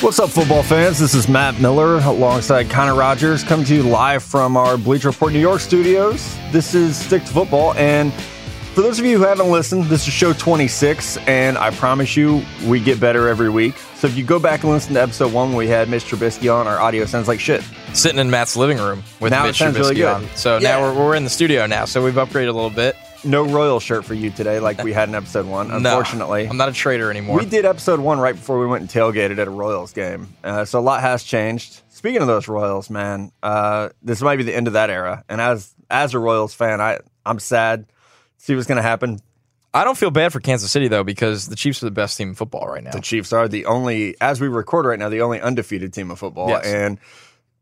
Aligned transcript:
What's 0.00 0.20
up, 0.20 0.30
football 0.30 0.62
fans? 0.62 0.98
This 1.00 1.12
is 1.12 1.28
Matt 1.28 1.60
Miller 1.60 1.96
alongside 1.98 2.70
Connor 2.70 2.94
Rogers, 2.94 3.42
coming 3.42 3.66
to 3.66 3.74
you 3.74 3.82
live 3.82 4.22
from 4.22 4.56
our 4.56 4.78
Bleacher 4.78 5.08
Report 5.08 5.32
New 5.32 5.40
York 5.40 5.60
studios. 5.60 6.36
This 6.52 6.72
is 6.74 6.96
Stick 6.96 7.24
to 7.24 7.28
Football, 7.32 7.74
and 7.74 8.12
for 8.74 8.82
those 8.82 9.00
of 9.00 9.04
you 9.06 9.18
who 9.18 9.24
haven't 9.24 9.50
listened, 9.50 9.84
this 9.86 10.06
is 10.06 10.14
show 10.14 10.32
26, 10.32 11.16
and 11.26 11.58
I 11.58 11.70
promise 11.72 12.16
you, 12.16 12.42
we 12.66 12.78
get 12.78 13.00
better 13.00 13.26
every 13.28 13.50
week. 13.50 13.76
So 13.96 14.06
if 14.06 14.16
you 14.16 14.22
go 14.24 14.38
back 14.38 14.62
and 14.62 14.70
listen 14.70 14.94
to 14.94 15.02
episode 15.02 15.32
one, 15.32 15.54
we 15.54 15.66
had 15.66 15.88
Mitch 15.88 16.04
Trubisky 16.04 16.54
on. 16.54 16.68
Our 16.68 16.78
audio 16.78 17.04
sounds 17.04 17.26
like 17.26 17.40
shit. 17.40 17.64
Sitting 17.92 18.20
in 18.20 18.30
Matt's 18.30 18.56
living 18.56 18.78
room 18.78 19.02
with 19.20 19.32
Now 19.32 19.44
it 19.44 19.48
Mitch 19.48 19.58
Trubisky 19.58 19.74
really 19.78 20.04
on. 20.04 20.28
So 20.36 20.58
Yeah. 20.58 20.68
now 20.78 20.82
we're, 20.82 20.94
we're 21.06 21.14
in 21.16 21.24
the 21.24 21.30
studio 21.30 21.66
now, 21.66 21.86
so 21.86 22.04
we've 22.04 22.14
upgraded 22.14 22.48
a 22.48 22.52
little 22.52 22.70
bit. 22.70 22.94
No 23.24 23.44
Royal 23.44 23.80
shirt 23.80 24.04
for 24.04 24.14
you 24.14 24.30
today, 24.30 24.60
like 24.60 24.82
we 24.82 24.92
had 24.92 25.08
in 25.08 25.14
episode 25.14 25.46
one. 25.46 25.70
Unfortunately, 25.72 26.44
no, 26.44 26.50
I'm 26.50 26.56
not 26.56 26.68
a 26.68 26.72
trader 26.72 27.10
anymore. 27.10 27.38
We 27.38 27.46
did 27.46 27.64
episode 27.64 28.00
one 28.00 28.18
right 28.20 28.34
before 28.34 28.58
we 28.58 28.66
went 28.66 28.82
and 28.82 28.90
tailgated 28.90 29.38
at 29.38 29.46
a 29.48 29.50
Royals 29.50 29.92
game. 29.92 30.28
Uh, 30.44 30.64
so 30.64 30.78
a 30.78 30.80
lot 30.80 31.00
has 31.00 31.24
changed. 31.24 31.82
Speaking 31.88 32.20
of 32.20 32.28
those 32.28 32.46
Royals, 32.48 32.90
man, 32.90 33.32
uh, 33.42 33.88
this 34.02 34.22
might 34.22 34.36
be 34.36 34.44
the 34.44 34.54
end 34.54 34.66
of 34.68 34.74
that 34.74 34.88
era. 34.90 35.24
And 35.28 35.40
as 35.40 35.74
as 35.90 36.14
a 36.14 36.18
Royals 36.18 36.54
fan, 36.54 36.80
I 36.80 36.98
I'm 37.26 37.38
sad. 37.38 37.86
to 37.88 37.94
See 38.38 38.54
what's 38.54 38.68
going 38.68 38.76
to 38.76 38.82
happen. 38.82 39.18
I 39.74 39.84
don't 39.84 39.98
feel 39.98 40.10
bad 40.10 40.32
for 40.32 40.40
Kansas 40.40 40.70
City 40.70 40.88
though 40.88 41.04
because 41.04 41.48
the 41.48 41.56
Chiefs 41.56 41.82
are 41.82 41.86
the 41.86 41.90
best 41.90 42.16
team 42.16 42.30
in 42.30 42.34
football 42.34 42.66
right 42.68 42.82
now. 42.82 42.92
The 42.92 43.00
Chiefs 43.00 43.32
are 43.32 43.48
the 43.48 43.66
only, 43.66 44.16
as 44.20 44.40
we 44.40 44.48
record 44.48 44.86
right 44.86 44.98
now, 44.98 45.08
the 45.08 45.20
only 45.20 45.40
undefeated 45.40 45.92
team 45.92 46.10
of 46.10 46.18
football. 46.18 46.48
Yes. 46.48 46.64
And 46.66 46.98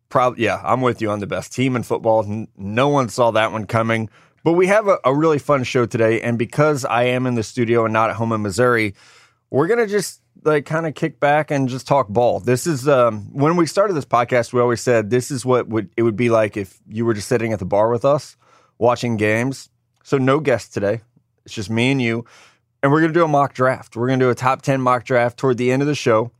probably, 0.09 0.45
yeah, 0.45 0.61
I'm 0.62 0.83
with 0.83 1.02
you 1.02 1.11
on 1.11 1.19
the 1.19 1.27
best 1.27 1.52
team 1.52 1.75
in 1.75 1.83
football. 1.83 2.47
No 2.56 2.88
one 2.88 3.09
saw 3.09 3.33
that 3.33 3.52
one 3.52 3.66
coming. 3.66 4.09
But 4.46 4.52
we 4.52 4.68
have 4.68 4.86
a, 4.86 5.00
a 5.05 5.12
really 5.12 5.41
fun 5.41 5.64
show 5.64 5.86
today. 5.86 6.20
And 6.20 6.38
because 6.38 6.84
I 6.84 7.02
am 7.02 7.27
in 7.27 7.34
the 7.34 7.42
studio 7.42 7.84
and 7.84 7.92
not 7.92 8.11
at 8.11 8.14
home 8.14 8.30
in 8.30 8.42
Missouri, 8.42 8.94
we're 9.50 9.66
going 9.66 9.80
to 9.80 9.89
just 9.89 10.20
like 10.44 10.64
kind 10.66 10.86
of 10.86 10.94
kick 10.94 11.19
back 11.19 11.50
and 11.50 11.69
just 11.69 11.84
talk 11.84 12.06
ball. 12.06 12.39
This 12.39 12.64
is, 12.64 12.86
um, 12.86 13.22
when 13.33 13.56
we 13.56 13.67
started 13.67 13.94
this 13.94 14.05
podcast, 14.05 14.52
we 14.52 14.61
always 14.61 14.80
said 14.80 15.11
this 15.11 15.33
is 15.33 15.44
what 15.44 15.67
would 15.67 15.91
it 15.97 16.05
would 16.05 16.14
be 16.14 16.30
like 16.30 16.56
if 16.56 16.78
you 16.86 17.05
were 17.05 17.12
just 17.12 17.27
sitting 17.27 17.52
at 17.52 17.58
the 17.58 17.64
bar 17.64 17.91
with 17.91 18.05
us 18.05 18.36
watching 18.78 19.17
games. 19.17 19.69
So 20.05 20.17
no 20.17 20.39
guests 20.39 20.72
today. 20.72 21.00
It's 21.44 21.52
just 21.52 21.69
me 21.69 21.91
and 21.91 22.00
you. 22.00 22.24
And 22.84 22.92
we're 22.92 23.00
going 23.00 23.12
to 23.12 23.19
do 23.19 23.24
a 23.24 23.28
mock 23.28 23.52
draft. 23.52 23.97
We're 23.97 24.06
going 24.06 24.20
to 24.20 24.27
do 24.27 24.30
a 24.30 24.36
top 24.36 24.62
10 24.62 24.80
mock 24.80 25.05
draft 25.05 25.39
toward 25.39 25.58
the 25.58 25.72
end 25.72 25.83
of 25.83 25.89
the 25.89 25.97
show. 25.97 26.30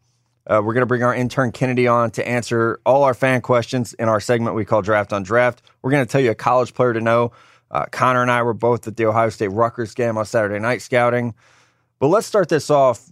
Uh, 0.47 0.62
we're 0.65 0.75
going 0.75 0.83
to 0.83 0.87
bring 0.87 1.03
our 1.03 1.12
intern 1.12 1.51
Kennedy 1.51 1.89
on 1.89 2.12
to 2.12 2.29
answer 2.29 2.79
all 2.87 3.03
our 3.03 3.15
fan 3.15 3.41
questions 3.41 3.95
in 3.95 4.09
our 4.09 4.21
segment 4.21 4.55
we 4.55 4.65
call 4.65 4.81
Draft 4.81 5.12
on 5.12 5.25
Draft. 5.25 5.61
We're 5.83 5.91
going 5.91 6.07
to 6.07 6.09
tell 6.12 6.21
you 6.21 6.31
a 6.31 6.37
college 6.37 6.73
player 6.73 6.93
to 6.93 7.01
know. 7.01 7.33
Uh, 7.70 7.86
Connor 7.91 8.22
and 8.22 8.31
I 8.31 8.42
were 8.42 8.55
both 8.55 8.86
at 8.86 8.97
the 8.97 9.06
Ohio 9.06 9.28
State 9.31 9.48
Rutgers 9.48 9.95
game 9.95 10.17
on 10.17 10.25
Saturday 10.25 10.59
night 10.59 10.83
scouting. 10.83 11.34
But 11.98 12.09
let's 12.09 12.27
start 12.27 12.48
this 12.48 12.70
off 12.70 13.03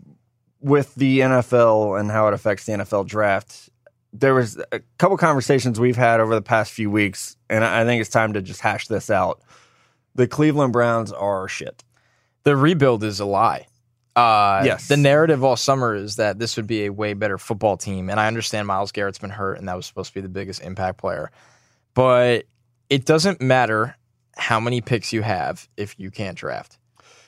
with 0.61 0.95
the 0.95 1.21
NFL 1.21 1.99
and 1.99 2.11
how 2.11 2.29
it 2.29 2.35
affects 2.35 2.65
the 2.67 2.73
NFL 2.73 3.07
draft. 3.07 3.69
There 4.13 4.35
was 4.35 4.61
a 4.71 4.81
couple 4.99 5.17
conversations 5.17 5.81
we've 5.81 5.97
had 5.97 6.21
over 6.21 6.35
the 6.35 6.43
past 6.43 6.73
few 6.73 6.91
weeks, 6.91 7.37
and 7.51 7.65
I 7.65 7.85
think 7.85 8.01
it's 8.01 8.11
time 8.11 8.33
to 8.35 8.43
just 8.43 8.61
hash 8.61 8.87
this 8.87 9.11
out. 9.11 9.41
The 10.15 10.29
Cleveland 10.29 10.73
Browns 10.73 11.13
are 11.13 11.49
shit. 11.49 11.83
the 12.45 12.57
rebuild 12.57 13.03
is 13.03 13.19
a 13.21 13.25
lie. 13.25 13.67
Uh, 14.15 14.63
Yes. 14.65 14.87
The 14.87 14.97
narrative 14.97 15.43
all 15.43 15.57
summer 15.57 15.95
is 15.97 16.17
that 16.17 16.39
this 16.39 16.57
would 16.57 16.69
be 16.69 16.85
a 16.85 16.93
way 16.93 17.15
better 17.15 17.39
football 17.39 17.77
team, 17.77 18.09
and 18.09 18.21
I 18.21 18.29
understand 18.29 18.69
Myles 18.69 18.93
Garrett's 18.93 19.19
been 19.19 19.31
hurt, 19.31 19.59
and 19.59 19.67
that 19.69 19.75
was 19.75 19.87
supposed 19.87 20.11
to 20.11 20.15
be 20.15 20.21
the 20.21 20.29
biggest 20.29 20.63
impact 20.63 20.99
player, 20.99 21.33
but 21.95 22.45
it 22.89 23.05
doesn't 23.07 23.41
matter 23.41 23.97
how 24.37 24.61
many 24.61 24.81
picks 24.81 25.13
you 25.13 25.23
have 25.23 25.69
if 25.77 25.99
you 25.99 26.11
can't 26.11 26.37
draft. 26.37 26.79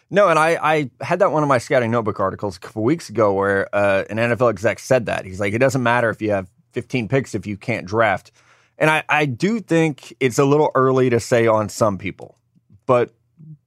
No, 0.08 0.28
and 0.28 0.38
I, 0.38 0.58
I 0.62 0.90
had 1.04 1.18
that 1.18 1.32
one 1.32 1.42
of 1.42 1.48
my 1.48 1.58
scouting 1.58 1.90
notebook 1.90 2.20
articles 2.20 2.56
a 2.56 2.60
couple 2.60 2.84
weeks 2.84 3.08
ago 3.08 3.32
where 3.32 3.68
uh, 3.74 4.04
an 4.08 4.18
NFL 4.18 4.50
exec 4.50 4.78
said 4.78 5.06
that. 5.06 5.24
He's 5.24 5.40
like, 5.40 5.52
it 5.52 5.58
doesn't 5.58 5.82
matter 5.82 6.10
if 6.10 6.22
you 6.22 6.30
have 6.30 6.48
15 6.72 7.08
picks 7.08 7.34
if 7.34 7.46
you 7.46 7.56
can't 7.56 7.86
draft. 7.86 8.30
And 8.78 8.90
I, 8.90 9.02
I 9.08 9.26
do 9.26 9.60
think 9.60 10.14
it's 10.20 10.38
a 10.38 10.44
little 10.44 10.70
early 10.74 11.10
to 11.10 11.18
say 11.18 11.46
on 11.46 11.68
some 11.68 11.98
people, 11.98 12.38
but 12.84 13.14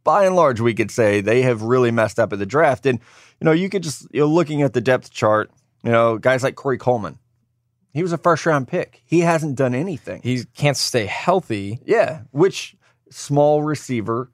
by 0.03 0.25
and 0.25 0.35
large, 0.35 0.61
we 0.61 0.73
could 0.73 0.91
say 0.91 1.19
they 1.19 1.41
have 1.41 1.61
really 1.61 1.91
messed 1.91 2.19
up 2.19 2.31
at 2.31 2.39
the 2.39 2.45
draft. 2.45 2.85
And, 2.85 2.99
you 3.39 3.45
know, 3.45 3.51
you 3.51 3.69
could 3.69 3.83
just, 3.83 4.07
you 4.11 4.21
know, 4.21 4.27
looking 4.27 4.61
at 4.61 4.73
the 4.73 4.81
depth 4.81 5.11
chart, 5.11 5.51
you 5.83 5.91
know, 5.91 6.17
guys 6.17 6.43
like 6.43 6.55
Corey 6.55 6.77
Coleman, 6.77 7.19
he 7.91 8.01
was 8.01 8.13
a 8.13 8.17
first 8.17 8.45
round 8.45 8.67
pick. 8.67 9.01
He 9.05 9.21
hasn't 9.21 9.55
done 9.55 9.73
anything. 9.73 10.21
He 10.23 10.45
can't 10.55 10.77
stay 10.77 11.05
healthy. 11.05 11.79
Yeah, 11.85 12.21
which 12.31 12.75
small 13.09 13.63
receiver 13.63 14.31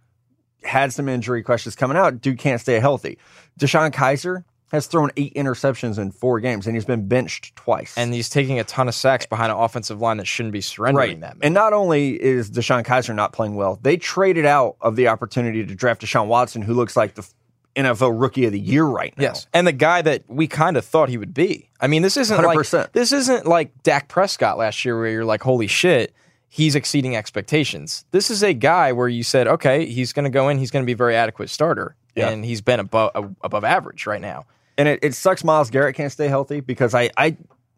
had 0.63 0.91
some 0.94 1.08
injury 1.08 1.44
questions 1.44 1.75
coming 1.75 1.97
out. 1.97 2.22
Dude 2.22 2.40
can't 2.40 2.59
stay 2.59 2.80
healthy. 2.80 3.18
DeShone 3.59 3.91
Kizer 3.91 4.44
has 4.72 4.88
thrown 4.88 5.12
eight 5.16 5.34
interceptions 5.36 6.00
in 6.00 6.12
four 6.12 6.40
games, 6.40 6.66
and 6.66 6.75
he's 6.75 6.85
been 6.85 7.08
benched 7.08 7.56
twice. 7.56 7.94
and 7.97 8.14
he's 8.14 8.30
taking 8.30 8.59
a 8.59 8.64
ton 8.64 8.88
of 8.88 8.96
sacks 8.96 9.25
behind 9.25 9.52
an 9.52 9.58
offensive 9.58 10.02
line 10.02 10.18
that 10.18 10.25
shouldn't 10.25 10.53
be 10.53 10.62
surrendering 10.62 11.22
right, 11.22 11.22
that. 11.22 11.38
and 11.41 11.53
not 11.53 11.72
only 11.72 12.22
is 12.22 12.50
DeShone 12.50 12.84
Kizer 12.84 13.14
not 13.16 13.31
playing 13.31 13.56
well, 13.56 13.80
they 13.84 13.96
traded 13.96 14.46
out 14.46 14.75
of 14.81 14.96
the 14.96 15.08
opportunity 15.08 15.66
to 15.66 15.75
draft 15.75 16.02
Deshaun 16.02 16.28
Watson, 16.28 16.62
who 16.62 16.74
looks 16.74 16.97
like 16.97 17.14
the 17.14 17.28
NFL 17.75 18.19
Rookie 18.19 18.46
of 18.46 18.53
the 18.53 18.59
Year 18.59 18.85
right 18.85 19.16
now. 19.18 19.24
Yes, 19.24 19.47
and 19.53 19.68
the 19.68 19.74
guy 19.74 20.02
that 20.02 20.24
we 20.28 20.47
kind 20.47 20.78
of 20.78 20.85
thought 20.85 21.09
he 21.09 21.18
would 21.18 21.34
be. 21.34 21.69
I 21.80 21.88
mean, 21.88 22.02
this 22.02 22.18
isn't 22.18 22.38
100%. 22.38 22.74
like 22.74 22.91
this 22.94 23.12
isn't 23.12 23.46
like 23.46 23.84
Dak 23.84 24.08
Prescott 24.08 24.58
last 24.58 24.84
year, 24.84 24.97
where 24.97 25.09
you're 25.09 25.25
like, 25.25 25.44
"Holy 25.44 25.68
shit, 25.68 26.14
he's 26.56 26.76
exceeding 26.76 27.16
expectations." 27.16 28.06
This 28.12 28.30
is 28.32 28.42
a 28.44 28.54
guy 28.54 28.92
where 28.92 29.08
you 29.10 29.24
said, 29.24 29.48
"Okay, 29.48 29.86
he's 29.86 30.14
going 30.14 30.24
to 30.32 30.36
go 30.40 30.50
in. 30.50 30.58
He's 30.58 30.72
going 30.72 30.84
to 30.84 30.88
be 30.88 30.94
a 30.94 31.02
very 31.06 31.16
adequate 31.16 31.50
starter," 31.50 31.96
Yeah. 32.16 32.30
and 32.30 32.46
he's 32.46 32.62
been 32.62 32.80
above 32.80 33.12
above 33.42 33.64
average 33.64 34.06
right 34.08 34.22
now. 34.22 34.46
and 34.78 34.88
it, 34.90 35.00
it 35.02 35.14
sucks 35.14 35.44
Myles 35.44 35.70
Garrett 35.70 35.96
can't 35.96 36.12
stay 36.12 36.28
healthy 36.28 36.60
because 36.62 36.94
I, 36.94 37.10
I 37.18 37.38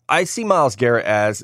I 0.10 0.24
see 0.24 0.44
Myles 0.44 0.76
Garrett 0.76 1.06
as 1.06 1.44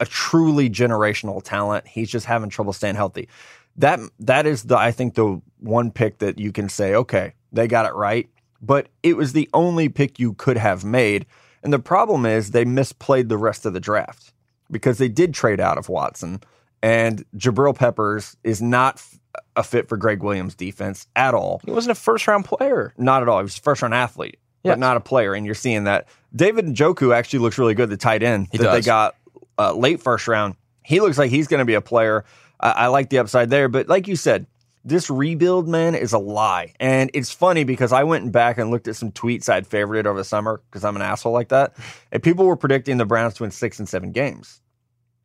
a 0.00 0.04
truly 0.06 0.68
generational 0.68 1.42
talent. 1.42 1.86
He's 1.86 2.10
just 2.10 2.26
having 2.26 2.50
trouble 2.50 2.72
staying 2.74 2.96
healthy. 2.96 3.28
That 3.76 4.00
that 4.20 4.44
is 4.46 4.64
the 4.64 4.76
I 4.76 4.90
think 4.92 5.14
the 5.14 5.40
one 5.60 5.90
pick 5.90 6.18
that 6.18 6.38
you 6.38 6.52
can 6.52 6.68
say, 6.68 6.94
okay, 6.94 7.32
they 7.52 7.66
got 7.68 7.86
it 7.86 7.94
right. 7.94 8.28
But 8.60 8.88
it 9.02 9.16
was 9.16 9.32
the 9.32 9.48
only 9.54 9.88
pick 9.88 10.18
you 10.18 10.32
could 10.34 10.56
have 10.58 10.84
made. 10.84 11.24
And 11.62 11.72
the 11.72 11.78
problem 11.78 12.26
is 12.26 12.50
they 12.50 12.64
misplayed 12.64 13.28
the 13.28 13.36
rest 13.38 13.66
of 13.66 13.72
the 13.72 13.80
draft 13.80 14.32
because 14.70 14.98
they 14.98 15.08
did 15.08 15.34
trade 15.34 15.60
out 15.60 15.78
of 15.78 15.88
Watson 15.88 16.40
and 16.82 17.24
Jabril 17.36 17.74
Peppers 17.76 18.36
is 18.44 18.60
not 18.62 18.96
f- 18.96 19.18
a 19.56 19.62
fit 19.62 19.88
for 19.88 19.96
Gregg 19.96 20.22
Williams 20.22 20.54
defense 20.54 21.06
at 21.16 21.34
all. 21.34 21.60
He 21.64 21.70
wasn't 21.70 21.92
a 21.92 22.00
first 22.00 22.26
round 22.26 22.44
player. 22.44 22.92
Not 22.98 23.22
at 23.22 23.28
all. 23.28 23.38
He 23.38 23.42
was 23.44 23.56
a 23.58 23.60
first 23.60 23.82
round 23.82 23.94
athlete, 23.94 24.38
Yes. 24.62 24.72
but 24.72 24.78
not 24.78 24.96
a 24.96 25.00
player. 25.00 25.34
And 25.34 25.46
you're 25.46 25.54
seeing 25.54 25.84
that. 25.84 26.06
David 26.34 26.66
Njoku 26.66 27.14
actually 27.14 27.38
looks 27.40 27.58
really 27.58 27.74
good, 27.74 27.88
the 27.88 27.96
tight 27.96 28.22
end 28.22 28.48
He 28.52 28.58
that 28.58 28.72
they 28.72 28.82
got 28.82 29.16
uh, 29.58 29.72
late 29.74 30.02
first 30.02 30.28
round. 30.28 30.54
He 30.84 31.00
looks 31.00 31.18
like 31.18 31.30
he's 31.30 31.48
going 31.48 31.58
to 31.60 31.64
be 31.64 31.74
a 31.74 31.80
player. 31.80 32.24
I, 32.60 32.70
I 32.70 32.86
like 32.88 33.08
the 33.10 33.18
upside 33.18 33.50
there. 33.50 33.68
But 33.68 33.88
like 33.88 34.06
you 34.06 34.16
said, 34.16 34.46
this 34.86 35.10
rebuild, 35.10 35.68
man, 35.68 35.94
is 35.94 36.12
a 36.12 36.18
lie. 36.18 36.72
And 36.78 37.10
it's 37.12 37.32
funny 37.32 37.64
because 37.64 37.92
I 37.92 38.04
went 38.04 38.30
back 38.32 38.56
and 38.56 38.70
looked 38.70 38.88
at 38.88 38.96
some 38.96 39.10
tweets 39.10 39.48
I'd 39.48 39.68
favorited 39.68 40.06
over 40.06 40.18
the 40.18 40.24
summer 40.24 40.62
because 40.70 40.84
I'm 40.84 40.96
an 40.96 41.02
asshole 41.02 41.32
like 41.32 41.48
that. 41.48 41.74
And 42.12 42.22
people 42.22 42.46
were 42.46 42.56
predicting 42.56 42.96
the 42.96 43.04
Browns 43.04 43.34
to 43.34 43.42
win 43.42 43.50
six 43.50 43.78
and 43.78 43.88
seven 43.88 44.12
games. 44.12 44.60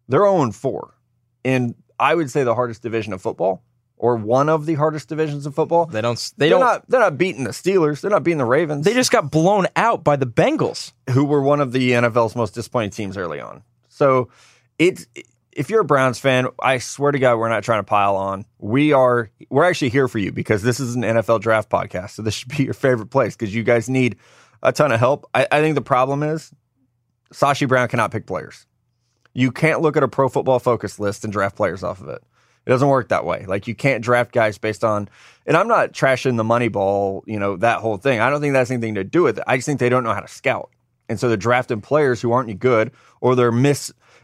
They're 0.10 0.22
0 0.22 0.52
4 0.52 0.94
in, 1.44 1.76
I 2.00 2.16
would 2.16 2.30
say, 2.32 2.44
the 2.44 2.56
hardest 2.56 2.82
division 2.82 3.14
of 3.14 3.22
football 3.22 3.64
or 3.98 4.16
one 4.16 4.50
of 4.50 4.66
the 4.66 4.74
hardest 4.74 5.10
divisions 5.10 5.46
of 5.46 5.54
football. 5.54 5.86
They 5.86 6.02
don't. 6.02 6.18
They 6.38 6.50
They're 6.50 6.58
don't. 6.58 6.66
not. 6.66 6.90
They're 6.90 7.00
not 7.00 7.18
beating 7.20 7.44
the 7.44 7.52
Steelers. 7.52 8.02
They're 8.02 8.10
not 8.12 8.24
beating 8.24 8.40
the 8.40 8.46
Ravens. 8.46 8.84
they 8.84 8.96
just 8.96 9.12
got 9.12 9.30
blown 9.30 9.68
out 9.76 10.04
by 10.04 10.16
the 10.16 10.26
Bengals. 10.26 10.92
who 11.12 11.24
were 11.24 11.42
one 11.42 11.62
of 11.62 11.72
the 11.72 11.92
NFL's 11.92 12.36
most 12.36 12.56
disappointing 12.56 12.90
teams 12.90 13.16
early 13.16 13.40
on. 13.40 13.62
So 13.90 14.30
it's 14.80 15.06
if 15.54 15.70
you're 15.70 15.82
a 15.82 15.86
Browns 15.86 16.20
fan, 16.20 16.48
I 16.62 16.78
swear 16.78 17.12
to 17.12 17.20
God, 17.20 17.38
we're 17.38 17.50
not 17.50 17.64
trying 17.64 17.80
to 17.80 17.84
pile 17.84 18.16
on. 18.16 18.46
We 18.60 18.94
are. 18.94 19.30
We're 19.50 19.66
actually 19.66 19.90
here 19.90 20.08
for 20.08 20.20
you 20.20 20.32
because 20.32 20.64
this 20.64 20.80
is 20.80 20.96
an 20.96 21.02
NFL 21.02 21.42
draft 21.42 21.70
podcast. 21.70 22.12
So 22.12 22.22
this 22.22 22.34
should 22.34 22.50
be 22.56 22.64
your 22.64 22.74
favorite 22.74 23.10
place 23.10 23.36
because 23.36 23.54
you 23.54 23.64
guys 23.64 23.90
need 23.90 24.18
a 24.64 24.72
ton 24.72 24.92
of 24.92 25.00
help. 25.00 25.30
I, 25.34 25.48
I 25.52 25.62
think 25.62 25.76
the 25.76 25.82
problem 25.82 26.24
is 26.24 26.52
Sashi 27.34 27.68
Brown 27.68 27.88
cannot 27.88 28.12
pick 28.12 28.26
players. 28.26 28.66
You 29.34 29.52
can't 29.52 29.82
look 29.82 29.98
at 29.98 30.04
a 30.04 30.08
pro 30.08 30.30
football 30.30 30.60
focus 30.60 31.00
list 31.00 31.24
and 31.24 31.32
draft 31.32 31.56
players 31.56 31.84
off 31.84 32.02
of 32.02 32.10
it. 32.10 32.22
It 32.66 32.70
doesn't 32.70 32.88
work 32.88 33.10
that 33.10 33.26
way. 33.26 33.46
Like 33.48 33.68
you 33.68 33.74
can't 33.74 34.04
draft 34.04 34.32
guys 34.32 34.58
based 34.58 34.84
on, 34.84 35.10
and 35.46 35.58
I'm 35.58 35.68
not 35.68 35.94
trashing 35.94 36.38
the 36.38 36.44
money 36.44 36.68
ball, 36.68 37.24
you 37.26 37.40
know, 37.40 37.58
that 37.58 37.80
whole 37.80 37.98
thing. 37.98 38.20
I 38.20 38.30
don't 38.30 38.40
think 38.40 38.54
that's 38.54 38.70
anything 38.70 38.96
to 38.96 39.04
do 39.04 39.24
with 39.24 39.40
it. 39.40 39.44
I 39.48 39.58
just 39.58 39.66
think 39.66 39.80
they 39.80 39.90
don't 39.90 40.04
know 40.04 40.14
how 40.14 40.20
to 40.20 40.28
scout. 40.28 40.70
And 41.10 41.20
so 41.20 41.28
they're 41.28 41.38
drafting 41.38 41.82
players 41.82 42.22
who 42.22 42.32
aren't 42.32 42.50
any 42.50 42.58
good, 42.58 42.92
or 43.20 43.36
they're 43.36 43.52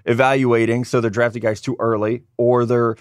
mis-evaluating, 0.08 0.86
so 0.86 1.02
they're 1.02 1.10
drafting 1.10 1.42
guys 1.42 1.62
too 1.62 1.76
early, 1.80 2.24
or 2.38 2.66
they're 2.66 2.96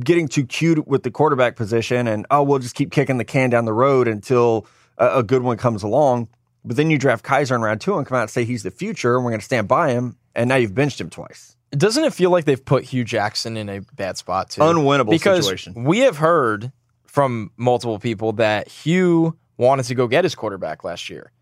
getting 0.00 0.28
too 0.28 0.44
cute 0.44 0.86
with 0.86 1.02
the 1.02 1.10
quarterback 1.10 1.56
position, 1.56 2.08
and 2.08 2.26
oh, 2.30 2.42
we'll 2.42 2.58
just 2.58 2.74
keep 2.74 2.90
kicking 2.90 3.18
the 3.18 3.24
can 3.24 3.50
down 3.50 3.64
the 3.64 3.72
road 3.72 4.08
until 4.08 4.66
a, 4.98 5.18
a 5.18 5.22
good 5.22 5.42
one 5.42 5.56
comes 5.56 5.82
along. 5.82 6.28
But 6.64 6.76
then 6.76 6.90
you 6.90 6.98
draft 6.98 7.24
Kizer 7.24 7.54
in 7.54 7.62
round 7.62 7.80
two 7.80 7.96
and 7.96 8.06
come 8.06 8.16
out 8.16 8.22
and 8.22 8.30
say 8.30 8.44
he's 8.44 8.62
the 8.62 8.70
future, 8.70 9.16
and 9.16 9.24
we're 9.24 9.30
going 9.30 9.40
to 9.40 9.46
stand 9.46 9.68
by 9.68 9.90
him, 9.90 10.16
and 10.34 10.48
now 10.48 10.56
you've 10.56 10.74
benched 10.74 11.00
him 11.00 11.10
twice. 11.10 11.56
Doesn't 11.70 12.02
it 12.04 12.14
feel 12.14 12.30
like 12.30 12.44
they've 12.44 12.64
put 12.64 12.84
Hue 12.84 13.04
Jackson 13.04 13.56
in 13.56 13.68
a 13.68 13.80
bad 13.94 14.16
spot 14.16 14.50
too? 14.50 14.60
Unwinnable 14.62 15.10
because 15.10 15.44
situation. 15.44 15.84
we 15.84 16.00
have 16.00 16.16
heard 16.16 16.72
from 17.06 17.50
multiple 17.56 17.98
people 17.98 18.32
that 18.34 18.68
Hue 18.68 19.36
wanted 19.56 19.84
to 19.84 19.94
go 19.94 20.06
get 20.06 20.24
his 20.24 20.34
quarterback 20.34 20.84
last 20.84 21.10
year. 21.10 21.32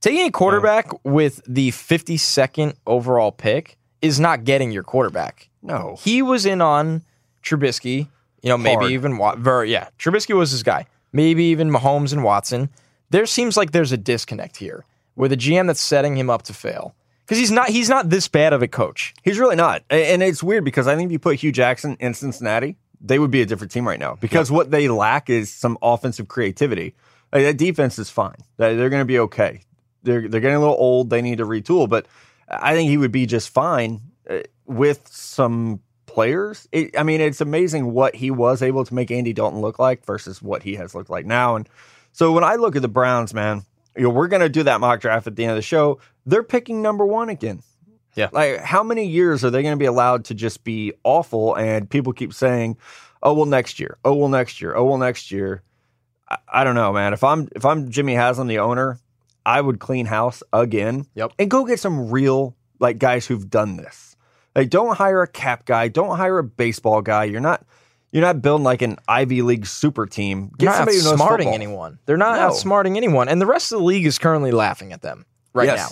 Taking 0.00 0.26
a 0.26 0.30
quarterback 0.30 0.90
with 1.04 1.40
the 1.46 1.70
52nd 1.70 2.74
overall 2.86 3.32
pick 3.32 3.78
is 4.04 4.20
not 4.20 4.44
getting 4.44 4.70
your 4.70 4.82
quarterback. 4.82 5.48
No. 5.62 5.96
He 6.00 6.22
was 6.22 6.46
in 6.46 6.60
on 6.60 7.02
Trubisky, 7.42 8.08
you 8.42 8.48
know, 8.48 8.58
maybe 8.58 8.76
Hard. 8.80 8.90
even 8.92 9.18
Wa- 9.18 9.36
ver- 9.36 9.64
yeah, 9.64 9.88
Trubisky 9.98 10.36
was 10.36 10.50
his 10.50 10.62
guy. 10.62 10.86
Maybe 11.12 11.44
even 11.44 11.70
Mahomes 11.70 12.12
and 12.12 12.24
Watson. 12.24 12.68
There 13.10 13.26
seems 13.26 13.56
like 13.56 13.72
there's 13.72 13.92
a 13.92 13.96
disconnect 13.96 14.56
here 14.56 14.84
with 15.16 15.32
a 15.32 15.36
GM 15.36 15.66
that's 15.68 15.80
setting 15.80 16.16
him 16.16 16.28
up 16.30 16.42
to 16.42 16.52
fail 16.54 16.94
because 17.24 17.38
he's 17.38 17.50
not 17.52 17.68
he's 17.68 17.88
not 17.88 18.10
this 18.10 18.26
bad 18.28 18.52
of 18.52 18.62
a 18.62 18.68
coach. 18.68 19.14
He's 19.22 19.38
really 19.38 19.56
not. 19.56 19.82
And 19.90 20.22
it's 20.22 20.42
weird 20.42 20.64
because 20.64 20.86
I 20.88 20.96
think 20.96 21.08
if 21.08 21.12
you 21.12 21.18
put 21.18 21.36
Hue 21.36 21.52
Jackson 21.52 21.96
in 22.00 22.14
Cincinnati, 22.14 22.76
they 23.00 23.18
would 23.18 23.30
be 23.30 23.42
a 23.42 23.46
different 23.46 23.70
team 23.72 23.86
right 23.86 24.00
now 24.00 24.16
because 24.20 24.50
what 24.50 24.70
they 24.70 24.88
lack 24.88 25.30
is 25.30 25.52
some 25.52 25.78
offensive 25.82 26.26
creativity. 26.28 26.94
Like, 27.32 27.42
that 27.44 27.56
defense 27.56 27.98
is 27.98 28.10
fine. 28.10 28.36
They- 28.56 28.74
They're 28.76 28.90
going 28.90 29.00
to 29.02 29.06
be 29.06 29.18
okay. 29.20 29.60
They're, 30.04 30.28
they're 30.28 30.40
getting 30.40 30.56
a 30.56 30.60
little 30.60 30.76
old. 30.78 31.10
They 31.10 31.22
need 31.22 31.38
to 31.38 31.46
retool, 31.46 31.88
but 31.88 32.06
I 32.48 32.74
think 32.74 32.90
he 32.90 32.96
would 32.96 33.12
be 33.12 33.26
just 33.26 33.50
fine 33.50 34.00
uh, 34.28 34.40
with 34.66 35.06
some 35.08 35.80
players. 36.06 36.68
It, 36.72 36.98
I 36.98 37.02
mean, 37.02 37.20
it's 37.20 37.40
amazing 37.40 37.92
what 37.92 38.14
he 38.14 38.30
was 38.30 38.62
able 38.62 38.84
to 38.84 38.94
make 38.94 39.10
Andy 39.10 39.32
Dalton 39.32 39.60
look 39.60 39.78
like 39.78 40.04
versus 40.04 40.40
what 40.40 40.62
he 40.62 40.76
has 40.76 40.94
looked 40.94 41.10
like 41.10 41.26
now. 41.26 41.56
And 41.56 41.68
so 42.12 42.32
when 42.32 42.44
I 42.44 42.54
look 42.54 42.76
at 42.76 42.82
the 42.82 42.88
Browns, 42.88 43.34
man, 43.34 43.64
you 43.96 44.04
know, 44.04 44.10
we're 44.10 44.28
going 44.28 44.42
to 44.42 44.48
do 44.48 44.62
that 44.64 44.80
mock 44.80 45.00
draft 45.00 45.26
at 45.26 45.36
the 45.36 45.44
end 45.44 45.50
of 45.50 45.56
the 45.56 45.62
show. 45.62 46.00
They're 46.26 46.42
picking 46.42 46.82
number 46.82 47.04
one 47.04 47.28
again. 47.28 47.62
Yeah. 48.14 48.28
Like, 48.32 48.60
how 48.60 48.82
many 48.82 49.06
years 49.06 49.44
are 49.44 49.50
they 49.50 49.62
going 49.62 49.74
to 49.74 49.78
be 49.78 49.86
allowed 49.86 50.26
to 50.26 50.34
just 50.34 50.62
be 50.64 50.92
awful? 51.02 51.54
And 51.56 51.90
people 51.90 52.12
keep 52.12 52.32
saying, 52.32 52.76
"Oh 53.22 53.34
well, 53.34 53.46
next 53.46 53.80
year. 53.80 53.98
Oh 54.04 54.14
well, 54.14 54.28
next 54.28 54.60
year. 54.60 54.74
Oh 54.74 54.84
well, 54.84 54.98
next 54.98 55.32
year." 55.32 55.62
I, 56.28 56.38
I 56.48 56.64
don't 56.64 56.76
know, 56.76 56.92
man. 56.92 57.12
If 57.12 57.24
I'm 57.24 57.48
if 57.56 57.64
I'm 57.64 57.90
Jimmy 57.90 58.14
Haslam, 58.14 58.46
the 58.46 58.60
owner, 58.60 59.00
I 59.46 59.60
would 59.60 59.78
clean 59.78 60.06
house 60.06 60.42
again. 60.52 61.06
Yep. 61.14 61.32
And 61.38 61.50
go 61.50 61.64
get 61.64 61.80
some 61.80 62.10
real 62.10 62.56
like 62.80 62.98
guys 62.98 63.26
who've 63.26 63.48
done 63.48 63.76
this. 63.76 64.16
Like, 64.54 64.70
don't 64.70 64.96
hire 64.96 65.22
a 65.22 65.26
cap 65.28 65.64
guy. 65.66 65.88
Don't 65.88 66.16
hire 66.16 66.38
a 66.38 66.44
baseball 66.44 67.02
guy. 67.02 67.24
You're 67.24 67.40
not. 67.40 67.64
You're 68.12 68.22
not 68.22 68.40
building 68.42 68.62
like 68.62 68.80
an 68.80 68.96
Ivy 69.08 69.42
League 69.42 69.66
super 69.66 70.06
team. 70.06 70.50
Get 70.50 70.58
They're 70.58 70.68
not 70.68 70.76
somebody 70.76 70.98
who 70.98 71.04
knows 71.04 71.18
outsmarting 71.20 71.52
anyone. 71.52 71.98
They're 72.06 72.16
not 72.16 72.36
No. 72.38 72.48
outsmarting 72.48 72.96
anyone, 72.96 73.28
and 73.28 73.40
the 73.40 73.46
rest 73.46 73.72
of 73.72 73.78
the 73.80 73.84
league 73.84 74.06
is 74.06 74.18
currently 74.18 74.52
laughing 74.52 74.92
at 74.92 75.02
them 75.02 75.26
right 75.52 75.66
now. 75.66 75.88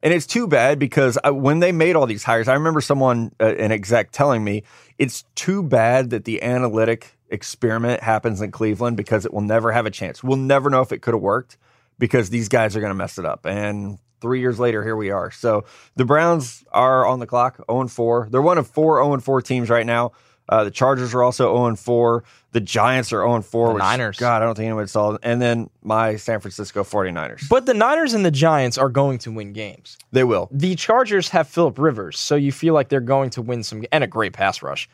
And 0.00 0.14
it's 0.14 0.26
too 0.26 0.46
bad 0.46 0.78
because 0.78 1.18
I, 1.24 1.30
when 1.30 1.58
they 1.58 1.72
made 1.72 1.96
all 1.96 2.06
these 2.06 2.22
hires, 2.22 2.46
I 2.46 2.54
remember 2.54 2.80
someone, 2.80 3.32
uh, 3.40 3.46
an 3.56 3.72
exec, 3.72 4.12
telling 4.12 4.44
me 4.44 4.62
it's 4.98 5.24
too 5.34 5.64
bad 5.64 6.10
that 6.10 6.24
the 6.24 6.40
analytic 6.40 7.18
experiment 7.30 8.00
happens 8.00 8.40
in 8.40 8.52
Cleveland 8.52 8.96
because 8.96 9.26
it 9.26 9.34
will 9.34 9.40
never 9.40 9.72
have 9.72 9.86
a 9.86 9.90
chance. 9.90 10.22
We'll 10.22 10.36
never 10.36 10.70
know 10.70 10.82
if 10.82 10.92
it 10.92 11.02
could 11.02 11.14
have 11.14 11.22
worked 11.22 11.56
because 11.98 12.30
these 12.30 12.48
guys 12.48 12.76
are 12.76 12.80
going 12.80 12.90
to 12.90 12.94
mess 12.94 13.18
it 13.18 13.24
up. 13.24 13.46
And 13.46 13.98
three 14.20 14.40
years 14.40 14.58
later, 14.58 14.82
here 14.82 14.96
we 14.96 15.10
are. 15.10 15.30
So 15.30 15.64
the 15.96 16.04
Browns 16.04 16.64
are 16.72 17.06
on 17.06 17.20
the 17.20 17.26
clock, 17.26 17.56
0 17.70 17.88
4. 17.88 18.28
They're 18.30 18.42
one 18.42 18.58
of 18.58 18.66
four 18.66 19.02
0 19.02 19.20
4 19.20 19.42
teams 19.42 19.70
right 19.70 19.86
now. 19.86 20.12
Uh, 20.48 20.62
the 20.62 20.70
Chargers 20.70 21.12
are 21.12 21.22
also 21.22 21.54
0 21.56 21.76
4. 21.76 22.24
The 22.52 22.60
Giants 22.60 23.12
are 23.12 23.20
0 23.20 23.42
4. 23.42 23.68
The 23.68 23.74
which, 23.74 23.80
Niners. 23.82 24.18
God, 24.18 24.42
I 24.42 24.44
don't 24.44 24.54
think 24.54 24.66
anyone 24.66 24.86
saw. 24.86 25.14
It. 25.14 25.20
And 25.22 25.42
then 25.42 25.70
my 25.82 26.16
San 26.16 26.40
Francisco 26.40 26.84
49ers. 26.84 27.48
But 27.48 27.66
the 27.66 27.74
Niners 27.74 28.14
and 28.14 28.24
the 28.24 28.30
Giants 28.30 28.78
are 28.78 28.88
going 28.88 29.18
to 29.18 29.32
win 29.32 29.52
games. 29.52 29.98
they 30.12 30.24
will. 30.24 30.48
The 30.52 30.74
Chargers 30.76 31.28
have 31.30 31.48
Philip 31.48 31.78
Rivers, 31.78 32.18
so 32.18 32.36
you 32.36 32.52
feel 32.52 32.74
like 32.74 32.88
they're 32.88 33.00
going 33.00 33.30
to 33.30 33.42
win 33.42 33.62
some 33.62 33.84
and 33.90 34.04
a 34.04 34.06
great 34.06 34.32
pass 34.32 34.62
rush 34.62 34.88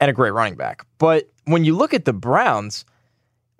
and 0.00 0.10
a 0.10 0.12
great 0.12 0.32
running 0.32 0.56
back. 0.56 0.84
But 0.98 1.28
when 1.44 1.64
you 1.64 1.76
look 1.76 1.94
at 1.94 2.04
the 2.04 2.12
Browns, 2.12 2.84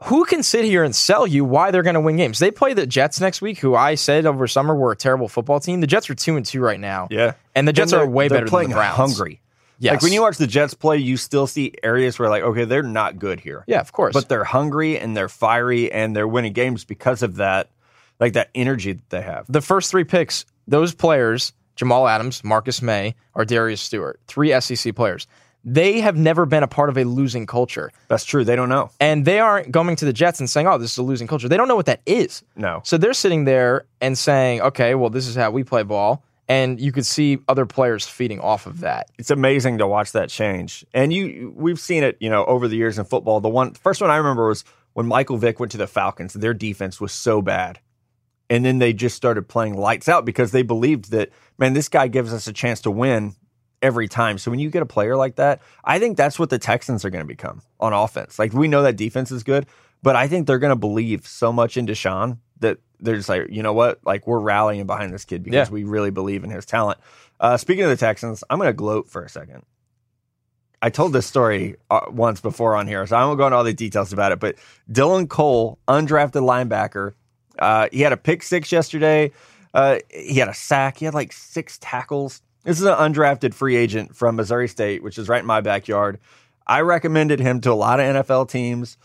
who 0.04 0.24
can 0.24 0.42
sit 0.42 0.64
here 0.64 0.84
and 0.84 0.94
sell 0.94 1.26
you 1.26 1.44
why 1.44 1.70
they're 1.70 1.82
going 1.82 1.94
to 1.94 2.00
win 2.00 2.16
games? 2.16 2.38
They 2.38 2.50
play 2.50 2.74
the 2.74 2.86
Jets 2.86 3.20
next 3.20 3.40
week, 3.40 3.58
who 3.58 3.74
I 3.74 3.94
said 3.94 4.26
over 4.26 4.46
summer 4.46 4.74
were 4.74 4.92
a 4.92 4.96
terrible 4.96 5.28
football 5.28 5.58
team. 5.60 5.80
The 5.80 5.86
Jets 5.86 6.10
are 6.10 6.14
two 6.14 6.36
and 6.36 6.44
two 6.44 6.60
right 6.60 6.78
now. 6.80 7.08
Yeah. 7.10 7.32
And 7.54 7.66
the 7.66 7.72
Jets 7.72 7.92
And 7.92 8.02
are 8.02 8.06
way 8.06 8.28
better 8.28 8.46
playing 8.46 8.68
than 8.68 8.76
the 8.76 8.80
Browns. 8.82 8.96
hungry. 9.16 9.40
Yes. 9.78 9.94
Like 9.94 10.02
when 10.02 10.12
you 10.12 10.22
watch 10.22 10.36
the 10.38 10.46
Jets 10.46 10.74
play, 10.74 10.98
you 10.98 11.16
still 11.16 11.46
see 11.46 11.72
areas 11.82 12.18
where 12.18 12.28
like, 12.30 12.42
okay, 12.42 12.64
they're 12.64 12.82
not 12.82 13.18
good 13.18 13.40
here. 13.40 13.64
Yeah, 13.66 13.80
of 13.80 13.92
course. 13.92 14.12
But 14.14 14.28
they're 14.28 14.44
hungry 14.44 14.98
and 14.98 15.16
they're 15.16 15.28
fiery 15.28 15.90
and 15.92 16.14
they're 16.16 16.28
winning 16.28 16.52
games 16.54 16.84
because 16.84 17.22
of 17.22 17.36
that, 17.36 17.70
like 18.20 18.34
that 18.34 18.50
energy 18.54 18.92
that 18.94 19.10
they 19.10 19.22
have. 19.22 19.44
the 19.50 19.60
first 19.60 19.90
three 19.90 20.04
picks, 20.04 20.46
those 20.66 20.94
players, 20.94 21.52
Jamal 21.74 22.08
Adams, 22.08 22.42
Marcus 22.42 22.80
Maye, 22.80 23.14
or 23.34 23.44
Darius 23.44 23.82
Stewart, 23.82 24.18
three 24.26 24.58
SEC 24.60 24.94
players, 24.94 25.26
they 25.68 26.00
have 26.00 26.16
never 26.16 26.46
been 26.46 26.62
a 26.62 26.68
part 26.68 26.88
of 26.88 26.96
a 26.96 27.02
losing 27.02 27.44
culture. 27.44 27.90
That's 28.06 28.24
true. 28.24 28.44
They 28.44 28.54
don't 28.54 28.68
know. 28.68 28.90
And 29.00 29.24
they 29.24 29.40
aren't 29.40 29.72
going 29.72 29.96
to 29.96 30.04
the 30.04 30.12
Jets 30.12 30.38
and 30.38 30.48
saying, 30.48 30.68
oh, 30.68 30.78
this 30.78 30.92
is 30.92 30.98
a 30.98 31.02
losing 31.02 31.26
culture. 31.26 31.48
They 31.48 31.56
don't 31.56 31.66
know 31.66 31.74
what 31.74 31.86
that 31.86 32.00
is. 32.06 32.44
No. 32.54 32.80
So 32.84 32.96
they're 32.96 33.12
sitting 33.12 33.44
there 33.44 33.84
and 34.00 34.16
saying, 34.16 34.60
okay, 34.62 34.94
well, 34.94 35.10
this 35.10 35.26
is 35.26 35.34
how 35.34 35.50
we 35.50 35.64
play 35.64 35.82
ball. 35.82 36.22
And 36.48 36.80
you 36.80 36.92
could 36.92 37.04
see 37.04 37.38
other 37.48 37.66
players 37.66 38.06
feeding 38.06 38.38
off 38.38 38.66
of 38.66 38.78
that. 38.80 39.10
It's 39.18 39.32
amazing 39.32 39.78
to 39.78 39.88
watch 39.88 40.12
that 40.12 40.28
change. 40.28 40.86
And 40.94 41.12
you 41.12 41.52
we've 41.56 41.80
seen 41.80 42.04
it, 42.04 42.16
you 42.20 42.30
know, 42.30 42.44
over 42.44 42.68
the 42.68 42.76
years 42.76 43.00
in 43.00 43.04
football. 43.04 43.40
The 43.40 43.48
one 43.48 43.74
first 43.74 44.00
one 44.00 44.10
I 44.10 44.16
remember 44.16 44.46
was 44.46 44.62
when 44.92 45.06
Michael 45.06 45.36
Vick 45.36 45.58
went 45.58 45.72
to 45.72 45.78
the 45.78 45.88
Falcons. 45.88 46.34
Their 46.34 46.54
defense 46.54 47.00
was 47.00 47.10
so 47.10 47.42
bad. 47.42 47.80
And 48.48 48.64
then 48.64 48.78
they 48.78 48.92
just 48.92 49.16
started 49.16 49.48
playing 49.48 49.76
lights 49.76 50.08
out 50.08 50.24
because 50.24 50.52
they 50.52 50.62
believed 50.62 51.10
that, 51.10 51.30
man, 51.58 51.72
this 51.72 51.88
guy 51.88 52.06
gives 52.06 52.32
us 52.32 52.46
a 52.46 52.52
chance 52.52 52.80
to 52.82 52.92
win 52.92 53.34
every 53.82 54.08
time. 54.08 54.38
So 54.38 54.50
when 54.50 54.60
you 54.60 54.70
get 54.70 54.82
a 54.82 54.86
player 54.86 55.16
like 55.16 55.36
that, 55.36 55.60
I 55.84 55.98
think 55.98 56.16
that's 56.16 56.38
what 56.38 56.50
the 56.50 56.58
Texans 56.58 57.04
are 57.04 57.10
going 57.10 57.24
to 57.24 57.28
become 57.28 57.62
on 57.80 57.92
offense. 57.92 58.38
Like 58.38 58.52
we 58.52 58.68
know 58.68 58.82
that 58.82 58.96
defense 58.96 59.30
is 59.30 59.42
good, 59.42 59.66
but 60.02 60.16
I 60.16 60.28
think 60.28 60.46
they're 60.46 60.58
going 60.58 60.70
to 60.70 60.76
believe 60.76 61.26
so 61.26 61.52
much 61.52 61.76
in 61.76 61.86
Deshaun 61.86 62.38
that 62.60 62.78
they're 63.00 63.16
just 63.16 63.28
like, 63.28 63.48
you 63.50 63.62
know 63.62 63.74
what? 63.74 64.00
Like 64.04 64.26
we're 64.26 64.38
rallying 64.40 64.86
behind 64.86 65.12
this 65.12 65.24
kid 65.24 65.42
because 65.42 65.68
Yeah. 65.68 65.72
we 65.72 65.84
really 65.84 66.10
believe 66.10 66.42
in 66.44 66.50
his 66.50 66.64
talent. 66.64 66.98
Uh, 67.38 67.56
speaking 67.58 67.84
of 67.84 67.90
the 67.90 67.96
Texans, 67.96 68.42
I'm 68.48 68.58
going 68.58 68.68
to 68.68 68.72
gloat 68.72 69.08
for 69.10 69.22
a 69.22 69.28
second. 69.28 69.62
I 70.82 70.90
told 70.90 71.12
this 71.12 71.26
story 71.26 71.76
uh, 71.90 72.00
once 72.10 72.40
before 72.40 72.76
on 72.76 72.86
here, 72.86 73.06
so 73.06 73.16
I 73.16 73.24
won't 73.24 73.38
go 73.38 73.46
into 73.46 73.56
all 73.56 73.64
the 73.64 73.72
details 73.74 74.12
about 74.12 74.32
it. 74.32 74.40
But 74.40 74.56
Dylan 74.90 75.28
Cole, 75.28 75.78
undrafted 75.88 76.42
linebacker, 76.42 77.14
uh, 77.58 77.88
he 77.92 78.02
had 78.02 78.12
a 78.12 78.16
pick 78.16 78.42
six 78.42 78.70
yesterday. 78.70 79.32
Uh, 79.72 79.98
he 80.10 80.34
had 80.38 80.48
a 80.48 80.54
sack. 80.54 80.98
He 80.98 81.04
had 81.06 81.14
like 81.14 81.32
six 81.32 81.78
tackles. 81.80 82.42
This 82.66 82.80
is 82.80 82.84
an 82.84 82.94
undrafted 82.94 83.54
free 83.54 83.76
agent 83.76 84.14
from 84.16 84.36
Missouri 84.36 84.68
State, 84.68 85.02
which 85.02 85.18
is 85.18 85.28
right 85.28 85.40
in 85.40 85.46
my 85.46 85.60
backyard. 85.60 86.18
I 86.66 86.80
recommended 86.80 87.38
him 87.38 87.60
to 87.60 87.70
a 87.72 87.74
lot 87.74 88.00
of 88.00 88.06
NFL 88.06 88.50
teams, 88.50 88.98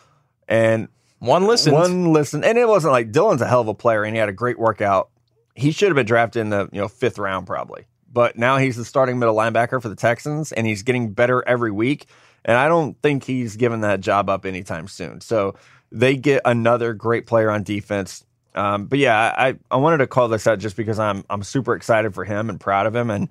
and 0.47 0.87
One 1.19 1.45
listened. 1.45 1.75
one 1.75 2.11
listen, 2.11 2.43
and 2.43 2.57
it 2.57 2.67
wasn't 2.67 2.91
like 2.93 3.11
Dylan's 3.11 3.41
a 3.41 3.47
hell 3.47 3.61
of 3.61 3.67
a 3.67 3.75
player, 3.75 4.03
and 4.03 4.15
he 4.15 4.19
had 4.19 4.29
a 4.29 4.33
great 4.33 4.57
workout. 4.57 5.09
He 5.53 5.71
should 5.71 5.89
have 5.89 5.95
been 5.95 6.07
drafted 6.07 6.41
in 6.41 6.49
the 6.49 6.69
you 6.71 6.81
know 6.81 6.87
fifth 6.87 7.19
round 7.19 7.45
probably, 7.45 7.85
but 8.11 8.35
now 8.35 8.57
he's 8.57 8.77
the 8.77 8.85
starting 8.85 9.19
middle 9.19 9.35
linebacker 9.35 9.79
for 9.79 9.89
the 9.89 9.95
Texans, 9.95 10.51
and 10.51 10.65
he's 10.65 10.81
getting 10.81 11.13
better 11.13 11.47
every 11.47 11.71
week. 11.71 12.07
And 12.43 12.57
I 12.57 12.67
don't 12.67 12.99
think 13.03 13.23
he's 13.23 13.55
giving 13.57 13.81
that 13.81 14.01
job 14.01 14.27
up 14.27 14.47
anytime 14.47 14.87
soon. 14.87 15.21
So 15.21 15.53
they 15.91 16.15
get 16.15 16.41
another 16.45 16.95
great 16.95 17.27
player 17.27 17.51
on 17.51 17.61
defense. 17.61 18.25
Um, 18.55 18.87
but 18.87 18.97
yeah, 18.97 19.35
I 19.37 19.55
I 19.69 19.75
wanted 19.77 19.97
to 19.99 20.07
call 20.07 20.27
this 20.29 20.47
out 20.47 20.57
just 20.57 20.75
because 20.75 20.97
I'm 20.97 21.23
I'm 21.29 21.43
super 21.43 21.75
excited 21.75 22.15
for 22.15 22.25
him 22.25 22.49
and 22.49 22.59
proud 22.59 22.87
of 22.87 22.95
him, 22.95 23.11
and 23.11 23.29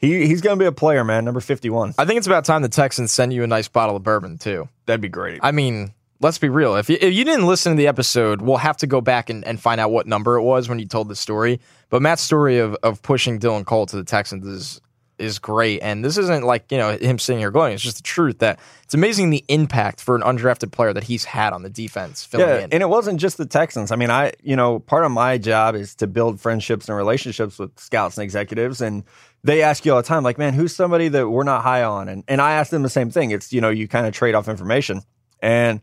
he 0.00 0.26
he's 0.26 0.40
going 0.40 0.58
to 0.58 0.62
be 0.62 0.66
a 0.66 0.72
player, 0.72 1.04
man. 1.04 1.24
Number 1.24 1.40
fifty 1.40 1.70
one. 1.70 1.94
I 1.98 2.04
think 2.04 2.18
it's 2.18 2.26
about 2.26 2.44
time 2.44 2.62
the 2.62 2.68
Texans 2.68 3.12
send 3.12 3.32
you 3.32 3.44
a 3.44 3.46
nice 3.46 3.68
bottle 3.68 3.96
of 3.96 4.02
bourbon, 4.02 4.38
too. 4.38 4.68
That'd 4.86 5.00
be 5.00 5.08
great. 5.08 5.40
I 5.42 5.52
mean, 5.52 5.92
let's 6.20 6.38
be 6.38 6.48
real. 6.48 6.76
If 6.76 6.90
you, 6.90 6.98
if 7.00 7.14
you 7.14 7.24
didn't 7.24 7.46
listen 7.46 7.72
to 7.72 7.76
the 7.76 7.86
episode, 7.86 8.42
we'll 8.42 8.56
have 8.56 8.76
to 8.78 8.86
go 8.86 9.00
back 9.00 9.30
and, 9.30 9.44
and 9.44 9.60
find 9.60 9.80
out 9.80 9.90
what 9.90 10.06
number 10.06 10.36
it 10.36 10.42
was 10.42 10.68
when 10.68 10.78
you 10.78 10.86
told 10.86 11.08
the 11.08 11.16
story. 11.16 11.60
But 11.90 12.02
Matt's 12.02 12.22
story 12.22 12.58
of, 12.58 12.74
of 12.82 13.02
pushing 13.02 13.38
Dylan 13.38 13.64
Cole 13.64 13.86
to 13.86 13.96
the 13.96 14.04
Texans 14.04 14.46
is 14.46 14.80
is 15.20 15.38
great. 15.38 15.80
And 15.82 16.04
this 16.04 16.16
isn't 16.18 16.44
like, 16.44 16.70
you 16.72 16.78
know, 16.78 16.96
him 16.96 17.18
sitting 17.18 17.38
here 17.38 17.50
gloating. 17.50 17.74
It's 17.74 17.82
just 17.82 17.96
the 17.98 18.02
truth 18.02 18.38
that 18.38 18.58
it's 18.84 18.94
amazing 18.94 19.30
the 19.30 19.44
impact 19.48 20.00
for 20.00 20.16
an 20.16 20.22
undrafted 20.22 20.72
player 20.72 20.92
that 20.92 21.04
he's 21.04 21.24
had 21.24 21.52
on 21.52 21.62
the 21.62 21.70
defense 21.70 22.24
filling 22.24 22.48
Yeah, 22.48 22.58
in. 22.64 22.72
and 22.72 22.82
it 22.82 22.88
wasn't 22.88 23.20
just 23.20 23.36
the 23.36 23.46
Texans. 23.46 23.92
I 23.92 23.96
mean, 23.96 24.10
I 24.10 24.32
you 24.42 24.56
know 24.56 24.78
part 24.80 25.04
of 25.04 25.12
my 25.12 25.38
job 25.38 25.74
is 25.74 25.94
to 25.96 26.06
build 26.06 26.40
friendships 26.40 26.88
and 26.88 26.96
relationships 26.96 27.58
with 27.58 27.78
scouts 27.78 28.16
and 28.18 28.24
executives, 28.24 28.80
and 28.80 29.04
they 29.44 29.62
ask 29.62 29.84
you 29.86 29.92
all 29.94 30.02
the 30.02 30.06
time, 30.08 30.22
like, 30.22 30.36
man, 30.38 30.52
who's 30.54 30.74
somebody 30.74 31.08
that 31.08 31.28
we're 31.28 31.44
not 31.44 31.62
high 31.62 31.82
on? 31.84 32.08
And 32.08 32.24
and 32.26 32.40
I 32.40 32.52
ask 32.52 32.70
them 32.70 32.82
the 32.82 32.90
same 32.90 33.10
thing. 33.10 33.30
It's 33.30 33.52
you 33.52 33.60
know 33.60 33.70
you 33.70 33.86
kind 33.88 34.06
of 34.06 34.12
trade 34.12 34.34
off 34.34 34.48
information, 34.48 35.02
and 35.40 35.80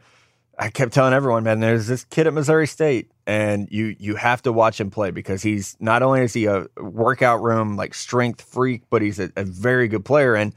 I 0.60 0.70
kept 0.70 0.94
telling 0.94 1.14
everyone, 1.14 1.44
man, 1.44 1.60
there's 1.60 1.86
this 1.86 2.04
kid 2.06 2.26
at 2.26 2.34
Missouri 2.34 2.66
State, 2.66 3.12
and 3.28 3.68
you 3.70 3.96
you 4.00 4.16
have 4.16 4.42
to 4.44 4.52
watch 4.52 4.80
him 4.80 4.90
play 4.90 5.12
because 5.12 5.44
he's 5.44 5.78
not 5.80 6.02
only 6.02 6.22
is 6.22 6.34
he 6.34 6.46
a 6.46 6.66
workout 6.78 7.44
room 7.44 7.76
like 7.76 7.94
strength 7.94 8.42
freak, 8.42 8.84
but 8.90 9.02
he's 9.02 9.20
a, 9.20 9.32
a 9.36 9.44
very 9.44 9.88
good 9.88 10.04
player. 10.04 10.36
And 10.36 10.56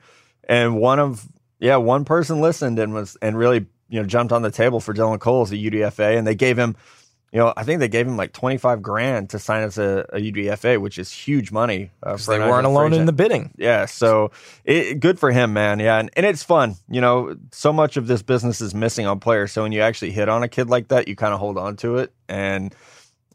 and 0.49 0.77
one 0.77 0.99
of 0.99 1.29
yeah, 1.59 1.77
one 1.77 2.07
person 2.07 2.41
listened 2.41 2.79
and 2.79 2.95
was 2.95 3.17
and 3.21 3.37
really 3.37 3.67
you 3.91 4.01
know 4.01 4.07
jumped 4.07 4.33
on 4.33 4.41
the 4.41 4.51
table 4.51 4.81
for 4.81 4.95
Dylan 4.95 5.19
Cole 5.21 5.43
as 5.43 5.53
a 5.53 5.57
UDFA, 5.57 6.17
and 6.17 6.27
they 6.27 6.35
gave 6.35 6.59
him, 6.59 6.77
you 7.33 7.39
know, 7.39 7.53
I 7.57 7.63
think 7.63 7.79
they 7.79 7.89
gave 7.89 8.07
him 8.07 8.17
like 8.17 8.33
twenty 8.33 8.59
five 8.59 8.83
grand 8.83 9.31
to 9.31 9.39
sign 9.39 9.63
as 9.63 9.79
a, 9.79 10.05
a 10.13 10.19
UDFA, 10.19 10.81
which 10.81 10.99
is 10.99 11.13
huge 11.13 11.53
money. 11.53 11.91
Uh, 12.03 12.17
for 12.17 12.37
they 12.37 12.39
weren't 12.39 12.67
alone 12.67 12.93
in 12.93 13.07
the 13.07 13.13
bidding. 13.13 13.53
Yeah, 13.57 13.87
so 13.87 14.33
it, 14.65 14.99
good 14.99 15.21
for 15.21 15.31
him, 15.31 15.53
man. 15.53 15.79
Yeah, 15.79 15.99
and, 15.99 16.11
and 16.17 16.27
it's 16.27 16.43
fun. 16.43 16.75
You 16.89 17.01
know, 17.01 17.37
so 17.53 17.73
much 17.73 17.97
of 17.97 18.09
this 18.09 18.23
business 18.23 18.61
is 18.61 18.75
missing 18.75 19.07
on 19.07 19.21
players. 19.21 19.53
So 19.53 19.63
when 19.63 19.71
you 19.73 19.81
actually 19.81 20.11
hit 20.11 20.29
on 20.29 20.43
a 20.43 20.49
kid 20.49 20.69
like 20.69 20.89
that, 20.89 21.07
you 21.07 21.15
kind 21.15 21.33
of 21.33 21.39
hold 21.39 21.57
on 21.57 21.77
to 21.77 21.99
it, 21.99 22.13
and 22.29 22.75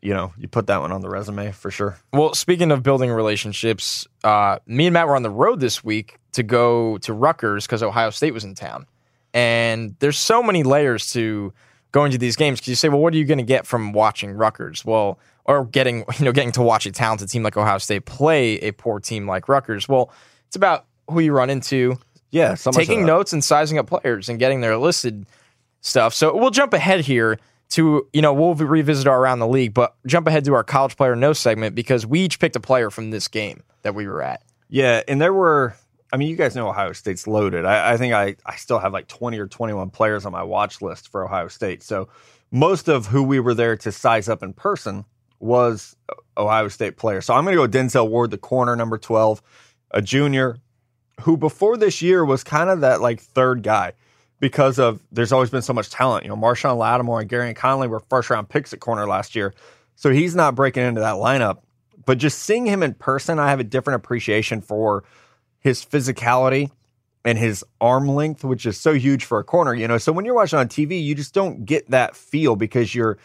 you 0.01 0.13
know, 0.13 0.33
you 0.37 0.47
put 0.47 0.67
that 0.67 0.81
one 0.81 0.91
on 0.91 1.01
the 1.01 1.09
resume 1.09 1.51
for 1.51 1.71
sure. 1.71 1.97
Well, 2.13 2.35
speaking 2.35 2.71
of 2.71 2.83
building 2.83 3.09
relationships, 3.09 4.07
uh, 4.23 4.59
me 4.67 4.87
and 4.87 4.93
Matt 4.93 5.07
were 5.07 5.15
on 5.15 5.23
the 5.23 5.31
road 5.31 5.59
this 5.59 5.83
week 5.83 6.19
to 6.33 6.43
go 6.43 6.97
to 6.99 7.13
Rutgers 7.13 7.65
because 7.65 7.81
Ohio 7.81 8.11
State 8.11 8.33
was 8.33 8.43
in 8.43 8.55
town. 8.55 8.85
And 9.33 9.95
there's 9.99 10.17
so 10.17 10.43
many 10.43 10.63
layers 10.63 11.11
to 11.13 11.53
going 11.95 12.11
to 12.11 12.17
these 12.17 12.35
games 12.35 12.59
because 12.59 12.67
you 12.67 12.75
say, 12.75 12.89
well, 12.89 12.99
what 12.99 13.13
are 13.13 13.17
you 13.17 13.23
going 13.23 13.37
to 13.37 13.43
get 13.43 13.65
from 13.65 13.93
watching 13.93 14.33
Rutgers? 14.33 14.83
Well, 14.83 15.17
or 15.45 15.63
getting 15.63 15.99
you 16.19 16.25
know 16.25 16.33
getting 16.33 16.51
to 16.51 16.61
watch 16.61 16.85
a 16.85 16.91
talented 16.91 17.29
team 17.29 17.41
like 17.41 17.55
Ohio 17.55 17.77
State 17.77 18.05
play 18.05 18.55
a 18.55 18.71
poor 18.71 18.99
team 18.99 19.25
like 19.25 19.47
Rutgers. 19.47 19.87
Well, 19.87 20.11
it's 20.47 20.57
about 20.57 20.85
who 21.09 21.21
you 21.21 21.31
run 21.31 21.49
into, 21.49 21.97
Yeah, 22.31 22.55
taking 22.55 23.05
notes 23.05 23.31
and 23.31 23.41
sizing 23.41 23.77
up 23.77 23.87
players 23.87 24.27
and 24.27 24.37
getting 24.37 24.59
their 24.59 24.77
listed 24.77 25.25
stuff. 25.79 26.13
So 26.13 26.35
we'll 26.35 26.51
jump 26.51 26.73
ahead 26.73 26.99
here 26.99 27.39
to 27.69 28.05
you 28.11 28.21
know 28.21 28.33
we'll 28.33 28.55
revisit 28.55 29.07
our 29.07 29.21
around 29.21 29.39
the 29.39 29.47
league, 29.47 29.73
but 29.73 29.95
jump 30.05 30.27
ahead 30.27 30.43
to 30.45 30.53
our 30.53 30.65
college 30.65 30.97
player 30.97 31.15
no 31.15 31.31
segment 31.31 31.75
because 31.75 32.05
we 32.05 32.19
each 32.19 32.39
picked 32.41 32.57
a 32.57 32.59
player 32.59 32.89
from 32.89 33.11
this 33.11 33.29
game 33.29 33.63
that 33.83 33.95
we 33.95 34.05
were 34.05 34.21
at. 34.21 34.43
Yeah, 34.69 35.01
and 35.07 35.21
there 35.21 35.33
were. 35.33 35.75
I 36.13 36.17
mean, 36.17 36.29
you 36.29 36.35
guys 36.35 36.55
know 36.55 36.69
Ohio 36.69 36.93
State's 36.93 37.27
loaded. 37.27 37.65
I, 37.65 37.93
I 37.93 37.97
think 37.97 38.13
I, 38.13 38.35
I 38.45 38.55
still 38.55 38.79
have 38.79 38.93
like 38.93 39.07
twenty 39.07 39.39
or 39.39 39.47
twenty 39.47 39.73
one 39.73 39.89
players 39.89 40.25
on 40.25 40.31
my 40.31 40.43
watch 40.43 40.81
list 40.81 41.09
for 41.09 41.25
Ohio 41.25 41.47
State. 41.47 41.83
So 41.83 42.07
most 42.51 42.87
of 42.87 43.07
who 43.07 43.23
we 43.23 43.39
were 43.39 43.53
there 43.53 43.75
to 43.77 43.91
size 43.91 44.29
up 44.29 44.43
in 44.43 44.53
person 44.53 45.03
was 45.39 45.95
Ohio 46.37 46.67
State 46.69 46.97
players. 46.97 47.25
So 47.25 47.33
I'm 47.33 47.43
going 47.43 47.57
to 47.57 47.67
go 47.67 47.77
Denzel 47.77 48.09
Ward, 48.09 48.31
the 48.31 48.37
corner, 48.37 48.75
number 48.75 48.97
twelve, 48.97 49.41
a 49.91 50.01
junior, 50.01 50.57
who 51.21 51.37
before 51.37 51.75
this 51.75 52.01
year 52.01 52.23
was 52.23 52.43
kind 52.43 52.69
of 52.69 52.81
that 52.81 53.01
like 53.01 53.19
third 53.19 53.63
guy 53.63 53.93
because 54.39 54.79
of 54.79 55.01
there's 55.11 55.31
always 55.31 55.49
been 55.49 55.61
so 55.63 55.73
much 55.73 55.89
talent. 55.89 56.23
You 56.23 56.29
know, 56.29 56.37
Marshon 56.37 56.77
Lattimore 56.77 57.21
and 57.21 57.29
Gareon 57.29 57.55
Conley 57.55 57.87
were 57.87 57.99
first 57.99 58.29
round 58.29 58.47
picks 58.47 58.73
at 58.73 58.79
corner 58.79 59.07
last 59.07 59.35
year, 59.35 59.53
so 59.95 60.11
he's 60.11 60.35
not 60.35 60.55
breaking 60.55 60.83
into 60.83 61.01
that 61.01 61.15
lineup. 61.15 61.59
But 62.05 62.19
just 62.19 62.39
seeing 62.39 62.67
him 62.67 62.83
in 62.83 62.93
person, 62.93 63.39
I 63.39 63.49
have 63.49 63.59
a 63.59 63.63
different 63.63 64.03
appreciation 64.03 64.61
for 64.61 65.03
his 65.65 65.83
physicality 65.83 66.69
and 67.25 67.39
his 67.39 67.65
arm 67.81 68.07
length, 68.07 68.43
which 68.43 68.67
is 68.67 68.79
so 68.79 68.93
huge 68.93 69.25
for 69.25 69.39
a 69.39 69.43
corner. 69.43 69.73
You 69.73 69.87
know, 69.87 69.97
so 69.97 70.11
when 70.11 70.23
you're 70.23 70.35
watching 70.35 70.59
on 70.59 70.67
TV, 70.67 71.03
you 71.03 71.15
just 71.15 71.33
don't 71.33 71.65
get 71.65 71.89
that 71.89 72.15
feel 72.15 72.55
because 72.55 72.93
you're, 72.93 73.17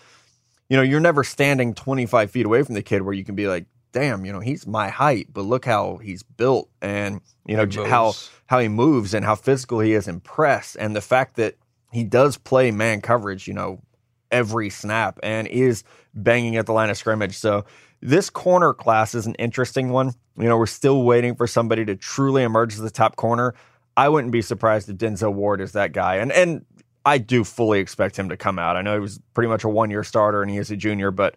you 0.71 0.79
know, 0.79 0.83
you're 0.83 1.01
never 1.01 1.23
standing 1.23 1.75
25 1.75 2.31
feet 2.31 2.47
away 2.47 2.63
from 2.63 2.77
the 2.77 2.83
kid 2.83 3.03
where 3.03 3.13
you 3.13 3.25
can 3.25 3.35
be 3.35 3.47
like, 3.47 3.67
damn, 3.93 4.25
you 4.25 4.33
know, 4.33 4.41
he's 4.41 4.67
my 4.67 4.89
height, 4.89 5.27
but 5.35 5.43
look 5.43 5.67
how 5.67 5.99
he's 5.99 6.23
built 6.23 6.71
and 6.81 7.21
you 7.45 7.59
know 7.59 7.67
how 7.85 8.15
how 8.47 8.59
he 8.59 8.69
moves 8.69 9.13
and 9.13 9.23
how 9.23 9.35
physical 9.35 9.81
he 9.81 9.93
is 9.93 10.09
in 10.09 10.21
press 10.21 10.77
and 10.77 10.97
the 10.97 11.03
fact 11.03 11.37
that 11.37 11.57
he 11.93 12.05
does 12.05 12.39
play 12.39 12.71
man 12.71 13.03
coverage, 13.03 13.47
you 13.47 13.53
know, 13.53 13.83
every 14.31 14.71
snap 14.71 15.21
and 15.23 15.47
is 15.47 15.85
banging 16.15 16.57
at 16.57 16.65
the 16.65 16.73
line 16.73 16.89
of 16.89 16.97
scrimmage. 16.97 17.37
So 17.37 17.67
this 18.01 18.31
corner 18.31 18.73
class 18.73 19.15
is 19.15 19.27
an 19.27 19.35
interesting 19.35 19.91
one. 19.91 20.15
You 20.41 20.49
know, 20.49 20.57
we're 20.57 20.67
still 20.67 21.03
waiting 21.03 21.35
for 21.35 21.47
somebody 21.47 21.85
to 21.85 21.97
truly 21.97 22.43
emerge 22.43 22.75
as 22.75 22.81
the 22.81 22.91
top 22.91 23.17
corner. 23.17 23.55
I 23.97 24.09
wouldn't 24.09 24.33
be 24.33 24.43
surprised 24.43 24.89
if 24.89 24.97
Denzel 24.97 25.35
Ward 25.35 25.61
is 25.61 25.73
that 25.73 25.93
guy. 25.93 26.17
And 26.17 26.33
and 26.33 26.65
I 27.05 27.19
do 27.19 27.45
fully 27.45 27.81
expect 27.81 28.19
him 28.19 28.29
to 28.29 28.37
come 28.37 28.59
out. 28.59 28.77
I 28.77 28.83
know 28.83 28.95
he 28.95 29.01
was 29.01 29.21
pretty 29.35 29.49
much 29.49 29.65
a 29.65 29.69
one 29.69 29.91
year 29.91 30.05
starter 30.05 30.43
and 30.43 30.51
he 30.51 30.59
is 30.59 30.71
a 30.71 30.77
junior, 30.77 31.11
but 31.11 31.35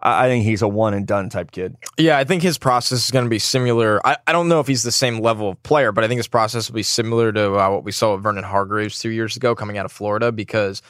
I 0.00 0.28
think 0.28 0.44
he's 0.44 0.62
a 0.62 0.68
one 0.68 0.92
and 0.94 1.06
done 1.06 1.30
type 1.30 1.50
kid. 1.50 1.76
Yeah, 1.98 2.18
I 2.18 2.24
think 2.24 2.42
his 2.42 2.58
process 2.58 3.04
is 3.04 3.10
going 3.10 3.24
to 3.24 3.30
be 3.30 3.38
similar. 3.38 4.06
I, 4.06 4.18
I 4.26 4.32
don't 4.32 4.48
know 4.48 4.60
if 4.60 4.66
he's 4.66 4.82
the 4.82 4.92
same 4.92 5.20
level 5.20 5.48
of 5.48 5.62
player, 5.62 5.90
but 5.90 6.04
I 6.04 6.08
think 6.08 6.18
his 6.18 6.28
process 6.28 6.68
will 6.68 6.74
be 6.74 6.82
similar 6.82 7.32
to 7.32 7.54
uh, 7.54 7.70
what 7.70 7.84
we 7.84 7.92
saw 7.92 8.14
with 8.14 8.22
Vernon 8.22 8.44
Hargreaves 8.44 9.00
two 9.00 9.10
years 9.10 9.36
ago 9.36 9.54
coming 9.54 9.78
out 9.78 9.86
of 9.86 9.92
Florida 9.92 10.30
because 10.32 10.82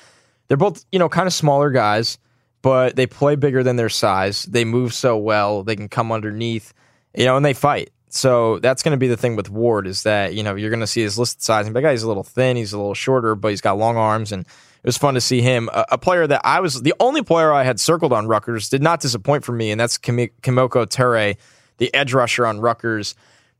they're 0.49 0.57
both, 0.57 0.85
you 0.91 0.99
know, 0.99 1.09
kind 1.09 1.29
of 1.29 1.33
smaller 1.33 1.71
guys, 1.71 2.19
but 2.63 2.97
they 2.97 3.07
play 3.07 3.37
bigger 3.37 3.63
than 3.63 3.77
their 3.77 3.89
size. 3.89 4.43
They 4.45 4.65
move 4.65 4.93
so 4.93 5.17
well. 5.17 5.63
They 5.63 5.77
can 5.77 5.89
come 5.89 6.11
underneath, 6.11 6.75
you 7.17 7.25
know, 7.25 7.37
and 7.37 7.45
they 7.45 7.55
fight. 7.55 7.91
So 8.09 8.59
that's 8.61 8.83
going 8.83 8.93
to 8.93 8.99
be 8.99 9.09
the 9.09 9.17
thing 9.17 9.37
with 9.37 9.51
Ward 9.51 9.87
is 9.87 10.05
that, 10.05 10.35
you 10.35 10.43
know, 10.43 10.55
you're 10.55 10.71
going 10.71 10.81
to 10.81 10.87
see 10.87 11.03
his 11.03 11.19
listed 11.19 11.43
size. 11.43 11.67
And 11.67 11.75
the 11.75 11.83
guy, 11.83 11.91
he's 11.91 12.03
a 12.03 12.09
little 12.09 12.23
thin, 12.23 12.57
he's 12.57 12.73
a 12.73 12.79
little 12.79 12.95
shorter, 12.95 13.35
but 13.35 13.49
he's 13.49 13.61
got 13.61 13.77
long 13.79 13.97
arms. 13.97 14.33
And 14.33 14.47
it 14.87 14.87
was 14.87 14.97
fun 14.97 15.15
to 15.15 15.21
see 15.21 15.43
him. 15.43 15.69
A, 15.73 15.85
a 15.93 15.99
player 15.99 16.27
that 16.27 16.41
I 16.45 16.61
was 16.61 16.83
the 16.83 16.95
only 17.01 17.23
player 17.23 17.53
I 17.53 17.65
had 17.65 17.81
circled 17.81 18.13
on 18.13 18.29
Rutgers 18.29 18.69
did 18.69 18.83
not 18.83 19.01
disappoint 19.01 19.45
for 19.45 19.53
me, 19.53 19.71
and 19.73 19.81
that's 19.81 19.99
Kimi- 19.99 20.31
Kemoko 20.43 20.87
Turay, 20.87 21.37
the 21.79 21.93
edge 21.93 22.15
rusher 22.15 22.47
on 22.47 22.61
Rutgers. 22.61 23.15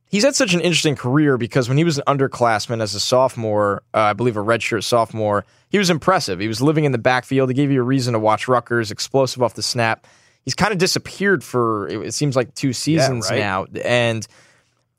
He's 0.09 0.23
had 0.23 0.37
such 0.37 0.53
an 0.53 0.61
interesting 0.61 0.95
career 0.95 1.37
because 1.37 1.67
when 1.67 1.77
he 1.77 1.83
was 1.83 1.97
an 1.97 2.05
underclassman 2.07 2.81
as 2.81 2.95
a 2.95 2.99
sophomore, 3.01 3.83
uh, 3.93 3.99
I 3.99 4.13
believe 4.13 4.37
a 4.37 4.43
redshirt 4.43 4.85
sophomore, 4.85 5.45
he 5.67 5.77
was 5.77 5.89
impressive. 5.89 6.39
He 6.39 6.47
was 6.47 6.61
living 6.61 6.85
in 6.85 6.93
the 6.93 6.97
backfield. 6.97 7.49
He 7.49 7.53
gave 7.53 7.71
you 7.71 7.81
a 7.81 7.83
reason 7.83 8.13
to 8.13 8.19
watch 8.19 8.47
Rutgers, 8.47 8.89
explosive 8.89 9.43
off 9.43 9.55
the 9.55 9.61
snap. 9.61 10.07
He's 10.47 10.55
kind 10.55 10.71
of 10.71 10.77
disappeared 10.77 11.43
for 11.43 11.89
it, 11.89 12.13
seems 12.13 12.37
like 12.37 12.55
two 12.55 12.71
seasons 12.71 13.29
right. 13.29 13.37
now, 13.37 13.65
and 13.83 14.25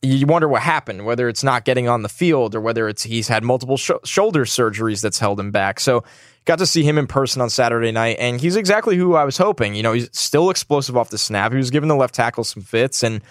you 0.03 0.27
wonder 0.27 0.47
what 0.47 0.61
happened, 0.61 1.07
whether 1.07 1.27
it's 1.27 1.43
not 1.43 1.65
getting 1.65 1.89
on 1.89 2.03
the 2.03 2.11
field 2.11 2.55
or 2.55 2.61
whether 2.61 2.87
it's 2.87 3.03
he's 3.03 3.29
had 3.29 3.43
multiple 3.43 3.79
sho 3.79 3.99
shoulder 4.05 4.45
surgeries 4.45 5.01
that's 5.01 5.19
held 5.19 5.41
him 5.41 5.51
back. 5.51 5.81
So 5.81 6.05
got 6.45 6.59
to 6.59 6.67
see 6.67 6.83
him 6.83 6.99
in 6.99 7.07
person 7.07 7.41
on 7.41 7.49
Saturday 7.49 7.93
night, 7.93 8.19
and 8.21 8.39
he's 8.39 8.57
exactly 8.57 8.99
who 8.99 9.15
I 9.15 9.25
was 9.25 9.39
hoping. 9.39 9.75
You 9.75 9.83
know, 9.83 9.95
he's 9.95 10.11
still 10.13 10.51
explosive 10.51 10.99
off 10.99 11.09
the 11.09 11.17
snap. 11.17 11.53
He 11.53 11.57
was 11.57 11.71
giving 11.71 11.89
the 11.89 11.97
left 11.97 12.15
tackle 12.15 12.45
some 12.45 12.63
fits. 12.63 13.03
And 13.03 13.23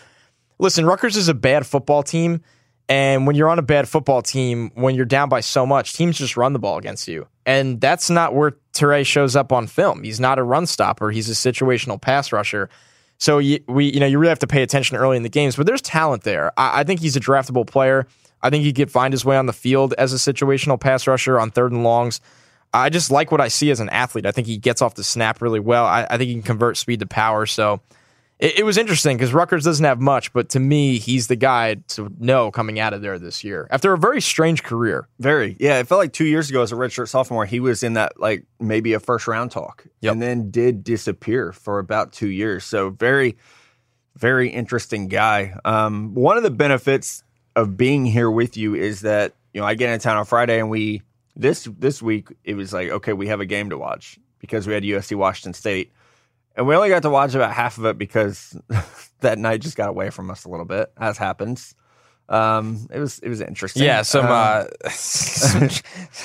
listen, 0.57 0.87
Rutgers 0.87 1.17
is 1.17 1.27
a 1.27 1.35
bad 1.35 1.67
football 1.67 2.01
team. 2.01 2.41
And 2.89 3.27
when 3.27 3.35
you're 3.35 3.49
on 3.49 3.59
a 3.59 3.63
bad 3.63 3.87
football 3.87 4.23
team, 4.23 4.71
when 4.73 4.95
you're 4.95 5.05
down 5.05 5.29
by 5.29 5.41
so 5.41 5.67
much, 5.67 5.93
teams 5.93 6.17
just 6.17 6.35
run 6.35 6.53
the 6.53 6.59
ball 6.59 6.79
against 6.79 7.07
you. 7.07 7.27
And 7.47 7.79
that's 7.79 8.09
not 8.09 8.35
where 8.35 8.57
Turay 8.73 9.05
shows 9.05 9.35
up 9.35 9.53
on 9.53 9.67
film. 9.67 10.03
He's 10.03 10.19
not 10.19 10.37
a 10.37 10.43
run 10.43 10.67
stopper. 10.67 11.11
He's 11.11 11.29
a 11.29 11.33
situational 11.33 11.99
pass 11.99 12.33
rusher. 12.33 12.69
So 13.19 13.37
you, 13.37 13.63
we, 13.67 13.85
you 13.85 14.01
know, 14.01 14.05
you 14.05 14.19
really 14.19 14.29
have 14.29 14.39
to 14.39 14.47
pay 14.47 14.61
attention 14.61 14.97
early 14.97 15.15
in 15.15 15.23
the 15.23 15.29
games. 15.29 15.55
But 15.55 15.65
there's 15.65 15.81
talent 15.81 16.23
there. 16.23 16.51
I, 16.59 16.81
I 16.81 16.83
think 16.83 16.99
he's 16.99 17.15
a 17.15 17.21
draftable 17.21 17.65
player. 17.65 18.05
I 18.41 18.49
think 18.49 18.65
he 18.65 18.73
could 18.73 18.91
find 18.91 19.13
his 19.13 19.23
way 19.23 19.37
on 19.37 19.45
the 19.45 19.53
field 19.53 19.93
as 19.97 20.11
a 20.11 20.17
situational 20.17 20.79
pass 20.79 21.07
rusher 21.07 21.39
on 21.39 21.49
third 21.49 21.71
and 21.71 21.85
longs. 21.85 22.19
I 22.73 22.89
just 22.89 23.09
like 23.11 23.31
what 23.31 23.39
I 23.39 23.47
see 23.47 23.71
as 23.71 23.79
an 23.79 23.89
athlete. 23.89 24.25
I 24.25 24.31
think 24.31 24.45
he 24.45 24.57
gets 24.57 24.81
off 24.81 24.95
the 24.95 25.03
snap 25.03 25.41
really 25.41 25.61
well. 25.61 25.85
I, 25.85 26.05
I 26.09 26.17
think 26.17 26.27
he 26.27 26.33
can 26.33 26.43
convert 26.43 26.75
speed 26.75 26.99
to 26.99 27.07
power. 27.07 27.45
So 27.45 27.79
it, 28.39 28.59
it 28.59 28.63
was 28.63 28.77
interesting 28.77 29.17
because 29.17 29.33
Rutgers 29.33 29.63
doesn't 29.63 29.83
have 29.85 29.99
much, 29.99 30.31
but 30.33 30.49
to 30.49 30.59
me, 30.59 30.97
he's 30.99 31.27
the 31.27 31.35
guy 31.35 31.75
to 31.89 32.11
know 32.19 32.51
coming 32.51 32.79
out 32.79 32.93
of 32.93 33.01
there 33.01 33.17
this 33.19 33.43
year 33.43 33.67
after 33.71 33.93
a 33.93 33.97
very 33.97 34.21
strange 34.21 34.63
career. 34.63 35.07
Very. 35.19 35.57
Yeah, 35.59 35.79
it 35.79 35.87
felt 35.87 35.99
like 35.99 36.13
two 36.13 36.25
years 36.25 36.49
ago 36.49 36.61
as 36.61 36.71
a 36.71 36.75
redshirt 36.75 37.07
sophomore, 37.07 37.45
he 37.45 37.59
was 37.59 37.83
in 37.83 37.93
that 37.93 38.19
like 38.19 38.45
maybe 38.59 38.93
a 38.93 38.99
first 38.99 39.27
round 39.27 39.51
talk, 39.51 39.85
Yep. 40.01 40.13
and 40.13 40.21
then 40.21 40.51
did 40.51 40.83
disappear 40.83 41.51
for 41.51 41.79
about 41.79 42.11
two 42.13 42.29
years. 42.29 42.63
So 42.63 42.89
very, 42.91 43.37
very 44.15 44.49
interesting 44.49 45.07
guy. 45.07 45.55
Um, 45.65 46.13
one 46.13 46.37
of 46.37 46.43
the 46.43 46.51
benefits 46.51 47.23
of 47.55 47.75
being 47.77 48.05
here 48.05 48.29
with 48.29 48.55
you 48.57 48.75
is 48.75 49.01
that 49.01 49.33
you 49.53 49.61
know 49.61 49.67
I 49.67 49.73
get 49.75 49.89
in 49.91 49.99
town 49.99 50.17
on 50.17 50.25
Friday, 50.25 50.59
and 50.59 50.69
we 50.69 51.01
this 51.35 51.67
this 51.79 52.01
week 52.01 52.29
it 52.43 52.55
was 52.55 52.73
like 52.73 52.89
okay, 52.89 53.13
we 53.13 53.27
have 53.27 53.39
a 53.41 53.45
game 53.45 53.69
to 53.71 53.77
watch 53.77 54.19
because 54.39 54.67
we 54.67 54.73
had 54.73 54.83
USC 54.83 55.15
Washington 55.15 55.53
State. 55.53 55.91
And 56.57 56.67
we 56.67 56.75
only 56.75 56.89
got 56.89 57.03
to 57.03 57.09
watch 57.09 57.35
about 57.35 57.53
half 57.53 57.77
of 57.77 57.85
it 57.85 57.97
because 57.97 58.59
that 59.21 59.37
night 59.37 59.61
just 59.61 59.77
got 59.77 59.89
away 59.89 60.09
from 60.09 60.29
us 60.31 60.43
a 60.43 60.49
little 60.49 60.65
bit, 60.65 60.91
as 60.97 61.17
happens. 61.17 61.75
Um, 62.29 62.87
it 62.91 62.99
was 62.99 63.19
it 63.19 63.29
was 63.29 63.39
interesting. 63.39 63.83
Yeah, 63.83 64.01
some. 64.01 64.25
Um, 64.25 64.31
uh, 64.31 64.65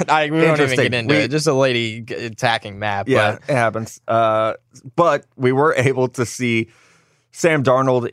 I, 0.09 0.31
we 0.31 0.41
don't 0.41 0.61
even 0.61 0.77
get 0.77 0.95
into 0.95 1.15
We- 1.15 1.21
it. 1.21 1.31
Just 1.31 1.47
a 1.47 1.53
lady 1.53 1.99
attacking 2.11 2.79
Matt. 2.79 3.07
Yeah, 3.09 3.33
But 3.33 3.51
it 3.51 3.55
happens. 3.55 4.01
Uh, 4.09 4.55
but 4.97 5.27
we 5.37 5.53
were 5.53 5.75
able 5.77 6.09
to 6.09 6.27
see 6.27 6.71
Sam 7.31 7.63
Darnold 7.63 8.11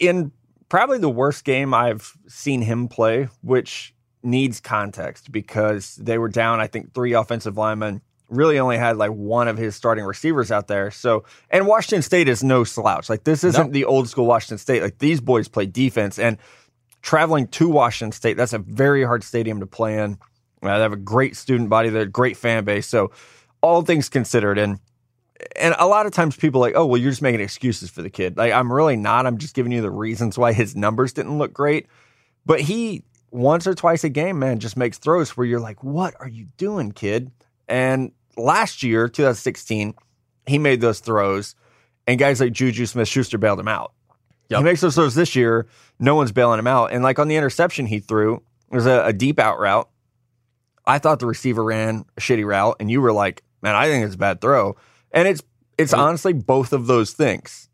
in 0.00 0.32
probably 0.68 0.98
the 0.98 1.10
worst 1.10 1.44
game 1.44 1.72
I've 1.72 2.10
seen 2.26 2.62
him 2.62 2.88
play, 2.88 3.28
which 3.42 3.94
needs 4.24 4.60
context 4.60 5.30
because 5.30 5.94
they 5.96 6.18
were 6.18 6.28
down, 6.30 6.58
I 6.58 6.66
think, 6.66 6.94
three 6.94 7.12
offensive 7.12 7.56
linemen. 7.56 8.00
Really 8.34 8.58
only 8.58 8.76
had 8.76 8.96
like 8.96 9.10
one 9.10 9.48
of 9.48 9.56
his 9.56 9.74
starting 9.76 10.04
receivers 10.04 10.50
out 10.50 10.68
there. 10.68 10.90
So, 10.90 11.24
and 11.50 11.66
Washington 11.66 12.02
State 12.02 12.28
is 12.28 12.42
no 12.42 12.64
slouch. 12.64 13.08
Like, 13.08 13.24
this 13.24 13.44
isn't 13.44 13.66
No. 13.68 13.72
the 13.72 13.84
old 13.84 14.08
school 14.08 14.26
Washington 14.26 14.58
State. 14.58 14.82
Like, 14.82 14.98
these 14.98 15.20
boys 15.20 15.48
play 15.48 15.66
defense. 15.66 16.18
And 16.18 16.38
traveling 17.02 17.46
to 17.48 17.68
Washington 17.68 18.12
State, 18.12 18.36
that's 18.36 18.52
a 18.52 18.58
very 18.58 19.04
hard 19.04 19.22
stadium 19.24 19.60
to 19.60 19.66
play 19.66 19.98
in. 19.98 20.18
Uh, 20.62 20.76
they 20.76 20.82
have 20.82 20.92
a 20.92 20.96
great 20.96 21.36
student 21.36 21.68
body, 21.68 21.90
they're 21.90 22.02
a 22.02 22.06
great 22.06 22.36
fan 22.36 22.64
base. 22.64 22.86
So, 22.86 23.10
all 23.60 23.82
things 23.82 24.08
considered, 24.08 24.58
and 24.58 24.78
and 25.56 25.74
a 25.78 25.86
lot 25.86 26.06
of 26.06 26.12
times 26.12 26.36
people 26.36 26.60
are 26.62 26.68
like, 26.68 26.76
oh, 26.76 26.86
well, 26.86 27.00
you're 27.00 27.10
just 27.10 27.20
making 27.22 27.40
excuses 27.40 27.90
for 27.90 28.02
the 28.02 28.08
kid. 28.10 28.36
Like, 28.36 28.52
I'm 28.52 28.72
really 28.72 28.96
not. 28.96 29.26
I'm 29.26 29.36
just 29.38 29.54
giving 29.54 29.72
you 29.72 29.82
the 29.82 29.90
reasons 29.90 30.38
why 30.38 30.52
his 30.52 30.74
numbers 30.76 31.12
didn't 31.12 31.38
look 31.38 31.52
great. 31.52 31.86
But 32.46 32.60
he 32.60 33.04
once 33.30 33.66
or 33.66 33.74
twice 33.74 34.04
a 34.04 34.08
game, 34.08 34.38
man, 34.38 34.58
just 34.60 34.76
makes 34.76 34.96
throws 34.98 35.36
where 35.36 35.46
you're 35.46 35.60
like, 35.60 35.82
what 35.82 36.14
are 36.20 36.28
you 36.28 36.46
doing, 36.56 36.92
kid? 36.92 37.32
And 37.68 38.12
last 38.36 38.82
year, 38.82 39.08
2016, 39.08 39.94
he 40.46 40.58
made 40.58 40.80
those 40.80 41.00
throws, 41.00 41.54
and 42.06 42.18
guys 42.18 42.40
like 42.40 42.52
Juju 42.52 42.86
Smith 42.86 43.08
Schuster 43.08 43.38
bailed 43.38 43.60
him 43.60 43.68
out. 43.68 43.92
Yep. 44.50 44.58
He 44.58 44.64
makes 44.64 44.80
those 44.80 44.94
throws 44.94 45.14
this 45.14 45.34
year. 45.34 45.66
No 45.98 46.14
one's 46.14 46.32
bailing 46.32 46.58
him 46.58 46.66
out. 46.66 46.92
And 46.92 47.02
like 47.02 47.18
on 47.18 47.28
the 47.28 47.36
interception 47.36 47.86
he 47.86 47.98
threw, 47.98 48.42
it 48.70 48.74
was 48.74 48.86
a, 48.86 49.06
a 49.06 49.12
deep 49.12 49.38
out 49.38 49.58
route. 49.58 49.88
I 50.86 50.98
thought 50.98 51.18
the 51.20 51.26
receiver 51.26 51.64
ran 51.64 52.04
a 52.16 52.20
shitty 52.20 52.44
route, 52.44 52.76
and 52.78 52.90
you 52.90 53.00
were 53.00 53.12
like, 53.12 53.42
man, 53.62 53.74
I 53.74 53.88
think 53.88 54.04
it's 54.04 54.16
a 54.16 54.18
bad 54.18 54.40
throw. 54.42 54.76
And 55.12 55.26
it's 55.26 55.42
It's 55.78 55.94
honestly 55.94 56.34
both 56.34 56.72
of 56.72 56.86
those 56.86 57.12
things. 57.12 57.68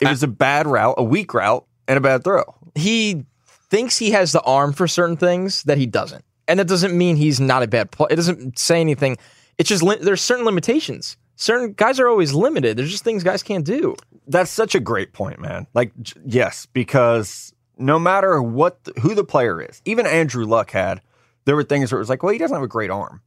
It 0.00 0.08
was 0.08 0.22
a 0.22 0.28
bad 0.28 0.66
route, 0.66 0.94
a 0.98 1.02
weak 1.02 1.34
route, 1.34 1.66
and 1.88 1.96
a 1.96 2.00
bad 2.00 2.22
throw. 2.22 2.44
he 2.74 3.24
thinks 3.68 3.98
he 3.98 4.12
has 4.12 4.30
the 4.30 4.42
arm 4.42 4.72
for 4.72 4.86
certain 4.86 5.16
things 5.16 5.64
that 5.64 5.76
he 5.78 5.86
doesn't, 5.86 6.24
and 6.46 6.60
that 6.60 6.68
doesn't 6.68 6.96
mean 6.96 7.16
he's 7.16 7.40
not 7.40 7.62
a 7.64 7.66
bad 7.66 7.90
player. 7.90 8.08
It 8.12 8.16
doesn't 8.16 8.58
say 8.58 8.80
anything. 8.80 9.16
It's 9.58 9.68
just 9.68 9.82
li- 9.82 9.98
there's 10.00 10.20
certain 10.20 10.44
limitations. 10.44 11.16
Certain 11.36 11.72
guys 11.72 12.00
are 12.00 12.08
always 12.08 12.32
limited. 12.34 12.76
There's 12.76 12.90
just 12.90 13.04
things 13.04 13.22
guys 13.22 13.42
can't 13.42 13.64
do. 13.64 13.94
That's 14.26 14.50
such 14.50 14.74
a 14.74 14.80
great 14.80 15.12
point, 15.12 15.38
man. 15.40 15.66
Like, 15.74 15.92
j- 16.00 16.20
yes, 16.24 16.66
because 16.72 17.52
no 17.78 17.98
matter 17.98 18.42
what, 18.42 18.82
the, 18.84 18.92
who 19.00 19.14
the 19.14 19.24
player 19.24 19.60
is, 19.60 19.82
even 19.84 20.06
Andrew 20.06 20.44
Luck 20.46 20.70
had, 20.70 21.00
there 21.44 21.54
were 21.56 21.62
things 21.64 21.92
where 21.92 21.98
it 21.98 22.00
was 22.02 22.08
like, 22.08 22.22
well, 22.22 22.32
he 22.32 22.38
doesn't 22.38 22.54
have 22.56 22.64
a 22.64 22.68
great 22.68 22.90
arm. 22.90 23.20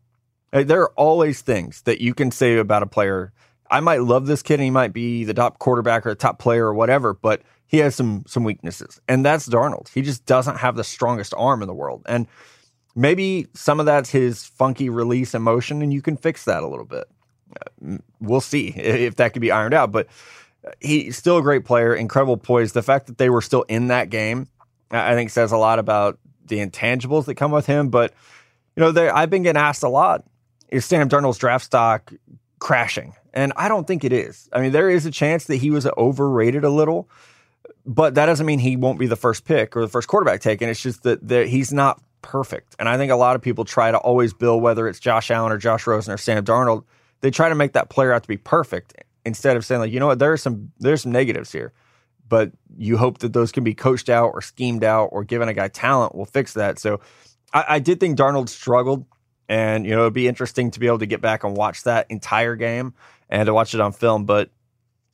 Uh, 0.51 0.63
There 0.63 0.81
are 0.81 0.91
always 0.95 1.41
things 1.41 1.83
that 1.83 2.01
you 2.01 2.13
can 2.13 2.31
say 2.31 2.57
about 2.57 2.83
a 2.83 2.87
player. 2.87 3.31
I 3.71 3.79
might 3.79 4.01
love 4.01 4.25
this 4.25 4.41
kid 4.41 4.55
and 4.55 4.63
he 4.63 4.71
might 4.71 4.93
be 4.93 5.23
the 5.23 5.33
top 5.35 5.59
quarterback 5.59 6.05
or 6.05 6.09
the 6.09 6.15
top 6.15 6.39
player 6.39 6.65
or 6.65 6.73
whatever, 6.73 7.13
but 7.13 7.43
he 7.67 7.77
has 7.77 7.93
some 7.95 8.23
some 8.25 8.43
weaknesses. 8.43 8.99
And 9.07 9.23
that's 9.23 9.47
Darnold. 9.47 9.89
He 9.93 10.01
just 10.01 10.25
doesn't 10.25 10.57
have 10.57 10.75
the 10.75 10.83
strongest 10.83 11.35
arm 11.37 11.61
in 11.61 11.67
the 11.67 11.73
world. 11.75 12.01
And 12.07 12.25
maybe 12.99 13.47
some 13.53 13.79
of 13.79 13.85
that's 13.85 14.09
his 14.09 14.45
funky 14.45 14.89
release 14.89 15.33
emotion, 15.33 15.81
and 15.81 15.93
you 15.93 16.01
can 16.01 16.17
fix 16.17 16.43
that 16.45 16.63
a 16.63 16.67
little 16.67 16.85
bit. 16.85 17.05
Uh, 17.85 17.97
We'll 18.19 18.41
see 18.41 18.67
if 18.75 19.15
that 19.15 19.31
could 19.31 19.41
be 19.41 19.51
ironed 19.51 19.73
out. 19.73 19.91
But 19.91 20.07
he's 20.81 21.17
still 21.17 21.37
a 21.37 21.41
great 21.41 21.63
player, 21.63 21.95
incredible 21.95 22.35
poise. 22.35 22.73
The 22.73 22.83
fact 22.83 23.07
that 23.07 23.17
they 23.17 23.29
were 23.29 23.41
still 23.41 23.63
in 23.63 23.87
that 23.87 24.09
game, 24.09 24.47
I 24.91 25.15
think 25.15 25.29
says 25.29 25.53
a 25.53 25.57
lot 25.57 25.79
about 25.79 26.19
the 26.45 26.57
intangibles 26.57 27.25
that 27.25 27.35
come 27.35 27.51
with 27.51 27.65
him. 27.65 27.89
But 27.89 28.13
you 28.75 28.81
know, 28.83 29.11
I've 29.13 29.29
been 29.29 29.43
getting 29.43 29.61
asked 29.61 29.83
a 29.83 29.89
lot: 29.89 30.25
Is 30.67 30.83
Sam 30.85 31.07
Darnold's 31.07 31.37
draft 31.37 31.65
stock 31.65 32.11
crashing? 32.59 33.13
And 33.33 33.53
I 33.55 33.69
don't 33.69 33.87
think 33.87 34.03
it 34.03 34.11
is. 34.11 34.49
I 34.51 34.59
mean, 34.59 34.71
there 34.73 34.89
is 34.89 35.05
a 35.05 35.11
chance 35.11 35.45
that 35.45 35.57
he 35.57 35.69
was 35.69 35.87
overrated 35.97 36.65
a 36.65 36.69
little, 36.69 37.09
but 37.85 38.15
that 38.15 38.25
doesn't 38.25 38.45
mean 38.45 38.59
he 38.59 38.75
won't 38.75 38.99
be 38.99 39.07
the 39.07 39.15
first 39.15 39.45
pick 39.45 39.77
or 39.77 39.81
the 39.81 39.87
first 39.87 40.07
quarterback 40.07 40.41
taken. 40.41 40.67
It's 40.67 40.81
just 40.81 41.03
that 41.03 41.25
there, 41.25 41.45
he's 41.45 41.71
not 41.71 42.01
perfect. 42.21 42.75
And 42.79 42.87
I 42.87 42.97
think 42.97 43.11
a 43.11 43.15
lot 43.15 43.35
of 43.35 43.41
people 43.41 43.65
try 43.65 43.91
to 43.91 43.97
always 43.97 44.33
bill 44.33 44.59
whether 44.59 44.87
it's 44.87 44.99
Josh 44.99 45.31
Allen 45.31 45.51
or 45.51 45.57
Josh 45.57 45.87
Rosen 45.87 46.13
or 46.13 46.17
Sam 46.17 46.43
Darnold. 46.43 46.83
They 47.21 47.31
try 47.31 47.49
to 47.49 47.55
make 47.55 47.73
that 47.73 47.89
player 47.89 48.13
out 48.13 48.23
to 48.23 48.27
be 48.27 48.37
perfect 48.37 48.93
instead 49.25 49.57
of 49.57 49.65
saying 49.65 49.81
like, 49.81 49.91
you 49.91 49.99
know 49.99 50.07
what, 50.07 50.19
there 50.19 50.31
are 50.31 50.37
some 50.37 50.71
there's 50.79 51.01
some 51.01 51.11
negatives 51.11 51.51
here, 51.51 51.73
but 52.27 52.51
you 52.77 52.97
hope 52.97 53.19
that 53.19 53.33
those 53.33 53.51
can 53.51 53.63
be 53.63 53.73
coached 53.73 54.09
out 54.09 54.31
or 54.33 54.41
schemed 54.41 54.83
out 54.83 55.07
or 55.11 55.23
given 55.23 55.49
a 55.49 55.53
guy 55.53 55.67
talent 55.67 56.15
will 56.15 56.25
fix 56.25 56.53
that. 56.53 56.79
So 56.79 57.01
I, 57.53 57.65
I 57.67 57.79
did 57.79 57.99
think 57.99 58.17
Darnold 58.17 58.49
struggled, 58.49 59.05
and 59.47 59.85
you 59.85 59.95
know 59.95 60.01
it'd 60.01 60.13
be 60.13 60.27
interesting 60.27 60.71
to 60.71 60.79
be 60.79 60.87
able 60.87 60.99
to 60.99 61.05
get 61.05 61.21
back 61.21 61.43
and 61.43 61.55
watch 61.55 61.83
that 61.83 62.05
entire 62.09 62.55
game 62.55 62.93
and 63.29 63.45
to 63.47 63.53
watch 63.53 63.73
it 63.73 63.81
on 63.81 63.91
film, 63.91 64.25
but. 64.25 64.49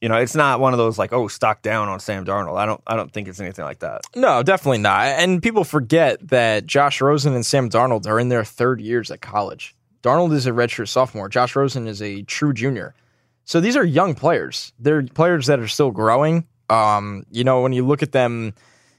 You 0.02 0.10
know, 0.10 0.16
it's 0.16 0.36
not 0.36 0.60
one 0.60 0.74
of 0.74 0.78
those 0.78 1.00
like, 1.00 1.14
oh, 1.14 1.28
stock 1.28 1.62
down 1.62 1.88
on 1.88 2.00
Sam 2.00 2.26
Darnold. 2.26 2.58
I 2.58 2.66
don't, 2.66 2.82
I 2.86 2.96
don't 2.96 3.12
think 3.12 3.28
it's 3.28 3.40
anything 3.40 3.66
like 3.66 3.80
that. 3.80 4.02
No, 4.16 4.44
definitely 4.44 4.80
not. 4.80 5.06
And 5.08 5.42
people 5.42 5.64
forget 5.64 6.28
that 6.28 6.66
Josh 6.66 7.02
Rosen 7.02 7.34
and 7.34 7.46
Sam 7.46 7.70
Darnold 7.70 8.06
are 8.06 8.20
in 8.20 8.30
their 8.30 8.44
third 8.44 8.82
years 8.82 9.10
at 9.10 9.22
college. 9.22 9.76
Darnold 10.04 10.34
is 10.34 10.46
a 10.46 10.52
redshirt 10.52 10.90
sophomore. 10.90 11.30
Josh 11.30 11.56
Rosen 11.56 11.88
is 11.88 12.02
a 12.02 12.22
true 12.24 12.54
junior. 12.54 12.94
So 13.46 13.60
these 13.60 13.76
are 13.76 13.84
young 13.84 14.16
players. 14.16 14.74
They're 14.80 15.04
players 15.04 15.48
that 15.48 15.60
are 15.60 15.68
still 15.68 15.92
growing. 15.92 16.46
Um, 16.70 17.26
you 17.32 17.44
know, 17.44 17.62
when 17.62 17.74
you 17.74 17.86
look 17.86 18.04
at 18.04 18.12
them, 18.12 18.54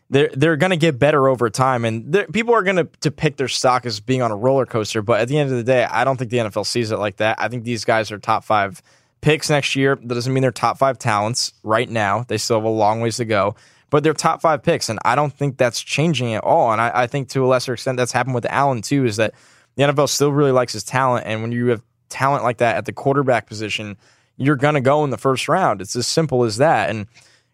they're 0.09 0.31
they're 0.33 0.57
going 0.57 0.71
to 0.71 0.77
get 0.77 0.99
better 0.99 1.29
over 1.29 1.51
time, 1.51 1.85
and 1.85 2.27
people 2.33 2.55
are 2.55 2.63
going 2.63 2.77
to 2.77 2.85
to 3.01 3.11
pick 3.11 3.37
their 3.37 3.49
stock 3.49 3.85
as 3.87 3.99
being 3.99 4.23
on 4.23 4.31
a 4.31 4.37
roller 4.37 4.65
coaster. 4.65 5.03
But 5.03 5.21
at 5.21 5.29
the 5.29 5.37
end 5.37 5.51
of 5.51 5.57
the 5.57 5.65
day, 5.65 5.85
I 5.85 6.05
don't 6.05 6.17
think 6.17 6.31
the 6.31 6.39
NFL 6.39 6.67
sees 6.67 6.93
it 6.93 6.99
like 6.99 7.17
that. 7.17 7.37
I 7.41 7.49
think 7.49 7.65
these 7.65 7.85
guys 7.85 8.13
are 8.13 8.19
top 8.19 8.45
five 8.45 8.81
picks 9.21 9.51
next 9.51 9.77
year. 9.77 9.97
That 9.97 10.15
doesn't 10.15 10.33
mean 10.33 10.43
they're 10.43 10.53
top 10.53 10.79
five 10.79 10.99
talents 10.99 11.53
right 11.63 11.89
now. 11.89 12.25
They 12.29 12.39
still 12.39 12.59
have 12.59 12.65
a 12.65 12.69
long 12.69 13.01
ways 13.01 13.17
to 13.17 13.25
go, 13.25 13.57
but 13.91 14.03
they're 14.03 14.15
top 14.15 14.41
five 14.41 14.63
picks, 14.63 14.89
and 14.89 14.99
I 15.05 15.15
don't 15.15 15.33
think 15.33 15.57
that's 15.57 15.81
changing 15.81 16.35
at 16.35 16.45
all. 16.45 16.73
And 16.73 16.81
I, 16.81 16.91
I 16.95 17.07
think 17.07 17.29
to 17.31 17.45
a 17.45 17.49
lesser 17.49 17.73
extent 17.73 17.97
that's 17.97 18.13
happened 18.13 18.35
with 18.35 18.47
Allen 18.47 18.83
too. 18.83 19.05
Is 19.05 19.17
that 19.17 19.35
the 19.77 19.85
NFL 19.85 20.09
still 20.09 20.33
really 20.33 20.53
likes 20.53 20.73
his 20.73 20.85
talent, 20.85 21.27
and 21.27 21.43
when 21.43 21.53
you 21.53 21.69
have 21.69 21.83
talent 22.09 22.45
like 22.45 22.59
that 22.59 22.77
at 22.77 22.85
the 22.85 22.93
quarterback 22.93 23.47
position, 23.47 23.97
you're 24.37 24.57
gonna 24.57 24.81
go 24.81 25.05
in 25.05 25.11
the 25.11 25.19
first 25.19 25.49
round. 25.49 25.81
It's 25.81 25.97
as 25.97 26.07
simple 26.07 26.45
as 26.45 26.59
that. 26.59 26.91
And 26.91 27.07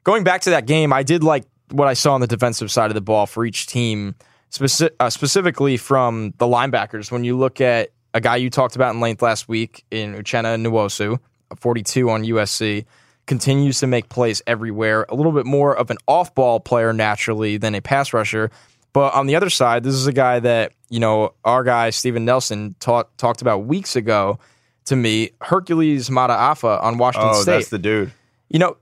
going 0.04 0.24
back 0.24 0.42
to 0.42 0.50
that 0.50 0.66
game, 0.66 0.92
I 0.92 1.02
did 1.02 1.24
like 1.24 1.44
what 1.70 1.88
I 1.88 1.94
saw 1.94 2.14
on 2.14 2.20
the 2.20 2.26
defensive 2.26 2.70
side 2.70 2.90
of 2.90 2.94
the 2.94 3.00
ball 3.00 3.26
for 3.26 3.44
each 3.44 3.66
team, 3.66 4.14
uh, 4.60 5.10
specifically 5.10 5.76
from 5.76 6.34
the 6.38 6.46
linebackers. 6.46 7.10
When 7.10 7.24
you 7.24 7.36
look 7.36 7.60
at 7.60 7.90
a 8.14 8.20
guy 8.20 8.36
you 8.36 8.50
talked 8.50 8.76
about 8.76 8.94
in 8.94 9.00
length 9.00 9.22
last 9.22 9.48
week 9.48 9.84
in 9.90 10.14
Uchenna 10.14 10.60
Nwosu, 10.60 11.18
42 11.60 12.10
on 12.10 12.24
USC, 12.24 12.84
continues 13.26 13.78
to 13.80 13.86
make 13.86 14.08
plays 14.08 14.42
everywhere. 14.46 15.06
A 15.08 15.14
little 15.14 15.32
bit 15.32 15.46
more 15.46 15.76
of 15.76 15.90
an 15.90 15.98
off-ball 16.08 16.60
player 16.60 16.92
naturally 16.92 17.56
than 17.56 17.74
a 17.74 17.80
pass 17.80 18.12
rusher. 18.12 18.50
But 18.92 19.14
on 19.14 19.26
the 19.26 19.36
other 19.36 19.48
side, 19.50 19.84
this 19.84 19.94
is 19.94 20.06
a 20.06 20.12
guy 20.12 20.40
that 20.40 20.72
you 20.90 21.00
know 21.00 21.32
our 21.44 21.64
guy 21.64 21.90
Steven 21.90 22.24
Nelson 22.24 22.74
taught, 22.80 23.16
talked 23.18 23.40
about 23.40 23.64
weeks 23.64 23.96
ago 23.96 24.38
to 24.86 24.96
me, 24.96 25.30
Hercules 25.40 26.08
Mataafa 26.08 26.82
on 26.82 26.98
Washington 26.98 27.30
Oh, 27.32 27.40
State 27.40 27.52
that's 27.52 27.68
the 27.68 27.78
dude. 27.78 28.12
you 28.50 28.58
know, 28.58 28.76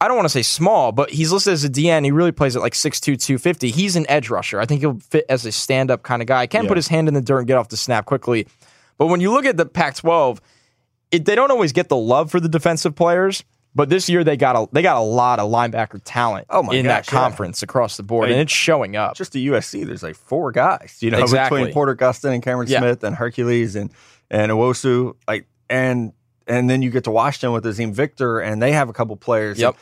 I 0.00 0.06
don't 0.06 0.16
want 0.16 0.26
to 0.26 0.30
say 0.30 0.42
small, 0.42 0.92
but 0.92 1.08
he's 1.10 1.32
listed 1.32 1.54
as 1.54 1.64
a 1.64 1.70
DN. 1.70 2.04
He 2.04 2.10
really 2.10 2.32
plays 2.32 2.54
at 2.54 2.60
like 2.62 2.74
6'2, 2.74 3.00
250. 3.18 3.70
He's 3.70 3.96
an 3.96 4.04
edge 4.10 4.28
rusher. 4.30 4.60
I 4.60 4.66
think 4.66 4.80
he'll 4.82 4.98
fit 5.00 5.24
as 5.30 5.44
a 5.46 5.50
stand 5.52 5.90
up 5.90 6.02
kind 6.02 6.20
of 6.22 6.28
guy. 6.28 6.46
Can 6.46 6.64
Yeah. 6.64 6.68
put 6.68 6.76
his 6.76 6.88
hand 6.88 7.08
in 7.08 7.14
the 7.14 7.20
dirt 7.22 7.38
and 7.38 7.46
get 7.48 7.56
off 7.56 7.68
the 7.68 7.76
snap 7.78 8.04
quickly. 8.04 8.46
But 8.98 9.06
when 9.06 9.20
you 9.20 9.32
look 9.32 9.44
at 9.46 9.56
the 9.56 9.64
Pac 9.66 9.96
12, 9.96 10.40
it, 11.10 11.24
they 11.24 11.34
don't 11.34 11.50
always 11.50 11.72
get 11.72 11.88
the 11.88 11.96
love 11.96 12.30
for 12.30 12.40
the 12.40 12.48
defensive 12.48 12.94
players. 12.94 13.44
But 13.74 13.90
this 13.90 14.08
year 14.08 14.24
they 14.24 14.36
got 14.36 14.56
a 14.56 14.66
they 14.72 14.82
got 14.82 14.96
a 14.96 15.02
lot 15.04 15.38
of 15.38 15.50
linebacker 15.52 16.00
talent 16.02 16.46
Oh 16.50 16.62
my 16.62 16.74
in 16.74 16.86
gosh, 16.86 17.06
that 17.06 17.12
yeah. 17.12 17.20
conference 17.20 17.62
across 17.62 17.96
the 17.96 18.02
board, 18.02 18.26
Hey, 18.28 18.32
and 18.32 18.40
it's 18.42 18.50
showing 18.52 18.96
up. 18.96 19.14
just 19.14 19.32
the 19.32 19.46
USC, 19.48 19.86
there's 19.86 20.02
like 20.02 20.16
four 20.16 20.50
guys, 20.52 20.96
you 21.00 21.10
know, 21.10 21.18
Exactly. 21.20 21.60
between 21.60 21.74
Porter 21.74 21.94
Gustin 21.94 22.32
and 22.32 22.42
Cameron 22.42 22.66
Yeah. 22.68 22.78
Smith 22.80 23.04
and 23.04 23.14
Hercules 23.14 23.76
and 23.76 23.92
and 24.30 24.50
Nwosu, 24.50 25.14
like 25.28 25.46
and 25.68 26.12
and 26.46 26.68
then 26.68 26.80
you 26.82 26.90
get 26.90 27.04
to 27.04 27.10
Washington 27.10 27.52
with 27.52 27.64
Azeem 27.66 27.92
Victor, 27.92 28.40
and 28.40 28.60
they 28.60 28.72
have 28.72 28.88
a 28.88 28.92
couple 28.94 29.14
players. 29.16 29.58
Yep. 29.60 29.76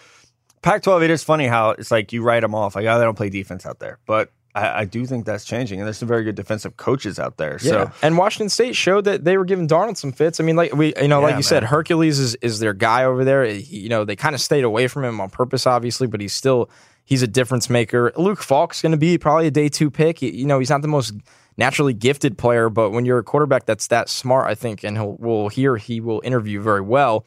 Pac-12, 0.63 1.05
it 1.05 1.11
is 1.11 1.23
funny 1.23 1.47
how 1.47 1.71
it's 1.71 1.93
like 1.93 2.13
you 2.13 2.23
write 2.23 2.41
them 2.41 2.55
off, 2.57 2.75
like 2.75 2.87
oh, 2.87 2.99
they 2.99 3.05
don't 3.05 3.17
play 3.17 3.31
defense 3.31 3.65
out 3.65 3.79
there, 3.79 3.99
but 4.05 4.31
I, 4.57 4.81
I 4.81 4.85
do 4.87 5.05
think 5.07 5.27
that's 5.27 5.45
changing, 5.45 5.79
and 5.81 5.87
there's 5.87 5.99
some 5.99 6.09
very 6.09 6.25
good 6.25 6.35
defensive 6.35 6.77
coaches 6.77 7.19
out 7.19 7.37
there. 7.37 7.59
Yeah. 7.61 7.93
And 8.03 8.17
Washington 8.17 8.49
State 8.49 8.75
showed 8.75 9.05
that 9.05 9.25
they 9.25 9.37
were 9.37 9.45
giving 9.45 9.69
Darnold 9.69 9.97
some 9.99 10.13
fits. 10.13 10.41
I 10.41 10.45
mean, 10.45 10.57
like 10.57 10.73
we, 10.75 10.95
you 11.01 11.09
know, 11.09 11.21
like 11.21 11.33
Yeah, 11.33 11.37
you 11.37 11.43
said. 11.43 11.63
Hercules 11.65 12.19
is 12.19 12.35
is 12.37 12.59
their 12.59 12.73
guy 12.75 13.05
over 13.05 13.25
there. 13.25 13.45
He- 13.45 13.81
you 13.81 13.89
know, 13.89 14.05
they 14.05 14.17
kind 14.17 14.35
of 14.35 14.41
stayed 14.41 14.65
away 14.65 14.89
from 14.89 15.05
him 15.05 15.21
on 15.21 15.29
purpose, 15.31 15.67
obviously, 15.67 16.07
but 16.07 16.21
he's 16.21 16.33
still 16.33 16.71
he's 17.05 17.23
a 17.23 17.27
difference 17.29 17.69
maker. 17.71 18.13
Luke 18.17 18.43
Falk's 18.43 18.83
going 18.83 18.93
to 18.93 18.99
be 18.99 19.19
probably 19.19 19.47
a 19.47 19.51
day 19.51 19.69
two 19.69 19.91
pick. 19.91 20.19
He- 20.21 20.35
you 20.35 20.47
know, 20.47 20.59
he's 20.59 20.71
not 20.71 20.83
the 20.83 20.89
most 20.89 21.13
naturally 21.59 21.93
gifted 21.95 22.37
player, 22.39 22.69
but 22.69 22.91
when 22.91 23.05
you're 23.05 23.19
a 23.19 23.23
quarterback 23.25 23.67
that's 23.67 23.87
that 23.89 24.09
smart, 24.09 24.47
I 24.47 24.55
think, 24.55 24.83
and 24.85 24.97
he'll 24.97 25.17
will 25.19 25.49
hear 25.49 25.77
he 25.77 26.01
will 26.01 26.21
interview 26.25 26.61
very 26.61 26.81
well. 26.83 27.25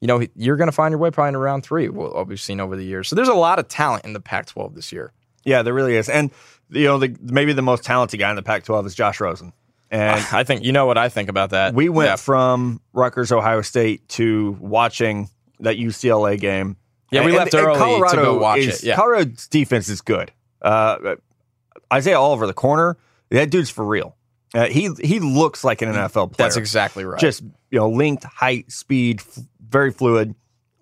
You 0.00 0.08
know, 0.08 0.22
you're 0.34 0.56
going 0.56 0.68
to 0.68 0.72
find 0.72 0.92
your 0.92 0.98
way 0.98 1.10
probably 1.10 1.30
in 1.30 1.36
round 1.38 1.64
three. 1.64 1.88
What 1.88 2.28
we've 2.28 2.40
seen 2.40 2.60
over 2.60 2.76
the 2.76 2.84
years. 2.84 3.08
So 3.08 3.16
there's 3.16 3.28
a 3.28 3.34
lot 3.34 3.58
of 3.58 3.66
talent 3.68 4.04
in 4.04 4.12
the 4.12 4.20
Pac-12 4.20 4.74
this 4.74 4.92
year. 4.92 5.12
yeah, 5.44 5.62
there 5.62 5.72
really 5.72 5.96
is, 5.96 6.08
and 6.08 6.30
you 6.70 6.84
know, 6.84 6.98
the, 6.98 7.16
maybe 7.20 7.52
the 7.52 7.62
most 7.62 7.84
talented 7.84 8.18
guy 8.20 8.30
in 8.30 8.36
the 8.36 8.42
Pac-12 8.42 8.86
is 8.86 8.94
Josh 8.94 9.20
Rosen, 9.20 9.52
and 9.90 10.24
I 10.32 10.44
think 10.44 10.64
you 10.64 10.72
know 10.72 10.86
what 10.86 10.98
I 10.98 11.08
think 11.08 11.28
about 11.28 11.50
that. 11.50 11.74
We 11.74 11.88
went 11.88 12.08
Yeah. 12.10 12.16
from 12.16 12.80
Rutgers, 12.92 13.30
Ohio 13.32 13.62
State 13.62 14.08
to 14.10 14.56
watching 14.60 15.28
that 15.60 15.76
UCLA 15.78 16.38
game. 16.38 16.76
Yeah, 17.12 17.20
we 17.20 17.26
And- 17.28 17.36
left 17.36 17.54
and 17.54 17.66
early 17.66 17.74
to 17.74 17.78
Colorado 17.84 18.22
go 18.22 18.38
watch 18.38 18.58
is- 18.60 18.82
it, 18.82 18.88
yeah. 18.88 18.96
Colorado's 18.96 19.46
defense 19.48 19.88
is 19.88 20.00
good. 20.00 20.32
Uh, 20.60 21.16
Isaiah 21.92 22.18
Oliver, 22.18 22.46
the 22.46 22.52
corner, 22.54 22.96
that 23.30 23.50
dude's 23.50 23.70
for 23.70 23.84
real. 23.84 24.16
Uh, 24.54 24.66
he 24.66 24.90
he 25.02 25.20
looks 25.20 25.62
like 25.64 25.82
an 25.82 25.88
NFL 25.92 26.32
player. 26.32 26.34
That's 26.46 26.56
exactly 26.56 27.04
right. 27.04 27.20
Just 27.20 27.42
you 27.70 27.78
know, 27.78 27.88
length, 27.90 28.24
height, 28.24 28.70
speed, 28.72 29.20
f- 29.20 29.44
very 29.60 29.92
fluid. 29.92 30.34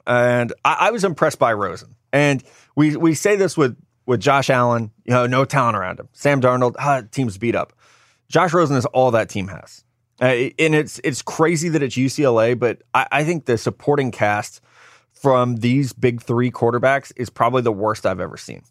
And 0.07 0.53
I, 0.65 0.77
I 0.81 0.91
was 0.91 1.03
impressed 1.05 1.39
by 1.39 1.53
Rosen. 1.55 1.95
And 2.13 2.43
we 2.77 2.97
we 2.97 3.15
say 3.15 3.37
this 3.37 3.57
with 3.57 3.77
with 4.07 4.21
Josh 4.21 4.51
Allen, 4.51 4.91
you 5.05 5.13
know, 5.13 5.27
no 5.27 5.45
talent 5.45 5.77
around 5.77 6.01
him. 6.01 6.09
Sam 6.13 6.41
Darnold, 6.41 6.75
ah, 6.79 7.03
team's 7.11 7.39
beat 7.39 7.55
up. 7.55 7.73
Josh 8.29 8.53
Rosen 8.53 8.77
is 8.77 8.87
all 8.87 9.11
that 9.13 9.29
team 9.29 9.49
has. 9.49 9.85
Uh, 10.21 10.51
and 10.59 10.75
it's 10.75 11.01
it's 11.03 11.23
crazy 11.23 11.69
that 11.71 11.83
it's 11.83 11.97
UCLA, 11.97 12.59
but 12.59 12.83
I, 12.95 13.07
I 13.11 13.25
think 13.25 13.47
the 13.47 13.59
supporting 13.59 14.11
cast 14.11 14.61
from 15.13 15.57
these 15.57 15.93
big 15.93 16.23
three 16.23 16.51
quarterbacks 16.51 17.13
is 17.17 17.31
probably 17.31 17.63
the 17.63 17.73
worst 17.73 18.07
I've 18.07 18.21
ever 18.21 18.37
seen. 18.37 18.63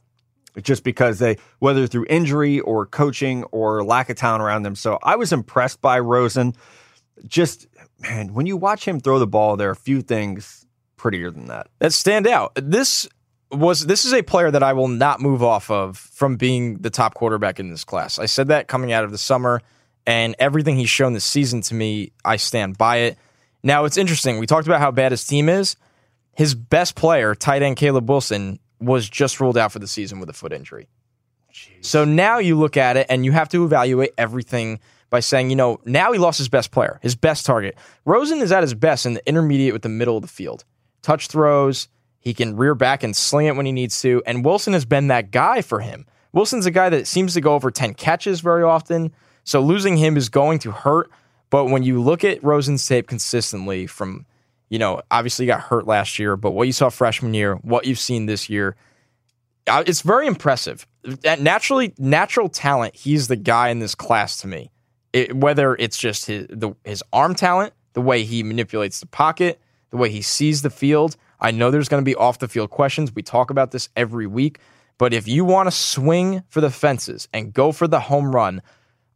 Just 0.62 0.84
because 0.84 1.17
they, 1.17 1.38
whether 1.60 1.88
through 1.88 2.06
injury 2.10 2.60
or 2.60 2.86
coaching 2.86 3.43
or 3.46 3.84
lack 3.84 4.12
of 4.12 4.17
talent 4.17 4.43
around 4.43 4.62
them. 4.62 4.76
So 4.76 5.00
I 5.02 5.15
was 5.15 5.34
impressed 5.34 5.82
by 5.82 6.00
Rosen. 6.00 6.54
Just, 7.26 7.67
man, 8.00 8.36
when 8.36 8.46
you 8.46 8.56
watch 8.56 8.88
him 8.88 9.00
throw 9.00 9.17
the 9.17 9.26
ball, 9.26 9.58
there 9.58 9.69
are 9.69 9.72
a 9.72 9.76
few 9.76 10.04
things 10.04 10.67
prettier 10.96 11.32
than 11.32 11.48
that. 11.48 11.69
that 11.80 11.91
stand 11.91 12.28
out. 12.28 12.52
This 12.56 13.10
was 13.54 13.86
this 13.86 14.06
is 14.06 14.13
a 14.13 14.22
player 14.22 14.52
that 14.52 14.63
I 14.63 14.74
will 14.74 14.88
not 14.88 15.22
move 15.22 15.44
off 15.44 15.70
of 15.70 15.98
from 15.98 16.36
being 16.36 16.80
the 16.80 16.89
top 16.89 17.13
quarterback 17.13 17.60
in 17.60 17.70
this 17.70 17.84
class. 17.84 18.20
I 18.20 18.26
said 18.26 18.48
that 18.48 18.68
coming 18.68 18.92
out 18.92 19.04
of 19.04 19.12
the 19.12 19.18
summer, 19.18 19.62
and 20.06 20.36
everything 20.39 20.76
he's 20.76 20.89
shown 20.89 21.13
this 21.13 21.26
season 21.26 21.62
to 21.62 21.76
me, 21.76 22.12
I 22.26 22.36
stand 22.36 22.78
by 22.78 22.98
it. 22.98 23.18
Now 23.63 23.86
it's 23.86 23.98
interesting. 23.98 24.39
We 24.39 24.48
talked 24.48 24.68
about 24.68 24.82
how 24.82 24.92
bad 24.92 25.12
his 25.12 25.26
team 25.26 25.50
is. 25.50 25.76
His 26.36 26.56
best 26.56 26.96
player, 26.96 27.36
tight 27.36 27.62
end 27.62 27.78
Caleb 27.78 28.10
Wilson, 28.10 28.60
was 28.80 29.08
just 29.10 29.39
ruled 29.39 29.58
out 29.58 29.72
for 29.72 29.80
the 29.80 29.88
season 29.88 30.20
with 30.20 30.30
a 30.30 30.34
foot 30.34 30.52
injury. 30.52 30.88
So 31.82 32.04
now 32.06 32.39
you 32.39 32.58
look 32.58 32.78
at 32.78 32.98
it 32.98 33.08
and 33.10 33.24
you 33.24 33.32
have 33.32 33.50
to 33.50 33.63
evaluate 33.63 34.13
everything 34.18 34.80
by 35.10 35.20
saying, 35.20 35.52
you 35.52 35.56
know, 35.56 35.80
now 35.86 36.12
he 36.12 36.18
lost 36.18 36.39
his 36.39 36.50
best 36.50 36.72
player, 36.72 37.00
his 37.04 37.16
best 37.16 37.46
target. 37.46 37.78
Rosen 38.04 38.39
is 38.39 38.52
at 38.52 38.63
his 38.63 38.74
best 38.74 39.06
in 39.06 39.13
the 39.13 39.28
intermediate 39.28 39.74
with 39.74 39.84
the 39.84 39.89
middle 39.89 40.16
of 40.16 40.24
the 40.24 40.28
field. 40.28 40.66
Touch 41.04 41.28
throws, 41.28 41.88
he 42.24 42.34
can 42.34 42.56
rear 42.56 42.74
back 42.74 43.04
and 43.04 43.14
sling 43.14 43.48
it 43.48 43.56
when 43.58 43.66
he 43.66 43.74
needs 43.74 44.02
to. 44.02 44.24
And 44.26 44.46
Wilson 44.46 44.72
has 44.72 44.86
been 44.86 45.08
that 45.08 45.30
guy 45.30 45.62
for 45.62 45.82
him. 45.82 46.06
Wilson's 46.32 46.66
a 46.66 46.72
guy 46.72 46.88
that 46.90 47.06
seems 47.06 47.34
to 47.34 47.42
go 47.42 47.54
over 47.54 47.70
10 47.70 47.96
catches 47.96 48.40
very 48.40 48.64
often. 48.64 49.12
So 49.44 49.60
losing 49.60 49.98
him 49.98 50.16
is 50.16 50.30
going 50.30 50.60
to 50.60 50.72
hurt. 50.72 51.12
But 51.50 51.66
when 51.66 51.84
you 51.84 52.02
look 52.02 52.24
at 52.24 52.42
Rosen's 52.42 52.88
tape 52.88 53.08
consistently 53.08 53.88
from, 53.88 54.26
you 54.70 54.80
know, 54.80 55.02
obviously 55.12 55.46
got 55.46 55.60
hurt 55.60 55.86
last 55.86 56.18
year, 56.18 56.38
but 56.38 56.52
what 56.52 56.66
you 56.66 56.72
saw 56.72 56.90
freshman 56.90 57.34
year, 57.34 57.56
what 57.56 57.86
you've 57.86 58.00
seen 58.00 58.26
this 58.26 58.50
year, 58.50 58.78
uh, 59.68 59.84
it's 59.86 60.02
very 60.02 60.26
impressive. 60.26 60.88
Naturally, 61.40 61.94
natural 61.98 62.48
talent, 62.48 62.96
he's 62.96 63.28
the 63.28 63.36
guy 63.36 63.68
in 63.68 63.80
this 63.80 63.96
class 63.96 64.38
to 64.38 64.48
me. 64.48 64.72
It, 65.12 65.36
whether 65.36 65.76
it's 65.76 65.98
just 65.98 66.26
his, 66.26 66.48
the, 66.50 66.74
his 66.86 67.04
arm 67.12 67.36
talent, 67.36 67.74
the 67.94 68.02
way 68.02 68.24
he 68.24 68.44
manipulates 68.44 69.02
the 69.02 69.06
pocket, 69.08 69.60
the 69.92 69.98
way 69.98 70.10
he 70.10 70.22
sees 70.22 70.64
the 70.64 70.70
field. 70.70 71.18
I 71.44 71.52
know 71.52 71.70
there's 71.70 71.90
going 71.90 72.02
to 72.02 72.06
be 72.06 72.16
off 72.16 72.40
the 72.40 72.48
field 72.48 72.70
questions. 72.70 73.14
We 73.14 73.22
talk 73.22 73.50
about 73.52 73.72
this 73.72 73.90
every 73.96 74.26
week. 74.26 74.60
But 74.98 75.14
if 75.14 75.28
you 75.28 75.44
want 75.44 75.68
to 75.68 75.72
swing 75.72 76.44
for 76.48 76.62
the 76.62 76.70
fences 76.70 77.28
and 77.34 77.54
go 77.54 77.72
for 77.72 77.88
the 77.88 78.00
home 78.00 78.34
run, 78.34 78.62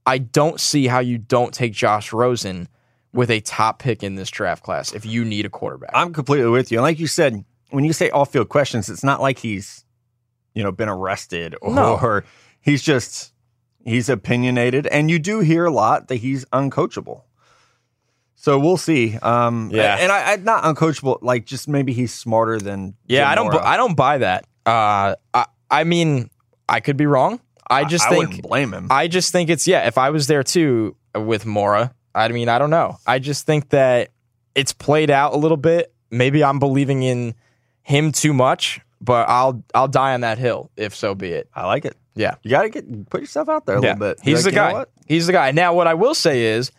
I 0.06 0.18
don't 0.18 0.60
see 0.60 0.88
how 0.88 1.00
you 1.00 1.18
don't 1.18 1.54
take 1.54 1.74
Josh 1.74 2.12
Rosen 2.12 2.68
with 3.13 3.32
a 3.32 3.40
top 3.40 3.80
pick 3.80 4.04
in 4.04 4.16
this 4.16 4.30
draft 4.30 4.63
class 4.63 4.94
if 4.94 5.06
you 5.06 5.24
need 5.24 5.46
a 5.46 5.50
quarterback. 5.50 5.92
I'm 5.94 6.13
completely 6.13 6.50
with 6.50 6.72
you. 6.72 6.80
And 6.80 6.84
like 6.84 7.00
you 7.00 7.08
said, 7.08 7.44
when 7.70 7.84
you 7.84 7.94
say 7.94 8.10
off 8.10 8.32
field 8.32 8.50
questions, 8.50 8.90
it's 8.90 9.04
not 9.04 9.22
like 9.22 9.40
he's, 9.40 9.86
you 10.54 10.63
know, 10.63 10.72
been 10.72 10.90
arrested 10.90 11.56
or 11.62 11.74
No. 11.74 12.22
he's 12.62 12.82
just 12.82 13.34
he's 13.86 14.10
opinionated. 14.10 14.88
And 14.88 15.10
you 15.10 15.20
do 15.20 15.40
hear 15.40 15.66
a 15.66 15.72
lot 15.72 16.10
that 16.10 16.18
he's 16.18 16.46
uncoachable. 16.46 17.22
So 18.47 18.57
we'll 18.57 18.77
see. 18.77 19.17
Um, 19.17 19.69
Yeah. 19.73 19.97
and 19.99 20.10
I, 20.10 20.31
I 20.31 20.36
not 20.38 20.63
uncoachable. 20.63 21.19
Like 21.21 21.43
just 21.45 21.67
maybe 21.67 21.91
he's 21.91 22.13
smarter 22.13 22.60
than. 22.60 22.95
yeah, 23.05 23.23
Jim 23.23 23.27
I 23.31 23.36
don't. 23.36 23.51
bu-. 23.51 23.57
I 23.67 23.75
don't 23.75 23.95
buy 23.97 24.19
that. 24.19 24.45
Uh, 24.65 25.15
I, 25.33 25.45
I 25.69 25.83
mean, 25.83 26.29
I 26.69 26.79
could 26.79 26.95
be 26.95 27.07
wrong. 27.07 27.41
I 27.69 27.83
just 27.83 28.05
I 28.05 28.10
think 28.12 28.27
wouldn't 28.27 28.43
blame 28.43 28.73
him. 28.73 28.88
I 28.89 29.10
just 29.10 29.33
think 29.33 29.49
it's 29.49 29.67
yeah. 29.67 29.86
If 29.86 29.97
I 29.97 30.12
was 30.12 30.27
there 30.27 30.43
too 30.43 30.95
with 31.13 31.45
Mora, 31.45 31.93
I 32.15 32.29
mean, 32.29 32.47
I 32.47 32.57
don't 32.57 32.69
know. 32.69 32.99
I 33.05 33.19
just 33.19 33.45
think 33.45 33.67
that 33.71 34.12
it's 34.55 34.71
played 34.71 35.10
out 35.10 35.33
a 35.33 35.38
little 35.38 35.57
bit. 35.57 35.93
Maybe 36.10 36.41
I'm 36.41 36.60
believing 36.60 37.03
in 37.03 37.36
him 37.81 38.13
too 38.13 38.31
much, 38.31 38.79
but 39.01 39.27
I'll 39.27 39.62
I'll 39.75 39.89
die 39.89 40.13
on 40.13 40.21
that 40.21 40.38
hill 40.38 40.71
if 40.77 40.95
so 40.95 41.15
be 41.15 41.33
it. 41.33 41.49
I 41.53 41.65
like 41.65 41.83
it. 41.83 41.97
Yeah, 42.15 42.36
You 42.43 42.49
got 42.51 42.62
to 42.63 42.69
get 42.69 43.10
put 43.10 43.19
yourself 43.19 43.49
out 43.49 43.65
there 43.65 43.75
a 43.77 43.81
yeah. 43.81 43.93
little 43.93 44.07
bit. 44.13 44.19
He's 44.23 44.45
Like, 44.45 44.53
the 44.53 44.55
guy. 44.55 44.86
He's 45.05 45.27
the 45.27 45.33
guy. 45.33 45.51
Now, 45.51 45.73
what 45.75 45.86
I 45.88 45.93
will 45.95 46.15
say 46.15 46.43
is 46.45 46.71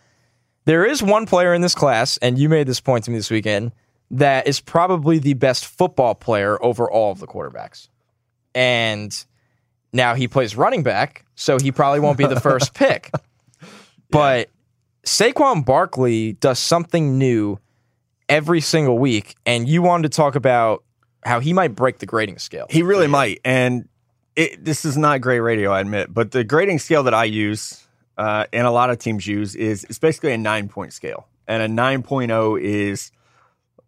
there 0.65 0.85
is 0.85 1.01
one 1.01 1.25
player 1.25 1.53
in 1.53 1.61
this 1.61 1.75
class, 1.75 2.17
and 2.17 2.37
you 2.37 2.49
made 2.49 2.67
this 2.67 2.79
point 2.79 3.05
to 3.05 3.11
me 3.11 3.17
this 3.17 3.31
weekend 3.31 3.71
that 4.11 4.47
is 4.47 4.59
probably 4.59 5.19
the 5.19 5.33
best 5.35 5.65
football 5.65 6.15
player 6.15 6.61
over 6.63 6.89
all 6.89 7.11
of 7.11 7.19
the 7.19 7.27
quarterbacks, 7.27 7.89
and 8.53 9.25
now 9.93 10.15
he 10.15 10.27
plays 10.27 10.55
running 10.55 10.83
back, 10.83 11.25
so 11.35 11.57
he 11.59 11.71
probably 11.71 11.99
won't 11.99 12.17
be 12.17 12.27
the 12.27 12.39
first 12.39 12.73
pick. 12.75 13.11
But 14.11 14.49
Saquon 15.05 15.65
Barkley 15.65 16.33
does 16.33 16.59
something 16.59 17.17
new 17.17 17.59
every 18.27 18.61
single 18.61 18.97
week, 18.97 19.35
and 19.45 19.67
you 19.67 19.81
wanted 19.81 20.11
to 20.11 20.15
talk 20.15 20.35
about 20.35 20.83
how 21.23 21.39
he 21.39 21.53
might 21.53 21.75
break 21.75 21.99
the 21.99 22.05
grading 22.05 22.37
scale. 22.37 22.67
He 22.69 22.83
really 22.83 23.07
might. 23.07 23.41
And 23.43 23.89
it, 24.35 24.63
this 24.63 24.85
is 24.85 24.97
not 24.97 25.21
great 25.21 25.39
radio, 25.39 25.71
I 25.71 25.81
admit, 25.81 26.13
but 26.13 26.31
the 26.31 26.43
grading 26.43 26.79
scale 26.79 27.03
that 27.03 27.13
I 27.13 27.25
use 27.25 27.85
uh, 28.19 28.45
and 28.51 28.67
a 28.67 28.71
lot 28.71 28.89
of 28.89 28.99
teams 28.99 29.25
use 29.25 29.55
is 29.55 29.85
it's 29.85 29.97
basically 29.97 30.33
a 30.33 30.37
nine 30.37 30.67
point 30.67 30.91
scale. 30.91 31.27
And 31.47 31.63
a 31.63 31.81
9.0 31.81 32.61
is 32.61 33.11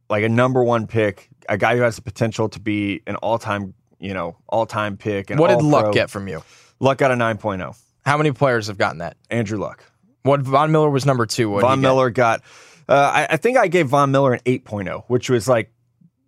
like 0.09 0.23
a 0.23 0.29
number 0.29 0.63
one 0.63 0.87
pick, 0.87 1.29
a 1.49 1.57
guy 1.57 1.75
who 1.75 1.81
has 1.83 1.97
the 1.97 2.01
potential 2.01 2.49
to 2.49 2.59
be 2.59 3.01
an 3.05 3.17
all 3.17 3.37
time, 3.37 3.75
you 3.99 4.13
know, 4.13 4.37
all 4.47 4.65
time 4.65 4.95
pick. 4.95 5.29
And 5.29 5.39
what 5.39 5.49
did. 5.49 5.61
Luck 5.61 5.93
get 5.93 6.09
from 6.09 6.29
you? 6.29 6.43
Luck 6.79 6.97
got 6.97 7.11
a 7.11 7.15
9.0. 7.15 7.77
How 8.03 8.17
many 8.17 8.31
players 8.31 8.67
have 8.67 8.77
gotten 8.77 8.99
that? 8.99 9.17
Andrew 9.29 9.59
Luck. 9.59 9.83
What 10.23 10.41
Von 10.41 10.71
Miller 10.71 10.89
was 10.89 11.05
number 11.05 11.25
two. 11.25 11.59
Von? 11.59 11.81
Miller 11.81 12.09
got, 12.09 12.41
uh, 12.87 12.93
I, 12.93 13.27
I 13.31 13.37
think 13.37 13.57
I 13.57 13.67
gave 13.67 13.89
Von 13.89 14.11
Miller 14.11 14.33
an 14.33 14.39
8.0, 14.45 15.03
which 15.07 15.29
was 15.29 15.47
like 15.47 15.71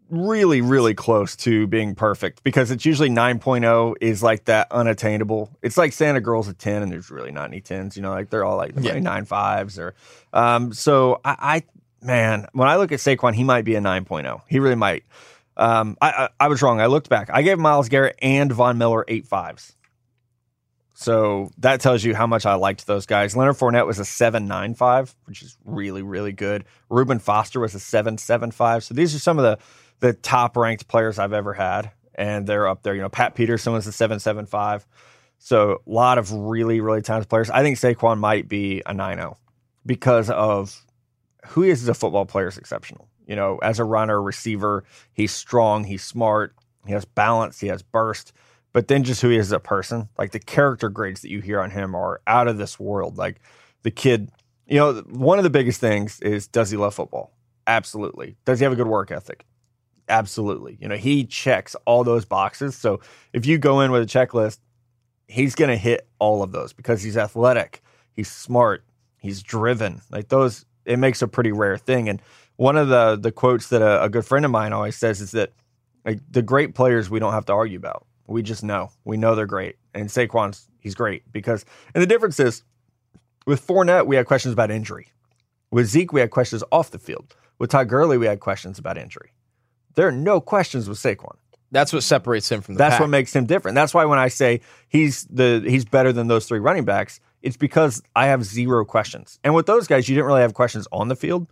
really, 0.10 0.62
really 0.62 0.94
close 0.94 1.36
to 1.38 1.66
being 1.68 1.96
perfect 1.96 2.44
because 2.44 2.70
it's 2.72 2.86
usually 2.86 3.10
9.0 3.10 3.96
is 4.02 4.22
like 4.22 4.46
that 4.46 4.68
unattainable. 4.72 5.50
It's 5.62 5.78
like 5.78 5.92
Santa 5.94 6.22
Girl's 6.22 6.48
a 6.48 6.54
10 6.54 6.84
and 6.84 6.92
there's 6.92 7.10
really 7.10 7.32
not 7.32 7.46
any 7.50 7.62
10s, 7.62 7.96
you 7.96 8.02
know, 8.02 8.12
like 8.12 8.30
they're 8.30 8.46
all 8.46 8.58
like 8.58 8.74
Yeah. 8.80 9.00
nine 9.00 9.26
fives 9.26 9.80
or, 9.80 9.96
um, 10.34 10.72
so 10.74 11.20
I, 11.26 11.36
I, 12.02 12.06
man, 12.06 12.48
when 12.54 12.68
I 12.68 12.76
look 12.76 12.92
at 12.92 13.00
Saquon, 13.00 13.34
he 13.34 13.44
might 13.44 13.66
be 13.66 13.76
a 13.76 13.82
9.0. 13.82 14.42
He 14.48 14.60
really 14.60 14.76
might. 14.76 15.04
Um, 15.58 15.98
I, 16.02 16.10
I, 16.12 16.30
I 16.42 16.48
was 16.48 16.62
wrong. 16.62 16.82
I 16.82 16.88
looked 16.88 17.10
back. 17.10 17.30
I 17.32 17.42
gave 17.42 17.58
Myles 17.60 17.90
Garrett 17.90 18.18
and 18.22 18.52
Von 18.52 18.78
Miller 18.78 19.06
eight 19.08 19.26
fives. 19.28 19.76
So 20.96 21.50
that 21.58 21.82
tells 21.82 22.04
you 22.04 22.14
how 22.16 22.28
much 22.28 22.46
I 22.46 22.54
liked 22.54 22.86
those 22.88 23.06
guys. 23.06 23.36
Leonard 23.36 23.56
Fournette 23.58 23.88
was 23.88 24.00
a 24.00 24.04
7.95, 24.04 25.16
which 25.26 25.42
is 25.42 25.58
really, 25.66 26.02
really 26.02 26.32
good. 26.32 26.66
Reuben 26.90 27.20
Foster 27.20 27.60
was 27.60 27.74
a 27.76 27.80
7.75. 27.80 28.84
So 28.84 28.94
these 28.94 29.14
are 29.16 29.20
some 29.20 29.38
of 29.40 29.44
the, 29.44 29.58
the 30.04 30.14
top 30.14 30.56
ranked 30.56 30.88
players 30.88 31.18
I've 31.18 31.34
ever 31.34 31.54
had. 31.54 31.92
And 32.16 32.46
they're 32.46 32.68
up 32.68 32.84
there. 32.84 32.94
You 32.94 33.02
know, 33.02 33.10
Pat 33.10 33.34
Peterson 33.34 33.74
was 33.74 33.88
a 33.88 33.90
7.75. 33.90 34.86
So 35.40 35.82
a 35.86 35.90
lot 35.90 36.20
of 36.20 36.32
really, 36.32 36.80
really 36.80 37.02
talented 37.02 37.30
players. 37.30 37.50
I 37.50 37.64
think 37.64 37.78
Saquon 37.78 38.20
might 38.20 38.48
be 38.48 38.82
a 38.86 38.94
9.0 38.94 39.36
because 39.84 40.30
of 40.30 40.86
who 41.48 41.64
he 41.64 41.72
is 41.72 41.82
as 41.82 41.90
a 41.90 41.96
football 41.96 42.26
player 42.26 42.48
is 42.48 42.58
exceptional. 42.58 43.10
You 43.26 43.36
know, 43.36 43.58
as 43.58 43.80
a 43.80 43.84
runner, 43.84 44.22
receiver, 44.22 44.84
he's 45.14 45.32
strong, 45.32 45.86
he's 45.86 46.04
smart, 46.04 46.56
he 46.86 46.94
has 46.94 47.04
balance, 47.04 47.60
he 47.60 47.68
has 47.68 47.82
burst 47.82 48.34
but 48.74 48.88
then 48.88 49.04
just 49.04 49.22
who 49.22 49.30
he 49.30 49.38
is 49.38 49.48
as 49.48 49.52
a 49.54 49.60
person, 49.60 50.10
like 50.18 50.32
the 50.32 50.40
character 50.40 50.90
grades 50.90 51.22
that 51.22 51.30
you 51.30 51.40
hear 51.40 51.62
on 51.62 51.70
him 51.70 51.96
are 51.96 52.22
out 52.28 52.48
of 52.48 52.58
this 52.58 52.80
world. 52.80 53.18
Like 53.18 53.40
the 53.84 53.92
kid, 53.92 54.32
you 54.68 54.80
know, 54.80 54.94
one 55.12 55.38
of 55.38 55.44
the 55.44 55.52
biggest 55.52 55.80
things 55.80 56.20
is 56.22 56.48
does 56.48 56.72
he 56.72 56.78
love 56.78 56.96
football? 56.96 57.32
Absolutely. 57.68 58.36
Does 58.46 58.60
he 58.60 58.64
have 58.64 58.74
a 58.74 58.76
good 58.76 58.88
work 58.88 59.12
ethic? 59.12 59.46
Absolutely. 60.10 60.78
You 60.82 60.88
know, 60.88 60.96
he 60.98 61.26
checks 61.26 61.76
all 61.86 62.04
those 62.04 62.26
boxes. 62.26 62.76
So 62.76 63.00
if 63.32 63.46
you 63.46 63.58
go 63.58 63.82
in 63.82 63.92
with 63.92 64.04
a 64.04 64.06
checklist, 64.06 64.60
he's 65.28 65.56
going 65.56 65.70
to 65.70 65.78
hit 65.78 66.08
all 66.20 66.44
of 66.44 66.52
those 66.52 66.74
because 66.74 67.02
he's 67.02 67.18
athletic, 67.18 67.82
he's 68.12 68.30
smart, 68.30 68.84
he's 69.18 69.42
driven. 69.42 70.02
Like 70.12 70.30
those, 70.30 70.66
it 70.86 71.00
makes 71.00 71.22
a 71.22 71.28
pretty 71.28 71.52
rare 71.52 71.78
thing. 71.78 72.10
And 72.10 72.22
one 72.58 72.78
of 72.78 72.88
the 72.90 73.16
the 73.16 73.32
quotes 73.32 73.70
that 73.70 73.82
a, 73.82 74.04
a 74.04 74.10
good 74.10 74.26
friend 74.26 74.46
of 74.46 74.52
mine 74.52 74.74
always 74.74 74.96
says 74.96 75.22
is 75.22 75.32
that 75.32 75.54
like 76.06 76.20
the 76.30 76.42
great 76.42 76.76
players 76.76 77.10
we 77.10 77.20
don't 77.20 77.34
have 77.34 77.46
to 77.46 77.54
argue 77.54 77.78
about. 77.78 78.06
We 78.28 78.42
just 78.42 78.64
know. 78.64 78.92
We 79.06 79.18
know 79.18 79.36
they're 79.36 79.46
great. 79.46 79.78
And 79.94 80.10
Saquon's 80.10 80.68
he's 80.80 80.96
great 80.96 81.32
because 81.32 81.66
and 81.94 82.02
the 82.02 82.08
difference 82.08 82.40
is 82.40 82.64
with 83.46 83.66
Fournette, 83.66 84.06
we 84.06 84.16
had 84.16 84.26
questions 84.26 84.54
about 84.54 84.72
injury. 84.72 85.08
With 85.72 85.88
Zeke, 85.88 86.14
we 86.14 86.22
had 86.22 86.30
questions 86.30 86.64
off 86.72 86.92
the 86.92 87.00
field. 87.00 87.36
With 87.60 87.72
Todd 87.72 87.90
Gurley, 87.90 88.18
we 88.18 88.26
had 88.26 88.40
questions 88.40 88.80
about 88.80 88.98
injury. 88.98 89.32
There 89.96 90.08
are 90.08 90.12
no 90.12 90.42
questions 90.42 90.90
with 90.90 90.98
Saquon. 90.98 91.36
That's 91.72 91.92
what 91.92 92.04
separates 92.04 92.52
him 92.52 92.62
from 92.62 92.76
the 92.76 92.78
That's 92.78 92.94
pack. 92.94 93.02
what 93.02 93.10
makes 93.10 93.36
him 93.36 93.46
different. 93.46 93.74
That's 93.76 93.94
why 93.96 94.06
when 94.06 94.20
I 94.20 94.28
say 94.28 94.62
he's 94.90 95.26
the 95.26 95.64
he's 95.66 95.86
better 95.86 96.14
than 96.14 96.28
those 96.28 96.46
three 96.46 96.60
running 96.60 96.86
backs, 96.86 97.20
it's 97.42 97.58
because 97.58 98.04
I 98.16 98.28
have 98.28 98.44
zero 98.44 98.86
questions. 98.86 99.40
And 99.44 99.56
with 99.56 99.66
those 99.66 99.88
guys, 99.88 100.08
you 100.08 100.16
didn't 100.16 100.28
really 100.28 100.42
have 100.42 100.54
questions 100.54 100.88
on 100.92 101.08
the 101.08 101.16
field. 101.16 101.48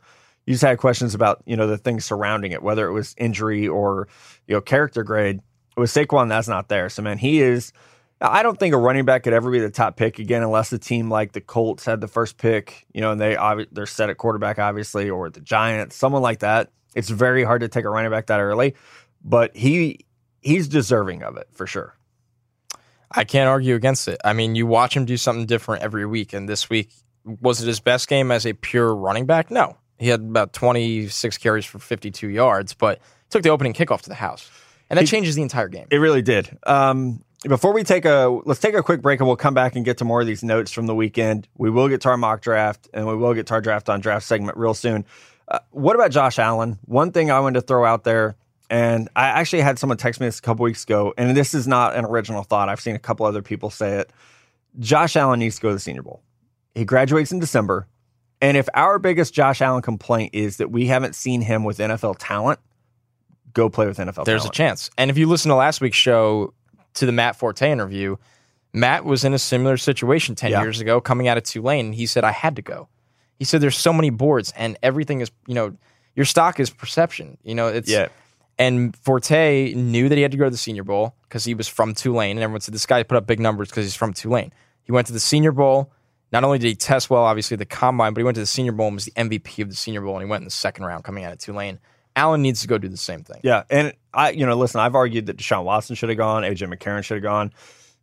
You 0.45 0.54
just 0.54 0.63
had 0.63 0.77
questions 0.77 1.15
about 1.15 1.41
you 1.45 1.56
know 1.58 1.65
the 1.65 1.77
things 1.77 2.06
surrounding 2.06 2.51
it, 2.51 2.62
whether 2.62 2.88
it 2.88 2.93
was 2.93 3.15
injury 3.17 3.67
or 3.67 4.08
you 4.47 4.56
know 4.56 4.62
character 4.62 5.04
grade. 5.04 5.39
With 5.75 5.89
Saquon, 5.89 6.30
that's 6.30 6.47
not 6.47 6.69
there. 6.69 6.89
So 6.89 7.01
man, 7.01 7.17
he 7.17 7.41
is. 7.41 7.73
I 8.23 8.43
don't 8.43 8.60
think 8.60 8.75
a 8.75 8.77
running 8.77 9.06
back 9.06 9.23
could 9.23 9.34
ever 9.34 9.49
be 9.49 9.60
the 9.60 9.71
top 9.71 9.95
pick 9.95 10.19
again, 10.19 10.43
unless 10.43 10.71
a 10.71 10.77
team 10.77 11.10
like 11.10 11.32
the 11.32 11.41
Colts 11.41 11.86
had 11.86 12.01
the 12.01 12.08
first 12.08 12.38
pick, 12.38 12.86
you 12.93 13.01
know, 13.01 13.12
and 13.12 13.19
they 13.19 13.36
they're 13.71 13.88
set 13.88 14.12
at 14.12 14.17
quarterback, 14.17 14.60
obviously, 14.60 15.10
or 15.10 15.32
the 15.32 15.41
Giants, 15.41 15.95
someone 15.95 16.21
like 16.21 16.39
that. 16.39 16.69
It's 16.95 17.10
very 17.10 17.43
hard 17.43 17.62
to 17.62 17.67
take 17.67 17.86
a 17.86 17.89
running 17.89 18.12
back 18.12 18.27
that 18.27 18.39
early, 18.39 18.75
but 19.23 19.56
he 19.56 20.06
he's 20.41 20.67
deserving 20.67 21.23
of 21.23 21.38
it 21.38 21.47
for 21.54 21.65
sure. 21.67 21.95
I 23.12 23.23
can't 23.25 23.49
argue 23.49 23.75
against 23.75 24.08
it. 24.08 24.19
I 24.23 24.34
mean, 24.34 24.56
you 24.56 24.65
watch 24.65 24.95
him 24.95 25.06
do 25.06 25.17
something 25.17 25.45
different 25.45 25.84
every 25.84 26.06
week, 26.06 26.34
and 26.34 26.47
this 26.47 26.69
week 26.69 26.91
was 27.23 27.62
it 27.62 27.67
his 27.67 27.80
best 27.80 28.08
game 28.08 28.32
as 28.32 28.45
a 28.45 28.54
pure 28.54 28.95
running 28.95 29.25
back? 29.25 29.51
No, 29.51 29.77
he 29.99 30.08
had 30.08 30.21
about 30.21 30.54
twenty 30.54 31.08
six 31.08 31.38
carries 31.38 31.65
for 31.65 31.80
fifty 31.80 32.12
two 32.12 32.30
yards, 32.30 32.73
but 32.73 32.99
took 33.30 33.43
the 33.43 33.49
opening 33.49 33.73
kickoff 33.73 34.01
to 34.01 34.10
the 34.10 34.15
house, 34.15 34.49
and 34.89 34.97
that 34.97 35.01
He- 35.04 35.08
changes 35.08 35.36
the 35.36 35.41
entire 35.41 35.67
game. 35.67 35.88
It 35.91 35.97
really 35.97 36.21
did. 36.21 36.58
Um, 36.65 37.23
before 37.47 37.73
we 37.73 37.84
take 37.84 38.06
a 38.06 38.41
let's 38.45 38.60
take 38.60 38.75
a 38.75 38.84
quick 38.84 39.01
break 39.01 39.19
and 39.19 39.27
we'll 39.27 39.36
come 39.36 39.54
back 39.56 39.75
and 39.75 39.84
get 39.84 39.97
to 39.97 40.06
more 40.06 40.21
of 40.21 40.27
these 40.27 40.43
notes 40.43 40.71
from 40.71 40.86
the 40.86 40.93
weekend. 40.95 41.47
We 41.58 41.69
will 41.69 41.88
get 41.89 42.01
to 42.01 42.10
our 42.10 42.17
mock 42.17 42.41
draft 42.41 42.88
and 42.93 43.08
we 43.08 43.15
will 43.15 43.34
get 43.34 43.47
to 43.47 43.56
our 43.56 43.62
draft 43.62 43.89
on 43.89 43.99
draft 43.99 44.25
segment 44.27 44.58
real 44.58 44.73
soon. 44.75 45.06
Uh, 45.51 45.59
what 45.71 45.95
about 45.95 46.11
Josh 46.11 46.39
Allen? 46.39 46.79
One 46.85 47.11
thing 47.11 47.29
I 47.29 47.39
wanted 47.41 47.59
to 47.59 47.65
throw 47.67 47.85
out 47.85 48.03
there, 48.05 48.35
and 48.69 49.09
I 49.15 49.27
actually 49.27 49.61
had 49.61 49.77
someone 49.77 49.97
text 49.97 50.21
me 50.21 50.27
this 50.27 50.39
a 50.39 50.41
couple 50.41 50.63
weeks 50.63 50.83
ago, 50.83 51.13
and 51.17 51.35
this 51.35 51.53
is 51.53 51.67
not 51.67 51.95
an 51.95 52.05
original 52.05 52.43
thought. 52.43 52.69
I've 52.69 52.79
seen 52.79 52.95
a 52.95 52.99
couple 52.99 53.25
other 53.25 53.41
people 53.41 53.69
say 53.69 53.97
it. 53.99 54.11
Josh 54.79 55.15
Allen 55.17 55.39
needs 55.39 55.57
to 55.57 55.61
go 55.61 55.67
to 55.69 55.73
the 55.75 55.79
Senior 55.81 56.03
Bowl. 56.03 56.23
He 56.73 56.85
graduates 56.85 57.31
in 57.33 57.39
December. 57.39 57.87
And 58.41 58.55
if 58.57 58.69
our 58.73 58.97
biggest 58.97 59.33
Josh 59.33 59.61
Allen 59.61 59.81
complaint 59.81 60.33
is 60.33 60.57
that 60.57 60.71
we 60.71 60.87
haven't 60.87 61.15
seen 61.15 61.41
him 61.41 61.63
with 61.65 61.77
NFL 61.79 62.15
talent, 62.17 62.59
go 63.53 63.69
play 63.69 63.85
with 63.87 63.97
NFL 63.97 64.23
There's 64.25 64.43
talent. 64.43 64.55
a 64.55 64.57
chance. 64.57 64.89
And 64.97 65.11
if 65.11 65.17
you 65.17 65.27
listen 65.27 65.49
to 65.49 65.55
last 65.55 65.81
week's 65.81 65.97
show 65.97 66.53
to 66.95 67.05
the 67.05 67.11
Matt 67.11 67.35
Forte 67.35 67.69
interview, 67.69 68.15
Matt 68.73 69.03
was 69.05 69.25
in 69.25 69.33
a 69.33 69.37
similar 69.39 69.75
situation 69.77 70.33
10 70.33 70.51
Yeah. 70.51 70.61
years 70.61 70.79
ago 70.79 71.01
coming 71.01 71.27
out 71.27 71.37
of 71.37 71.43
Tulane. 71.43 71.87
And 71.87 71.95
he 71.95 72.05
said, 72.05 72.23
I 72.23 72.31
had 72.31 72.55
to 72.55 72.61
go. 72.61 72.87
He 73.41 73.45
said, 73.45 73.60
there's 73.60 73.75
so 73.75 73.91
many 73.91 74.12
boards 74.12 74.54
and 74.56 74.77
everything 74.84 75.21
is, 75.21 75.32
you 75.47 75.56
know, 75.56 75.75
your 76.15 76.27
stock 76.27 76.60
is 76.60 76.69
perception. 76.69 77.39
You 77.43 77.56
know, 77.56 77.69
it's, 77.69 77.89
Yeah. 77.89 78.10
and 78.60 78.95
Forte 78.97 79.73
knew 79.73 80.10
that 80.10 80.15
he 80.15 80.21
had 80.21 80.32
to 80.32 80.38
go 80.38 80.43
to 80.43 80.51
the 80.51 80.58
Senior 80.58 80.84
Bowl 80.84 81.15
because 81.23 81.43
he 81.43 81.56
was 81.56 81.67
from 81.67 81.95
Tulane. 81.95 82.38
And 82.38 82.43
everyone 82.43 82.62
said, 82.62 82.75
this 82.75 82.86
guy 82.86 83.01
put 83.01 83.17
up 83.17 83.25
big 83.25 83.39
numbers 83.39 83.69
because 83.69 83.86
he's 83.86 83.95
from 83.95 84.13
Tulane. 84.13 84.54
He 84.84 84.91
went 84.91 85.08
to 85.08 85.13
the 85.13 85.19
Senior 85.19 85.51
Bowl. 85.51 85.91
Not 86.32 86.43
only 86.43 86.60
did 86.60 86.67
he 86.67 86.75
test 86.75 87.10
well, 87.10 87.23
obviously, 87.23 87.58
the 87.58 87.65
combine, 87.65 88.13
but 88.13 88.19
he 88.19 88.23
went 88.23 88.36
to 88.36 88.41
the 88.41 88.45
Senior 88.45 88.73
Bowl 88.73 88.86
and 88.88 88.95
was 88.95 89.06
the 89.06 89.12
MVP 89.13 89.63
of 89.63 89.69
the 89.71 89.75
Senior 89.75 90.01
Bowl. 90.01 90.17
And 90.17 90.23
he 90.23 90.30
went 90.30 90.41
in 90.41 90.45
the 90.45 90.51
second 90.51 90.86
round 90.86 91.04
coming 91.04 91.23
out 91.23 91.34
of 91.34 91.39
Tulane. 91.39 91.80
Allen 92.15 92.41
needs 92.43 92.62
to 92.62 92.67
go 92.67 92.77
do 92.77 92.89
the 92.89 92.97
same 92.97 93.23
thing. 93.23 93.39
Yeah, 93.41 93.63
and 93.71 93.93
I, 94.13 94.30
you 94.32 94.45
know, 94.45 94.56
listen, 94.56 94.80
I've 94.82 94.95
argued 94.95 95.25
that 95.27 95.38
Deshaun 95.38 95.63
Watson 95.63 95.95
should 95.95 96.10
have 96.10 96.17
gone, 96.17 96.43
AJ 96.43 96.71
McCarron 96.71 97.04
should 97.04 97.15
have 97.15 97.23
gone, 97.23 97.54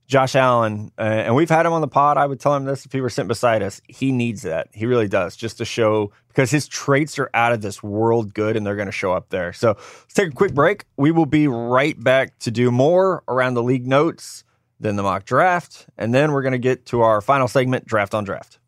Josh 0.09 0.35
Allen, 0.35 0.91
uh, 0.99 1.03
and 1.03 1.35
we've 1.35 1.51
had 1.51 1.67
him 1.67 1.73
on 1.73 1.83
the 1.83 1.89
pod. 1.89 2.17
I 2.17 2.25
would 2.25 2.41
tell 2.41 2.57
him 2.57 2.65
this 2.65 2.87
if 2.87 2.93
he 2.93 3.03
were 3.03 3.11
sitting 3.11 3.29
beside 3.29 3.63
us. 3.63 3.83
He 3.87 4.11
needs 4.11 4.41
that. 4.43 4.69
He 4.73 4.87
really 4.87 5.07
does, 5.07 5.37
just 5.37 5.59
to 5.59 5.67
show 5.67 6.13
because 6.29 6.51
his 6.51 6.67
traits 6.67 7.19
are 7.19 7.29
out 7.35 7.53
of 7.53 7.61
this 7.61 7.83
world 7.83 8.33
good, 8.33 8.57
and 8.57 8.67
they're 8.67 8.75
going 8.75 8.87
to 8.87 8.93
show 8.93 9.13
up 9.13 9.29
there. 9.29 9.53
So 9.53 9.77
let's 9.77 10.15
take 10.15 10.29
a 10.29 10.35
quick 10.35 10.55
break. 10.55 10.87
We 10.97 11.11
will 11.11 11.27
be 11.27 11.47
right 11.47 12.03
back 12.03 12.39
to 12.41 12.51
do 12.51 12.71
more 12.71 13.23
around 13.29 13.53
the 13.53 13.63
league 13.63 13.87
notes, 13.87 14.45
then 14.81 14.97
the 14.97 15.03
mock 15.03 15.27
draft, 15.27 15.87
and 15.99 16.15
then 16.15 16.33
we're 16.33 16.43
going 16.43 16.53
to 16.53 16.59
get 16.59 16.87
to 16.87 17.03
our 17.03 17.21
final 17.21 17.47
segment, 17.47 17.85
draft 17.85 18.15
on 18.15 18.25
draft. 18.25 18.59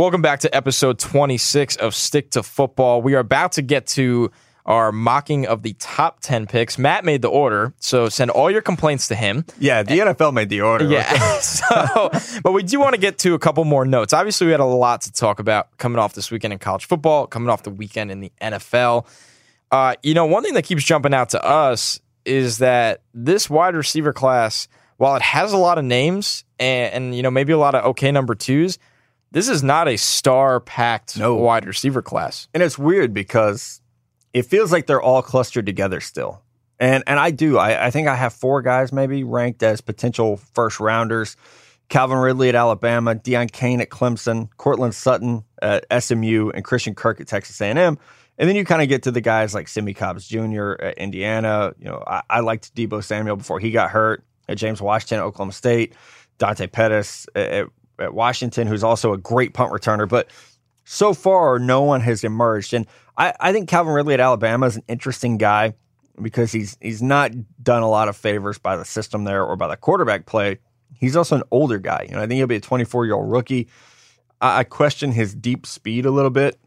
Welcome 0.00 0.22
back 0.22 0.40
to 0.40 0.56
episode 0.56 0.98
26 0.98 1.76
of 1.76 1.94
Stick 1.94 2.30
to 2.30 2.42
Football. 2.42 3.02
We 3.02 3.14
are 3.16 3.18
about 3.18 3.52
to 3.52 3.62
get 3.62 3.86
to 3.88 4.30
our 4.64 4.92
mocking 4.92 5.46
of 5.46 5.62
the 5.62 5.74
top 5.74 6.20
10 6.20 6.46
picks. 6.46 6.78
Matt 6.78 7.04
made 7.04 7.20
the 7.20 7.28
order, 7.28 7.74
so 7.80 8.08
send 8.08 8.30
all 8.30 8.50
your 8.50 8.62
complaints 8.62 9.08
to 9.08 9.14
him. 9.14 9.44
Yeah, 9.58 9.82
the 9.82 9.98
NFL 9.98 10.32
made 10.32 10.48
the 10.48 10.62
order. 10.62 10.86
Yeah. 10.86 11.38
so, 11.40 12.08
but 12.42 12.52
we 12.52 12.62
do 12.62 12.80
want 12.80 12.94
to 12.94 12.98
get 12.98 13.18
to 13.18 13.34
a 13.34 13.38
couple 13.38 13.62
more 13.66 13.84
notes. 13.84 14.14
Obviously, 14.14 14.46
we 14.46 14.52
had 14.52 14.60
a 14.60 14.64
lot 14.64 15.02
to 15.02 15.12
talk 15.12 15.38
about 15.38 15.76
coming 15.76 15.98
off 15.98 16.14
this 16.14 16.30
weekend 16.30 16.54
in 16.54 16.58
college 16.58 16.86
football, 16.86 17.26
coming 17.26 17.50
off 17.50 17.62
the 17.62 17.68
weekend 17.68 18.10
in 18.10 18.20
the 18.20 18.32
NFL. 18.40 19.06
Uh, 19.70 19.96
you 20.02 20.14
know, 20.14 20.24
one 20.24 20.42
thing 20.42 20.54
that 20.54 20.64
keeps 20.64 20.82
jumping 20.82 21.12
out 21.12 21.28
to 21.28 21.44
us 21.44 22.00
is 22.24 22.56
that 22.56 23.02
this 23.12 23.50
wide 23.50 23.74
receiver 23.74 24.14
class, 24.14 24.66
while 24.96 25.14
it 25.16 25.22
has 25.22 25.52
a 25.52 25.58
lot 25.58 25.76
of 25.76 25.84
names 25.84 26.44
and, 26.58 26.94
and 26.94 27.14
you 27.14 27.22
know 27.22 27.30
maybe 27.30 27.52
a 27.52 27.58
lot 27.58 27.74
of 27.74 27.84
okay 27.84 28.10
number 28.10 28.34
twos, 28.34 28.78
this 29.32 29.48
is 29.48 29.62
not 29.62 29.88
a 29.88 29.96
star-packed 29.96 31.18
No. 31.18 31.34
wide 31.36 31.66
receiver 31.66 32.02
class. 32.02 32.48
And 32.54 32.62
it's 32.62 32.78
weird 32.78 33.12
because 33.14 33.80
it 34.32 34.42
feels 34.46 34.72
like 34.72 34.86
they're 34.86 35.02
all 35.02 35.22
clustered 35.22 35.66
together 35.66 36.00
still. 36.00 36.42
And 36.78 37.04
and 37.06 37.18
I 37.20 37.30
do. 37.30 37.58
I, 37.58 37.86
I 37.86 37.90
think 37.90 38.08
I 38.08 38.14
have 38.14 38.32
four 38.32 38.62
guys 38.62 38.92
maybe 38.92 39.22
ranked 39.22 39.62
as 39.62 39.80
potential 39.80 40.38
first 40.54 40.80
rounders. 40.80 41.36
Calvin 41.90 42.18
Ridley 42.18 42.48
at 42.48 42.54
Alabama, 42.54 43.16
Deon 43.16 43.50
Cain 43.50 43.80
at 43.80 43.90
Clemson, 43.90 44.48
Courtland 44.56 44.94
Sutton 44.94 45.44
at 45.60 45.84
SMU, 46.02 46.50
and 46.54 46.64
Christian 46.64 46.94
Kirk 46.94 47.20
at 47.20 47.26
Texas 47.26 47.60
A&M. 47.60 47.98
And 48.38 48.48
then 48.48 48.54
you 48.56 48.64
kind 48.64 48.80
of 48.80 48.88
get 48.88 49.02
to 49.02 49.10
the 49.10 49.20
guys 49.20 49.54
like 49.54 49.66
Simmie 49.68 49.92
Cobbs 49.92 50.26
Jr. 50.28 50.72
at 50.80 50.96
Indiana. 50.98 51.74
You 51.78 51.86
know, 51.86 52.02
I, 52.06 52.22
I 52.30 52.40
liked 52.40 52.74
Deebo 52.76 53.02
Samuel 53.04 53.36
before 53.36 53.58
he 53.60 53.72
got 53.72 53.90
hurt 53.90 54.24
at 54.48 54.56
James 54.56 54.80
Washington 54.80 55.18
at 55.18 55.24
Oklahoma 55.24 55.52
State, 55.52 55.94
Dante 56.38 56.68
Pettis 56.68 57.26
at, 57.34 57.50
at 57.50 57.66
Washington, 58.08 58.66
who's 58.66 58.84
also 58.84 59.12
a 59.12 59.18
great 59.18 59.54
punt 59.54 59.72
returner. 59.72 60.08
But 60.08 60.30
so 60.84 61.14
far, 61.14 61.58
no 61.58 61.82
one 61.82 62.00
has 62.00 62.24
emerged. 62.24 62.74
And 62.74 62.86
I, 63.16 63.32
I 63.38 63.52
think 63.52 63.68
Calvin 63.68 63.92
Ridley 63.92 64.14
at 64.14 64.20
Alabama 64.20 64.66
is 64.66 64.76
an 64.76 64.82
interesting 64.88 65.38
guy 65.38 65.74
because 66.20 66.52
he's 66.52 66.76
he's 66.80 67.02
not 67.02 67.32
done 67.62 67.82
a 67.82 67.88
lot 67.88 68.08
of 68.08 68.16
favors 68.16 68.58
by 68.58 68.76
the 68.76 68.84
system 68.84 69.24
there 69.24 69.44
or 69.44 69.56
by 69.56 69.68
the 69.68 69.76
quarterback 69.76 70.26
play. 70.26 70.58
He's 70.98 71.16
also 71.16 71.36
an 71.36 71.42
older 71.50 71.78
guy. 71.78 72.06
You 72.08 72.14
know, 72.14 72.22
I 72.22 72.26
think 72.26 72.38
he'll 72.38 72.46
be 72.46 72.56
a 72.56 72.60
24 72.60 73.06
year 73.06 73.14
old 73.14 73.30
rookie. 73.30 73.68
I, 74.40 74.60
I 74.60 74.64
question 74.64 75.12
his 75.12 75.34
deep 75.34 75.66
speed 75.66 76.06
a 76.06 76.10
little 76.10 76.30
bit, 76.30 76.58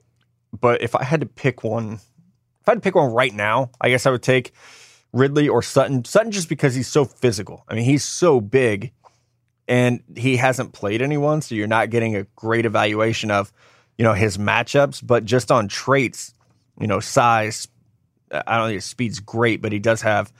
but 0.59 0.81
if 0.81 0.95
I 0.95 1.03
had 1.03 1.19
to 1.21 1.25
pick 1.25 1.63
one, 1.63 1.93
if 1.93 2.67
I 2.67 2.71
had 2.71 2.75
to 2.75 2.81
pick 2.81 2.95
one 2.95 3.11
right 3.11 3.33
now, 3.33 3.71
I 3.81 3.89
guess 3.89 4.05
I 4.05 4.11
would 4.11 4.23
take 4.23 4.53
Ridley 5.11 5.49
or 5.49 5.61
Sutton. 5.61 6.05
Sutton 6.05 6.31
just 6.31 6.49
because 6.49 6.73
he's 6.75 6.87
so 6.87 7.05
physical. 7.05 7.65
I 7.67 7.75
mean, 7.75 7.85
he's 7.85 8.03
so 8.03 8.41
big 8.41 8.91
and 9.67 10.03
he 10.15 10.37
hasn't 10.37 10.73
played 10.73 11.01
anyone, 11.01 11.41
so 11.41 11.55
you're 11.55 11.67
not 11.67 11.89
getting 11.89 12.15
a 12.15 12.23
great 12.35 12.65
evaluation 12.65 13.31
of, 13.31 13.51
you 13.97 14.03
know, 14.03 14.13
his 14.13 14.37
matchups, 14.37 15.05
but 15.05 15.25
just 15.25 15.51
on 15.51 15.67
traits, 15.67 16.33
you 16.79 16.87
know, 16.87 16.99
size. 16.99 17.67
I 18.31 18.57
don't 18.57 18.67
think 18.67 18.75
his 18.75 18.85
speed's 18.85 19.19
great, 19.19 19.61
but 19.61 19.71
he 19.71 19.79
does 19.79 20.01
have 20.01 20.33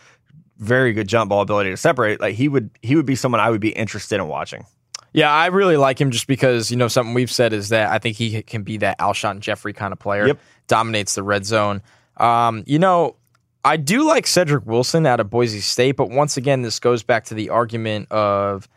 very 0.57 0.93
good 0.93 1.07
jump 1.07 1.29
ball 1.29 1.41
ability 1.41 1.69
to 1.69 1.77
separate. 1.77 2.19
Like 2.19 2.35
he 2.35 2.47
would, 2.47 2.71
he 2.81 2.95
would 2.95 3.05
be 3.05 3.15
someone 3.15 3.39
I 3.39 3.49
would 3.49 3.61
be 3.61 3.69
interested 3.69 4.15
in 4.15 4.27
watching. 4.27 4.65
Yeah, 5.13 5.31
I 5.31 5.45
really 5.47 5.77
like 5.77 6.01
him 6.01 6.09
just 6.09 6.25
because, 6.25 6.71
you 6.71 6.77
know, 6.77 6.87
something 6.87 7.13
we've 7.13 7.31
said 7.31 7.53
is 7.53 7.69
that 7.69 7.91
I 7.91 7.99
think 7.99 8.17
he 8.17 8.41
can 8.41 8.63
be 8.63 8.77
that 8.77 8.97
Alshon 8.97 9.41
Jeffery 9.41 9.73
kind 9.73 9.93
of 9.93 9.99
player. 9.99 10.25
Yep. 10.25 10.39
Dominates 10.67 11.13
the 11.13 11.21
red 11.21 11.45
zone. 11.45 11.83
Um, 12.17 12.63
you 12.65 12.79
know, 12.79 13.15
I 13.63 13.77
do 13.77 14.07
like 14.07 14.25
Cedric 14.25 14.65
Wilson 14.65 15.05
out 15.05 15.19
of 15.19 15.29
Boise 15.29 15.61
State, 15.61 15.97
but 15.97 16.09
once 16.09 16.35
again, 16.35 16.63
this 16.63 16.79
goes 16.79 17.03
back 17.03 17.25
to 17.25 17.35
the 17.35 17.51
argument 17.51 18.11
of, 18.11 18.67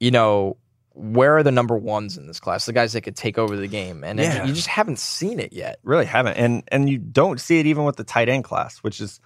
you 0.00 0.10
know, 0.10 0.56
where 0.92 1.36
are 1.36 1.42
the 1.42 1.50
number 1.52 1.76
ones 1.76 2.16
in 2.16 2.26
this 2.28 2.38
class? 2.38 2.66
The 2.66 2.72
guys 2.72 2.92
that 2.92 3.00
could 3.00 3.16
take 3.16 3.36
over 3.38 3.56
the 3.56 3.66
game. 3.68 4.04
And 4.04 4.18
Yeah. 4.20 4.44
you 4.44 4.52
just 4.52 4.68
haven't 4.68 4.98
seen 5.00 5.40
it 5.40 5.52
yet. 5.52 5.78
Really 5.82 6.04
haven't, 6.06 6.36
and 6.36 6.62
and 6.68 6.88
you 6.88 6.98
don't 6.98 7.40
see 7.40 7.58
it 7.58 7.66
even 7.66 7.84
with 7.84 7.96
the 7.96 8.04
tight 8.04 8.28
end 8.28 8.44
class, 8.44 8.78
which 8.78 9.00
is, 9.00 9.20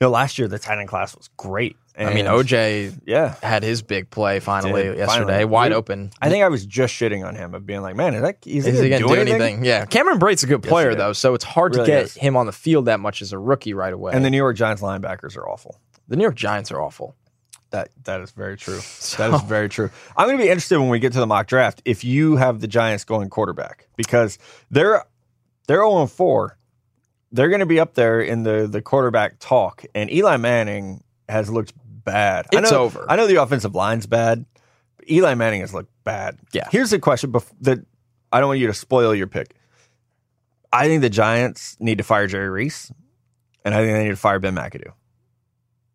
you 0.00 0.06
know, 0.06 0.10
last 0.10 0.38
year 0.38 0.48
the 0.48 0.58
tight 0.58 0.78
end 0.78 0.88
class 0.88 1.14
was 1.16 1.28
great. 1.36 1.76
I 1.98 2.14
mean, 2.14 2.24
OJ 2.24 2.98
yeah, 3.04 3.34
had 3.42 3.62
his 3.62 3.82
big 3.82 4.08
play 4.08 4.40
finally 4.40 4.84
Did, 4.84 4.96
yesterday, 4.96 5.26
finally. 5.26 5.44
wide 5.44 5.72
open. 5.72 6.10
I 6.22 6.30
think 6.30 6.42
I 6.42 6.48
was 6.48 6.64
just 6.64 6.94
shitting 6.94 7.22
on 7.22 7.34
him 7.34 7.52
of 7.52 7.66
being 7.66 7.82
like, 7.82 7.96
man, 7.96 8.14
is 8.14 8.22
that 8.22 8.38
is, 8.46 8.66
Is 8.66 8.80
he 8.80 8.88
gonna 8.88 9.06
do 9.06 9.12
anything? 9.14 9.62
Yeah. 9.62 9.84
Cameron 9.84 10.18
Brate's 10.18 10.42
a 10.42 10.46
good 10.46 10.62
player, 10.62 10.94
though, 10.94 11.12
so 11.12 11.34
it's 11.34 11.44
hard 11.44 11.74
Really 11.74 11.84
to 11.84 11.92
get 11.92 12.02
is. 12.06 12.14
him 12.14 12.34
on 12.34 12.46
the 12.46 12.52
field 12.52 12.86
that 12.86 12.98
much 12.98 13.20
as 13.20 13.34
a 13.34 13.38
rookie 13.38 13.74
right 13.74 13.92
away. 13.92 14.12
And 14.14 14.24
the 14.24 14.30
New 14.30 14.38
York 14.38 14.56
Giants 14.56 14.80
linebackers 14.80 15.36
are 15.36 15.46
awful. 15.46 15.76
the 16.08 16.16
New 16.16 16.22
York 16.22 16.34
Giants 16.34 16.72
are 16.72 16.80
awful. 16.80 17.14
That 17.72 17.88
that 18.04 18.20
is 18.20 18.30
very 18.30 18.56
true. 18.56 18.80
That 19.18 19.34
is 19.34 19.42
very 19.42 19.68
true. 19.68 19.90
I'm 20.16 20.26
going 20.26 20.38
to 20.38 20.44
be 20.44 20.48
interested 20.48 20.78
when 20.78 20.88
we 20.88 20.98
get 20.98 21.12
to 21.14 21.20
the 21.20 21.26
mock 21.26 21.46
draft 21.46 21.82
if 21.84 22.04
you 22.04 22.36
have 22.36 22.60
the 22.60 22.68
Giants 22.68 23.04
going 23.04 23.28
quarterback 23.30 23.88
because 23.96 24.38
they're 24.70 25.04
they're 25.66 25.78
0 25.82 26.06
4. 26.06 26.56
They're 27.32 27.48
going 27.48 27.60
to 27.60 27.66
be 27.66 27.80
up 27.80 27.94
there 27.94 28.20
in 28.20 28.42
the 28.42 28.66
the 28.70 28.82
quarterback 28.82 29.38
talk, 29.38 29.84
and 29.94 30.10
Eli 30.12 30.36
Manning 30.36 31.02
has 31.28 31.50
looked 31.50 31.72
bad. 32.04 32.46
I 32.54 32.58
It's 32.58 32.70
know, 32.70 32.84
over. 32.84 33.06
I 33.08 33.16
know 33.16 33.26
the 33.26 33.36
offensive 33.42 33.74
line's 33.74 34.06
bad. 34.06 34.44
But 34.98 35.10
Eli 35.10 35.34
Manning 35.34 35.60
has 35.62 35.72
looked 35.72 35.90
bad. 36.04 36.38
Yeah. 36.52 36.68
Here's 36.70 36.90
the 36.90 36.98
question: 36.98 37.32
bef- 37.32 37.50
that 37.62 37.78
I 38.32 38.40
don't 38.40 38.48
want 38.48 38.60
you 38.60 38.66
to 38.66 38.74
spoil 38.74 39.14
your 39.14 39.26
pick. 39.26 39.54
I 40.72 40.88
think 40.88 41.02
the 41.02 41.10
Giants 41.10 41.76
need 41.80 41.98
to 41.98 42.04
fire 42.04 42.26
Jerry 42.26 42.48
Reese, 42.48 42.92
and 43.64 43.74
I 43.74 43.78
think 43.78 43.92
they 43.94 44.04
need 44.04 44.10
to 44.10 44.16
fire 44.16 44.38
Ben 44.38 44.54
McAdoo, 44.54 44.92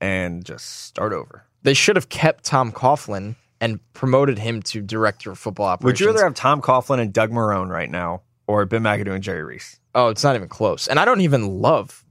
and 0.02 0.46
just 0.46 0.86
start 0.86 1.14
over. 1.14 1.47
They 1.68 1.74
should 1.74 1.98
have 1.98 2.08
kept 2.08 2.46
Tom 2.46 2.72
Coughlin 2.72 3.36
and 3.60 3.82
promoted 3.92 4.40
him 4.40 4.62
to 4.64 4.82
director 4.82 5.32
of 5.32 5.38
football 5.38 5.66
operations. 5.66 6.00
Would 6.00 6.00
you 6.00 6.08
rather 6.14 6.24
have 6.24 6.34
Tom 6.34 6.62
Coughlin 6.62 7.00
and 7.02 7.12
Doug 7.12 7.30
Marrone 7.30 7.68
right 7.68 7.92
now, 7.92 8.22
or 8.48 8.66
Ben 8.66 8.84
McAdoo 8.84 9.12
and 9.14 9.22
Jerry 9.22 9.44
Reese? 9.44 9.78
oh, 9.94 10.08
it's 10.08 10.24
not 10.24 10.36
even 10.38 10.48
close. 10.48 10.88
And 10.88 10.98
I 10.98 11.04
don't 11.04 11.20
even 11.20 11.60
love 11.62 12.06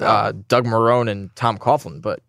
uh, 0.00 0.30
Oh. 0.32 0.42
Doug 0.46 0.64
Marrone 0.64 1.10
and 1.10 1.34
Tom 1.34 1.58
Coughlin, 1.58 2.00
but 2.00 2.20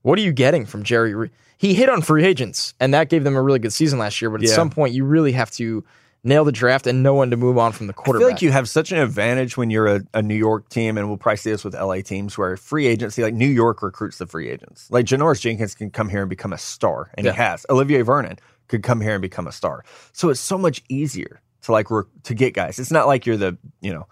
what 0.00 0.18
are 0.18 0.22
you 0.22 0.32
getting 0.32 0.64
from 0.64 0.82
Jerry? 0.82 1.14
Re- 1.14 1.30
he 1.58 1.74
hit 1.74 1.90
on 1.90 2.00
free 2.00 2.24
agents, 2.24 2.72
and 2.80 2.94
that 2.94 3.10
gave 3.10 3.22
them 3.22 3.36
a 3.36 3.42
really 3.42 3.58
good 3.58 3.74
season 3.74 3.98
last 3.98 4.22
year. 4.22 4.30
But 4.30 4.40
at 4.42 4.48
Yeah. 4.48 4.54
some 4.54 4.70
point, 4.70 4.94
you 4.94 5.04
really 5.04 5.32
have 5.32 5.50
to 5.52 5.84
nail 6.24 6.44
the 6.44 6.50
draft 6.52 6.86
and 6.86 7.02
know 7.02 7.14
when 7.14 7.30
to 7.30 7.36
move 7.36 7.58
on 7.58 7.70
from 7.72 7.86
the 7.86 7.92
quarterback. 7.92 8.24
I 8.24 8.26
feel 8.28 8.34
like 8.34 8.42
you 8.42 8.50
have 8.50 8.68
such 8.68 8.90
an 8.90 8.98
advantage 8.98 9.56
when 9.56 9.70
you're 9.70 9.86
a, 9.86 10.00
a 10.14 10.22
New 10.22 10.34
York 10.34 10.68
team, 10.70 10.98
and 10.98 11.06
we'll 11.08 11.18
probably 11.18 11.36
see 11.36 11.50
this 11.50 11.62
with 11.64 11.74
LA 11.74 12.00
teams, 12.00 12.36
where 12.38 12.56
free 12.56 12.86
agency, 12.86 13.22
like 13.22 13.34
New 13.34 13.46
York 13.46 13.82
recruits 13.82 14.18
the 14.18 14.26
free 14.26 14.48
agents. 14.48 14.90
Like 14.90 15.06
Janoris 15.06 15.40
Jenkins 15.40 15.74
can 15.74 15.90
come 15.90 16.08
here 16.08 16.22
and 16.22 16.30
become 16.30 16.52
a 16.52 16.58
star, 16.58 17.10
and 17.14 17.24
Yeah. 17.26 17.32
he 17.32 17.36
has. 17.36 17.66
Olivier 17.70 18.02
Vernon 18.02 18.38
could 18.68 18.82
come 18.82 19.00
here 19.00 19.12
and 19.12 19.22
become 19.22 19.46
a 19.46 19.52
star. 19.52 19.84
So 20.12 20.30
it's 20.30 20.40
so 20.40 20.56
much 20.58 20.82
easier 20.88 21.40
to 21.62 21.72
like 21.72 21.90
rec- 21.90 22.06
to 22.24 22.34
get 22.34 22.54
guys. 22.54 22.78
It's 22.78 22.90
not 22.90 23.06
like 23.06 23.26
you're 23.26 23.36
the 23.36 23.56
you 23.80 23.92
know 23.92 24.06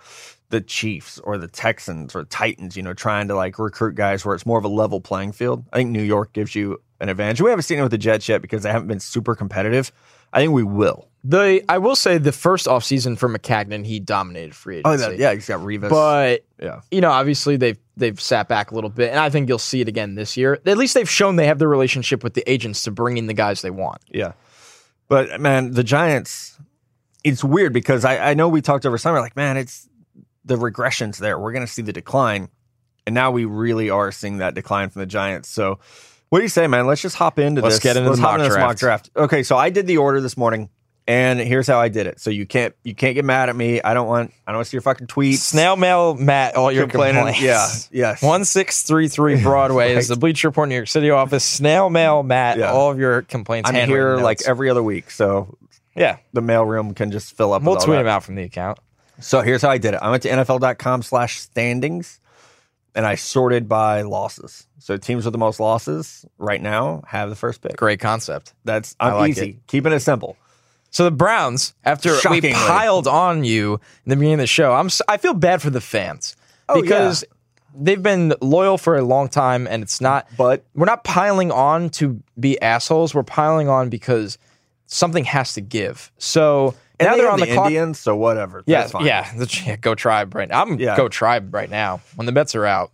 the 0.50 0.60
Chiefs 0.60 1.18
or 1.20 1.38
the 1.38 1.48
Texans 1.48 2.14
or 2.14 2.24
Titans, 2.24 2.76
you 2.76 2.82
know, 2.82 2.92
trying 2.92 3.26
to 3.28 3.34
like 3.34 3.58
recruit 3.58 3.94
guys 3.94 4.22
where 4.22 4.34
it's 4.34 4.44
more 4.44 4.58
of 4.58 4.64
a 4.64 4.68
level 4.68 5.00
playing 5.00 5.32
field. 5.32 5.64
I 5.72 5.78
think 5.78 5.88
New 5.90 6.02
York 6.02 6.34
gives 6.34 6.54
you 6.54 6.78
an 7.02 7.08
advantage. 7.10 7.40
We 7.42 7.50
haven't 7.50 7.64
seen 7.64 7.78
it 7.78 7.82
with 7.82 7.90
the 7.90 7.98
Jets 7.98 8.28
yet 8.28 8.40
because 8.40 8.62
they 8.62 8.70
haven't 8.70 8.88
been 8.88 9.00
super 9.00 9.34
competitive. 9.34 9.92
I 10.32 10.40
think 10.40 10.52
we 10.52 10.62
will. 10.62 11.08
The 11.24 11.62
I 11.68 11.78
will 11.78 11.94
say 11.94 12.18
the 12.18 12.32
first 12.32 12.66
offseason 12.66 13.18
for 13.18 13.28
Maccagnan, 13.28 13.84
he 13.84 14.00
dominated 14.00 14.54
free 14.54 14.80
Oh, 14.84 14.92
agency. 14.94 15.10
that, 15.10 15.18
yeah, 15.18 15.34
he's 15.34 15.46
got 15.46 15.60
Revis. 15.60 15.90
But 15.90 16.44
yeah, 16.60 16.80
you 16.90 17.00
know, 17.00 17.10
obviously 17.10 17.56
they've 17.56 17.78
they've 17.96 18.18
sat 18.20 18.48
back 18.48 18.70
a 18.70 18.74
little 18.74 18.90
bit, 18.90 19.10
and 19.10 19.20
I 19.20 19.28
think 19.30 19.48
you'll 19.48 19.58
see 19.58 19.80
it 19.82 19.88
again 19.88 20.14
this 20.14 20.36
year. 20.36 20.58
At 20.64 20.78
least 20.78 20.94
they've 20.94 21.08
shown 21.10 21.36
they 21.36 21.46
have 21.46 21.58
the 21.58 21.68
relationship 21.68 22.24
with 22.24 22.34
the 22.34 22.50
agents 22.50 22.82
to 22.84 22.90
bring 22.90 23.18
in 23.18 23.26
the 23.26 23.34
guys 23.34 23.60
they 23.62 23.70
want. 23.70 24.00
yeah. 24.10 24.32
But 25.08 25.40
man, 25.40 25.72
the 25.72 25.84
Giants, 25.84 26.58
it's 27.22 27.44
weird 27.44 27.72
because 27.74 28.04
I, 28.04 28.30
I 28.30 28.34
know 28.34 28.48
we 28.48 28.62
talked 28.62 28.86
over 28.86 28.96
summer, 28.96 29.20
like, 29.20 29.36
man, 29.36 29.58
it's 29.58 29.86
the 30.44 30.56
regressions 30.56 31.18
there. 31.18 31.38
We're 31.38 31.52
going 31.52 31.66
to 31.66 31.70
see 31.72 31.82
the 31.82 31.92
decline. 31.92 32.48
And 33.06 33.14
now 33.14 33.30
we 33.30 33.44
really 33.44 33.90
are 33.90 34.10
seeing 34.10 34.38
that 34.38 34.54
decline 34.54 34.88
from 34.88 35.00
the 35.00 35.06
Giants. 35.06 35.50
So, 35.50 35.80
what 36.32 36.38
do 36.38 36.44
you 36.44 36.48
say, 36.48 36.66
man? 36.66 36.86
Let's 36.86 37.02
just 37.02 37.14
hop 37.14 37.38
into 37.38 37.60
this. 37.60 37.64
Let's 37.64 37.74
this. 37.76 37.82
get 37.82 37.98
into 37.98 38.08
Let's 38.08 38.22
mock 38.22 38.38
into 38.38 38.48
this 38.48 38.56
mock 38.56 38.78
draft. 38.78 39.10
Okay, 39.14 39.42
so 39.42 39.54
I 39.54 39.68
did 39.68 39.86
the 39.86 39.98
order 39.98 40.18
this 40.18 40.34
morning, 40.34 40.70
and 41.06 41.38
here's 41.38 41.66
how 41.66 41.78
I 41.78 41.90
did 41.90 42.06
it. 42.06 42.20
So 42.20 42.30
you 42.30 42.46
can't 42.46 42.74
you 42.84 42.94
can't 42.94 43.14
get 43.14 43.26
mad 43.26 43.50
at 43.50 43.54
me. 43.54 43.82
I 43.82 43.92
don't 43.92 44.06
want 44.06 44.32
I 44.46 44.52
don't 44.52 44.56
want 44.56 44.64
to 44.64 44.70
see 44.70 44.76
your 44.76 44.80
fucking 44.80 45.08
tweets. 45.08 45.40
Snail 45.40 45.76
mail 45.76 46.14
Matt 46.14 46.56
all 46.56 46.72
your 46.72 46.86
complaints. 46.86 47.38
Yeah, 47.38 47.68
yes. 47.90 48.22
One 48.22 48.46
six 48.46 48.82
three 48.82 49.08
three 49.08 49.42
Broadway 49.42 49.94
is 49.94 50.08
the 50.08 50.16
Bleacher 50.16 50.48
Report 50.48 50.70
New 50.70 50.74
York 50.74 50.88
City 50.88 51.10
office. 51.10 51.44
Snail 51.44 51.90
mail 51.90 52.22
Matt 52.22 52.56
Yeah. 52.56 52.72
all 52.72 52.90
of 52.90 52.98
your 52.98 53.20
complaints. 53.20 53.68
I'm 53.68 53.86
here 53.86 54.14
notes. 54.14 54.22
like 54.22 54.40
every 54.46 54.70
other 54.70 54.82
week, 54.82 55.10
so 55.10 55.58
yeah. 55.94 56.16
the 56.32 56.40
mailroom 56.40 56.96
can 56.96 57.10
just 57.10 57.36
fill 57.36 57.52
up. 57.52 57.62
We'll 57.62 57.76
tweet 57.76 57.96
that. 57.96 58.00
him 58.00 58.06
out 58.06 58.24
from 58.24 58.36
the 58.36 58.44
account. 58.44 58.78
So 59.20 59.42
here's 59.42 59.60
how 59.60 59.68
I 59.68 59.76
did 59.76 59.92
it. 59.92 60.00
I 60.00 60.10
went 60.10 60.22
to 60.22 60.30
NFL.com 60.30 61.02
slash 61.02 61.40
standings 61.40 62.20
and 62.94 63.04
I 63.04 63.16
sorted 63.16 63.68
by 63.68 64.00
losses. 64.00 64.66
So 64.82 64.96
teams 64.96 65.24
with 65.24 65.32
the 65.32 65.38
most 65.38 65.60
losses 65.60 66.24
right 66.38 66.60
now 66.60 67.02
have 67.06 67.30
the 67.30 67.36
first 67.36 67.60
pick. 67.60 67.76
Great 67.76 68.00
concept. 68.00 68.52
That's 68.64 68.96
I'm 69.00 69.14
I 69.14 69.16
like 69.16 69.30
easy. 69.30 69.58
Keeping 69.66 69.92
it 69.92 70.00
simple. 70.00 70.36
So 70.90 71.04
the 71.04 71.10
Browns, 71.10 71.72
after 71.84 72.14
Shockingly. 72.18 72.50
we 72.50 72.54
piled 72.54 73.06
on 73.06 73.44
you 73.44 73.74
in 73.74 74.10
the 74.10 74.16
beginning 74.16 74.34
of 74.34 74.40
the 74.40 74.46
show, 74.46 74.72
I'm 74.72 74.90
I 75.08 75.16
feel 75.16 75.34
bad 75.34 75.62
for 75.62 75.70
the 75.70 75.80
fans 75.80 76.36
Oh, 76.68 76.80
because 76.82 77.24
they've 77.74 78.02
been 78.02 78.34
loyal 78.42 78.76
for 78.76 78.96
a 78.98 79.02
long 79.02 79.28
time, 79.28 79.66
and 79.66 79.82
it's 79.82 80.00
not. 80.00 80.26
But 80.36 80.64
we're 80.74 80.84
not 80.86 81.02
piling 81.04 81.50
on 81.50 81.88
to 81.90 82.22
be 82.38 82.60
assholes. 82.60 83.14
We're 83.14 83.22
piling 83.22 83.68
on 83.68 83.88
because 83.88 84.36
something 84.86 85.24
has 85.24 85.54
to 85.54 85.60
give. 85.62 86.12
So 86.18 86.74
and 87.00 87.06
now 87.06 87.14
they 87.14 87.20
they're 87.22 87.30
on 87.30 87.40
the, 87.40 87.46
the 87.46 87.52
clock. 87.54 87.66
Indians, 87.68 87.98
so 87.98 88.14
whatever. 88.16 88.62
Yeah, 88.66 88.86
fine. 88.88 89.06
yeah, 89.06 89.32
yeah, 89.64 89.76
Go 89.80 89.94
tribe 89.94 90.34
right 90.34 90.48
now. 90.48 90.60
I'm 90.62 90.78
Yeah. 90.78 90.96
go 90.96 91.08
tribe 91.08 91.54
right 91.54 91.70
now. 91.70 92.00
When 92.16 92.26
the 92.26 92.32
bets 92.32 92.54
are 92.54 92.66
out, 92.66 92.92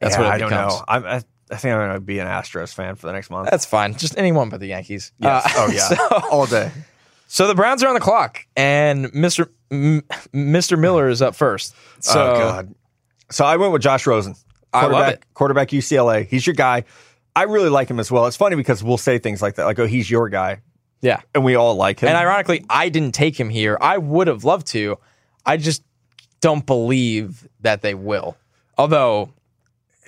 that's 0.00 0.14
Yeah, 0.16 0.20
what 0.22 0.32
I 0.32 0.38
don't 0.38 0.48
becomes. 0.50 0.74
know. 0.74 0.84
I'm, 0.88 1.04
I, 1.04 1.22
I 1.50 1.56
think 1.56 1.72
I'm 1.74 1.78
going 1.80 1.94
to 1.94 2.00
be 2.00 2.18
an 2.18 2.26
Astros 2.26 2.74
fan 2.74 2.96
for 2.96 3.06
the 3.06 3.12
next 3.12 3.30
month. 3.30 3.48
That's 3.50 3.64
fine. 3.66 3.94
Just 3.96 4.18
anyone 4.18 4.48
but 4.48 4.60
the 4.60 4.66
Yankees. 4.66 5.12
Yes. 5.18 5.44
Uh, 5.46 5.50
oh 5.58 5.70
yeah, 5.72 5.88
so- 6.20 6.28
all 6.30 6.46
day. 6.46 6.70
So 7.28 7.48
the 7.48 7.54
Browns 7.56 7.82
are 7.82 7.88
on 7.88 7.94
the 7.94 8.00
clock, 8.00 8.46
and 8.56 9.12
Mister 9.12 9.50
M- 9.70 10.04
Mister 10.32 10.76
Miller 10.76 11.08
is 11.08 11.20
up 11.22 11.34
first. 11.34 11.74
So 12.00 12.20
oh 12.32 12.38
god. 12.38 12.74
So 13.30 13.44
I 13.44 13.56
went 13.56 13.72
with 13.72 13.82
Josh 13.82 14.06
Rosen. 14.06 14.36
I 14.72 14.82
love 14.82 14.90
Quarterback, 14.92 15.14
it. 15.14 15.34
quarterback 15.34 15.68
UCLA. 15.70 16.26
He's 16.28 16.46
your 16.46 16.54
guy. 16.54 16.84
I 17.34 17.42
really 17.44 17.68
like 17.68 17.88
him 17.90 17.98
as 17.98 18.10
well. 18.12 18.26
It's 18.26 18.36
funny 18.36 18.54
because 18.56 18.82
we'll 18.84 18.96
say 18.98 19.18
things 19.18 19.42
like 19.42 19.56
that, 19.56 19.64
like, 19.64 19.78
"Oh, 19.78 19.86
he's 19.86 20.08
your 20.10 20.28
guy," 20.28 20.60
yeah, 21.00 21.20
and 21.34 21.44
we 21.44 21.54
all 21.56 21.74
like 21.74 21.98
him. 22.00 22.08
and 22.10 22.16
ironically, 22.16 22.64
I 22.70 22.88
didn't 22.90 23.12
take 23.12 23.38
him 23.38 23.48
here. 23.50 23.76
I 23.80 23.98
would 23.98 24.28
have 24.28 24.44
loved 24.44 24.68
to. 24.68 24.96
I 25.44 25.56
just 25.56 25.82
don't 26.40 26.64
believe 26.64 27.48
that 27.62 27.82
they 27.82 27.94
will. 27.94 28.36
Although 28.78 29.30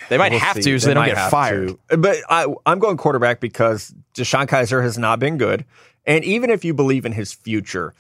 they 0.09 0.19
might 0.19 0.33
We'll 0.33 0.41
have 0.41 0.57
see. 0.57 0.63
to, 0.63 0.79
so 0.79 0.89
they, 0.89 0.95
don't 0.95 1.03
might 1.03 1.15
get 1.15 1.31
fired. 1.31 1.77
to. 1.91 1.97
But 1.97 2.19
I, 2.29 2.47
I'm 2.67 2.79
going 2.79 2.97
quarterback 2.97 3.41
because 3.41 3.95
DeShone 4.15 4.47
Kizer 4.47 4.83
has 4.83 4.99
not 4.99 5.19
been 5.19 5.39
good. 5.39 5.65
And 6.07 6.25
even 6.25 6.51
if 6.51 6.65
you 6.65 6.73
believe 6.75 7.05
in 7.05 7.13
his 7.13 7.33
future, 7.33 7.95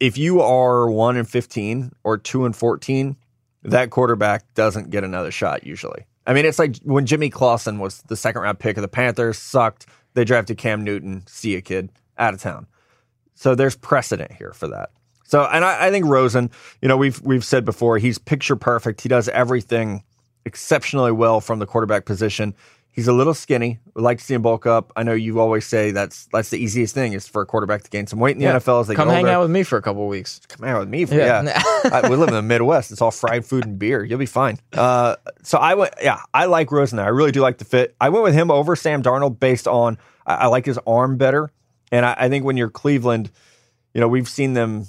if 0.00 0.18
you 0.18 0.40
are 0.40 0.90
1 0.90 1.16
and 1.16 1.28
15 1.28 1.92
or 2.04 2.18
2 2.18 2.44
and 2.44 2.54
14, 2.54 3.16
that 3.64 3.90
quarterback 3.90 4.52
doesn't 4.54 4.90
get 4.90 5.04
another 5.04 5.30
shot 5.30 5.64
usually. 5.64 6.04
I 6.26 6.34
mean, 6.34 6.44
it's 6.44 6.58
like 6.58 6.76
when 6.84 7.06
Jimmy 7.06 7.30
Clausen 7.30 7.78
was 7.78 8.02
the 8.02 8.16
second 8.16 8.42
round 8.42 8.58
pick 8.58 8.76
of 8.76 8.82
the 8.82 8.88
Panthers, 8.88 9.38
sucked. 9.38 9.86
They 10.14 10.24
drafted 10.24 10.58
Cam 10.58 10.84
Newton, 10.84 11.22
see 11.26 11.54
a 11.54 11.60
kid, 11.62 11.90
out 12.18 12.34
of 12.34 12.40
town. 12.40 12.66
So 13.34 13.54
there's 13.54 13.76
precedent 13.76 14.32
here 14.32 14.52
for 14.52 14.68
that. 14.68 14.90
So, 15.24 15.44
and 15.44 15.64
I, 15.64 15.86
I 15.86 15.90
think 15.90 16.06
Rosen, 16.06 16.50
you 16.82 16.88
know, 16.88 16.96
we've 16.96 17.20
we've 17.22 17.44
said 17.44 17.64
before, 17.64 17.98
he's 17.98 18.18
picture 18.18 18.56
perfect. 18.56 19.00
He 19.00 19.08
does 19.08 19.28
everything 19.28 20.02
exceptionally 20.48 21.12
well 21.12 21.40
from 21.40 21.58
the 21.60 21.66
quarterback 21.66 22.04
position. 22.04 22.54
He's 22.90 23.06
a 23.06 23.12
little 23.12 23.34
skinny. 23.34 23.78
We 23.94 24.02
like 24.02 24.18
to 24.18 24.24
see 24.24 24.34
him 24.34 24.42
bulk 24.42 24.66
up. 24.66 24.92
I 24.96 25.04
know 25.04 25.12
you 25.12 25.38
always 25.38 25.64
say 25.64 25.92
that's 25.92 26.26
that's 26.32 26.50
the 26.50 26.58
easiest 26.58 26.94
thing 26.96 27.12
is 27.12 27.28
for 27.28 27.40
a 27.42 27.46
quarterback 27.46 27.84
to 27.84 27.90
gain 27.90 28.08
some 28.08 28.18
weight 28.18 28.32
in 28.34 28.38
the 28.40 28.46
Yeah. 28.46 28.56
NFL 28.58 28.80
as 28.80 28.88
they 28.88 28.96
Come 28.96 29.08
hang 29.08 29.18
older. 29.26 29.30
out 29.36 29.42
with 29.42 29.52
me 29.52 29.62
for 29.62 29.76
a 29.78 29.82
couple 29.82 30.02
of 30.02 30.08
weeks. 30.08 30.40
Come 30.48 30.66
hang 30.66 30.74
out 30.74 30.80
with 30.80 30.88
me. 30.88 31.04
For, 31.04 31.14
Yeah. 31.14 31.42
yeah, 31.44 31.62
I, 31.92 32.08
we 32.10 32.16
live 32.16 32.28
in 32.28 32.34
the 32.34 32.42
Midwest. 32.42 32.90
It's 32.90 33.00
all 33.00 33.12
fried 33.12 33.44
food 33.44 33.66
and 33.66 33.78
beer. 33.78 34.02
You'll 34.02 34.18
be 34.18 34.26
fine. 34.26 34.58
Uh, 34.72 35.14
so 35.44 35.58
I 35.58 35.74
went. 35.74 35.94
Yeah, 36.02 36.18
I 36.34 36.46
like 36.46 36.72
Rosen. 36.72 36.96
there. 36.96 37.06
I 37.06 37.10
really 37.10 37.30
do 37.30 37.40
like 37.40 37.58
the 37.58 37.64
fit. 37.64 37.94
I 38.00 38.08
went 38.08 38.24
with 38.24 38.34
him 38.34 38.50
over 38.50 38.74
Sam 38.74 39.00
Darnold 39.00 39.38
based 39.38 39.68
on 39.68 39.96
I, 40.26 40.34
I 40.34 40.46
like 40.46 40.66
his 40.66 40.78
arm 40.84 41.18
better, 41.18 41.52
and 41.92 42.04
I, 42.04 42.16
I 42.18 42.28
think 42.28 42.44
when 42.44 42.56
you're 42.56 42.70
Cleveland, 42.70 43.30
you 43.94 44.00
know 44.00 44.08
we've 44.08 44.28
seen 44.28 44.54
them. 44.54 44.86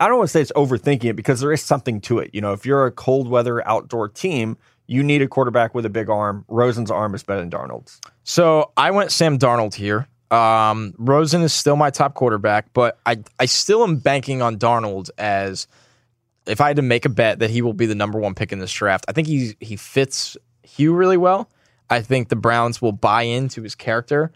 I 0.00 0.08
don't 0.08 0.18
want 0.18 0.28
to 0.28 0.32
say 0.32 0.40
it's 0.40 0.52
overthinking 0.52 1.04
it 1.04 1.16
because 1.16 1.40
there 1.40 1.52
is 1.52 1.62
something 1.62 2.00
to 2.02 2.18
it. 2.18 2.30
You 2.32 2.40
know, 2.40 2.52
if 2.52 2.64
you're 2.64 2.86
a 2.86 2.92
cold 2.92 3.28
weather 3.28 3.66
outdoor 3.66 4.08
team, 4.08 4.56
you 4.86 5.02
need 5.02 5.22
a 5.22 5.28
quarterback 5.28 5.74
with 5.74 5.84
a 5.86 5.90
big 5.90 6.08
arm. 6.08 6.44
Rosen's 6.48 6.90
arm 6.90 7.14
is 7.14 7.22
better 7.22 7.40
than 7.40 7.50
Darnold's. 7.50 8.00
So 8.22 8.72
I 8.76 8.90
went 8.90 9.10
Sam 9.10 9.38
Darnold 9.38 9.74
here. 9.74 10.06
Um, 10.30 10.94
Rosen 10.98 11.42
is 11.42 11.52
still 11.52 11.76
my 11.76 11.90
top 11.90 12.14
quarterback, 12.14 12.72
but 12.72 12.98
I 13.06 13.18
I 13.38 13.46
still 13.46 13.82
am 13.82 13.96
banking 13.96 14.42
on 14.42 14.58
Darnold 14.58 15.10
as 15.18 15.68
if 16.46 16.60
I 16.60 16.68
had 16.68 16.76
to 16.76 16.82
make 16.82 17.04
a 17.04 17.08
bet 17.08 17.38
that 17.38 17.50
he 17.50 17.62
will 17.62 17.72
be 17.72 17.86
the 17.86 17.94
number 17.94 18.18
one 18.18 18.34
pick 18.34 18.52
in 18.52 18.58
this 18.58 18.72
draft. 18.72 19.04
I 19.08 19.12
think 19.12 19.28
he 19.28 19.54
he 19.60 19.76
fits 19.76 20.36
Hue 20.62 20.94
really 20.94 21.16
well. 21.16 21.50
I 21.90 22.00
think 22.00 22.28
the 22.28 22.36
Browns 22.36 22.80
will 22.80 22.92
buy 22.92 23.22
into 23.22 23.62
his 23.62 23.74
character, 23.74 24.32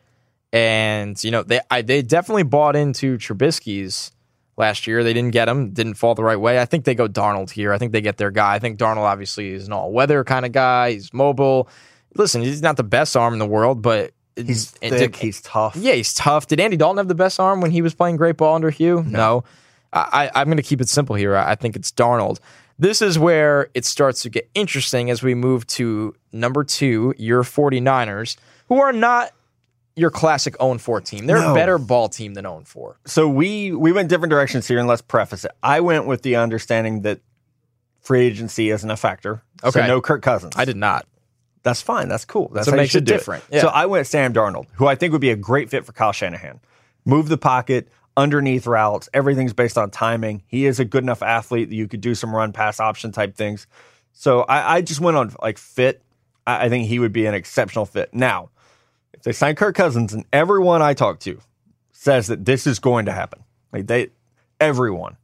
and 0.52 1.22
you 1.22 1.30
know 1.30 1.42
they 1.42 1.60
I, 1.70 1.82
they 1.82 2.02
definitely 2.02 2.44
bought 2.44 2.76
into 2.76 3.18
Trubisky's 3.18 4.12
last 4.58 4.86
year. 4.86 5.02
They 5.02 5.14
didn't 5.14 5.30
get 5.32 5.48
him, 5.48 5.70
didn't 5.70 5.94
fall 5.94 6.14
the 6.14 6.22
right 6.24 6.36
way. 6.38 6.60
I 6.60 6.66
think 6.66 6.84
they 6.84 6.94
go 6.94 7.08
Darnold 7.08 7.50
here. 7.50 7.72
I 7.72 7.78
think 7.78 7.92
they 7.92 8.00
get 8.02 8.18
their 8.18 8.30
guy. 8.30 8.54
I 8.54 8.58
think 8.58 8.78
Darnold 8.78 8.98
obviously 9.04 9.52
is 9.52 9.66
an 9.66 9.72
all 9.72 9.90
weather 9.92 10.24
kind 10.24 10.44
of 10.44 10.52
guy. 10.52 10.92
He's 10.92 11.14
mobile. 11.14 11.68
Listen, 12.16 12.42
he's 12.42 12.60
not 12.60 12.76
the 12.76 12.82
best 12.84 13.16
arm 13.16 13.32
in 13.32 13.38
the 13.38 13.46
world, 13.46 13.80
but 13.80 14.12
He's 14.36 14.70
thick. 14.72 14.92
did- 14.92 15.16
he's 15.16 15.40
tough. 15.40 15.74
yeah, 15.76 15.94
he's 15.94 16.12
tough. 16.14 16.46
Did 16.46 16.60
Andy 16.60 16.76
Dalton 16.76 16.98
have 16.98 17.08
the 17.08 17.14
best 17.14 17.40
arm 17.40 17.60
when 17.60 17.70
he 17.70 17.82
was 17.82 17.94
playing 17.94 18.16
great 18.16 18.36
ball 18.36 18.54
under 18.54 18.70
Hue? 18.70 19.02
No. 19.06 19.44
I, 19.92 20.30
I- 20.34 20.40
I'm 20.40 20.46
going 20.46 20.58
to 20.58 20.62
keep 20.62 20.80
it 20.80 20.88
simple 20.88 21.16
here. 21.16 21.34
I 21.36 21.52
I 21.52 21.54
think 21.54 21.74
it's 21.76 21.90
Darnold. 21.90 22.38
This 22.80 23.02
is 23.02 23.18
where 23.18 23.68
it 23.74 23.84
starts 23.84 24.22
to 24.22 24.30
get 24.30 24.48
interesting 24.54 25.10
as 25.10 25.22
we 25.24 25.34
move 25.34 25.66
to 25.68 26.14
number 26.32 26.62
two, 26.62 27.12
your 27.18 27.42
49ers, 27.42 28.36
who 28.68 28.80
are 28.80 28.92
not 28.92 29.32
your 29.98 30.10
classic 30.10 30.56
0 30.60 30.78
4 30.78 31.00
team. 31.00 31.26
They're 31.26 31.38
No. 31.40 31.52
a 31.52 31.54
better 31.54 31.78
ball 31.78 32.08
team 32.08 32.34
than 32.34 32.44
0 32.44 32.62
4. 32.64 32.96
so 33.06 33.28
we 33.28 33.72
we 33.72 33.92
went 33.92 34.08
different 34.08 34.30
directions 34.30 34.66
here, 34.68 34.78
and 34.78 34.88
let's 34.88 35.02
preface 35.02 35.44
it. 35.44 35.50
I 35.62 35.80
went 35.80 36.06
with 36.06 36.22
the 36.22 36.36
understanding 36.36 37.02
that 37.02 37.20
free 38.00 38.22
agency 38.22 38.70
isn't 38.70 38.90
a 38.90 38.96
factor. 38.96 39.42
So 39.62 39.68
Okay. 39.68 39.86
no 39.86 40.00
Kirk 40.00 40.22
Cousins. 40.22 40.54
I 40.56 40.64
did 40.64 40.76
not. 40.76 41.06
That's 41.62 41.82
fine. 41.82 42.08
That's 42.08 42.24
cool. 42.24 42.48
That's 42.54 42.66
So 42.66 42.72
it 42.72 42.76
how 42.76 42.82
makes 42.82 42.94
it 42.94 43.04
do 43.04 43.12
different. 43.12 43.44
Yeah. 43.50 43.60
So 43.62 43.68
I 43.68 43.86
went 43.86 44.06
Sam 44.06 44.32
Darnold, 44.32 44.66
who 44.74 44.86
I 44.86 44.94
think 44.94 45.12
would 45.12 45.20
be 45.20 45.30
a 45.30 45.36
great 45.36 45.68
fit 45.68 45.84
for 45.84 45.92
Kyle 45.92 46.12
Shanahan. 46.12 46.60
Move 47.04 47.28
the 47.28 47.36
pocket, 47.36 47.88
underneath 48.16 48.66
routes, 48.66 49.08
everything's 49.12 49.52
based 49.52 49.76
on 49.76 49.90
timing. 49.90 50.42
He 50.46 50.66
is 50.66 50.80
a 50.80 50.84
good 50.84 51.02
enough 51.02 51.22
athlete 51.22 51.68
that 51.68 51.74
you 51.74 51.86
could 51.88 52.00
do 52.00 52.14
some 52.14 52.34
run 52.34 52.52
pass 52.52 52.80
option 52.80 53.12
type 53.12 53.36
things. 53.36 53.66
So 54.12 54.42
I, 54.42 54.76
I 54.76 54.80
just 54.80 55.00
went 55.00 55.16
on 55.16 55.34
like 55.42 55.58
fit. 55.58 56.02
I, 56.46 56.66
I 56.66 56.68
think 56.68 56.86
he 56.86 56.98
would 56.98 57.12
be 57.12 57.26
an 57.26 57.34
exceptional 57.34 57.84
fit. 57.86 58.14
Now, 58.14 58.50
they 59.22 59.32
sign 59.32 59.54
Kirk 59.54 59.74
Cousins, 59.74 60.12
and 60.12 60.24
everyone 60.32 60.82
I 60.82 60.94
talk 60.94 61.20
to 61.20 61.40
says 61.92 62.28
that 62.28 62.44
this 62.44 62.66
is 62.66 62.78
going 62.78 63.06
to 63.06 63.12
happen, 63.12 63.42
like 63.72 63.86
they, 63.86 64.08
everyone, 64.60 65.16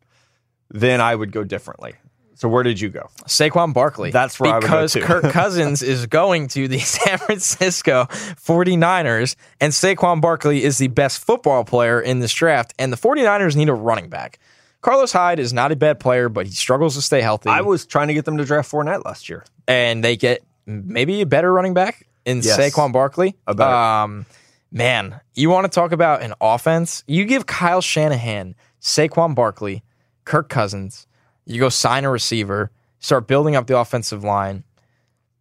then 0.70 1.00
I 1.00 1.14
would 1.14 1.32
go 1.32 1.44
differently. 1.44 1.94
So 2.36 2.48
where 2.48 2.64
did 2.64 2.80
you 2.80 2.88
go? 2.90 3.08
Saquon 3.26 3.72
Barkley. 3.72 4.10
That's 4.10 4.40
where 4.40 4.52
I 4.52 4.58
would 4.58 4.64
go 4.64 4.82
because. 4.82 4.94
Kirk 4.96 5.24
Cousins 5.32 5.82
is 5.82 6.06
going 6.06 6.48
to 6.48 6.66
the 6.66 6.78
San 6.80 7.18
Francisco 7.18 8.06
49ers, 8.10 9.36
and 9.60 9.72
Saquon 9.72 10.20
Barkley 10.20 10.64
is 10.64 10.78
the 10.78 10.88
best 10.88 11.24
football 11.24 11.64
player 11.64 12.00
in 12.00 12.18
this 12.20 12.32
draft, 12.32 12.74
and 12.78 12.92
the 12.92 12.96
49ers 12.96 13.56
need 13.56 13.68
a 13.68 13.74
running 13.74 14.08
back. 14.08 14.38
Carlos 14.80 15.12
Hyde 15.12 15.38
is 15.38 15.52
not 15.52 15.72
a 15.72 15.76
bad 15.76 15.98
player, 15.98 16.28
but 16.28 16.46
he 16.46 16.52
struggles 16.52 16.94
to 16.96 17.02
stay 17.02 17.22
healthy. 17.22 17.48
I 17.48 17.62
was 17.62 17.86
trying 17.86 18.08
to 18.08 18.14
get 18.14 18.26
them 18.26 18.36
to 18.36 18.44
draft 18.44 18.70
Fournette 18.70 19.04
last 19.04 19.28
year. 19.30 19.44
and 19.66 20.04
they 20.04 20.16
get 20.16 20.42
maybe 20.66 21.20
a 21.22 21.26
better 21.26 21.52
running 21.52 21.72
back 21.72 22.06
in 22.24 22.38
Yes. 22.38 22.58
Saquon 22.58 22.92
Barkley. 22.92 23.36
A 23.46 23.54
better. 23.54 23.74
Um, 23.74 24.26
man, 24.70 25.20
you 25.34 25.50
want 25.50 25.64
to 25.64 25.74
talk 25.74 25.92
about 25.92 26.22
an 26.22 26.34
offense? 26.40 27.04
You 27.06 27.24
give 27.24 27.46
Kyle 27.46 27.80
Shanahan 27.80 28.54
Saquon 28.80 29.34
Barkley, 29.34 29.82
Kirk 30.24 30.48
Cousins. 30.48 31.06
You 31.46 31.60
go 31.60 31.68
sign 31.68 32.04
a 32.04 32.10
receiver, 32.10 32.70
start 32.98 33.26
building 33.26 33.56
up 33.56 33.66
the 33.66 33.78
offensive 33.78 34.24
line. 34.24 34.64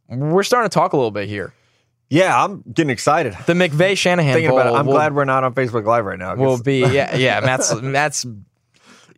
We're 0.09 0.43
starting 0.43 0.69
to 0.69 0.73
talk 0.73 0.93
a 0.93 0.97
little 0.97 1.11
bit 1.11 1.27
here. 1.27 1.53
Yeah, 2.09 2.43
I'm 2.43 2.63
getting 2.71 2.91
excited. 2.91 3.34
The 3.47 3.53
McVay 3.53 3.97
Shanahan 3.97 4.34
Thinking 4.34 4.51
Bowl 4.51 4.59
about 4.59 4.73
it, 4.73 4.77
I'm 4.77 4.86
will, 4.86 4.93
glad 4.93 5.15
we're 5.15 5.25
not 5.25 5.43
on 5.43 5.53
Facebook 5.55 5.86
Live 5.86 6.05
right 6.05 6.19
now. 6.19 6.36
We'll 6.36 6.61
be 6.61 6.79
yeah 6.79 7.15
yeah 7.15 7.39
Matt's 7.39 7.73
Matt's 7.81 8.25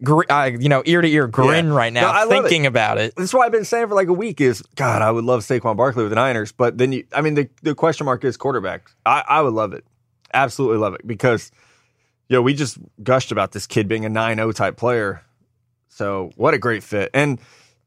gr- 0.04 0.24
uh, 0.30 0.46
you 0.60 0.70
know 0.70 0.82
ear 0.86 1.02
to 1.02 1.08
ear 1.08 1.28
grin 1.28 1.68
Yeah. 1.68 1.74
right 1.76 1.94
No, 1.94 2.02
now 2.02 2.20
love 2.26 2.30
thinking 2.30 2.66
about 2.66 2.98
it. 2.98 3.14
That's 3.16 3.34
why 3.34 3.46
I've 3.46 3.52
been 3.52 3.66
saying 3.66 3.88
for 3.88 3.96
like 3.96 4.08
a 4.08 4.14
week 4.14 4.42
is 4.42 4.62
God, 4.76 5.02
I 5.02 5.12
would 5.12 5.26
love 5.26 5.42
Saquon 5.42 5.76
Barkley 5.78 6.04
with 6.04 6.12
the 6.12 6.16
Niners, 6.16 6.52
but 6.52 6.78
then 6.78 6.92
you, 6.92 7.06
I 7.14 7.22
mean, 7.22 7.36
the, 7.36 7.50
the 7.64 7.76
question 7.76 8.06
mark 8.06 8.24
is 8.24 8.38
quarterback. 8.38 8.90
I, 9.06 9.24
I 9.28 9.42
would 9.42 9.54
love 9.54 9.74
it, 9.74 9.86
absolutely 10.34 10.78
love 10.78 10.94
it 10.96 11.06
because, 11.08 11.52
you 12.30 12.36
know, 12.36 12.42
we 12.42 12.54
just 12.54 12.78
gushed 13.04 13.32
about 13.32 13.52
this 13.52 13.68
kid 13.68 13.88
being 13.88 14.06
a 14.06 14.10
9-0 14.10 14.54
type 14.56 14.78
player. 14.78 15.24
So 15.90 16.32
what 16.36 16.54
a 16.54 16.58
great 16.58 16.84
fit, 16.84 17.10
and 17.14 17.40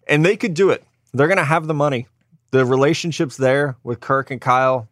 and 0.07 0.25
they 0.25 0.37
could 0.37 0.55
do 0.55 0.71
it. 0.71 0.83
They're 1.13 1.29
gonna 1.29 1.45
have 1.45 1.67
the 1.67 1.75
money, 1.75 2.07
the 2.53 2.65
relationships 2.65 3.37
there 3.37 3.77
with 3.85 4.01
Kirk 4.01 4.31
and 4.31 4.41
Kyle. 4.41 4.89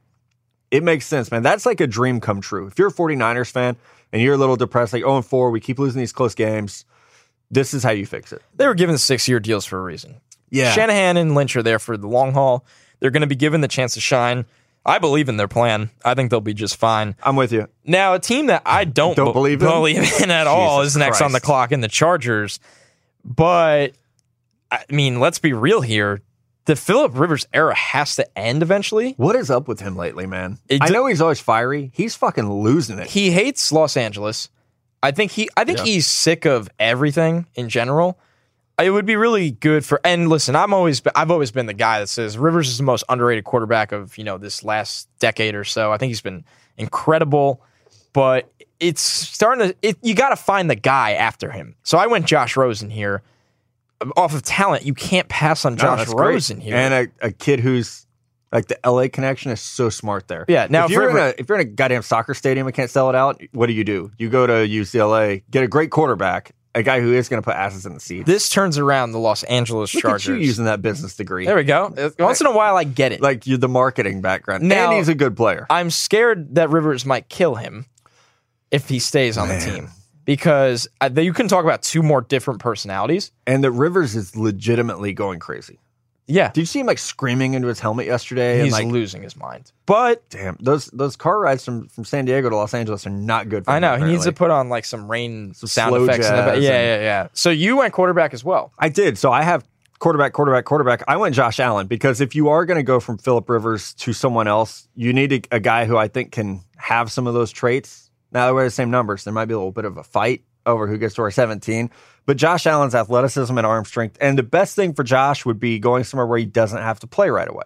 It 0.70 0.82
makes 0.82 1.06
sense, 1.06 1.30
man. 1.30 1.42
That's 1.42 1.64
like 1.64 1.80
a 1.80 1.86
dream 1.86 2.20
come 2.20 2.40
true. 2.40 2.66
If 2.66 2.78
you're 2.78 2.88
a 2.88 2.92
49ers 2.92 3.50
fan 3.52 3.76
and 4.12 4.20
you're 4.20 4.34
a 4.34 4.36
little 4.36 4.56
depressed, 4.56 4.92
like 4.92 5.02
0 5.02 5.22
4, 5.22 5.50
we 5.50 5.60
keep 5.60 5.78
losing 5.78 6.00
these 6.00 6.12
close 6.12 6.34
games. 6.34 6.84
This 7.50 7.74
is 7.74 7.82
how 7.82 7.90
you 7.90 8.06
fix 8.06 8.32
it. 8.32 8.42
They 8.54 8.66
were 8.66 8.74
given 8.74 8.98
six 8.98 9.28
year 9.28 9.40
deals 9.40 9.64
for 9.64 9.78
a 9.78 9.82
reason. 9.82 10.16
Yeah. 10.50 10.72
Shanahan 10.72 11.16
and 11.16 11.34
Lynch 11.34 11.56
are 11.56 11.62
there 11.62 11.78
for 11.78 11.96
the 11.96 12.06
long 12.08 12.32
haul. 12.32 12.64
They're 13.00 13.10
going 13.10 13.20
to 13.22 13.26
be 13.26 13.34
given 13.36 13.60
the 13.60 13.68
chance 13.68 13.94
to 13.94 14.00
shine. 14.00 14.46
I 14.84 14.98
believe 14.98 15.28
in 15.28 15.36
their 15.36 15.48
plan. 15.48 15.90
I 16.04 16.14
think 16.14 16.30
they'll 16.30 16.40
be 16.40 16.54
just 16.54 16.76
fine. 16.76 17.16
I'm 17.22 17.34
with 17.34 17.52
you. 17.52 17.68
Now, 17.84 18.14
a 18.14 18.20
team 18.20 18.46
that 18.46 18.62
I 18.64 18.84
don't, 18.84 19.16
Don't 19.16 19.26
be- 19.26 19.32
believe 19.32 19.60
in? 19.62 19.68
believe 19.68 20.20
in 20.22 20.30
at 20.30 20.46
all 20.46 20.82
is 20.82 20.96
next 20.96 21.20
on 21.20 21.32
the 21.32 21.40
clock 21.40 21.72
in 21.72 21.80
the 21.80 21.88
Chargers. 21.88 22.60
But 23.24 23.94
I 24.70 24.84
mean, 24.88 25.18
let's 25.20 25.38
be 25.38 25.52
real 25.52 25.80
here. 25.80 26.22
The 26.66 26.76
Philip 26.76 27.12
Rivers 27.18 27.46
era 27.52 27.74
has 27.74 28.16
to 28.16 28.38
end 28.38 28.62
eventually. 28.62 29.14
What 29.16 29.36
is 29.36 29.50
up 29.50 29.68
with 29.68 29.80
him 29.80 29.96
lately, 29.96 30.26
man? 30.26 30.58
It 30.68 30.82
I 30.82 30.88
know 30.88 31.06
he's 31.06 31.20
always 31.20 31.38
fiery. 31.40 31.90
He's 31.94 32.14
fucking 32.16 32.50
losing 32.50 32.98
it. 32.98 33.08
He 33.08 33.30
hates 33.30 33.70
Los 33.72 33.96
Angeles. 33.96 34.48
I 35.06 35.12
think 35.12 35.30
he 35.32 35.48
I 35.56 35.64
think 35.64 35.78
Yeah. 35.78 35.84
he's 35.84 36.06
sick 36.06 36.44
of 36.44 36.68
everything 36.78 37.46
in 37.54 37.68
general. 37.68 38.18
It 38.82 38.90
would 38.90 39.06
be 39.06 39.16
really 39.16 39.52
good 39.52 39.84
for 39.84 40.00
and 40.04 40.28
listen, 40.28 40.54
I'm 40.56 40.74
always 40.74 41.00
I've 41.14 41.30
always 41.30 41.50
been 41.50 41.66
the 41.66 41.72
guy 41.74 42.00
that 42.00 42.08
says 42.08 42.36
Rivers 42.36 42.68
is 42.68 42.76
the 42.78 42.84
most 42.84 43.04
underrated 43.08 43.44
quarterback 43.44 43.92
of, 43.92 44.18
you 44.18 44.24
know, 44.24 44.36
this 44.36 44.62
last 44.64 45.08
decade 45.18 45.54
or 45.54 45.64
so. 45.64 45.92
I 45.92 45.96
think 45.96 46.10
he's 46.10 46.20
been 46.20 46.44
incredible, 46.76 47.62
but 48.12 48.52
it's 48.80 49.00
starting 49.00 49.68
to 49.70 49.76
it, 49.80 49.96
you 50.02 50.14
got 50.14 50.30
to 50.30 50.36
find 50.36 50.68
the 50.68 50.74
guy 50.74 51.12
after 51.12 51.50
him. 51.50 51.76
So 51.84 51.96
I 51.98 52.06
went 52.06 52.26
Josh 52.26 52.56
Rosen 52.56 52.90
here. 52.90 53.22
Off 54.14 54.34
of 54.34 54.42
talent, 54.42 54.84
you 54.84 54.92
can't 54.92 55.26
pass 55.28 55.64
on 55.64 55.72
No, 55.74 55.78
Josh 55.78 56.06
great. 56.08 56.28
Rosen 56.34 56.60
here. 56.60 56.74
and 56.76 56.92
a, 57.22 57.26
a 57.28 57.32
kid 57.32 57.60
who's 57.60 58.05
like 58.52 58.66
the 58.66 58.78
LA 58.84 59.08
connection 59.08 59.50
is 59.50 59.60
so 59.60 59.88
smart 59.90 60.28
there. 60.28 60.44
Yeah, 60.48 60.66
now 60.70 60.84
if 60.86 60.90
you're, 60.90 61.10
for- 61.10 61.18
in 61.18 61.24
a, 61.24 61.34
if 61.38 61.48
you're 61.48 61.58
in 61.58 61.66
a 61.66 61.70
goddamn 61.70 62.02
soccer 62.02 62.34
stadium 62.34 62.66
and 62.66 62.74
can't 62.74 62.90
sell 62.90 63.08
it 63.10 63.14
out, 63.16 63.40
what 63.52 63.66
do 63.66 63.72
you 63.72 63.84
do? 63.84 64.10
You 64.18 64.28
go 64.28 64.46
to 64.46 64.52
UCLA, 64.52 65.42
get 65.50 65.64
a 65.64 65.68
great 65.68 65.90
quarterback, 65.90 66.52
a 66.74 66.82
guy 66.82 67.00
who 67.00 67.12
is 67.12 67.28
going 67.28 67.42
to 67.42 67.44
put 67.44 67.56
asses 67.56 67.86
in 67.86 67.94
the 67.94 68.00
seats. 68.00 68.26
this 68.26 68.48
turns 68.50 68.76
around 68.78 69.12
the 69.12 69.18
Los 69.18 69.42
Angeles 69.44 69.94
Look 69.94 70.02
Chargers. 70.02 70.26
you 70.28 70.34
using 70.36 70.66
that 70.66 70.82
business 70.82 71.16
degree. 71.16 71.46
there 71.46 71.56
we 71.56 71.64
go. 71.64 71.92
Once 72.18 72.40
in 72.40 72.46
a 72.46 72.52
while 72.54 72.76
I 72.76 72.84
get 72.84 73.12
it. 73.12 73.20
like 73.22 73.46
you're 73.46 73.58
the 73.58 73.68
marketing 73.68 74.20
background. 74.20 74.62
Now- 74.64 74.90
and 74.90 74.98
he's 74.98 75.08
a 75.08 75.14
good 75.14 75.36
player. 75.36 75.66
I'm 75.70 75.90
scared 75.90 76.54
that 76.56 76.70
Rivers 76.70 77.04
might 77.06 77.28
kill 77.28 77.54
him 77.56 77.86
if 78.70 78.88
he 78.88 78.98
stays 78.98 79.38
on 79.38 79.48
Man. 79.48 79.58
the 79.58 79.64
team 79.74 79.88
because 80.24 80.86
uh, 81.00 81.08
you 81.16 81.32
can 81.32 81.48
talk 81.48 81.64
about 81.64 81.82
two 81.82 82.02
more 82.02 82.20
different 82.20 82.60
personalities. 82.60 83.32
And 83.46 83.64
that 83.64 83.70
Rivers 83.70 84.14
is 84.16 84.36
legitimately 84.36 85.12
going 85.14 85.38
crazy. 85.38 85.78
Yeah, 86.28 86.50
Did 86.50 86.60
you 86.62 86.66
see 86.66 86.80
him 86.80 86.86
like 86.86 86.98
screaming 86.98 87.54
into 87.54 87.68
his 87.68 87.78
helmet 87.78 88.06
yesterday? 88.06 88.56
he's 88.56 88.74
and 88.74 88.84
like, 88.86 88.92
losing 88.92 89.22
his 89.22 89.36
mind. 89.36 89.70
But 89.86 90.28
damn, 90.28 90.56
those 90.58 90.86
those 90.86 91.14
car 91.14 91.38
rides 91.38 91.64
from, 91.64 91.86
from 91.88 92.04
San 92.04 92.24
Diego 92.24 92.50
to 92.50 92.56
Los 92.56 92.74
Angeles 92.74 93.06
are 93.06 93.10
not 93.10 93.48
good 93.48 93.64
for 93.64 93.70
I 93.70 93.76
him, 93.76 93.82
know 93.82 93.96
he 93.96 94.04
needs 94.12 94.24
to 94.24 94.32
put 94.32 94.50
on 94.50 94.68
like 94.68 94.84
some 94.84 95.08
rain 95.08 95.54
Some 95.54 95.68
sound 95.68 95.94
effects. 95.94 96.26
In 96.28 96.34
the 96.34 96.42
back. 96.42 96.56
Yeah, 96.56 96.70
yeah, 96.70 97.00
yeah. 97.00 97.28
So 97.32 97.50
you 97.50 97.76
went 97.76 97.92
quarterback 97.92 98.34
as 98.34 98.42
well. 98.42 98.72
I 98.78 98.88
did. 98.88 99.18
So 99.18 99.30
I 99.30 99.42
have 99.42 99.64
quarterback, 100.00 100.32
quarterback, 100.32 100.64
quarterback. 100.64 101.04
I 101.06 101.16
went 101.16 101.34
Josh 101.34 101.60
Allen 101.60 101.86
because 101.86 102.20
if 102.20 102.34
you 102.34 102.48
are 102.48 102.66
going 102.66 102.78
to 102.78 102.82
go 102.82 102.98
from 102.98 103.18
Philip 103.18 103.48
Rivers 103.48 103.94
to 103.94 104.12
someone 104.12 104.48
else, 104.48 104.88
you 104.96 105.12
need 105.12 105.32
a, 105.32 105.56
a 105.56 105.60
guy 105.60 105.84
who 105.84 105.96
I 105.96 106.08
think 106.08 106.32
can 106.32 106.60
have 106.76 107.12
some 107.12 107.28
of 107.28 107.34
those 107.34 107.52
traits. 107.52 108.10
Now 108.32 108.46
they 108.46 108.52
wear 108.52 108.64
the 108.64 108.70
same 108.70 108.90
numbers. 108.90 109.22
There 109.22 109.32
might 109.32 109.44
be 109.46 109.54
a 109.54 109.58
little 109.58 109.70
bit 109.70 109.84
of 109.84 109.96
a 109.96 110.02
fight 110.02 110.42
over 110.66 110.86
who 110.86 110.98
gets 110.98 111.14
to 111.14 111.22
our 111.22 111.30
17. 111.30 111.90
But 112.26 112.36
Josh 112.36 112.66
Allen's 112.66 112.94
athleticism 112.94 113.56
and 113.56 113.66
arm 113.66 113.84
strength. 113.84 114.18
And 114.20 114.36
the 114.36 114.42
best 114.42 114.74
thing 114.74 114.92
for 114.92 115.04
Josh 115.04 115.46
would 115.46 115.60
be 115.60 115.78
going 115.78 116.04
somewhere 116.04 116.26
where 116.26 116.38
he 116.38 116.44
doesn't 116.44 116.82
have 116.82 117.00
to 117.00 117.06
play 117.06 117.30
right 117.30 117.48
away. 117.48 117.64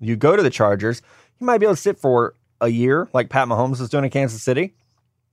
You 0.00 0.16
go 0.16 0.34
to 0.34 0.42
the 0.42 0.50
Chargers, 0.50 1.02
he 1.38 1.44
might 1.44 1.58
be 1.58 1.66
able 1.66 1.76
to 1.76 1.80
sit 1.80 1.98
for 1.98 2.34
a 2.60 2.68
year 2.68 3.08
like 3.12 3.28
Pat 3.28 3.48
Mahomes 3.48 3.80
is 3.80 3.88
doing 3.88 4.04
in 4.04 4.10
Kansas 4.10 4.42
City. 4.42 4.74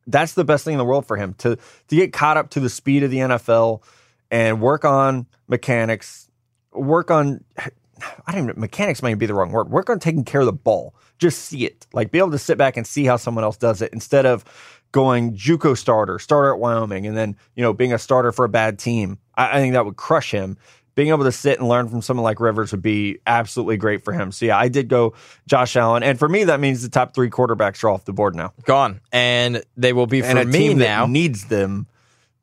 That's 0.07 0.33
the 0.33 0.43
best 0.43 0.65
thing 0.65 0.73
in 0.73 0.77
the 0.77 0.85
world 0.85 1.05
for 1.05 1.17
him 1.17 1.35
to 1.39 1.55
to 1.55 1.95
get 1.95 2.13
caught 2.13 2.37
up 2.37 2.49
to 2.51 2.59
the 2.59 2.69
speed 2.69 3.03
of 3.03 3.11
the 3.11 3.17
NFL 3.17 3.83
and 4.31 4.59
work 4.61 4.83
on 4.85 5.27
mechanics, 5.47 6.27
work 6.73 7.11
on 7.11 7.43
I 7.57 8.31
don't 8.31 8.43
even 8.43 8.47
know 8.47 8.53
mechanics 8.57 9.01
might 9.01 9.17
be 9.17 9.25
the 9.25 9.33
wrong 9.33 9.51
word. 9.51 9.69
Work 9.69 9.89
on 9.89 9.99
taking 9.99 10.23
care 10.23 10.41
of 10.41 10.45
the 10.45 10.53
ball. 10.53 10.95
Just 11.17 11.43
see 11.43 11.65
it. 11.65 11.85
Like 11.93 12.11
be 12.11 12.17
able 12.17 12.31
to 12.31 12.39
sit 12.39 12.57
back 12.57 12.77
and 12.77 12.87
see 12.87 13.05
how 13.05 13.17
someone 13.17 13.43
else 13.43 13.57
does 13.57 13.81
it 13.81 13.93
instead 13.93 14.25
of 14.25 14.43
going 14.91 15.35
JUCO 15.35 15.77
starter, 15.77 16.19
starter 16.19 16.53
at 16.53 16.59
Wyoming, 16.59 17.05
and 17.05 17.15
then, 17.15 17.35
you 17.55 17.63
know, 17.63 17.73
being 17.73 17.93
a 17.93 17.99
starter 17.99 18.31
for 18.31 18.45
a 18.45 18.49
bad 18.49 18.79
team. 18.79 19.19
I, 19.35 19.57
I 19.57 19.59
think 19.59 19.73
that 19.73 19.85
would 19.85 19.95
crush 19.97 20.31
him. 20.31 20.57
Being 20.95 21.09
able 21.09 21.23
to 21.23 21.31
sit 21.31 21.59
and 21.59 21.69
learn 21.69 21.87
from 21.87 22.01
someone 22.01 22.23
like 22.23 22.41
Rivers 22.41 22.71
would 22.71 22.81
be 22.81 23.19
absolutely 23.25 23.77
great 23.77 24.03
for 24.03 24.11
him. 24.11 24.33
So 24.33 24.45
yeah, 24.45 24.57
I 24.57 24.67
did 24.67 24.89
go 24.89 25.13
Josh 25.47 25.77
Allen. 25.77 26.03
And 26.03 26.19
for 26.19 26.27
me, 26.27 26.43
that 26.45 26.59
means 26.59 26.81
the 26.81 26.89
top 26.89 27.13
three 27.13 27.29
quarterbacks 27.29 27.83
are 27.83 27.89
off 27.89 28.03
the 28.03 28.11
board 28.11 28.35
now. 28.35 28.53
Gone, 28.63 28.99
and 29.13 29.63
they 29.77 29.93
will 29.93 30.07
be 30.07 30.21
for 30.21 30.27
and 30.27 30.39
a 30.39 30.45
me 30.45 30.57
team 30.57 30.77
now. 30.77 31.05
that 31.05 31.11
needs 31.11 31.45
them 31.45 31.87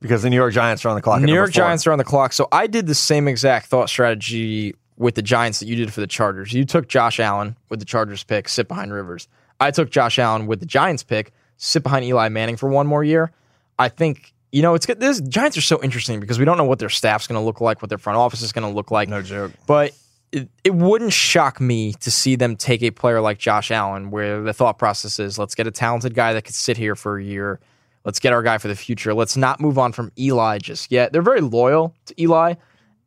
because 0.01 0.23
the 0.23 0.31
New 0.31 0.37
York 0.37 0.55
Giants 0.55 0.87
are 0.87 0.89
on 0.89 0.95
the 0.95 1.03
clock. 1.03 1.21
New 1.21 1.35
York. 1.35 1.51
Giants 1.51 1.87
are 1.87 1.93
on 1.93 1.99
the 1.99 2.05
clock. 2.05 2.33
So 2.33 2.49
I 2.51 2.67
did 2.67 2.87
the 2.87 2.95
same 2.95 3.29
exact 3.29 3.67
thought 3.67 3.91
strategy 3.91 4.75
with 4.97 5.15
the 5.15 5.23
Giants 5.23 5.61
that 5.61 5.67
you 5.67 5.77
did 5.77 5.93
for 5.93 6.01
the 6.01 6.07
Chargers. 6.07 6.53
You 6.53 6.65
took 6.65 6.89
Josh 6.89 7.21
Allen 7.21 7.57
with 7.69 7.81
the 7.81 7.85
Chargers 7.85 8.25
pick, 8.25 8.49
sit 8.49 8.69
behind 8.69 8.93
Rivers. 8.93 9.29
I 9.61 9.71
took 9.71 9.91
Josh 9.91 10.19
Allen 10.19 10.47
with 10.47 10.61
the 10.61 10.67
Giants 10.67 11.03
pick, 11.03 11.33
sit 11.57 11.83
behind 11.83 12.05
Eli 12.05 12.29
Manning 12.29 12.57
for 12.57 12.69
one 12.69 12.87
more 12.87 13.05
year. 13.05 13.33
I 13.79 13.89
think 13.89 14.33
you 14.53 14.63
know 14.63 14.75
it's 14.75 14.87
good. 14.87 15.01
This 15.01 15.21
Giants 15.21 15.57
are 15.57 15.63
so 15.63 15.83
interesting 15.83 16.21
because 16.21 16.39
we 16.39 16.45
don't 16.45 16.57
know 16.57 16.65
what 16.65 16.79
their 16.79 16.89
staff's 16.89 17.27
going 17.27 17.39
to 17.41 17.45
look 17.45 17.61
like, 17.61 17.83
what 17.83 17.89
their 17.89 17.99
front 17.99 18.19
office 18.19 18.43
is 18.43 18.53
going 18.53 18.67
to 18.67 18.75
look 18.75 18.91
like. 18.91 19.09
No 19.09 19.23
joke. 19.23 19.53
But 19.67 19.93
it, 20.33 20.49
it 20.65 20.75
wouldn't 20.75 21.13
shock 21.13 21.61
me 21.61 21.93
to 21.95 22.11
see 22.11 22.37
them 22.37 22.57
take 22.57 22.83
a 22.83 22.91
player 22.91 23.21
like 23.21 23.39
Josh 23.39 23.71
Allen, 23.71 24.11
where 24.11 24.43
the 24.43 24.53
thought 24.53 24.79
process 24.79 25.19
is 25.19 25.39
let's 25.39 25.55
get 25.55 25.67
a 25.67 25.71
talented 25.71 26.15
guy 26.15 26.33
that 26.33 26.43
could 26.45 26.55
sit 26.55 26.77
here 26.77 26.95
for 26.95 27.19
a 27.19 27.25
year. 27.25 27.61
Let's 28.05 28.21
get 28.21 28.33
our 28.33 28.43
guy 28.43 28.59
for 28.59 28.69
the 28.69 28.77
future. 28.77 29.15
Let's 29.15 29.37
not 29.37 29.61
move 29.61 29.79
on 29.79 29.93
from 29.93 30.13
Eli 30.19 30.59
just 30.59 30.93
yet. 30.93 31.13
They're 31.13 31.23
very 31.23 31.41
loyal 31.41 31.95
to 32.07 32.21
Eli, 32.23 32.55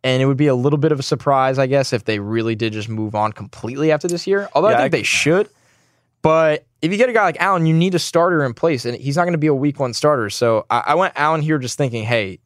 and 0.04 0.22
it 0.22 0.26
would 0.26 0.38
be 0.38 0.48
a 0.48 0.56
little 0.56 0.80
bit 0.80 0.92
of 0.92 1.00
a 1.00 1.04
surprise, 1.04 1.58
I 1.58 1.68
guess, 1.68 1.94
if 1.94 2.04
they 2.04 2.20
really 2.20 2.56
did 2.56 2.74
just 2.74 2.90
move 2.90 3.16
on 3.16 3.32
completely 3.32 3.92
after 3.92 4.08
this 4.08 4.28
year. 4.28 4.50
Although 4.54 4.70
Yeah, 4.70 4.76
I 4.76 4.82
think 4.84 4.94
I- 4.94 4.98
they 4.98 5.04
should. 5.04 5.50
But 6.22 6.66
if 6.82 6.92
you 6.92 6.98
get 6.98 7.10
a 7.10 7.14
guy 7.14 7.24
like 7.24 7.38
Allen, 7.40 7.66
you 7.66 7.74
need 7.74 7.96
a 7.96 8.00
starter 8.00 8.44
in 8.46 8.54
place, 8.54 8.86
and 8.86 8.96
he's 8.98 9.18
not 9.18 9.24
going 9.24 9.34
to 9.34 9.40
be 9.40 9.48
a 9.48 9.54
week 9.54 9.80
one 9.80 9.94
starter. 9.94 10.30
So 10.30 10.66
I, 10.70 10.84
I 10.88 10.96
went 10.96 11.14
Allen 11.16 11.42
here 11.42 11.58
just 11.58 11.78
thinking, 11.78 12.04
hey, 12.04 12.40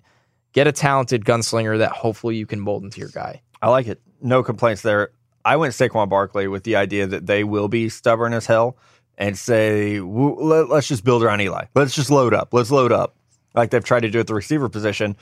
get 0.54 0.68
a 0.68 0.72
talented 0.72 1.26
gunslinger 1.26 1.78
that 1.80 1.92
hopefully 1.92 2.36
you 2.36 2.46
can 2.46 2.60
mold 2.60 2.84
into 2.84 3.00
your 3.00 3.10
guy. 3.10 3.42
I 3.62 3.70
like 3.70 3.88
it. 3.88 4.02
No 4.22 4.44
complaints 4.44 4.82
there. 4.82 5.12
I 5.46 5.58
went 5.58 5.74
Saquon 5.74 6.10
Barkley 6.10 6.48
with 6.48 6.64
the 6.64 6.76
idea 6.78 7.06
that 7.08 7.26
they 7.26 7.44
will 7.44 7.68
be 7.68 7.90
stubborn 7.90 8.34
as 8.34 8.46
hell 8.46 8.78
and 9.18 9.38
say, 9.38 9.98
"W- 9.98 10.36
let, 10.40 10.70
let's 10.70 10.88
just 10.88 11.04
build 11.04 11.22
around 11.24 11.42
Eli. 11.42 11.66
Let's 11.76 11.94
just 11.94 12.10
load 12.10 12.34
up. 12.34 12.54
Let's 12.54 12.72
load 12.72 12.92
up. 12.92 13.16
Like 13.54 13.70
they've 13.70 13.84
tried 13.84 14.02
to 14.02 14.10
do 14.10 14.20
at 14.20 14.28
the 14.28 14.34
receiver 14.34 14.70
position. 14.70 15.16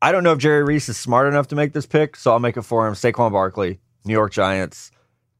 I 0.00 0.12
don't 0.12 0.24
know 0.24 0.32
if 0.32 0.38
Jerry 0.38 0.62
Reese 0.62 0.88
is 0.88 0.96
smart 0.96 1.26
enough 1.26 1.48
to 1.48 1.56
make 1.56 1.72
this 1.72 1.86
pick, 1.86 2.16
so 2.16 2.30
I'll 2.32 2.38
make 2.38 2.56
it 2.56 2.62
for 2.62 2.86
him. 2.86 2.94
Saquon 2.94 3.32
Barkley, 3.32 3.80
New 4.04 4.12
York 4.12 4.32
Giants, 4.32 4.90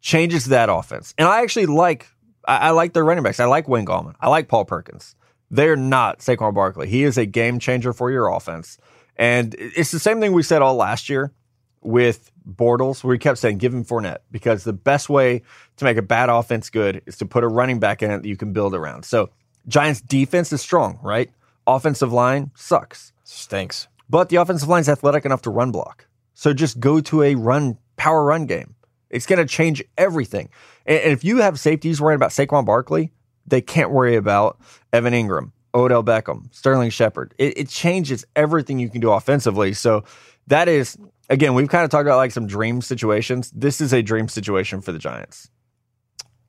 changes 0.00 0.46
that 0.46 0.68
offense. 0.70 1.14
And 1.18 1.28
I 1.28 1.42
actually 1.42 1.66
like, 1.66 2.08
I, 2.46 2.56
I 2.56 2.70
like 2.70 2.92
their 2.92 3.04
running 3.04 3.24
backs. 3.24 3.40
I 3.40 3.44
like 3.46 3.68
Wayne 3.68 3.86
Gallman. 3.86 4.14
I 4.20 4.28
like 4.28 4.48
Paul 4.48 4.64
Perkins. 4.64 5.14
They're 5.50 5.76
not 5.76 6.18
Saquon 6.20 6.54
Barkley. 6.54 6.88
He 6.88 7.04
is 7.04 7.18
a 7.18 7.26
game 7.26 7.58
changer 7.58 7.92
for 7.92 8.10
your 8.10 8.28
offense. 8.28 8.78
And 9.16 9.54
it's 9.58 9.90
the 9.90 9.98
same 9.98 10.20
thing 10.20 10.32
we 10.32 10.42
said 10.42 10.60
all 10.62 10.74
last 10.76 11.08
year 11.08 11.32
with 11.82 12.30
Bortles, 12.48 13.02
where 13.02 13.10
we 13.12 13.18
kept 13.18 13.38
saying 13.38 13.58
give 13.58 13.72
him 13.72 13.84
Fournette 13.84 14.18
because 14.30 14.64
the 14.64 14.72
best 14.72 15.08
way 15.08 15.42
to 15.76 15.84
make 15.84 15.96
a 15.96 16.02
bad 16.02 16.28
offense 16.28 16.68
good 16.70 17.02
is 17.06 17.16
to 17.18 17.26
put 17.26 17.44
a 17.44 17.48
running 17.48 17.78
back 17.78 18.02
in 18.02 18.10
it 18.10 18.22
that 18.22 18.28
you 18.28 18.36
can 18.36 18.52
build 18.52 18.74
around. 18.74 19.04
So 19.04 19.30
Giants 19.68 20.00
defense 20.00 20.52
is 20.52 20.60
strong, 20.60 20.98
right? 21.02 21.30
Offensive 21.66 22.12
line 22.12 22.50
sucks, 22.54 23.12
Stinks. 23.24 23.88
but 24.08 24.28
the 24.28 24.36
offensive 24.36 24.68
line's 24.68 24.88
athletic 24.88 25.24
enough 25.24 25.42
to 25.42 25.50
run 25.50 25.72
block. 25.72 26.06
So 26.34 26.52
just 26.52 26.78
go 26.78 27.00
to 27.00 27.22
a 27.22 27.34
run 27.34 27.78
power 27.96 28.24
run 28.24 28.46
game. 28.46 28.75
It's 29.10 29.26
going 29.26 29.38
to 29.38 29.46
change 29.46 29.82
everything. 29.96 30.48
And 30.84 30.98
and 30.98 31.12
if 31.12 31.24
you 31.24 31.38
have 31.38 31.58
safeties 31.58 32.00
worrying 32.00 32.16
about 32.16 32.30
Saquon 32.30 32.64
Barkley, 32.64 33.12
they 33.46 33.60
can't 33.60 33.90
worry 33.90 34.16
about 34.16 34.58
Evan 34.92 35.12
Engram 35.12 35.52
Odell 35.74 36.02
Beckham, 36.02 36.52
Sterling 36.54 36.90
Shepard. 36.90 37.34
It, 37.38 37.58
it 37.58 37.68
changes 37.68 38.24
everything 38.34 38.78
you 38.78 38.88
can 38.88 39.00
do 39.00 39.12
offensively. 39.12 39.74
So 39.74 40.04
that 40.46 40.68
is 40.68 40.96
again, 41.28 41.54
we've 41.54 41.68
kind 41.68 41.84
of 41.84 41.90
talked 41.90 42.06
about 42.06 42.16
like 42.16 42.32
some 42.32 42.46
dream 42.46 42.80
situations. 42.80 43.50
This 43.54 43.80
is 43.80 43.92
a 43.92 44.02
dream 44.02 44.28
situation 44.28 44.80
for 44.80 44.92
the 44.92 44.98
Giants. 44.98 45.50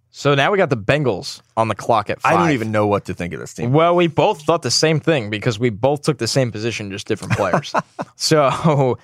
So 0.10 0.34
now 0.34 0.52
we 0.52 0.58
got 0.58 0.72
the 0.72 0.78
Bengals 0.78 1.42
on 1.56 1.68
the 1.68 1.76
clock 1.76 2.10
at 2.10 2.22
five. 2.22 2.34
I 2.34 2.38
don't 2.38 2.52
even 2.52 2.72
know 2.72 2.88
what 2.88 3.06
to 3.06 3.14
think 3.14 3.34
of 3.34 3.40
this 3.40 3.54
team. 3.54 3.72
Well, 3.72 3.96
we 3.96 4.08
both 4.08 4.42
thought 4.42 4.64
the 4.64 4.72
same 4.72 5.00
thing 5.00 5.30
because 5.30 5.60
we 5.60 5.70
both 5.70 6.02
took 6.02 6.18
the 6.18 6.28
same 6.28 6.52
position, 6.52 6.90
just 6.90 7.08
different 7.08 7.34
players. 7.34 7.72
so 8.16 8.98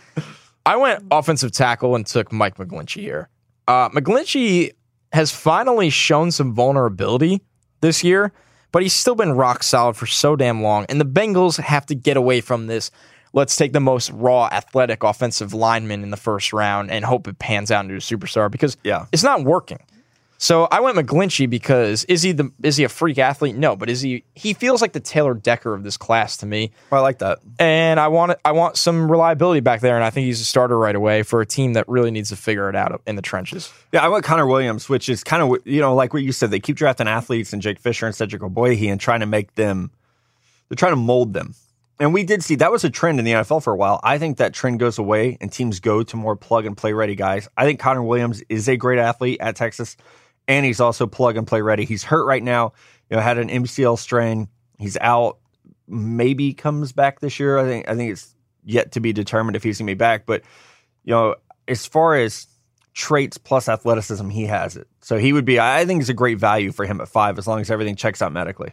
I 0.66 0.76
went 0.76 1.04
offensive 1.12 1.52
tackle 1.52 1.96
and 1.96 2.06
took 2.06 2.32
Mike 2.32 2.58
McGlinchey 2.58 3.02
here. 3.02 3.30
Uh, 3.68 3.90
McGlinchey 3.90 4.72
has 5.12 5.32
finally 5.32 5.90
shown 5.90 6.32
some 6.32 6.54
vulnerability 6.54 7.42
this 7.82 8.04
year, 8.04 8.32
but 8.72 8.82
he's 8.82 8.94
still 8.94 9.16
been 9.16 9.34
rock 9.34 9.64
solid 9.64 9.96
for 9.96 10.06
so 10.06 10.36
damn 10.36 10.62
long. 10.62 10.86
And 10.90 11.00
the 11.00 11.06
Bengals 11.06 11.60
have 11.60 11.86
to 11.88 11.96
get 11.96 12.18
away 12.18 12.42
from 12.42 12.68
this. 12.68 12.92
Let's 13.32 13.56
take 13.56 13.74
the 13.74 13.80
most 13.80 14.12
raw, 14.12 14.48
athletic 14.52 15.04
offensive 15.04 15.54
lineman 15.54 16.04
in 16.04 16.12
the 16.12 16.18
first 16.18 16.54
round 16.54 16.92
and 16.92 17.04
hope 17.06 17.28
it 17.28 17.40
pans 17.40 17.72
out 17.72 17.84
into 17.86 17.96
a 17.96 18.00
superstar 18.00 18.50
because 18.52 18.78
Yeah. 18.84 19.06
it's 19.12 19.24
not 19.24 19.44
working. 19.44 19.80
So 20.44 20.68
I 20.70 20.82
went 20.82 20.98
McGlinchey 20.98 21.50
because 21.50 22.04
is 22.04 22.22
he 22.22 22.34
the 22.34 22.52
is 22.64 22.76
he 22.76 22.84
a 22.84 22.90
freak 22.90 23.18
athlete? 23.18 23.56
No, 23.56 23.78
but 23.78 23.90
is 23.90 24.02
he 24.02 24.26
he 24.36 24.54
feels 24.54 24.82
like 24.82 24.92
the 24.92 25.00
Taylor 25.00 25.34
Decker 25.34 25.74
of 25.74 25.84
this 25.84 25.96
class 25.96 26.36
to 26.38 26.46
me. 26.46 26.74
Oh, 26.92 26.98
I 26.98 27.00
like 27.00 27.20
that. 27.20 27.40
And 27.60 27.98
I 27.98 28.10
want 28.10 28.38
I 28.44 28.52
want 28.52 28.76
some 28.76 29.10
reliability 29.10 29.62
back 29.62 29.80
there, 29.80 29.96
and 29.96 30.04
I 30.04 30.10
think 30.10 30.26
he's 30.26 30.42
a 30.42 30.44
starter 30.44 30.78
right 30.78 30.98
away 30.98 31.24
for 31.24 31.40
a 31.40 31.46
team 31.46 31.74
that 31.74 31.88
really 31.88 32.12
needs 32.12 32.28
to 32.28 32.36
figure 32.36 32.68
it 32.68 32.76
out 32.76 33.02
in 33.08 33.16
the 33.16 33.22
trenches. 33.22 33.72
Yeah, 33.94 34.04
I 34.04 34.10
went 34.10 34.26
Connor 34.26 34.46
Williams, 34.46 34.90
which 34.90 35.08
is 35.08 35.24
kind 35.24 35.42
of 35.42 35.66
you 35.66 35.80
know 35.80 35.96
like 35.96 36.14
what 36.14 36.24
you 36.24 36.34
said. 36.34 36.52
They 36.52 36.60
keep 36.60 36.76
drafting 36.76 37.08
athletes 37.08 37.54
and 37.54 37.62
Jake 37.62 37.80
Fisher 37.80 38.06
and 38.06 38.14
Cedric 38.14 38.42
Ogbuehi 38.42 38.92
and 38.92 39.00
trying 39.00 39.22
to 39.22 39.26
make 39.26 39.56
them. 39.56 39.92
They're 40.68 40.76
trying 40.76 40.92
to 40.92 40.98
mold 40.98 41.32
them, 41.32 41.56
and 42.02 42.14
we 42.14 42.26
did 42.26 42.44
see 42.44 42.56
that 42.56 42.70
was 42.70 42.84
a 42.84 42.90
trend 42.90 43.18
in 43.18 43.24
the 43.24 43.32
NFL 43.32 43.64
for 43.64 43.72
a 43.72 43.78
while. 43.78 44.02
I 44.04 44.18
think 44.18 44.40
that 44.40 44.54
trend 44.54 44.82
goes 44.82 44.98
away 44.98 45.38
and 45.40 45.50
teams 45.50 45.80
go 45.80 46.04
to 46.04 46.18
more 46.18 46.36
plug 46.36 46.66
and 46.66 46.76
play 46.76 46.92
ready 46.92 47.16
guys. 47.16 47.48
I 47.56 47.64
think 47.64 47.80
Connor 47.80 48.04
Williams 48.04 48.44
is 48.50 48.68
a 48.68 48.76
great 48.76 49.00
athlete 49.00 49.38
at 49.40 49.56
Texas, 49.56 49.96
and 50.48 50.66
he's 50.66 50.80
also 50.80 51.08
plug 51.08 51.38
and 51.38 51.48
play 51.48 51.62
ready. 51.62 51.86
He's 51.86 52.04
hurt 52.04 52.26
right 52.26 52.44
now. 52.44 52.74
You 53.10 53.18
know, 53.18 53.22
had 53.22 53.38
an 53.38 53.50
MCL 53.50 53.98
strain. 54.00 54.48
He's 54.80 54.98
out. 55.00 55.38
Maybe 55.88 56.54
comes 56.54 56.92
back 56.92 57.20
this 57.20 57.40
year. 57.40 57.58
I 57.58 57.64
think. 57.64 57.88
I 57.88 57.96
think 57.96 58.12
it's 58.12 58.34
yet 58.64 58.94
to 58.94 59.00
be 59.00 59.14
determined 59.14 59.56
if 59.56 59.64
he's 59.64 59.78
gonna 59.78 59.92
be 59.92 59.96
back. 59.96 60.26
But 60.26 60.44
you 61.04 61.12
know, 61.12 61.36
as 61.68 61.86
far 61.86 62.16
as 62.16 62.48
traits 62.94 63.38
plus 63.38 63.68
athleticism, 63.68 64.30
he 64.30 64.46
has 64.46 64.78
it. 64.78 64.88
So 65.02 65.18
he 65.18 65.34
would 65.34 65.46
be. 65.46 65.60
I 65.60 65.86
think 65.86 66.02
it's 66.02 66.10
a 66.10 66.14
great 66.14 66.40
value 66.40 66.72
for 66.72 66.86
him 66.86 67.02
at 67.02 67.08
five, 67.08 67.38
as 67.38 67.48
long 67.48 67.60
as 67.60 67.70
everything 67.70 67.96
checks 67.96 68.22
out 68.22 68.32
medically. 68.32 68.72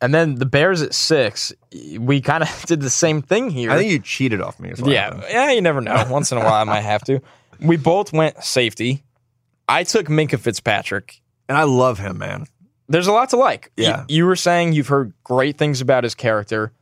And 0.00 0.14
then 0.14 0.36
the 0.36 0.46
Bears 0.46 0.80
at 0.80 0.94
six, 0.94 1.52
we 1.98 2.20
kind 2.20 2.42
of 2.42 2.62
did 2.66 2.80
the 2.80 2.90
same 2.90 3.20
thing 3.20 3.50
here. 3.50 3.70
I 3.70 3.78
think 3.78 3.90
you 3.90 3.98
cheated 3.98 4.40
off 4.40 4.60
me. 4.60 4.70
As 4.70 4.80
well. 4.80 4.92
yeah, 4.92 5.20
yeah, 5.28 5.50
you 5.50 5.60
never 5.60 5.80
know. 5.80 6.06
Once 6.08 6.30
in 6.32 6.38
a 6.38 6.44
while, 6.44 6.54
I 6.54 6.64
might 6.64 6.80
have 6.80 7.02
to. 7.04 7.20
We 7.60 7.76
both 7.76 8.12
went 8.12 8.42
safety. 8.44 9.02
I 9.68 9.84
took 9.84 10.06
Minkah 10.06 10.38
Fitzpatrick. 10.38 11.20
and 11.48 11.56
I 11.56 11.62
love 11.64 11.98
him, 11.98 12.18
man. 12.18 12.46
There's 12.88 13.06
a 13.06 13.12
lot 13.12 13.30
to 13.30 13.36
like. 13.36 13.70
You- 13.76 13.84
Yeah. 13.84 14.04
you, 14.08 14.26
were 14.26 14.36
saying 14.36 14.72
you've 14.74 14.88
heard 14.88 15.12
great 15.24 15.56
things 15.58 15.80
about 15.80 16.04
his 16.04 16.14
character. 16.14 16.72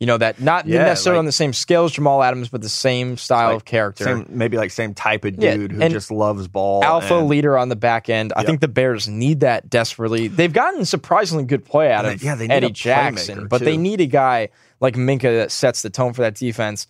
You 0.00 0.06
know 0.06 0.18
that 0.18 0.40
not 0.40 0.66
Yeah, 0.66 0.84
necessarily 0.84 1.16
like- 1.18 1.20
on 1.20 1.24
the 1.26 1.32
same 1.32 1.52
scale 1.52 1.84
as 1.84 1.92
Jamal 1.92 2.22
Adams, 2.22 2.48
but 2.48 2.60
the 2.62 2.68
same 2.68 3.16
style 3.16 3.48
Like, 3.48 3.56
of 3.56 3.64
character. 3.64 4.04
Same, 4.04 4.26
maybe 4.28 4.56
like 4.58 4.70
same 4.70 4.92
type 4.92 5.24
of 5.24 5.36
Yeah, 5.38 5.54
dude 5.56 5.72
who 5.72 5.88
just 5.88 6.10
loves 6.10 6.48
ball. 6.48 6.82
alpha 6.84 7.18
and- 7.18 7.28
leader 7.28 7.56
on 7.56 7.68
the 7.70 7.76
back 7.76 8.08
end. 8.10 8.32
I 8.36 8.40
Yep. 8.40 8.46
think 8.46 8.60
the 8.60 8.68
Bears 8.68 9.08
need 9.08 9.40
that 9.40 9.70
desperately. 9.70 10.28
They've 10.28 10.52
gotten 10.52 10.84
surprisingly 10.84 11.44
good 11.44 11.64
play 11.64 11.92
out 11.92 12.04
of 12.04 12.18
they- 12.20 12.26
yeah, 12.26 12.34
they 12.34 12.48
Eddie 12.48 12.70
Jackson, 12.72 13.46
but 13.48 13.62
they 13.62 13.76
need 13.76 14.00
a 14.00 14.06
guy 14.06 14.48
like 14.80 14.96
Minka 14.96 15.30
that 15.30 15.50
sets 15.52 15.80
the 15.82 15.90
tone 15.90 16.12
for 16.12 16.22
that 16.22 16.34
defense. 16.34 16.86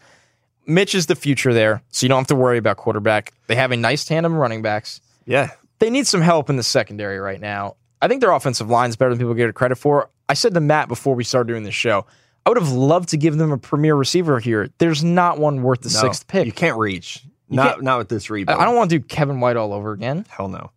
Mitch 0.66 0.94
is 0.94 1.06
the 1.06 1.14
future 1.14 1.52
there, 1.52 1.82
so 1.90 2.04
you 2.04 2.08
don't 2.08 2.18
have 2.20 2.26
to 2.28 2.34
worry 2.34 2.58
about 2.58 2.78
quarterback. 2.78 3.32
They 3.48 3.54
have 3.56 3.70
a 3.70 3.76
nice 3.76 4.04
tandem 4.04 4.34
running 4.34 4.62
backs. 4.62 5.00
Yeah, 5.26 5.50
They 5.78 5.90
need 5.90 6.06
some 6.06 6.20
help 6.20 6.50
in 6.50 6.56
the 6.56 6.62
secondary 6.62 7.18
right 7.18 7.40
now. 7.40 7.76
I 8.02 8.08
think 8.08 8.20
their 8.20 8.32
offensive 8.32 8.68
line 8.68 8.90
is 8.90 8.96
better 8.96 9.10
than 9.10 9.18
people 9.18 9.34
give 9.34 9.48
it 9.48 9.54
credit 9.54 9.76
for. 9.76 10.10
I 10.28 10.34
said 10.34 10.54
to 10.54 10.60
Matt 10.60 10.88
before 10.88 11.14
we 11.14 11.24
started 11.24 11.48
doing 11.50 11.62
this 11.62 11.74
show, 11.74 12.06
I 12.44 12.50
would 12.50 12.58
have 12.58 12.70
loved 12.72 13.08
to 13.10 13.16
give 13.16 13.36
them 13.38 13.52
a 13.52 13.58
premier 13.58 13.94
receiver 13.94 14.38
here. 14.38 14.68
There's 14.78 15.02
not 15.02 15.38
one 15.38 15.62
worth 15.62 15.80
the 15.80 15.88
no, 15.88 16.00
sixth 16.00 16.26
pick. 16.26 16.44
You 16.46 16.52
can't 16.52 16.76
reach. 16.78 17.22
You 17.48 17.56
not 17.56 17.70
can't- 17.74 17.82
not 17.82 17.98
with 17.98 18.08
this 18.08 18.28
rebuild. 18.28 18.60
I 18.60 18.64
don't 18.64 18.76
want 18.76 18.90
to 18.90 18.98
do 18.98 19.04
Kevin 19.04 19.40
White 19.40 19.56
all 19.56 19.72
over 19.72 19.92
again. 19.92 20.26
Hell 20.28 20.48
no. 20.48 20.70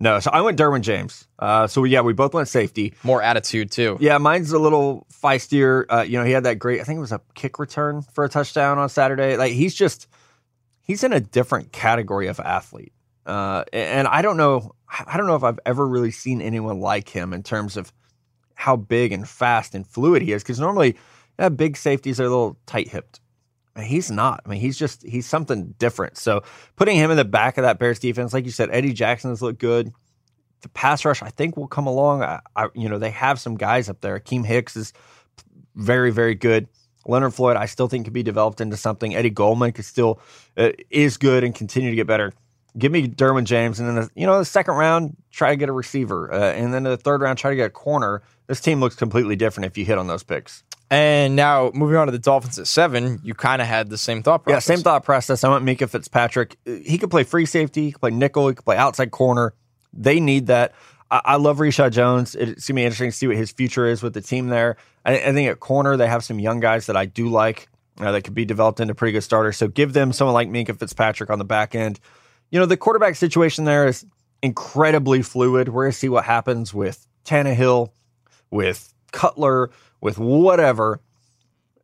No. 0.00 0.18
So 0.20 0.30
I 0.32 0.40
went 0.40 0.58
Derwin 0.58 0.80
James. 0.80 1.28
Uh, 1.38 1.66
so 1.66 1.84
yeah, 1.84 2.00
we 2.00 2.12
both 2.14 2.32
went 2.34 2.48
safety. 2.48 2.94
More 3.04 3.22
attitude 3.22 3.70
too. 3.70 3.98
Yeah, 4.00 4.18
mine's 4.18 4.52
a 4.52 4.58
little 4.58 5.06
feistier. 5.12 5.84
Uh, 5.90 6.00
you 6.02 6.18
know, 6.18 6.24
he 6.24 6.32
had 6.32 6.44
that 6.44 6.58
great. 6.58 6.80
I 6.80 6.84
think 6.84 6.96
it 6.96 7.00
was 7.00 7.12
a 7.12 7.20
kick 7.34 7.58
return 7.58 8.02
for 8.02 8.24
a 8.24 8.28
touchdown 8.28 8.78
on 8.78 8.88
Saturday. 8.88 9.36
Like 9.36 9.52
he's 9.52 9.74
just 9.74 10.08
he's 10.80 11.04
in 11.04 11.12
a 11.12 11.20
different 11.20 11.72
category 11.72 12.26
of 12.28 12.40
athlete. 12.40 12.92
Uh, 13.26 13.64
and 13.72 14.08
I 14.08 14.22
don't 14.22 14.36
know. 14.36 14.72
I 14.88 15.16
don't 15.16 15.26
know 15.26 15.36
if 15.36 15.44
I've 15.44 15.60
ever 15.64 15.86
really 15.86 16.10
seen 16.10 16.42
anyone 16.42 16.80
like 16.80 17.08
him 17.08 17.32
in 17.32 17.42
terms 17.42 17.76
of 17.76 17.92
how 18.54 18.76
big 18.76 19.12
and 19.12 19.28
fast 19.28 19.74
and 19.74 19.86
fluid 19.86 20.22
he 20.22 20.32
is. 20.32 20.42
Because 20.42 20.60
normally, 20.60 20.96
yeah, 21.38 21.48
big 21.48 21.76
safeties 21.76 22.20
are 22.20 22.24
a 22.24 22.28
little 22.28 22.58
tight 22.66 22.88
hipped. 22.88 23.20
He's 23.80 24.10
not. 24.10 24.42
I 24.44 24.50
mean, 24.50 24.60
he's 24.60 24.78
just 24.78 25.02
he's 25.02 25.26
something 25.26 25.74
different. 25.78 26.18
So 26.18 26.42
putting 26.76 26.96
him 26.96 27.10
in 27.10 27.16
the 27.16 27.24
back 27.24 27.56
of 27.56 27.62
that 27.62 27.78
Bears 27.78 27.98
defense, 27.98 28.34
like 28.34 28.44
you 28.44 28.50
said, 28.50 28.68
Eddie 28.70 28.92
Jackson 28.92 29.30
has 29.30 29.40
looked 29.40 29.60
good. 29.60 29.92
The 30.60 30.68
pass 30.68 31.04
rush, 31.04 31.22
I 31.22 31.30
think, 31.30 31.56
will 31.56 31.68
come 31.68 31.86
along. 31.86 32.22
I, 32.22 32.40
I, 32.54 32.68
you 32.74 32.88
know, 32.88 32.98
they 32.98 33.10
have 33.10 33.40
some 33.40 33.56
guys 33.56 33.88
up 33.88 34.00
there. 34.00 34.18
Akiem 34.18 34.44
Hicks 34.44 34.76
is 34.76 34.92
very, 35.74 36.12
very 36.12 36.34
good. 36.34 36.68
Leonard 37.06 37.34
Floyd, 37.34 37.56
I 37.56 37.66
still 37.66 37.88
think 37.88 38.04
could 38.04 38.12
be 38.12 38.22
developed 38.22 38.60
into 38.60 38.76
something. 38.76 39.14
Eddie 39.14 39.30
Goldman 39.30 39.72
could 39.72 39.84
still 39.84 40.20
uh, 40.56 40.70
is 40.90 41.16
good 41.16 41.42
and 41.42 41.54
continue 41.54 41.90
to 41.90 41.96
get 41.96 42.06
better. 42.06 42.32
Give 42.76 42.90
me 42.90 43.06
Derwin 43.06 43.44
James, 43.44 43.80
and 43.80 43.88
then 43.88 43.96
the, 43.96 44.10
you 44.14 44.26
know 44.26 44.38
the 44.38 44.44
second 44.44 44.74
round, 44.74 45.16
try 45.30 45.50
to 45.50 45.56
get 45.56 45.68
a 45.68 45.72
receiver, 45.72 46.32
uh, 46.32 46.52
and 46.52 46.72
then 46.72 46.84
the 46.84 46.96
third 46.96 47.20
round, 47.20 47.38
try 47.38 47.50
to 47.50 47.56
get 47.56 47.66
a 47.66 47.70
corner. 47.70 48.22
This 48.46 48.60
team 48.60 48.80
looks 48.80 48.94
completely 48.94 49.36
different 49.36 49.66
if 49.66 49.76
you 49.76 49.84
hit 49.84 49.98
on 49.98 50.06
those 50.06 50.22
picks. 50.22 50.62
And 50.90 51.36
now 51.36 51.70
moving 51.74 51.96
on 51.96 52.06
to 52.06 52.12
the 52.12 52.18
Dolphins 52.18 52.58
at 52.58 52.66
seven, 52.66 53.20
you 53.22 53.34
kind 53.34 53.62
of 53.62 53.68
had 53.68 53.88
the 53.88 53.96
same 53.96 54.22
thought 54.22 54.44
process. 54.44 54.68
Yeah, 54.68 54.74
same 54.76 54.82
thought 54.82 55.04
process. 55.04 55.42
I 55.42 55.48
went 55.48 55.64
Minkah 55.64 55.88
Fitzpatrick. 55.88 56.58
He 56.64 56.98
could 56.98 57.10
play 57.10 57.24
free 57.24 57.46
safety, 57.46 57.86
he 57.86 57.92
could 57.92 58.00
play 58.00 58.10
nickel, 58.10 58.48
he 58.48 58.54
could 58.54 58.64
play 58.64 58.76
outside 58.76 59.10
corner. 59.10 59.54
They 59.92 60.20
need 60.20 60.48
that. 60.48 60.72
I, 61.10 61.20
I 61.24 61.36
love 61.36 61.58
Reshad 61.58 61.92
Jones. 61.92 62.34
It's 62.34 62.68
gonna 62.68 62.76
be 62.76 62.84
interesting 62.84 63.10
to 63.10 63.16
see 63.16 63.26
what 63.26 63.36
his 63.36 63.52
future 63.52 63.86
is 63.86 64.02
with 64.02 64.14
the 64.14 64.20
team 64.20 64.48
there. 64.48 64.76
I, 65.04 65.14
I 65.14 65.32
think 65.32 65.48
at 65.50 65.60
corner 65.60 65.96
they 65.96 66.08
have 66.08 66.24
some 66.24 66.38
young 66.38 66.60
guys 66.60 66.86
that 66.86 66.96
I 66.96 67.06
do 67.06 67.28
like 67.28 67.68
uh, 67.98 68.12
that 68.12 68.22
could 68.22 68.34
be 68.34 68.44
developed 68.44 68.80
into 68.80 68.94
pretty 68.94 69.12
good 69.12 69.22
starters. 69.22 69.56
So 69.56 69.68
give 69.68 69.92
them 69.92 70.12
someone 70.12 70.34
like 70.34 70.48
Minkah 70.48 70.78
Fitzpatrick 70.78 71.30
on 71.30 71.38
the 71.38 71.44
back 71.44 71.74
end. 71.74 72.00
You 72.52 72.60
know, 72.60 72.66
the 72.66 72.76
quarterback 72.76 73.16
situation 73.16 73.64
there 73.64 73.88
is 73.88 74.06
incredibly 74.42 75.22
fluid. 75.22 75.68
We're 75.70 75.84
gonna 75.86 75.92
see 75.92 76.08
what 76.08 76.24
happens 76.24 76.72
with 76.72 77.04
Tannehill, 77.24 77.90
with 78.50 78.92
Cutler, 79.10 79.70
with 80.00 80.18
whatever. 80.18 81.00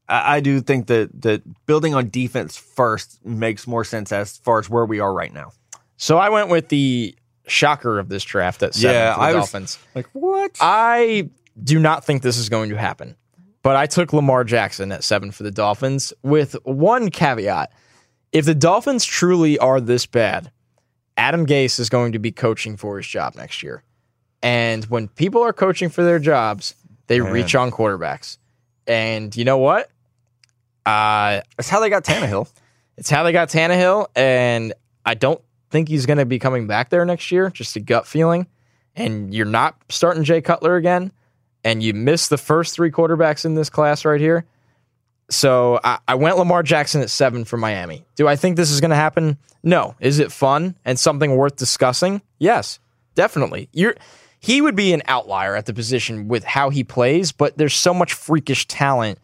I, 0.09 0.37
I 0.37 0.41
do 0.41 0.61
think 0.61 0.87
that 0.89 1.23
that 1.23 1.43
building 1.67 1.95
on 1.95 2.11
defense 2.11 2.57
first 2.57 3.25
makes 3.25 3.67
more 3.67 3.83
sense 3.85 4.13
as 4.13 4.37
far 4.39 4.59
as 4.61 4.69
where 4.71 4.85
we 4.85 5.01
are 5.01 5.13
right 5.13 5.33
now. 5.33 5.53
So 5.97 6.19
I 6.19 6.29
went 6.29 6.49
with 6.49 6.69
the 6.69 7.17
shocker 7.47 7.99
of 7.99 8.09
this 8.11 8.23
draft 8.25 8.63
at 8.63 8.75
seven 8.75 8.95
Yeah, 8.95 9.15
for 9.15 9.19
the 9.21 9.25
I 9.25 9.27
was- 9.29 9.35
Dolphins. 9.51 9.79
Like 9.95 10.09
what? 10.13 10.57
I 10.61 11.31
do 11.63 11.79
not 11.81 12.05
think 12.05 12.23
this 12.23 12.37
is 12.39 12.49
going 12.51 12.69
to 12.71 12.77
happen, 12.77 13.17
but 13.63 13.75
I 13.75 13.87
took 13.87 14.13
Lamar 14.13 14.45
Jackson 14.45 14.93
at 14.93 15.03
seven 15.03 15.31
for 15.33 15.43
the 15.45 15.51
Dolphins 15.51 16.13
with 16.23 16.53
one 16.65 17.11
caveat. 17.11 17.73
If 18.33 18.45
the 18.45 18.55
Dolphins 18.55 19.05
truly 19.07 19.59
are 19.59 19.81
this 19.81 20.05
bad, 20.07 20.53
Adam 21.19 21.45
Gase 21.47 21.79
is 21.79 21.91
going 21.91 22.13
to 22.13 22.19
be 22.19 22.33
coaching 22.33 22.77
for 22.79 22.97
his 22.97 23.07
job 23.07 23.35
next 23.35 23.63
year. 23.63 23.83
And 24.43 24.85
when 24.87 25.09
people 25.09 25.43
are 25.43 25.53
coaching 25.53 25.89
for 25.89 26.05
their 26.05 26.19
jobs, 26.21 26.75
they 27.09 27.21
Man. 27.21 27.33
reach 27.33 27.55
on 27.55 27.71
quarterbacks. 27.71 28.39
And 28.87 29.37
you 29.37 29.45
know 29.45 29.59
what? 29.59 29.91
Uh, 30.87 31.43
That's 31.57 31.69
how 31.69 31.81
they 31.81 31.91
got 31.91 32.05
Tannehill. 32.05 32.49
it's 32.97 33.11
how 33.11 33.25
they 33.25 33.33
got 33.33 33.49
Tannehill, 33.49 34.07
and 34.17 34.73
I 35.05 35.15
don't 35.15 35.41
think 35.71 35.89
he's 35.89 36.07
going 36.07 36.19
to 36.19 36.25
be 36.25 36.39
coming 36.39 36.67
back 36.67 36.89
there 36.89 37.05
next 37.05 37.31
year. 37.31 37.51
Just 37.51 37.77
a 37.77 37.81
gut 37.81 38.07
feeling. 38.07 38.47
And 38.97 39.35
you're 39.35 39.45
not 39.45 39.77
starting 39.91 40.25
Jay 40.25 40.41
Cutler 40.41 40.77
again, 40.77 41.13
and 41.65 41.83
you 41.83 41.93
missed 41.95 42.31
the 42.31 42.39
first 42.39 42.75
three 42.75 42.91
quarterbacks 42.91 43.45
in 43.45 43.55
this 43.55 43.69
class 43.69 44.05
right 44.05 44.21
here. 44.21 44.47
So 45.31 45.79
I, 45.85 45.99
I 46.09 46.15
went 46.15 46.39
Lamar 46.39 46.63
Jackson 46.63 47.03
at 47.03 47.11
seven 47.11 47.45
for 47.45 47.59
Miami. 47.59 48.05
Do 48.17 48.27
I 48.27 48.37
think 48.37 48.57
this 48.57 48.71
is 48.71 48.81
going 48.81 48.91
to 48.91 48.97
happen? 48.97 49.37
No. 49.69 49.95
Is 50.01 50.19
it 50.19 50.33
fun 50.33 50.77
and 50.85 50.99
something 50.99 51.37
worth 51.37 51.57
discussing? 51.57 52.23
Yes, 52.39 52.81
definitely. 53.15 53.69
You're 53.73 53.95
he 54.41 54.61
would 54.63 54.77
be 54.77 54.93
an 54.93 55.03
outlier 55.07 55.55
at 55.55 55.67
the 55.67 55.75
position 55.75 56.27
with 56.29 56.45
how 56.45 56.71
he 56.71 56.85
plays, 56.85 57.33
but 57.33 57.59
there's 57.59 57.75
so 57.75 57.93
much 57.93 58.15
freakish 58.15 58.67
talent 58.67 59.19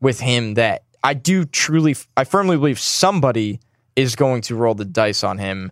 with 0.00 0.20
him 0.20 0.54
that 0.54 0.84
I 1.02 1.12
do 1.14 1.44
truly, 1.44 1.96
I 2.16 2.24
firmly 2.24 2.56
believe 2.56 2.78
somebody 2.78 3.60
is 3.96 4.16
going 4.16 4.40
to 4.42 4.54
roll 4.54 4.74
the 4.74 4.84
dice 4.84 5.24
on 5.24 5.38
him 5.38 5.70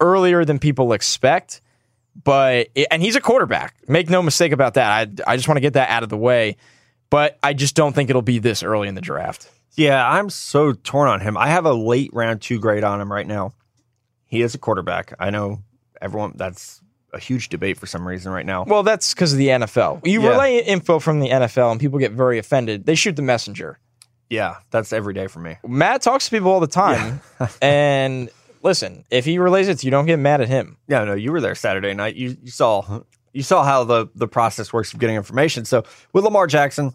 earlier 0.00 0.44
than 0.44 0.58
people 0.58 0.92
expect. 0.92 1.60
But 2.24 2.68
and 2.90 3.02
he's 3.02 3.16
a 3.16 3.20
quarterback. 3.20 3.74
Make 3.88 4.08
no 4.08 4.22
mistake 4.22 4.52
about 4.52 4.74
that. 4.74 4.88
I 5.26 5.32
I 5.32 5.36
just 5.36 5.48
want 5.48 5.56
to 5.56 5.62
get 5.62 5.74
that 5.74 5.90
out 5.90 6.02
of 6.02 6.08
the 6.08 6.16
way. 6.16 6.56
but 7.10 7.38
I 7.42 7.52
just 7.52 7.74
don't 7.74 7.92
think 7.94 8.08
it'll 8.08 8.22
be 8.22 8.38
this 8.38 8.62
early 8.62 8.88
in 8.88 8.94
the 8.94 9.02
draft. 9.02 9.50
Yeah, 9.74 10.06
I'm 10.08 10.28
so 10.30 10.72
torn 10.72 11.08
on 11.08 11.20
him. 11.20 11.36
I 11.36 11.48
have 11.48 11.64
a 11.64 11.72
late 11.72 12.10
round 12.12 12.42
two 12.42 12.58
grade 12.60 12.84
on 12.84 13.00
him 13.00 13.10
right 13.10 13.26
now. 13.26 13.54
He 14.26 14.42
is 14.42 14.54
a 14.54 14.58
quarterback. 14.58 15.14
I 15.18 15.30
know 15.30 15.62
everyone. 16.00 16.34
That's 16.36 16.80
a 17.12 17.18
huge 17.18 17.48
debate 17.50 17.78
for 17.78 17.86
some 17.86 18.06
reason 18.08 18.32
right 18.32 18.46
now. 18.46 18.64
Well, 18.64 18.82
that's 18.82 19.12
because 19.14 19.32
of 19.32 19.38
the 19.38 19.48
NFL. 19.48 20.00
You 20.06 20.22
Yeah. 20.22 20.28
relay 20.30 20.58
info 20.58 20.98
from 20.98 21.20
the 21.20 21.28
NFL, 21.30 21.70
and 21.70 21.80
people 21.80 21.98
get 21.98 22.12
very 22.12 22.38
offended. 22.38 22.86
They 22.86 22.94
shoot 22.94 23.16
the 23.16 23.22
messenger. 23.22 23.78
Yeah, 24.30 24.56
that's 24.70 24.92
every 24.94 25.12
day 25.12 25.26
for 25.26 25.40
me. 25.40 25.56
Matt 25.66 26.00
talks 26.00 26.24
to 26.26 26.30
people 26.30 26.50
all 26.50 26.60
the 26.60 26.66
time, 26.66 27.20
and 27.62 28.30
listen, 28.62 29.04
if 29.10 29.26
he 29.26 29.38
relays 29.38 29.68
it 29.68 29.78
to 29.80 29.86
you, 29.86 29.90
don't 29.90 30.06
get 30.06 30.18
mad 30.18 30.40
at 30.40 30.48
him. 30.48 30.78
Yeah, 30.88 31.04
no, 31.04 31.12
you 31.14 31.32
were 31.32 31.40
there 31.42 31.54
Saturday 31.54 31.92
night. 31.92 32.14
You 32.16 32.36
you 32.42 32.50
saw 32.50 33.00
you 33.34 33.42
saw 33.42 33.62
how 33.62 33.84
the 33.84 34.06
the 34.14 34.26
process 34.28 34.72
works 34.72 34.94
of 34.94 35.00
getting 35.00 35.16
information. 35.16 35.66
So 35.66 35.84
with 36.14 36.24
Lamar 36.24 36.46
Jackson, 36.46 36.94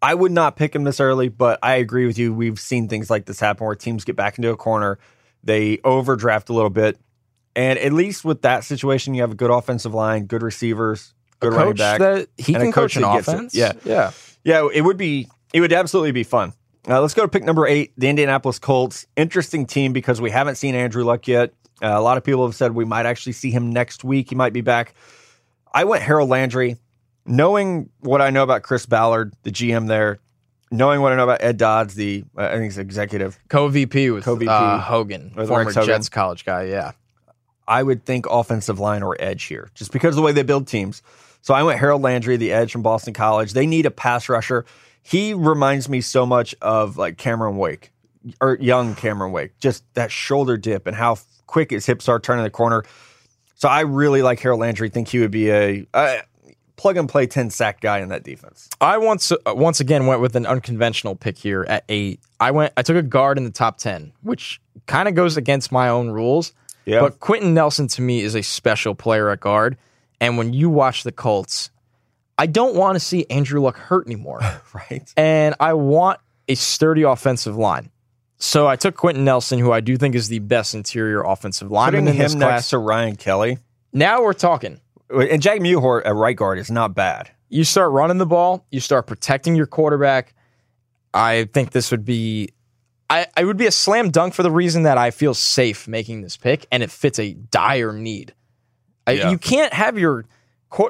I 0.00 0.14
would 0.14 0.32
not 0.32 0.56
pick 0.56 0.74
him 0.74 0.84
this 0.84 1.00
early, 1.00 1.28
but 1.28 1.58
I 1.62 1.76
agree 1.76 2.06
with 2.06 2.18
you. 2.18 2.32
We've 2.32 2.58
seen 2.58 2.88
things 2.88 3.10
like 3.10 3.26
this 3.26 3.40
happen 3.40 3.66
where 3.66 3.74
teams 3.74 4.04
get 4.04 4.16
back 4.16 4.38
into 4.38 4.50
a 4.50 4.56
corner, 4.56 4.98
they 5.42 5.78
overdraft 5.84 6.48
a 6.50 6.52
little 6.52 6.70
bit, 6.70 6.98
and 7.56 7.78
at 7.78 7.92
least 7.92 8.24
with 8.24 8.42
that 8.42 8.64
situation, 8.64 9.14
you 9.14 9.22
have 9.22 9.32
a 9.32 9.36
good 9.36 9.50
offensive 9.50 9.94
line, 9.94 10.26
good 10.26 10.42
receivers, 10.42 11.14
good 11.40 11.52
running 11.52 11.74
back. 11.74 11.98
that 11.98 12.28
he 12.36 12.54
and 12.54 12.62
a 12.62 12.66
can 12.66 12.72
coach 12.72 12.94
coach 12.94 13.02
an 13.02 13.04
offense. 13.04 13.54
Yeah. 13.54 13.72
yeah. 13.84 14.12
Yeah, 14.44 14.68
it 14.72 14.82
would 14.82 14.96
be. 14.96 15.28
It 15.52 15.60
would 15.60 15.72
absolutely 15.72 16.12
be 16.12 16.22
fun. 16.22 16.52
Uh, 16.88 17.00
let's 17.00 17.14
go 17.14 17.22
to 17.22 17.28
pick 17.28 17.42
number 17.42 17.66
eight, 17.66 17.92
the 17.96 18.08
Indianapolis 18.08 18.58
Colts. 18.58 19.06
Interesting 19.16 19.66
team 19.66 19.92
because 19.92 20.20
we 20.20 20.30
haven't 20.30 20.54
seen 20.54 20.74
Andrew 20.74 21.04
Luck 21.04 21.26
yet. 21.26 21.52
Uh, 21.82 21.88
a 21.88 22.00
lot 22.00 22.16
of 22.16 22.24
people 22.24 22.46
have 22.46 22.54
said 22.54 22.72
we 22.72 22.84
might 22.84 23.06
actually 23.06 23.32
see 23.32 23.50
him 23.50 23.72
next 23.72 24.04
week. 24.04 24.30
He 24.30 24.34
might 24.34 24.52
be 24.52 24.60
back. 24.60 24.94
I 25.72 25.84
went 25.84 26.02
Harold 26.02 26.28
Landry, 26.28 26.76
knowing 27.28 27.90
what 28.00 28.20
I 28.20 28.30
know 28.30 28.42
about 28.42 28.62
Chris 28.62 28.86
Ballard, 28.86 29.32
the 29.42 29.50
GM 29.50 29.86
there, 29.86 30.18
knowing 30.70 31.00
what 31.00 31.12
I 31.12 31.16
know 31.16 31.24
about 31.24 31.42
Ed 31.42 31.58
Dodds, 31.58 31.94
the 31.94 32.24
uh, 32.36 32.46
I 32.46 32.52
think 32.52 32.64
he's 32.64 32.78
executive. 32.78 33.38
Co 33.48 33.68
VP 33.68 34.10
with 34.10 34.24
Co-VP 34.24 34.48
uh, 34.50 34.80
Hogan, 34.80 35.32
with 35.36 35.48
former 35.48 35.70
Hogan. 35.70 35.86
Jets 35.86 36.08
college 36.08 36.44
guy. 36.44 36.64
Yeah. 36.64 36.92
I 37.66 37.82
would 37.82 38.04
think 38.06 38.24
offensive 38.30 38.80
line 38.80 39.02
or 39.02 39.14
edge 39.20 39.44
here, 39.44 39.68
just 39.74 39.92
because 39.92 40.14
of 40.14 40.16
the 40.16 40.22
way 40.22 40.32
they 40.32 40.42
build 40.42 40.66
teams. 40.66 41.02
So 41.42 41.52
I 41.52 41.62
went 41.62 41.78
Harold 41.78 42.02
Landry, 42.02 42.36
the 42.38 42.50
edge 42.50 42.72
from 42.72 42.82
Boston 42.82 43.12
College. 43.12 43.52
They 43.52 43.66
need 43.66 43.84
a 43.84 43.90
pass 43.90 44.28
rusher. 44.28 44.64
He 45.02 45.34
reminds 45.34 45.88
me 45.88 46.00
so 46.00 46.24
much 46.24 46.54
of 46.62 46.96
like 46.96 47.18
Cameron 47.18 47.58
Wake 47.58 47.92
or 48.40 48.56
young 48.60 48.94
Cameron 48.94 49.32
Wake, 49.32 49.58
just 49.58 49.84
that 49.94 50.10
shoulder 50.10 50.56
dip 50.56 50.86
and 50.86 50.96
how 50.96 51.18
quick 51.46 51.70
his 51.70 51.84
hips 51.86 52.08
are 52.08 52.18
turning 52.18 52.44
the 52.44 52.50
corner. 52.50 52.84
So 53.54 53.68
I 53.68 53.80
really 53.80 54.22
like 54.22 54.40
Harold 54.40 54.60
Landry. 54.60 54.88
Think 54.88 55.08
he 55.08 55.18
would 55.18 55.30
be 55.30 55.50
a, 55.50 55.86
a 55.92 56.22
plug 56.78 56.96
and 56.96 57.08
play 57.08 57.26
ten 57.26 57.50
sack 57.50 57.80
guy 57.82 57.98
in 57.98 58.08
that 58.08 58.22
defense. 58.24 58.70
I 58.80 58.96
once 58.96 59.30
uh, 59.30 59.36
once 59.48 59.80
again 59.80 60.06
went 60.06 60.22
with 60.22 60.34
an 60.36 60.46
unconventional 60.46 61.14
pick 61.14 61.36
here 61.36 61.66
at 61.68 61.84
eight. 61.90 62.20
I 62.40 62.52
went. 62.52 62.72
I 62.78 62.82
took 62.82 62.96
a 62.96 63.02
guard 63.02 63.36
in 63.36 63.44
the 63.44 63.50
top 63.50 63.76
ten, 63.76 64.12
which 64.22 64.60
kind 64.86 65.06
of 65.08 65.14
goes 65.14 65.36
against 65.36 65.70
my 65.70 65.90
own 65.90 66.08
rules. 66.10 66.54
Yeah. 66.86 67.00
But 67.00 67.20
Quenton 67.20 67.52
Nelson 67.52 67.86
to 67.88 68.00
me 68.02 68.20
is 68.22 68.34
a 68.34 68.42
special 68.42 68.94
player 68.94 69.28
at 69.28 69.40
guard, 69.40 69.76
and 70.20 70.38
when 70.38 70.54
you 70.54 70.70
watch 70.70 71.02
the 71.02 71.12
Colts, 71.12 71.70
I 72.38 72.46
don't 72.46 72.74
want 72.74 72.96
to 72.96 73.00
see 73.00 73.26
Andrew 73.28 73.60
Luck 73.60 73.76
hurt 73.76 74.06
anymore, 74.06 74.40
Right. 74.72 75.12
and 75.16 75.54
I 75.60 75.74
want 75.74 76.20
a 76.48 76.54
sturdy 76.54 77.02
offensive 77.02 77.56
line. 77.58 77.90
So 78.38 78.66
I 78.68 78.76
took 78.76 78.94
Quenton 78.94 79.24
Nelson, 79.24 79.58
who 79.58 79.72
I 79.72 79.80
do 79.80 79.96
think 79.96 80.14
is 80.14 80.28
the 80.28 80.38
best 80.38 80.74
interior 80.74 81.22
offensive 81.22 81.70
lineman 81.70 82.04
Putting 82.04 82.14
in 82.14 82.22
this 82.22 82.32
him 82.32 82.38
class. 82.38 82.50
next 82.52 82.70
to 82.70 82.78
Ryan 82.78 83.16
Kelly 83.16 83.58
now 83.92 84.22
we're 84.22 84.34
talking. 84.34 84.80
And 85.10 85.40
Jack 85.42 85.60
Mewhort 85.60 86.02
at 86.04 86.14
right 86.14 86.36
guard 86.36 86.58
is 86.58 86.70
not 86.70 86.94
bad. 86.94 87.30
you 87.48 87.64
start 87.64 87.92
running 87.92 88.18
the 88.18 88.26
ball, 88.26 88.66
you 88.70 88.80
start 88.80 89.06
protecting 89.06 89.54
your 89.56 89.66
quarterback. 89.66 90.34
I 91.14 91.48
think 91.54 91.70
this 91.70 91.90
would 91.90 92.04
be 92.04 92.50
I, 93.10 93.26
I 93.36 93.44
would 93.44 93.56
be 93.56 93.66
a 93.66 93.70
slam 93.70 94.10
dunk 94.10 94.34
for 94.34 94.42
the 94.42 94.50
reason 94.50 94.82
that 94.82 94.98
I 94.98 95.10
feel 95.10 95.32
safe 95.32 95.88
making 95.88 96.20
this 96.20 96.36
pick 96.36 96.66
and 96.70 96.82
it 96.82 96.90
fits 96.90 97.18
a 97.18 97.32
dire 97.32 97.92
need. 97.94 98.34
I- 99.06 99.12
Yeah. 99.12 99.30
you 99.30 99.38
can't 99.38 99.72
have 99.72 99.98
your 99.98 100.26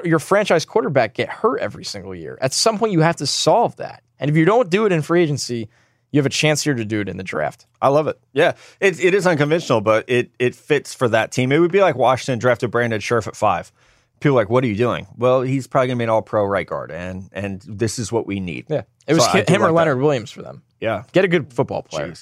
your 0.03 0.19
franchise 0.19 0.65
quarterback 0.65 1.13
get 1.13 1.29
hurt 1.29 1.61
every 1.61 1.85
single 1.85 2.13
year. 2.13 2.37
At 2.41 2.51
some 2.53 2.77
point 2.77 2.91
you 2.91 2.99
have 2.99 3.15
to 3.17 3.25
solve 3.25 3.77
that. 3.77 4.03
And 4.19 4.29
if 4.29 4.35
you 4.35 4.43
don't 4.43 4.69
do 4.69 4.85
it 4.85 4.91
in 4.91 5.01
free 5.01 5.23
agency, 5.23 5.69
you 6.11 6.19
have 6.19 6.25
a 6.25 6.29
chance 6.29 6.61
here 6.63 6.73
to 6.73 6.83
do 6.83 6.99
it 6.99 7.07
in 7.07 7.15
the 7.15 7.23
draft. 7.23 7.65
I 7.81 7.87
love 7.87 8.07
it. 8.09 8.19
Yeah, 8.33 8.55
it, 8.81 8.99
it 9.01 9.13
is 9.13 9.25
unconventional, 9.25 9.79
but 9.79 10.03
it 10.09 10.31
it 10.39 10.53
fits 10.55 10.93
for 10.93 11.07
that 11.07 11.31
team. 11.31 11.53
It 11.53 11.59
would 11.59 11.71
be 11.71 11.79
like 11.79 11.95
Washington 11.95 12.39
drafted 12.39 12.69
Brandon 12.71 12.99
Scherff 12.99 13.25
at 13.27 13.37
five. 13.37 13.71
People 14.19 14.37
are 14.37 14.41
like, 14.41 14.49
what 14.49 14.63
are 14.63 14.67
you 14.67 14.75
doing? 14.75 15.07
Well, 15.17 15.41
he's 15.41 15.67
probably 15.67 15.87
going 15.87 15.97
to 15.97 15.99
be 16.01 16.03
an 16.05 16.09
All 16.09 16.21
Pro 16.21 16.45
right 16.45 16.67
guard, 16.67 16.91
and 16.91 17.29
and 17.31 17.61
this 17.61 17.99
is 17.99 18.11
what 18.11 18.25
we 18.27 18.39
need. 18.39 18.65
Yeah. 18.69 18.83
It 19.07 19.13
was 19.13 19.23
So 19.23 19.29
I 19.29 19.31
hi- 19.31 19.41
do 19.43 19.53
him 19.53 19.61
or 19.61 19.65
like 19.65 19.71
that. 19.71 19.75
Leonard 19.75 19.99
Williams 20.01 20.31
for 20.31 20.41
them. 20.41 20.61
Yeah. 20.79 21.03
Get 21.13 21.25
a 21.25 21.27
good 21.27 21.51
football 21.51 21.81
player. 21.83 22.13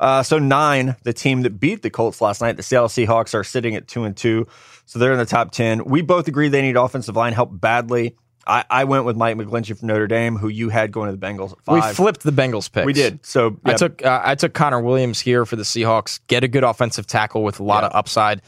Uh, 0.00 0.22
so 0.22 0.38
nine, 0.38 0.96
the 1.02 1.12
team 1.12 1.42
that 1.42 1.58
beat 1.58 1.82
the 1.82 1.90
Colts 1.90 2.20
last 2.20 2.40
night, 2.40 2.56
the 2.56 2.62
Seattle 2.62 2.88
Seahawks, 2.88 3.34
are 3.34 3.44
sitting 3.44 3.74
at 3.74 3.88
two 3.88 4.04
and 4.04 4.16
two, 4.16 4.46
so 4.86 4.98
they're 4.98 5.12
in 5.12 5.18
the 5.18 5.26
top 5.26 5.50
ten. 5.50 5.84
We 5.84 6.02
both 6.02 6.28
agree 6.28 6.48
they 6.48 6.62
need 6.62 6.76
offensive 6.76 7.16
line 7.16 7.32
help 7.32 7.50
badly. 7.52 8.16
I, 8.48 8.64
I 8.70 8.84
went 8.84 9.04
with 9.04 9.16
Mike 9.16 9.36
McGlinchey 9.36 9.76
from 9.76 9.88
Notre 9.88 10.06
Dame, 10.06 10.36
who 10.36 10.46
you 10.46 10.68
had 10.68 10.92
going 10.92 11.10
to 11.10 11.16
the 11.16 11.26
Bengals 11.26 11.52
We 11.66 11.80
flipped 11.94 12.22
the 12.22 12.30
Bengals 12.30 12.70
picks. 12.70 12.86
We 12.86 12.92
did. 12.92 13.26
So 13.26 13.58
I 13.64 13.72
took 13.74 14.04
uh, 14.04 14.20
I 14.24 14.36
took 14.36 14.54
Connor 14.54 14.80
Williams 14.80 15.20
here 15.20 15.44
for 15.44 15.56
the 15.56 15.64
Seahawks. 15.64 16.20
Get 16.28 16.44
a 16.44 16.48
good 16.48 16.62
offensive 16.62 17.08
tackle 17.08 17.42
with 17.42 17.58
a 17.58 17.64
lot 17.64 17.82
Yeah. 17.82 17.88
of 17.88 17.96
upside. 17.96 18.42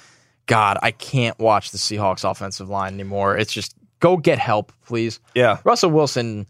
God, 0.48 0.78
I 0.82 0.90
can't 0.90 1.38
watch 1.38 1.70
the 1.70 1.78
Seahawks 1.78 2.28
offensive 2.28 2.68
line 2.68 2.94
anymore. 2.94 3.36
It's 3.36 3.52
just 3.52 3.76
go 4.00 4.16
get 4.16 4.38
help, 4.40 4.72
please. 4.84 5.20
yeah. 5.34 5.58
Russell 5.62 5.90
Wilson 5.92 6.46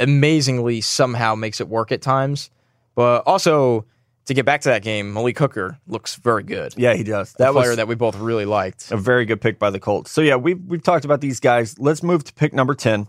amazingly 0.00 0.80
somehow 0.80 1.34
makes 1.34 1.60
it 1.60 1.68
work 1.68 1.90
at 1.92 2.02
times, 2.02 2.50
but 2.94 3.22
also 3.26 3.84
to 4.26 4.34
get 4.34 4.44
back 4.46 4.62
to 4.62 4.68
that 4.70 4.82
game, 4.82 5.12
Malik 5.12 5.38
Hooker 5.38 5.78
looks 5.86 6.16
very 6.16 6.42
good. 6.42 6.74
Yeah, 6.76 6.94
he 6.94 7.02
does. 7.04 7.32
That 7.34 7.52
player 7.52 7.76
that 7.76 7.88
we 7.88 7.94
both 7.94 8.16
really 8.16 8.44
liked. 8.46 8.90
a 8.90 8.96
very 8.96 9.24
good 9.24 9.40
pick 9.40 9.58
by 9.58 9.70
the 9.70 9.80
Colts. 9.80 10.10
So 10.10 10.20
yeah, 10.20 10.36
we've 10.36 10.60
we've 10.66 10.82
talked 10.82 11.04
about 11.04 11.20
these 11.20 11.40
guys. 11.40 11.78
Let's 11.78 12.02
move 12.02 12.24
to 12.24 12.34
pick 12.34 12.52
number 12.52 12.74
ten, 12.74 13.08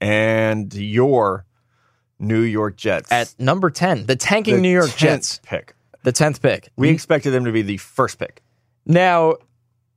and 0.00 0.72
your 0.74 1.44
New 2.18 2.40
York 2.40 2.76
Jets 2.76 3.10
At 3.12 3.34
number 3.38 3.70
ten, 3.70 4.06
the 4.06 4.16
tanking 4.16 4.56
The 4.56 4.60
New 4.62 4.72
York 4.72 4.90
10th 4.90 4.96
Jets, 4.96 5.40
pick. 5.44 5.74
the 6.02 6.12
tenth 6.12 6.42
pick. 6.42 6.68
We 6.76 6.88
expected 6.90 7.30
them 7.30 7.44
to 7.44 7.52
be 7.52 7.62
the 7.62 7.76
first 7.76 8.18
pick. 8.18 8.42
Now, 8.88 9.34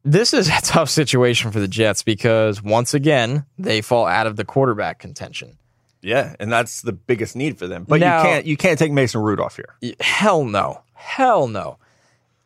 this 0.04 0.34
is 0.34 0.50
a 0.50 0.62
tough 0.64 0.90
situation 0.90 1.52
for 1.52 1.60
the 1.60 1.68
Jets 1.68 2.04
because 2.04 2.62
once 2.62 2.94
again, 2.94 3.46
they 3.58 3.82
fall 3.82 4.06
out 4.06 4.28
of 4.28 4.36
the 4.36 4.46
quarterback 4.46 5.00
contention. 5.00 5.58
Yeah, 6.04 6.36
and 6.40 6.52
that's 6.52 6.82
the 6.82 6.94
biggest 6.94 7.36
need 7.36 7.58
for 7.60 7.68
them. 7.68 7.86
But 7.88 8.00
Now- 8.00 8.18
you 8.20 8.24
can't 8.24 8.46
you 8.46 8.58
can't 8.58 8.80
take 8.80 8.92
Mason 8.92 9.22
Rudolph 9.22 9.56
here. 9.56 9.76
Hell 10.00 10.44
no. 10.44 10.82
Hell 10.94 11.48
no. 11.48 11.78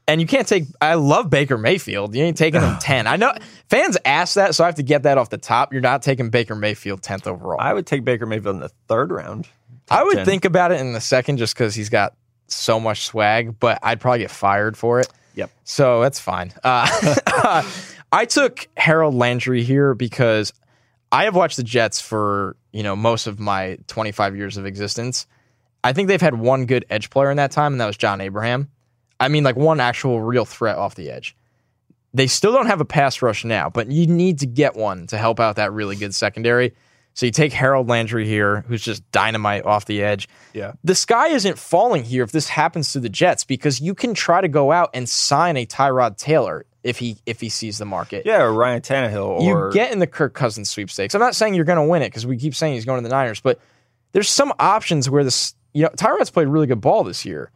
And 0.08 0.22
you 0.22 0.28
can't 0.28 0.48
take 0.48 0.66
I 0.82 0.96
love 0.96 1.30
Baker 1.30 1.58
Mayfield. 1.58 2.14
You 2.16 2.24
ain't 2.24 2.38
taking 2.38 2.62
him 2.62 2.76
10. 2.82 3.08
I 3.08 3.16
know 3.16 3.34
fans 3.70 3.98
ask 4.04 4.36
that, 4.36 4.56
so 4.56 4.64
I 4.66 4.68
have 4.68 4.76
to 4.76 4.84
get 4.84 5.04
that 5.04 5.18
off 5.18 5.30
the 5.30 5.38
top. 5.38 5.72
You're 5.72 5.82
not 5.82 6.02
taking 6.04 6.30
Baker 6.30 6.54
Mayfield 6.54 7.02
10th 7.02 7.28
overall. 7.28 7.60
I, 7.60 7.74
would 7.74 7.88
take 7.88 8.04
Baker 8.04 8.26
Mayfield 8.26 8.56
in 8.56 8.62
the 8.62 8.72
third 8.90 9.10
round. 9.10 9.48
I 9.90 10.04
would 10.04 10.18
10. 10.18 10.26
think 10.26 10.46
about 10.46 10.72
it 10.74 10.80
in 10.82 10.92
the 10.94 11.02
second 11.02 11.38
just 11.38 11.56
because 11.56 11.74
he's 11.76 11.90
got 11.90 12.14
so 12.48 12.80
much 12.80 13.06
swag, 13.06 13.58
but 13.60 13.80
I'd 13.82 14.00
probably 14.02 14.20
get 14.20 14.32
fired 14.32 14.78
for 14.78 15.00
it. 15.00 15.08
Yep. 15.36 15.52
So 15.64 16.02
that's 16.02 16.20
fine. 16.20 16.54
Uh, 16.64 17.64
I 18.12 18.26
took 18.26 18.68
Harold 18.78 19.14
Landry 19.14 19.64
here 19.64 19.94
because 19.94 20.54
I 21.12 21.26
have 21.26 21.36
watched 21.36 21.58
the 21.58 21.64
Jets 21.64 22.02
for 22.02 22.56
you 22.72 22.84
know 22.84 22.96
most 22.96 23.28
of 23.28 23.40
my 23.40 23.78
25 23.88 24.36
years 24.36 24.58
of 24.58 24.66
existence. 24.66 25.28
I 25.84 25.94
think 25.94 26.08
they've 26.08 26.20
had 26.20 26.40
one 26.40 26.66
good 26.66 26.86
edge 26.90 27.10
player 27.10 27.30
in 27.30 27.38
that 27.38 27.52
time, 27.52 27.74
and 27.74 27.82
that 27.82 27.86
was 27.86 27.98
John 27.98 28.22
Abraham. 28.22 28.70
I 29.20 29.28
mean, 29.28 29.44
like 29.44 29.56
one 29.56 29.80
actual 29.80 30.22
real 30.22 30.46
threat 30.46 30.78
off 30.78 30.96
the 30.96 31.12
edge. 31.12 31.36
They 32.14 32.28
still 32.28 32.54
don't 32.54 32.68
have 32.68 32.82
a 32.82 32.86
pass 32.86 33.22
rush 33.22 33.46
now, 33.46 33.70
but 33.70 33.92
you 33.92 34.08
need 34.08 34.40
to 34.40 34.46
get 34.46 34.76
one 34.76 35.08
to 35.08 35.18
help 35.18 35.40
out 35.40 35.58
that 35.58 35.74
really 35.74 35.96
good 35.96 36.16
secondary. 36.16 36.74
So 37.16 37.26
you 37.26 37.32
take 37.32 37.54
Harold 37.54 37.88
Landry 37.88 38.28
here, 38.28 38.66
who's 38.68 38.82
just 38.84 39.10
dynamite 39.12 39.66
off 39.66 39.86
the 39.86 40.04
edge 40.04 40.28
Yeah. 40.54 40.74
the 40.84 40.94
sky 40.94 41.30
isn't 41.30 41.58
falling 41.58 42.04
here 42.04 42.24
if 42.24 42.32
this 42.32 42.50
happens 42.50 42.92
to 42.94 43.00
the 43.00 43.10
Jets 43.10 43.44
because 43.46 43.80
you 43.82 43.96
can 43.96 44.14
try 44.14 44.42
to 44.42 44.48
go 44.50 44.72
out 44.72 44.90
and 44.94 45.08
sign 45.10 45.56
a 45.58 45.66
Tyrod 45.66 46.18
Taylor 46.18 46.66
if 46.84 47.00
he 47.00 47.18
if 47.26 47.40
he 47.42 47.50
sees 47.50 47.78
the 47.80 47.86
market. 47.86 48.24
Yeah, 48.26 48.44
or 48.44 48.54
Ryan 48.54 48.82
Tannehill 48.82 49.42
or 49.42 49.68
You 49.70 49.74
get 49.74 49.92
in 49.92 50.00
the 50.00 50.08
Kirk 50.08 50.34
Cousins 50.36 50.70
sweepstakes. 50.70 51.16
I'm 51.16 51.22
not 51.22 51.36
saying 51.36 51.54
you're 51.56 51.66
going 51.66 51.80
to 51.84 51.90
win 51.90 52.02
it 52.04 52.10
because 52.10 52.28
we 52.28 52.38
keep 52.38 52.54
saying 52.54 52.74
he's 52.76 52.86
going 52.86 53.02
to 53.02 53.10
the 53.10 53.16
Niners, 53.16 53.40
but 53.40 53.60
there's 54.12 54.30
some 54.30 54.54
options 54.60 55.10
where 55.10 55.24
this 55.24 55.56
you 55.74 55.84
know 55.84 55.90
Tyrod's 55.90 56.30
played 56.30 56.48
really 56.48 56.68
good 56.68 56.82
ball 56.82 57.04
this 57.04 57.26
year. 57.26 57.50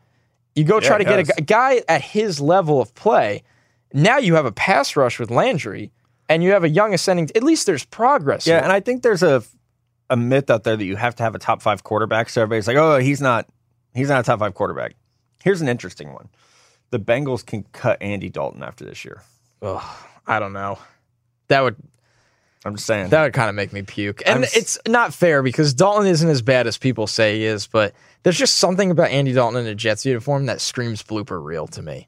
You 0.56 0.64
go 0.64 0.80
try 0.80 0.98
to 0.98 1.04
get 1.04 1.30
a, 1.30 1.34
a 1.38 1.42
guy 1.42 1.82
at 1.88 2.02
his 2.02 2.42
level 2.42 2.82
of 2.82 2.96
play. 2.96 3.44
Now 3.94 4.18
you 4.18 4.36
have 4.36 4.46
a 4.46 4.52
pass 4.52 4.96
rush 4.96 5.20
with 5.20 5.30
Landry, 5.32 5.92
and 6.30 6.44
you 6.44 6.52
have 6.52 6.64
a 6.64 6.70
young 6.70 6.94
ascending. 6.94 7.30
At 7.36 7.44
least 7.44 7.66
there's 7.66 7.84
progress. 7.84 8.48
Yeah, 8.48 8.56
here. 8.56 8.64
and 8.64 8.72
I 8.72 8.80
think 8.80 9.04
there's 9.04 9.24
a 9.24 9.44
a 10.10 10.16
myth 10.16 10.50
out 10.50 10.64
there 10.64 10.78
that 10.78 10.86
you 10.86 10.96
have 10.96 11.16
to 11.16 11.24
have 11.24 11.36
a 11.36 11.40
top 11.40 11.62
five 11.62 11.84
quarterback. 11.84 12.30
So 12.30 12.42
everybody's 12.42 12.68
like, 12.68 12.78
oh, 12.78 12.98
he's 12.98 13.20
not 13.20 13.48
he's 13.94 14.10
not 14.10 14.22
a 14.22 14.24
top 14.24 14.40
five 14.40 14.54
quarterback. 14.54 14.96
Here's 15.44 15.62
an 15.62 15.68
interesting 15.68 16.14
one. 16.14 16.30
The 16.92 17.00
Bengals 17.00 17.46
can 17.46 17.64
cut 17.72 18.02
Andy 18.02 18.30
Dalton 18.30 18.64
after 18.64 18.86
this 18.86 19.04
year. 19.04 19.22
Ugh, 19.62 19.84
I 20.26 20.40
don't 20.40 20.54
know. 20.54 20.80
That 21.50 21.62
would 21.62 21.76
I'm 22.66 22.76
just 22.76 22.88
saying. 22.88 23.10
That 23.10 23.24
would 23.24 23.34
kind 23.34 23.50
of 23.50 23.56
make 23.56 23.72
me 23.72 23.84
puke. 23.84 24.22
And 24.26 24.40
I'm 24.40 24.44
it's 24.54 24.78
not 24.88 25.14
fair 25.14 25.42
because 25.42 25.74
Dalton 25.74 26.08
isn't 26.08 26.30
as 26.30 26.42
bad 26.42 26.68
as 26.68 26.78
people 26.78 27.08
say 27.08 27.38
he 27.38 27.46
is, 27.46 27.68
but 27.68 27.94
there's 28.24 28.38
just 28.38 28.58
something 28.58 28.92
about 28.92 29.12
Andy 29.12 29.32
Dalton 29.32 29.62
in 29.62 29.68
a 29.68 29.76
Jets 29.76 30.06
uniform 30.06 30.48
that 30.48 30.60
screams 30.60 31.02
blooper 31.02 31.44
reel 31.44 31.68
to 31.68 31.82
me. 31.82 32.08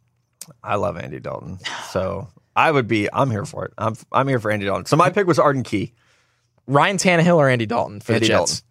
I 0.64 0.76
love 0.76 0.98
Andy 0.98 1.20
Dalton. 1.20 1.60
So 1.90 2.28
I 2.56 2.72
would 2.72 2.88
be. 2.88 3.08
I'm 3.12 3.32
here 3.32 3.46
for 3.46 3.66
it. 3.66 3.74
I'm 3.78 3.96
I'm 4.12 4.28
here 4.28 4.40
for 4.40 4.52
Andy 4.52 4.66
Dalton. 4.66 4.86
So 4.86 4.98
my 4.98 5.10
pick 5.10 5.28
was 5.28 5.40
Arden 5.40 5.64
Key. 5.64 5.94
Ryan 6.68 6.98
Tannehill 6.98 7.38
or 7.38 7.50
Andy 7.50 7.66
Dalton 7.66 8.02
for 8.02 8.14
Andy 8.14 8.28
the 8.28 8.34
Jets? 8.34 8.62
Dalton. 8.62 8.66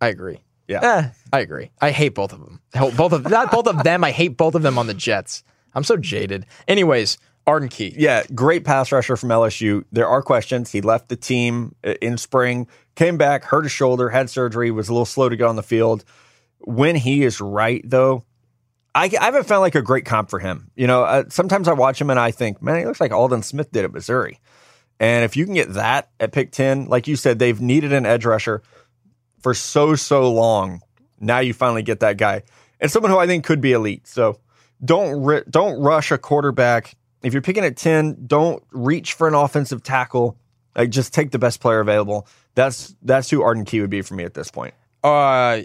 I 0.00 0.08
agree. 0.08 0.38
Yeah. 0.68 0.80
Eh, 0.82 1.08
I 1.32 1.40
agree. 1.40 1.70
I 1.80 1.90
hate 1.90 2.14
both 2.14 2.32
of 2.32 2.40
them. 2.40 2.60
Both 2.72 3.12
of 3.12 3.28
not 3.28 3.50
both 3.50 3.66
of 3.66 3.82
them. 3.82 4.04
I 4.04 4.10
hate 4.10 4.36
both 4.36 4.54
of 4.54 4.62
them 4.62 4.78
on 4.78 4.86
the 4.86 4.94
Jets. 4.94 5.42
I'm 5.74 5.84
so 5.84 5.96
jaded. 5.96 6.46
Anyways, 6.66 7.18
Arden 7.46 7.68
Key. 7.70 7.94
Yeah, 7.96 8.24
great 8.34 8.64
pass 8.64 8.92
rusher 8.92 9.16
from 9.16 9.30
LSU. 9.30 9.84
There 9.90 10.06
are 10.06 10.22
questions. 10.22 10.70
He 10.70 10.82
left 10.82 11.08
the 11.08 11.16
team 11.16 11.74
uh, 11.82 11.94
in 12.02 12.18
spring, 12.18 12.66
came 12.94 13.16
back, 13.16 13.44
hurt 13.44 13.62
his 13.62 13.72
shoulder, 13.72 14.10
had 14.10 14.28
surgery, 14.28 14.70
was 14.70 14.88
a 14.88 14.92
little 14.92 15.06
slow 15.06 15.28
to 15.30 15.36
get 15.36 15.46
on 15.46 15.56
the 15.56 15.62
field. 15.62 16.04
When 16.58 16.96
he 16.96 17.22
is 17.24 17.40
right, 17.40 17.80
though, 17.88 18.24
I, 18.98 19.04
I 19.20 19.24
haven't 19.26 19.46
found 19.46 19.60
like 19.60 19.76
a 19.76 19.82
great 19.82 20.04
comp 20.04 20.28
for 20.28 20.40
him. 20.40 20.72
You 20.74 20.88
know, 20.88 21.04
uh, 21.04 21.24
sometimes 21.28 21.68
I 21.68 21.72
watch 21.72 22.00
him 22.00 22.10
and 22.10 22.18
I 22.18 22.32
think, 22.32 22.60
man, 22.60 22.80
he 22.80 22.84
looks 22.84 23.00
like 23.00 23.12
Aldon 23.12 23.44
Smith 23.44 23.70
did 23.70 23.84
at 23.84 23.92
Missouri. 23.92 24.40
And 24.98 25.24
if 25.24 25.36
you 25.36 25.44
can 25.44 25.54
get 25.54 25.74
that 25.74 26.10
at 26.18 26.32
pick 26.32 26.50
10, 26.50 26.86
like 26.86 27.06
you 27.06 27.14
said, 27.14 27.38
they've 27.38 27.60
needed 27.60 27.92
an 27.92 28.04
edge 28.04 28.24
rusher 28.24 28.60
for 29.38 29.54
so, 29.54 29.94
so 29.94 30.32
long. 30.32 30.80
Now 31.20 31.38
you 31.38 31.54
finally 31.54 31.84
get 31.84 32.00
that 32.00 32.16
guy 32.16 32.42
and 32.80 32.90
someone 32.90 33.12
who 33.12 33.18
I 33.18 33.28
think 33.28 33.44
could 33.44 33.60
be 33.60 33.72
elite. 33.72 34.08
So 34.08 34.40
don't 34.84 35.22
ri- 35.22 35.44
don't 35.48 35.80
rush 35.80 36.10
a 36.10 36.18
quarterback. 36.18 36.96
If 37.22 37.32
you're 37.32 37.42
picking 37.42 37.64
at 37.64 37.76
10, 37.76 38.26
don't 38.26 38.64
reach 38.72 39.12
for 39.12 39.28
an 39.28 39.34
offensive 39.34 39.84
tackle. 39.84 40.36
Like 40.76 40.90
just 40.90 41.14
take 41.14 41.30
the 41.30 41.38
best 41.38 41.60
player 41.60 41.78
available. 41.78 42.26
That's 42.56 42.96
that's 43.02 43.30
who 43.30 43.42
Arden 43.42 43.64
Key 43.64 43.80
would 43.80 43.90
be 43.90 44.02
for 44.02 44.14
me 44.14 44.24
at 44.24 44.34
this 44.34 44.50
point. 44.50 44.74
Uh, 45.04 45.62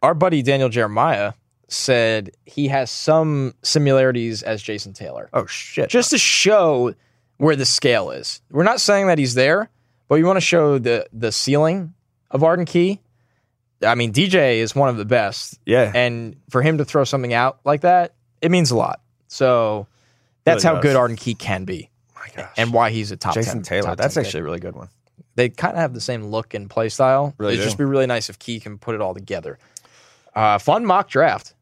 our 0.00 0.14
buddy 0.14 0.42
Daniel 0.42 0.68
Jeremiah 0.68 1.32
said 1.68 2.30
he 2.46 2.68
has 2.68 2.90
some 2.90 3.54
similarities 3.62 4.42
as 4.42 4.62
Jason 4.62 4.92
Taylor. 4.92 5.28
Oh 5.32 5.46
shit. 5.46 5.90
just 5.90 6.10
to 6.10 6.18
show 6.18 6.94
where 7.36 7.54
the 7.56 7.66
scale 7.66 8.10
is. 8.10 8.40
We're 8.50 8.64
not 8.64 8.80
saying 8.80 9.06
that 9.08 9.18
he's 9.18 9.34
there, 9.34 9.70
but 10.08 10.16
we 10.16 10.24
want 10.24 10.36
to 10.38 10.40
show 10.42 10.78
the 10.78 11.06
the 11.12 11.30
ceiling 11.32 11.94
of 12.30 12.42
Arden 12.42 12.64
Key. 12.64 13.00
I 13.86 13.94
mean, 13.94 14.12
DJ 14.12 14.56
is 14.56 14.74
one 14.74 14.88
of 14.88 14.96
the 14.96 15.04
best, 15.04 15.60
yeah. 15.64 15.92
and 15.94 16.34
for 16.50 16.62
him 16.62 16.78
to 16.78 16.84
throw 16.84 17.04
something 17.04 17.32
out 17.32 17.60
like 17.64 17.82
that, 17.82 18.14
it 18.42 18.50
means 18.50 18.72
a 18.72 18.76
lot. 18.76 19.00
So 19.28 19.86
that's 20.44 20.64
Really 20.64 20.74
how 20.74 20.80
does. 20.80 20.82
good 20.90 20.96
Arden 20.96 21.16
Key 21.16 21.34
can 21.36 21.64
be, 21.64 21.88
my 22.16 22.26
gosh. 22.34 22.50
and 22.56 22.72
why 22.72 22.90
he's 22.90 23.12
a 23.12 23.16
top 23.16 23.34
Jason 23.34 23.58
10 23.58 23.62
Taylor. 23.62 23.88
top 23.90 23.98
That's 23.98 24.14
10 24.14 24.22
pick. 24.22 24.26
actually 24.28 24.40
a 24.40 24.44
really 24.44 24.58
good 24.58 24.74
one. 24.74 24.88
they 25.36 25.48
kind 25.48 25.74
of 25.74 25.78
have 25.78 25.94
the 25.94 26.00
same 26.00 26.24
look 26.26 26.54
and 26.54 26.68
play 26.68 26.88
style. 26.88 27.34
Really 27.38 27.52
It'd 27.52 27.62
do. 27.62 27.66
just 27.66 27.78
be 27.78 27.84
really 27.84 28.06
nice 28.06 28.28
if 28.28 28.38
Key 28.40 28.58
can 28.58 28.78
put 28.78 28.96
it 28.96 29.00
all 29.00 29.14
together. 29.14 29.58
Uh, 30.34 30.58
fun 30.58 30.84
mock 30.84 31.08
draft. 31.08 31.54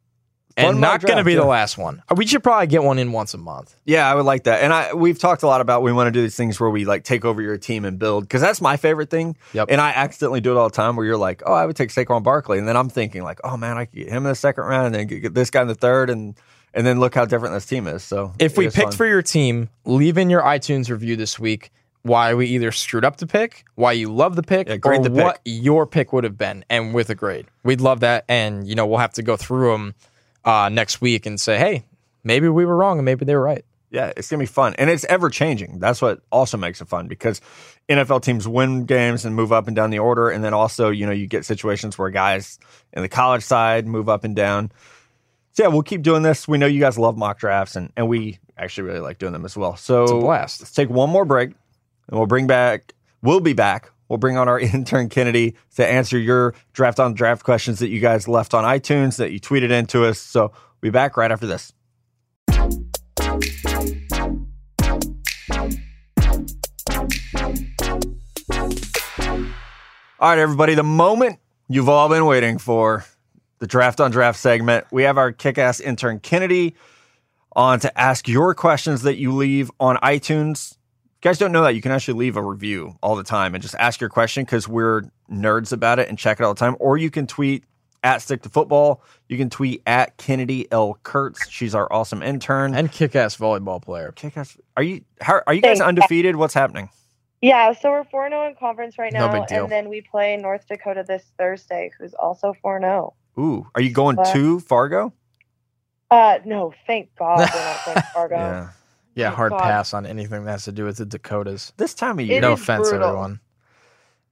And 0.56 0.80
not 0.80 1.02
going 1.02 1.18
to 1.18 1.24
be 1.24 1.34
the 1.34 1.44
last 1.44 1.76
one. 1.76 2.02
We 2.16 2.26
should 2.26 2.42
probably 2.42 2.66
get 2.66 2.82
one 2.82 2.98
in 2.98 3.12
once 3.12 3.34
a 3.34 3.38
month. 3.38 3.76
Yeah, 3.84 4.10
I 4.10 4.14
would 4.14 4.24
like 4.24 4.44
that. 4.44 4.62
And 4.62 4.72
I 4.72 4.94
we've 4.94 5.18
talked 5.18 5.42
a 5.42 5.46
lot 5.46 5.60
about 5.60 5.82
we 5.82 5.92
want 5.92 6.06
to 6.06 6.10
do 6.10 6.22
these 6.22 6.34
things 6.36 6.58
where 6.58 6.70
we 6.70 6.84
like 6.86 7.04
take 7.04 7.24
over 7.26 7.42
your 7.42 7.58
team 7.58 7.84
and 7.84 7.98
build 7.98 8.24
because 8.24 8.40
that's 8.40 8.60
my 8.62 8.76
favorite 8.78 9.10
thing. 9.10 9.36
Yep. 9.52 9.68
And 9.70 9.80
I 9.80 9.90
accidentally 9.90 10.40
do 10.40 10.52
it 10.52 10.56
all 10.56 10.68
the 10.68 10.74
time 10.74 10.96
where 10.96 11.04
you're 11.04 11.16
like, 11.18 11.42
oh, 11.44 11.52
I 11.52 11.66
would 11.66 11.76
take 11.76 11.90
Saquon 11.90 12.22
Barkley, 12.22 12.58
and 12.58 12.66
then 12.66 12.76
I'm 12.76 12.88
thinking 12.88 13.22
like, 13.22 13.40
oh 13.44 13.56
man, 13.58 13.76
I 13.76 13.84
could 13.84 13.96
get 13.98 14.08
him 14.08 14.18
in 14.18 14.30
the 14.30 14.34
second 14.34 14.64
round 14.64 14.86
and 14.86 14.94
then 14.94 15.06
get, 15.06 15.20
get 15.20 15.34
this 15.34 15.50
guy 15.50 15.60
in 15.62 15.68
the 15.68 15.74
third, 15.74 16.08
and 16.10 16.34
and 16.72 16.86
then 16.86 17.00
look 17.00 17.14
how 17.14 17.24
different 17.26 17.54
this 17.54 17.66
team 17.66 17.86
is. 17.86 18.02
So 18.02 18.32
If 18.38 18.56
we 18.56 18.66
picked 18.66 18.76
fun. 18.76 18.92
for 18.92 19.06
your 19.06 19.22
team, 19.22 19.68
leave 19.84 20.16
in 20.18 20.30
your 20.30 20.42
iTunes 20.42 20.90
review 20.90 21.16
this 21.16 21.38
week 21.38 21.70
why 22.02 22.34
we 22.34 22.46
either 22.46 22.70
screwed 22.70 23.04
up 23.04 23.16
the 23.16 23.26
pick, 23.26 23.64
why 23.74 23.90
you 23.92 24.08
love 24.12 24.36
the 24.36 24.42
pick, 24.42 24.68
Yeah, 24.68 24.76
grade 24.76 25.00
or 25.00 25.04
the 25.04 25.10
pick. 25.10 25.24
what 25.24 25.40
your 25.44 25.86
pick 25.86 26.12
would 26.12 26.22
have 26.24 26.38
been, 26.38 26.64
and 26.70 26.94
with 26.94 27.10
a 27.10 27.14
grade. 27.14 27.46
We'd 27.64 27.80
love 27.80 28.00
that, 28.00 28.24
and 28.28 28.66
you 28.66 28.74
know 28.74 28.86
we'll 28.86 28.98
have 29.00 29.12
to 29.14 29.22
go 29.22 29.36
through 29.36 29.72
them 29.72 29.94
uh, 30.46 30.70
next 30.70 31.00
week 31.00 31.26
and 31.26 31.38
say, 31.38 31.58
hey, 31.58 31.84
maybe 32.24 32.48
we 32.48 32.64
were 32.64 32.76
wrong 32.76 32.98
and 32.98 33.04
maybe 33.04 33.24
they 33.24 33.34
were 33.34 33.42
right. 33.42 33.64
Yeah, 33.90 34.12
it's 34.16 34.28
gonna 34.28 34.40
be 34.40 34.46
fun, 34.46 34.74
and 34.78 34.90
it's 34.90 35.04
ever 35.04 35.30
changing. 35.30 35.78
That's 35.78 36.02
what 36.02 36.20
also 36.32 36.56
makes 36.56 36.80
it 36.80 36.88
fun 36.88 37.06
because 37.06 37.40
NFL 37.88 38.22
teams 38.22 38.46
win 38.48 38.84
games 38.84 39.24
and 39.24 39.34
move 39.34 39.52
up 39.52 39.68
and 39.68 39.76
down 39.76 39.90
the 39.90 40.00
order, 40.00 40.28
and 40.28 40.42
then 40.42 40.52
also 40.52 40.90
you 40.90 41.06
know 41.06 41.12
you 41.12 41.28
get 41.28 41.44
situations 41.44 41.96
where 41.96 42.10
guys 42.10 42.58
in 42.92 43.02
the 43.02 43.08
college 43.08 43.44
side 43.44 43.86
move 43.86 44.08
up 44.08 44.24
and 44.24 44.34
down. 44.34 44.72
So 45.52 45.62
yeah, 45.62 45.68
we'll 45.68 45.82
keep 45.84 46.02
doing 46.02 46.22
this. 46.22 46.48
We 46.48 46.58
know 46.58 46.66
you 46.66 46.80
guys 46.80 46.98
love 46.98 47.16
mock 47.16 47.38
drafts, 47.38 47.76
and 47.76 47.92
and 47.96 48.08
we 48.08 48.40
actually 48.58 48.88
really 48.88 49.00
like 49.00 49.18
doing 49.18 49.32
them 49.32 49.44
as 49.44 49.56
well. 49.56 49.76
So 49.76 50.02
It's 50.02 50.12
a 50.12 50.18
blast. 50.18 50.60
Let's 50.62 50.72
take 50.72 50.90
one 50.90 51.08
more 51.08 51.24
break, 51.24 51.50
and 52.08 52.18
we'll 52.18 52.26
bring 52.26 52.48
back. 52.48 52.92
We'll 53.22 53.40
be 53.40 53.52
back. 53.52 53.92
We'll 54.08 54.18
bring 54.18 54.36
on 54.36 54.48
our 54.48 54.58
intern 54.74 55.08
Kennedy 55.08 55.56
to 55.76 55.86
answer 55.86 56.18
your 56.18 56.54
draft 56.72 57.00
on 57.00 57.14
draft 57.14 57.44
questions 57.44 57.78
that 57.80 57.88
you 57.88 58.00
guys 58.00 58.28
left 58.28 58.54
on 58.54 58.64
iTunes 58.64 59.16
that 59.16 59.32
you 59.32 59.40
tweeted 59.40 59.70
into 59.70 60.04
us. 60.04 60.18
So 60.18 60.52
we'll 60.80 60.80
be 60.80 60.90
back 60.90 61.16
right 61.16 61.30
after 61.30 61.46
this. 61.46 61.72
All 70.18 70.30
right, 70.30 70.38
everybody, 70.38 70.74
the 70.74 70.82
moment 70.82 71.38
you've 71.68 71.88
all 71.88 72.08
been 72.08 72.24
waiting 72.24 72.58
for 72.58 73.04
the 73.58 73.66
draft 73.66 74.00
on 74.00 74.10
draft 74.10 74.38
segment. 74.38 74.86
We 74.90 75.04
have 75.04 75.18
our 75.18 75.32
kick 75.32 75.58
ass 75.58 75.80
intern 75.80 76.20
Kennedy 76.20 76.74
on 77.54 77.80
to 77.80 77.98
ask 77.98 78.28
your 78.28 78.54
questions 78.54 79.02
that 79.02 79.16
you 79.16 79.32
leave 79.32 79.70
on 79.80 79.96
iTunes. 79.98 80.75
If 81.26 81.30
you 81.30 81.32
guys 81.32 81.38
don't 81.38 81.50
know 81.50 81.64
that, 81.64 81.74
you 81.74 81.82
can 81.82 81.90
actually 81.90 82.20
leave 82.20 82.36
a 82.36 82.42
review 82.42 82.94
all 83.02 83.16
the 83.16 83.24
time 83.24 83.56
and 83.56 83.60
just 83.60 83.74
ask 83.80 84.00
your 84.00 84.08
question 84.08 84.44
because 84.44 84.68
we're 84.68 85.02
nerds 85.28 85.72
about 85.72 85.98
it 85.98 86.08
and 86.08 86.16
check 86.16 86.38
it 86.38 86.44
all 86.44 86.54
the 86.54 86.58
time. 86.60 86.76
Or 86.78 86.96
you 86.96 87.10
can 87.10 87.26
tweet 87.26 87.64
at 88.04 88.22
Stick 88.22 88.42
to 88.42 88.48
Football. 88.48 89.02
You 89.28 89.36
can 89.36 89.50
tweet 89.50 89.82
at 89.88 90.16
Kennedy 90.18 90.70
L. 90.70 91.00
Kurtz. 91.02 91.50
She's 91.50 91.74
our 91.74 91.92
awesome 91.92 92.22
intern. 92.22 92.76
And 92.76 92.92
kick 92.92 93.16
ass 93.16 93.36
volleyball 93.36 93.82
player. 93.82 94.12
kick 94.14 94.36
ass. 94.36 94.56
Are 94.76 94.84
you 94.84 95.00
how, 95.20 95.40
are 95.48 95.54
you 95.54 95.62
guys 95.62 95.78
Thanks. 95.78 95.88
undefeated? 95.88 96.36
What's 96.36 96.54
happening? 96.54 96.90
Yeah, 97.42 97.72
so 97.72 97.90
we're 97.90 98.04
4 98.04 98.28
0 98.28 98.46
in 98.46 98.54
conference 98.54 98.96
right 98.96 99.12
No 99.12 99.26
now. 99.26 99.32
big 99.40 99.48
deal. 99.48 99.64
And 99.64 99.72
then 99.72 99.88
we 99.88 100.02
play 100.02 100.36
North 100.36 100.68
Dakota 100.68 101.04
this 101.08 101.24
Thursday, 101.36 101.90
who's 101.98 102.14
also 102.14 102.54
4 102.62 102.78
0. 102.78 103.14
Ooh, 103.36 103.66
are 103.74 103.80
you 103.80 103.90
going 103.90 104.14
What? 104.14 104.32
to 104.32 104.60
Fargo? 104.60 105.12
Uh, 106.08 106.38
no, 106.44 106.72
thank 106.86 107.08
God 107.16 107.38
we're 107.40 107.46
not 107.64 107.84
going 107.84 107.96
to 107.96 108.02
Fargo. 108.14 108.36
Yeah. 108.36 108.68
Yeah, 109.16 109.32
Oh, 109.32 109.34
hard 109.34 109.50
God. 109.52 109.62
pass 109.62 109.94
on 109.94 110.06
anything 110.06 110.44
that 110.44 110.50
has 110.52 110.64
to 110.64 110.72
do 110.72 110.84
with 110.84 110.98
the 110.98 111.06
Dakotas. 111.06 111.72
This 111.76 111.94
time 111.94 112.18
of 112.20 112.26
year. 112.26 112.38
It 112.38 112.42
no 112.42 112.52
offense, 112.52 112.88
brutal. 112.88 113.08
everyone. 113.08 113.40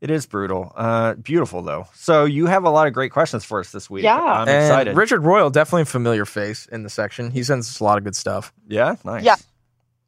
It 0.01 0.11
is 0.11 0.27
brutal. 0.27 0.71
Uh, 0.77 1.15
beautiful 1.15 1.63
though. 1.63 1.87
So 1.95 2.27
you 2.27 2.45
have 2.47 2.65
a 2.65 2.71
lot 2.71 2.87
of 2.87 2.93
great 2.93 3.11
questions 3.11 3.43
for 3.45 3.61
us 3.61 3.73
this 3.73 3.89
week. 3.89 4.05
Yeah. 4.05 4.21
I'm 4.21 4.47
and 4.49 4.65
excited. 4.67 4.97
Richard 4.97 5.21
Royal, 5.23 5.49
definitely 5.49 5.83
a 5.83 5.87
familiar 5.87 6.27
face 6.27 6.67
in 6.67 6.83
the 6.83 6.91
section. 6.91 7.31
He 7.31 7.43
sends 7.43 7.69
us 7.71 7.81
a 7.81 7.85
lot 7.85 7.97
of 7.97 8.05
good 8.05 8.15
stuff. 8.15 8.53
yeah, 8.69 8.97
nice. 9.05 9.25
Yeah. 9.25 9.37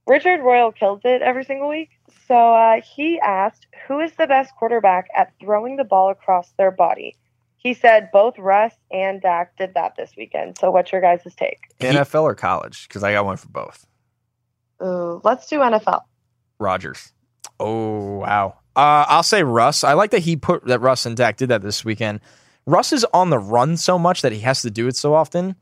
Richard 0.07 0.41
Royal 0.43 0.71
kills 0.71 1.01
it 1.05 1.23
every 1.23 1.45
single 1.45 1.69
week. 1.69 1.89
So 2.29 2.35
uh, 2.37 2.81
he 2.83 3.19
asked, 3.21 3.67
Who 3.89 4.01
is 4.01 4.13
the 4.13 4.27
best 4.27 4.55
quarterback 4.57 5.09
at 5.17 5.33
throwing 5.41 5.77
the 5.77 5.85
ball 5.85 6.11
across 6.11 6.53
their 6.59 6.71
body? 6.71 7.17
He 7.57 7.73
said 7.75 8.11
both 8.13 8.39
Russ 8.39 8.75
and 8.93 9.21
Dak 9.23 9.57
did 9.57 9.75
that 9.75 9.95
this 9.97 10.13
weekend. 10.17 10.59
So 10.59 10.71
what's 10.71 10.93
your 10.93 11.01
guys' 11.01 11.23
take? 11.37 11.59
NFL 11.81 12.23
or 12.23 12.35
college? 12.35 12.87
Because 12.87 13.03
I 13.03 13.13
got 13.13 13.25
one 13.25 13.37
for 13.39 13.49
both. 13.49 13.87
Ooh, 14.83 15.21
let's 15.25 15.47
do 15.49 15.59
NFL. 15.61 16.03
Rodgers. 16.59 17.13
Oh 17.61 18.19
wow. 18.19 18.59
Uh, 18.75 19.07
I'll 19.09 19.23
say 19.23 19.43
Russ. 19.43 19.85
I 19.85 19.95
like 19.95 20.11
that 20.11 20.21
he 20.21 20.37
put 20.37 20.65
that 20.67 20.81
Russ 20.81 21.07
and 21.07 21.17
Dak 21.17 21.37
did 21.39 21.49
that 21.49 21.63
this 21.63 21.85
weekend. 21.85 22.21
Russ 22.67 22.93
is 22.93 23.07
on 23.15 23.31
the 23.31 23.39
run 23.39 23.77
so 23.77 23.99
much 23.99 24.23
that 24.23 24.33
he 24.33 24.41
has 24.41 24.63
to 24.63 24.71
do 24.71 24.87
it 24.89 24.97
so 24.97 25.15
often. 25.15 25.57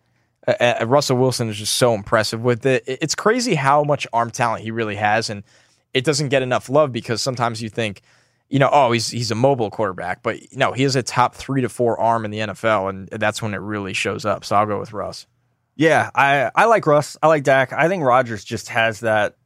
Uh, 0.49 0.53
uh, 0.81 0.87
Russell 0.87 1.17
Wilson 1.17 1.49
is 1.49 1.57
just 1.59 1.75
so 1.75 1.95
impressive 1.95 2.43
with 2.43 2.67
it. 2.67 2.83
It- 2.87 2.99
It's 3.03 3.15
crazy 3.15 3.55
how 3.55 3.85
much 3.85 4.07
arm 4.12 4.31
talent 4.31 4.62
he 4.65 4.71
really 4.71 4.97
has, 4.97 5.31
and 5.31 5.45
it 5.93 6.05
doesn't 6.05 6.31
get 6.31 6.43
enough 6.43 6.69
love 6.69 6.91
because 6.93 7.23
sometimes 7.23 7.62
you 7.62 7.69
think, 7.69 8.01
you 8.49 8.59
know, 8.59 8.69
oh, 8.73 8.91
he's 8.93 9.09
he's 9.11 9.31
a 9.31 9.35
mobile 9.37 9.71
quarterback, 9.71 10.23
but 10.23 10.39
no, 10.53 10.73
he 10.73 10.83
has 10.83 10.97
a 10.97 11.03
top 11.03 11.35
three 11.35 11.61
to 11.62 11.69
four 11.69 11.99
arm 12.01 12.25
in 12.25 12.31
the 12.31 12.39
NFL, 12.41 12.89
and 12.91 13.09
that's 13.09 13.41
when 13.41 13.55
it 13.55 13.59
really 13.61 13.93
shows 13.95 14.25
up. 14.25 14.45
So 14.45 14.57
I'll 14.57 14.67
go 14.67 14.79
with 14.81 14.93
Russ. 14.93 15.27
Yeah, 15.77 16.11
I 16.14 16.51
I 16.55 16.66
like 16.66 16.87
Russ. 16.87 17.16
I 17.22 17.27
like 17.27 17.43
Dak. 17.45 17.72
I 17.72 17.89
think 17.89 18.05
Rodgers 18.05 18.45
just 18.45 18.68
has 18.68 19.01
that 19.01 19.37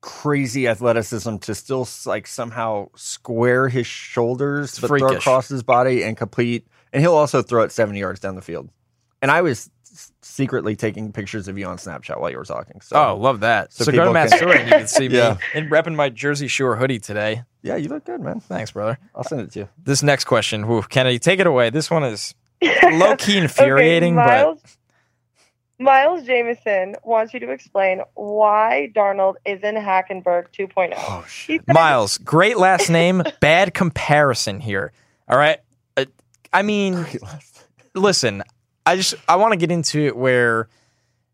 crazy 0.00 0.68
athleticism 0.68 1.36
to 1.38 1.54
still 1.54 1.86
like 2.06 2.26
somehow 2.26 2.88
square 2.94 3.68
his 3.68 3.86
shoulders, 3.86 4.70
It's 4.70 4.80
but 4.80 4.88
throw 4.98 5.08
across 5.16 5.48
his 5.48 5.62
body 5.62 6.02
and 6.04 6.16
complete. 6.16 6.66
And 6.92 7.02
he'll 7.02 7.14
also 7.14 7.42
throw 7.42 7.62
it 7.64 7.72
seventy 7.72 7.98
yards 8.00 8.20
down 8.20 8.34
the 8.34 8.42
field. 8.42 8.70
And 9.20 9.30
I 9.30 9.42
was 9.42 9.70
secretly 10.22 10.76
taking 10.76 11.12
pictures 11.12 11.48
of 11.48 11.58
you 11.58 11.66
on 11.66 11.76
Snapchat 11.76 12.20
while 12.20 12.30
you 12.30 12.36
were 12.36 12.44
talking. 12.44 12.80
So 12.80 12.96
Oh, 12.96 13.16
love 13.16 13.40
that. 13.40 13.72
So 13.72 13.84
So, 13.84 13.90
go 13.92 13.96
to 13.96 14.02
people 14.02 14.12
Matt 14.14 14.28
can- 14.30 14.38
Stewart 14.38 14.56
and 14.56 14.68
you 14.68 14.74
can 14.76 14.86
see 14.86 15.06
Yeah. 15.10 15.34
me 15.34 15.38
and 15.54 15.70
repping 15.70 15.96
my 15.96 16.08
Jersey 16.08 16.46
Shore 16.46 16.76
hoodie 16.76 17.00
today. 17.00 17.42
yeah, 17.62 17.74
you 17.76 17.88
look 17.88 18.04
good, 18.04 18.20
man. 18.20 18.38
Thanks, 18.40 18.70
brother. 18.70 18.98
I'll 19.14 19.24
send 19.24 19.40
it 19.40 19.50
to 19.52 19.58
you. 19.60 19.68
This 19.82 20.02
next 20.02 20.24
question, 20.24 20.66
whew, 20.68 20.82
Kennedy, 20.82 21.18
take 21.18 21.40
it 21.40 21.46
away. 21.48 21.70
This 21.70 21.90
one 21.90 22.04
is 22.04 22.34
low 22.92 23.16
key 23.16 23.38
infuriating, 23.38 24.16
okay, 24.18 24.44
but 24.54 24.76
Miles, 25.80 26.18
Miles 26.18 26.26
Jameson 26.26 26.96
wants 27.04 27.32
you 27.32 27.40
to 27.40 27.50
explain 27.50 28.02
why 28.14 28.90
Darnold 28.94 29.34
is 29.44 29.62
in 29.62 29.76
Hackenberg 29.76 30.46
2.0. 30.52 30.92
Oh 30.96 31.24
shit. 31.28 31.62
said- 31.66 31.74
Miles, 31.74 32.18
great 32.18 32.58
last 32.58 32.90
name, 32.90 33.22
bad 33.40 33.74
comparison 33.74 34.60
here. 34.60 34.92
All 35.28 35.38
right. 35.38 35.58
Uh, 35.96 36.06
I 36.52 36.62
mean, 36.62 37.06
listen, 37.94 38.42
I 38.86 38.96
just 38.96 39.14
I 39.28 39.36
want 39.36 39.52
to 39.52 39.56
get 39.56 39.70
into 39.70 40.00
it 40.00 40.16
where 40.16 40.68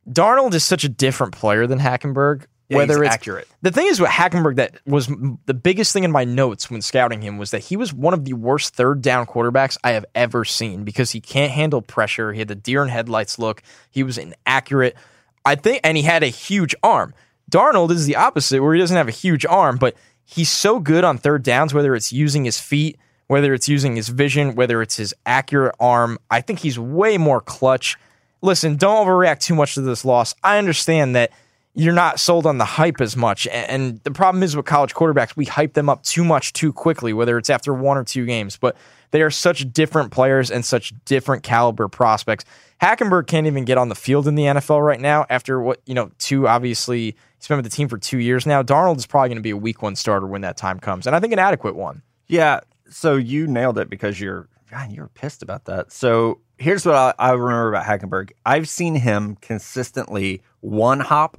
Darnold 0.09 0.53
is 0.55 0.65
such 0.65 0.85
a 0.85 0.89
different 0.89 1.33
player 1.33 1.67
than 1.67 1.79
Hackenberg. 1.79 2.45
Yeah, 2.69 2.79
whether 2.79 3.05
it's 3.05 3.15
accurate. 3.15 3.47
the 3.61 3.71
thing 3.71 3.87
is 3.89 4.01
with 4.01 4.09
Hackenberg 4.09 4.57
that 4.57 4.81
was 4.87 5.07
the 5.45 5.53
biggest 5.53 5.93
thing 5.93 6.03
in 6.03 6.11
my 6.11 6.25
notes 6.25 6.71
when 6.71 6.81
scouting 6.81 7.21
him 7.21 7.37
was 7.37 7.51
that 7.51 7.59
he 7.59 7.77
was 7.77 7.93
one 7.93 8.15
of 8.15 8.25
the 8.25 8.33
worst 8.33 8.75
third 8.75 9.03
down 9.03 9.27
quarterbacks 9.27 9.77
I 9.85 9.91
have 9.91 10.07
ever 10.15 10.47
seen 10.47 10.83
because 10.83 11.11
he 11.11 11.21
can't 11.21 11.53
handle 11.53 11.83
pressure. 11.83 12.33
He 12.33 12.39
had 12.39 12.49
the 12.49 12.55
deer 12.55 12.83
in 12.83 12.89
headlights 12.89 13.39
look. 13.39 13.63
He 13.91 14.03
was 14.03 14.17
inaccurate. 14.17 14.97
I 15.45 15.57
think, 15.57 15.81
and 15.85 15.97
he 15.97 16.03
had 16.03 16.23
a 16.23 16.29
huge 16.29 16.75
arm. 16.83 17.13
Darnold 17.51 17.91
is 17.91 18.07
the 18.07 18.17
opposite, 18.17 18.63
where 18.63 18.73
he 18.73 18.81
doesn't 18.81 18.97
have 18.97 19.09
a 19.09 19.13
huge 19.13 19.45
arm, 19.45 19.77
but 19.77 19.95
he's 20.25 20.49
so 20.49 20.81
good 20.81 21.05
on 21.05 21.19
third 21.19 21.43
downs, 21.43 21.75
whether 21.75 21.95
it's 21.95 22.15
using 22.15 22.47
his 22.47 22.59
feet, 22.59 22.99
whether 23.27 23.53
it's 23.53 23.69
using 23.69 23.97
his 23.97 24.09
vision, 24.09 24.55
whether 24.55 24.81
it's 24.81 24.97
his 24.97 25.15
accurate 25.27 25.75
arm. 25.79 26.19
I 26.31 26.41
think 26.41 26.61
he's 26.61 26.79
way 26.79 27.19
more 27.19 27.43
clutch. 27.43 27.99
Listen, 28.41 28.77
don't 28.77 29.07
overreact 29.07 29.41
too 29.41 29.55
much 29.55 29.75
to 29.75 29.83
this 29.83 30.05
loss. 30.05 30.35
I 30.43 30.57
understand 30.57 31.15
that 31.15 31.31
you're 31.75 31.93
not 31.93 32.21
sold 32.21 32.47
on 32.47 32.59
the 32.59 32.65
hype 32.65 33.01
as 33.01 33.17
much. 33.17 33.47
And 33.49 34.01
the 34.05 34.13
problem 34.13 34.43
is 34.43 34.57
with 34.57 34.65
college 34.65 34.95
quarterbacks, 34.95 35.37
we 35.37 35.45
hype 35.45 35.75
them 35.75 35.89
up 35.89 36.05
too 36.05 36.25
much 36.25 36.53
too 36.53 36.73
quickly, 36.73 37.13
whether 37.13 37.37
it's 37.37 37.51
after 37.51 37.75
one 37.75 37.97
or 37.97 38.05
two 38.05 38.27
games. 38.27 38.57
But 38.57 38.77
they 39.11 39.23
are 39.23 39.31
such 39.31 39.73
different 39.73 40.13
players 40.13 40.51
and 40.51 40.65
such 40.65 40.93
different 41.05 41.43
caliber 41.43 41.89
prospects. 41.89 42.45
Hackenberg 42.81 43.27
can't 43.27 43.47
even 43.47 43.65
get 43.65 43.77
on 43.77 43.89
the 43.89 43.95
field 43.95 44.29
in 44.29 44.37
the 44.37 44.45
NFL 44.45 44.85
right 44.85 45.01
now 45.01 45.27
after 45.29 45.61
what, 45.61 45.81
you 45.87 45.95
know, 45.95 46.11
two 46.19 46.47
obviously 46.47 47.17
he's 47.39 47.49
been 47.49 47.57
with 47.57 47.65
the 47.65 47.71
team 47.71 47.89
for 47.89 47.99
two 47.99 48.19
years 48.19 48.47
now. 48.47 48.63
Darnold 48.63 48.99
is 48.99 49.07
probably 49.07 49.31
going 49.31 49.39
to 49.39 49.43
be 49.43 49.51
a 49.51 49.57
week 49.57 49.83
one 49.83 49.97
starter 49.97 50.27
when 50.27 50.43
that 50.43 50.57
time 50.57 50.79
comes. 50.79 51.07
And 51.07 51.17
I 51.17 51.21
think 51.21 51.33
an 51.33 51.39
adequate 51.39 51.75
one. 51.75 52.03
Yeah. 52.29 52.61
So 52.89 53.17
you 53.17 53.47
nailed 53.47 53.79
it 53.79 53.91
because 53.91 54.21
you're 54.21 54.49
God, 54.71 54.93
you're 54.93 55.09
pissed 55.09 55.43
about 55.43 55.67
that. 55.67 55.93
So 55.93 56.41
here's 56.59 56.87
what 56.87 56.95
I, 56.95 57.15
I 57.19 57.31
remember 57.33 57.75
about 57.75 57.85
Hackenberg. 57.85 58.33
I've 58.45 58.69
seen 58.69 58.95
him 58.95 59.37
consistently 59.41 60.43
one 60.61 61.01
hop 61.01 61.37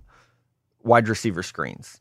wide 0.86 1.09
receiver 1.09 1.43
screens. 1.43 1.99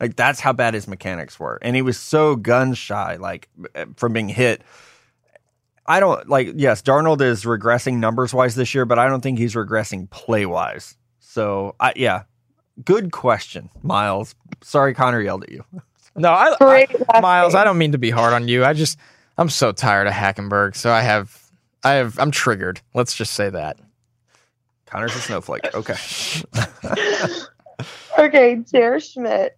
Like 0.00 0.16
that's 0.16 0.40
how 0.40 0.52
bad 0.52 0.74
his 0.74 0.86
mechanics 0.86 1.38
were, 1.40 1.58
and 1.60 1.74
he 1.74 1.82
was 1.82 1.98
so 1.98 2.36
gun 2.36 2.74
shy, 2.74 3.16
like 3.16 3.48
eh, 3.74 3.86
from 3.96 4.12
being 4.12 4.28
hit. 4.28 4.62
I 5.86 6.00
don't 6.00 6.28
like. 6.28 6.52
Yes, 6.54 6.82
Darnold 6.82 7.20
is 7.20 7.44
regressing 7.44 7.96
numbers 7.96 8.32
wise 8.32 8.54
this 8.54 8.74
year, 8.74 8.84
but 8.84 8.98
I 8.98 9.08
don't 9.08 9.22
think 9.22 9.38
he's 9.38 9.54
regressing 9.54 10.08
play 10.10 10.46
wise. 10.46 10.96
So, 11.18 11.74
I, 11.80 11.92
yeah, 11.96 12.22
good 12.84 13.10
question, 13.10 13.70
Miles. 13.82 14.34
Sorry, 14.62 14.94
Connor 14.94 15.20
yelled 15.20 15.44
at 15.44 15.50
you. 15.50 15.64
No, 16.16 16.30
I, 16.32 16.56
I 17.12 17.20
Miles. 17.20 17.54
I 17.54 17.62
don't 17.62 17.78
mean 17.78 17.92
to 17.92 17.98
be 17.98 18.10
hard 18.10 18.32
on 18.32 18.48
you. 18.48 18.64
I 18.64 18.72
just 18.72 18.98
I'm 19.36 19.48
so 19.48 19.70
tired 19.70 20.08
of 20.08 20.12
Hackenberg. 20.12 20.74
So 20.74 20.90
I 20.90 21.00
have 21.00 21.48
I 21.84 21.92
have 21.92 22.18
I'm 22.18 22.32
triggered. 22.32 22.80
Let's 22.92 23.14
just 23.14 23.34
say 23.34 23.50
that. 23.50 23.78
Connor's 24.86 25.14
a 25.14 25.20
snowflake. 25.20 25.72
Okay. 25.74 25.94
Okay, 28.18 28.56
Jer 28.70 29.00
Schmidt 29.00 29.56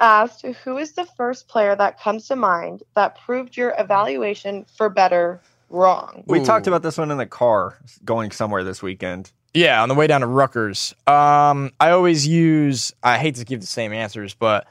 asked, 0.00 0.44
"Who 0.64 0.78
is 0.78 0.92
the 0.92 1.04
first 1.16 1.48
player 1.48 1.76
that 1.76 2.00
comes 2.00 2.28
to 2.28 2.36
mind 2.36 2.82
that 2.94 3.18
proved 3.24 3.56
your 3.56 3.74
evaluation 3.78 4.64
for 4.76 4.88
better 4.88 5.40
wrong?" 5.68 6.24
We 6.26 6.40
Ooh. 6.40 6.44
talked 6.44 6.66
about 6.66 6.82
this 6.82 6.96
one 6.98 7.10
in 7.10 7.18
the 7.18 7.26
car 7.26 7.78
going 8.04 8.30
somewhere 8.30 8.64
this 8.64 8.82
weekend. 8.82 9.32
Yeah, 9.52 9.82
on 9.82 9.88
the 9.88 9.94
way 9.94 10.06
down 10.06 10.20
to 10.20 10.26
Rutgers. 10.26 10.94
Um, 11.06 11.72
I 11.80 11.90
always 11.90 12.26
use. 12.26 12.92
I 13.02 13.18
hate 13.18 13.34
to 13.36 13.44
give 13.44 13.60
the 13.60 13.66
same 13.66 13.92
answers, 13.92 14.32
but 14.34 14.66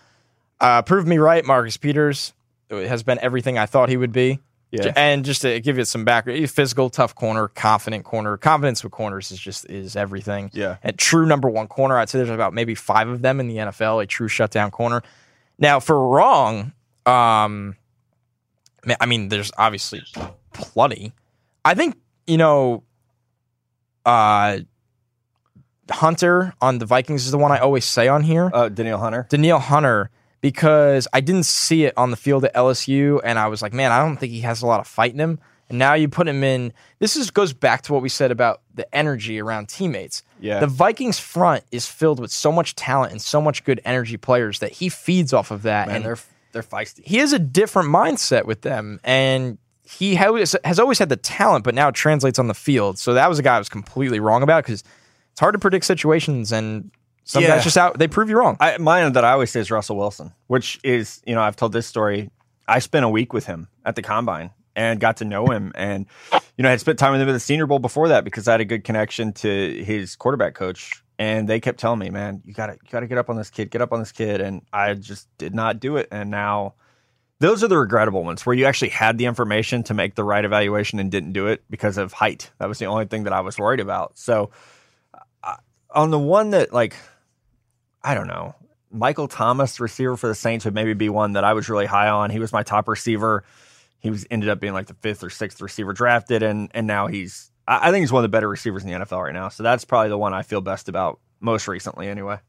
uh, 0.59 0.81
prove 0.81 1.05
me 1.05 1.17
right. 1.17 1.45
Marcus 1.45 1.77
Peters 1.77 2.33
has 2.69 3.03
been 3.03 3.19
everything 3.19 3.57
I 3.57 3.65
thought 3.65 3.89
he 3.89 3.97
would 3.97 4.11
be. 4.11 4.39
Yeah. 4.71 4.93
And 4.95 5.25
just 5.25 5.41
to 5.41 5.59
give 5.59 5.77
you 5.77 5.85
some 5.85 6.05
background, 6.05 6.49
physical, 6.51 6.89
tough 6.89 7.15
corner, 7.15 7.47
confident 7.47 8.05
corner. 8.05 8.37
Confidence 8.37 8.83
with 8.83 8.91
corners 8.91 9.31
is 9.31 9.39
just 9.39 9.67
is 9.69 9.95
everything. 9.95 10.51
Yeah. 10.53 10.77
A 10.83 10.91
true 10.91 11.25
number 11.25 11.49
one 11.49 11.67
corner. 11.67 11.97
I'd 11.97 12.09
say 12.09 12.19
there's 12.19 12.29
about 12.29 12.53
maybe 12.53 12.75
five 12.75 13.07
of 13.07 13.21
them 13.21 13.39
in 13.39 13.47
the 13.47 13.57
NFL. 13.57 14.03
A 14.03 14.05
true 14.05 14.27
shutdown 14.27 14.69
corner. 14.69 15.01
Now 15.57 15.79
for 15.79 16.07
wrong, 16.07 16.73
um, 17.05 17.75
I 18.99 19.05
mean, 19.07 19.29
there's 19.29 19.51
obviously 19.57 20.03
plenty. 20.53 21.13
I 21.65 21.73
think 21.73 21.95
you 22.27 22.37
know, 22.37 22.83
uh, 24.05 24.59
Hunter 25.89 26.53
on 26.61 26.77
the 26.77 26.85
Vikings 26.85 27.25
is 27.25 27.31
the 27.31 27.39
one 27.39 27.51
I 27.51 27.57
always 27.57 27.85
say 27.85 28.07
on 28.07 28.21
here. 28.21 28.51
Uh, 28.53 28.69
Danielle 28.69 28.99
Hunter. 28.99 29.25
Danielle 29.29 29.59
Hunter 29.59 30.11
because 30.41 31.07
I 31.13 31.21
didn't 31.21 31.45
see 31.45 31.85
it 31.85 31.93
on 31.97 32.11
the 32.11 32.17
field 32.17 32.45
at 32.45 32.53
LSU, 32.53 33.19
and 33.23 33.37
I 33.37 33.47
was 33.47 33.61
like, 33.61 33.73
man, 33.73 33.91
I 33.91 33.99
don't 33.99 34.17
think 34.17 34.31
he 34.31 34.41
has 34.41 34.61
a 34.61 34.67
lot 34.67 34.79
of 34.79 34.87
fight 34.87 35.13
in 35.13 35.19
him. 35.19 35.39
And 35.69 35.77
now 35.77 35.93
you 35.93 36.09
put 36.09 36.27
him 36.27 36.43
in. 36.43 36.73
This 36.97 37.15
is 37.15 37.29
goes 37.29 37.53
back 37.53 37.83
to 37.83 37.93
what 37.93 38.01
we 38.01 38.09
said 38.09 38.31
about 38.31 38.61
the 38.73 38.93
energy 38.95 39.39
around 39.39 39.69
teammates. 39.69 40.23
Yeah. 40.39 40.59
The 40.59 40.67
Vikings 40.67 41.19
front 41.19 41.63
is 41.71 41.85
filled 41.85 42.19
with 42.19 42.31
so 42.31 42.51
much 42.51 42.75
talent 42.75 43.11
and 43.11 43.21
so 43.21 43.39
much 43.39 43.63
good 43.63 43.79
energy 43.85 44.17
players 44.17 44.59
that 44.59 44.71
he 44.71 44.89
feeds 44.89 45.31
off 45.31 45.51
of 45.51 45.61
that. 45.63 45.87
Man, 45.87 45.97
and 45.97 46.05
they're 46.05 46.17
they're 46.51 46.63
feisty. 46.63 47.05
he 47.05 47.17
has 47.17 47.33
a 47.33 47.39
different 47.39 47.89
mindset 47.89 48.45
with 48.45 48.61
them, 48.61 48.99
and 49.03 49.59
he 49.83 50.15
has, 50.15 50.55
has 50.63 50.79
always 50.79 50.99
had 50.99 51.09
the 51.09 51.17
talent, 51.17 51.63
but 51.63 51.75
now 51.75 51.89
it 51.89 51.95
translates 51.95 52.39
on 52.39 52.47
the 52.47 52.53
field. 52.53 52.97
So 52.97 53.13
that 53.13 53.29
was 53.29 53.39
a 53.39 53.43
guy 53.43 53.55
I 53.55 53.59
was 53.59 53.69
completely 53.69 54.19
wrong 54.19 54.41
about 54.43 54.63
because 54.63 54.83
it's 55.31 55.39
hard 55.39 55.53
to 55.53 55.59
predict 55.59 55.85
situations, 55.85 56.51
and 56.51 56.89
some 57.29 57.43
Yeah. 57.43 57.49
guys 57.49 57.63
just 57.63 57.77
out 57.77 57.99
they 57.99 58.07
prove 58.07 58.27
you 58.27 58.37
wrong. 58.37 58.57
I, 58.59 58.77
mine 58.79 59.13
that 59.13 59.23
I 59.23 59.33
always 59.33 59.51
say 59.51 59.59
is 59.59 59.69
Russell 59.69 59.97
Wilson, 59.97 60.33
which 60.47 60.79
is 60.83 61.21
you 61.27 61.35
know 61.35 61.41
I've 61.41 61.55
told 61.55 61.73
this 61.73 61.85
story. 61.85 62.31
I 62.67 62.79
spent 62.79 63.05
a 63.05 63.09
week 63.09 63.33
with 63.33 63.45
him 63.45 63.67
at 63.85 63.95
the 63.95 64.01
combine 64.01 64.49
and 64.75 64.99
got 64.99 65.17
to 65.17 65.25
know 65.25 65.45
him, 65.47 65.71
and 65.75 66.07
you 66.57 66.63
know 66.63 66.69
I 66.69 66.71
had 66.71 66.79
spent 66.79 66.97
time 66.97 67.11
with 67.11 67.21
him 67.21 67.29
at 67.29 67.33
the 67.33 67.39
Senior 67.39 67.67
Bowl 67.67 67.77
before 67.77 68.07
that 68.07 68.23
because 68.23 68.47
I 68.47 68.53
had 68.53 68.61
a 68.61 68.65
good 68.65 68.83
connection 68.83 69.33
to 69.33 69.83
his 69.83 70.15
quarterback 70.15 70.55
coach, 70.55 71.03
and 71.19 71.47
they 71.47 71.59
kept 71.59 71.79
telling 71.79 71.99
me, 71.99 72.09
"Man, 72.09 72.41
you 72.45 72.53
got 72.55 72.67
to 72.67 72.73
you 72.73 72.89
got 72.89 73.01
to 73.01 73.07
get 73.07 73.19
up 73.19 73.29
on 73.29 73.35
this 73.35 73.51
kid, 73.51 73.69
get 73.69 73.81
up 73.83 73.93
on 73.93 73.99
this 73.99 74.11
kid," 74.11 74.41
and 74.41 74.63
I 74.73 74.95
just 74.95 75.27
did 75.37 75.53
not 75.53 75.79
do 75.79 75.97
it, 75.97 76.07
and 76.11 76.31
now. 76.31 76.73
Those 77.41 77.63
are 77.63 77.69
the 77.69 77.77
regrettable 77.77 78.25
ones 78.25 78.45
where 78.45 78.53
you 78.53 78.65
actually 78.65 78.89
had 78.89 79.17
the 79.17 79.25
information 79.25 79.81
to 79.83 79.93
make 79.93 80.15
the 80.15 80.25
right 80.25 80.43
evaluation 80.43 80.99
and 80.99 81.09
didn't 81.09 81.31
do 81.31 81.47
it 81.47 81.63
because 81.69 81.97
of 81.97 82.11
height. 82.11 82.51
That 82.57 82.67
was 82.67 82.79
the 82.79 82.87
only 82.87 83.05
thing 83.05 83.23
that 83.23 83.31
I 83.31 83.39
was 83.39 83.57
worried 83.57 83.79
about. 83.79 84.17
So, 84.17 84.51
uh, 85.41 85.55
on 85.91 86.11
the 86.11 86.19
one 86.19 86.49
that 86.49 86.73
like 86.73 86.97
I 88.03 88.13
don't 88.13 88.27
know. 88.27 88.55
Michael 88.91 89.27
Thomas, 89.27 89.79
receiver 89.79 90.17
for 90.17 90.27
the 90.27 90.35
Saints, 90.35 90.65
would 90.65 90.73
maybe 90.73 90.93
be 90.93 91.09
one 91.09 91.33
that 91.33 91.43
I 91.43 91.53
was 91.53 91.69
really 91.69 91.85
high 91.85 92.09
on. 92.09 92.29
He 92.29 92.39
was 92.39 92.51
my 92.51 92.63
top 92.63 92.87
receiver. 92.87 93.43
He 93.99 94.09
was 94.09 94.25
ended 94.31 94.49
up 94.49 94.59
being 94.59 94.73
like 94.73 94.87
the 94.87 94.95
fifth 94.95 95.23
or 95.23 95.29
sixth 95.29 95.61
receiver 95.61 95.93
drafted, 95.93 96.41
and 96.41 96.71
and 96.73 96.87
now 96.87 97.07
he's 97.07 97.51
I 97.67 97.89
I 97.89 97.91
think 97.91 98.01
he's 98.01 98.11
one 98.11 98.23
of 98.23 98.31
the 98.31 98.35
better 98.35 98.49
receivers 98.49 98.83
in 98.83 98.89
the 98.89 99.05
NFL 99.05 99.23
right 99.23 99.33
now. 99.33 99.49
So 99.49 99.63
that's 99.63 99.85
probably 99.85 100.09
the 100.09 100.17
one 100.17 100.33
I 100.33 100.43
feel 100.43 100.61
best 100.61 100.89
about 100.89 101.19
most 101.39 101.67
recently, 101.67 102.07
anyway. 102.07 102.39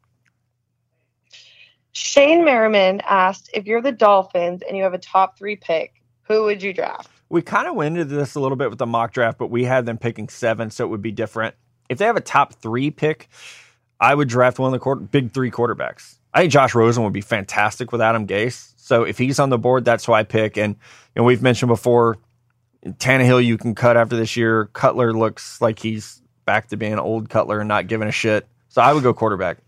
Shane 1.91 2.45
Merriman 2.45 3.01
asked, 3.01 3.49
"If 3.53 3.65
you're 3.65 3.81
the 3.81 3.91
Dolphins 3.91 4.63
and 4.67 4.77
you 4.77 4.83
have 4.83 4.93
a 4.93 4.97
top 4.97 5.37
three 5.37 5.57
pick, 5.57 6.01
who 6.23 6.43
would 6.43 6.63
you 6.63 6.73
draft?" 6.73 7.09
We 7.29 7.41
kind 7.41 7.67
of 7.67 7.75
went 7.75 7.97
into 7.97 8.15
this 8.15 8.35
a 8.35 8.39
little 8.39 8.57
bit 8.57 8.69
with 8.69 8.79
the 8.79 8.85
mock 8.85 9.13
draft, 9.13 9.37
but 9.37 9.47
we 9.47 9.65
had 9.65 9.85
them 9.85 9.97
picking 9.97 10.29
seven, 10.29 10.71
so 10.71 10.85
it 10.85 10.87
would 10.87 11.01
be 11.01 11.11
different. 11.11 11.55
If 11.89 11.97
they 11.97 12.05
have 12.05 12.17
a 12.17 12.21
top 12.21 12.53
three 12.55 12.91
pick, 12.91 13.29
I 14.01 14.15
would 14.15 14.27
draft 14.27 14.57
one 14.57 14.67
of 14.67 14.71
the 14.73 14.79
quarter, 14.79 15.01
big 15.01 15.31
three 15.31 15.51
quarterbacks. 15.51 16.17
I 16.33 16.41
think 16.41 16.51
Josh 16.51 16.73
Rosen 16.73 17.03
would 17.03 17.13
be 17.13 17.21
fantastic 17.21 17.91
with 17.91 18.01
Adam 18.01 18.25
Gase. 18.25 18.73
So 18.77 19.03
if 19.03 19.17
he's 19.17 19.39
on 19.39 19.49
the 19.49 19.59
board, 19.59 19.85
that's 19.85 20.05
who 20.05 20.13
I 20.13 20.23
pick. 20.23 20.57
And 20.57 20.75
you 21.15 21.21
know, 21.21 21.23
we've 21.23 21.41
mentioned 21.41 21.69
before, 21.69 22.17
Tannehill 22.83 23.45
you 23.45 23.59
can 23.59 23.75
cut 23.75 23.95
after 23.95 24.17
this 24.17 24.35
year. 24.35 24.65
Cutler 24.73 25.13
looks 25.13 25.61
like 25.61 25.77
he's 25.77 26.21
back 26.45 26.69
to 26.69 26.77
being 26.77 26.97
old 26.97 27.29
Cutler 27.29 27.59
and 27.59 27.67
not 27.67 27.85
giving 27.85 28.07
a 28.07 28.11
shit. 28.11 28.47
So 28.69 28.81
I 28.81 28.91
would 28.91 29.03
go 29.03 29.13
quarterback. 29.13 29.59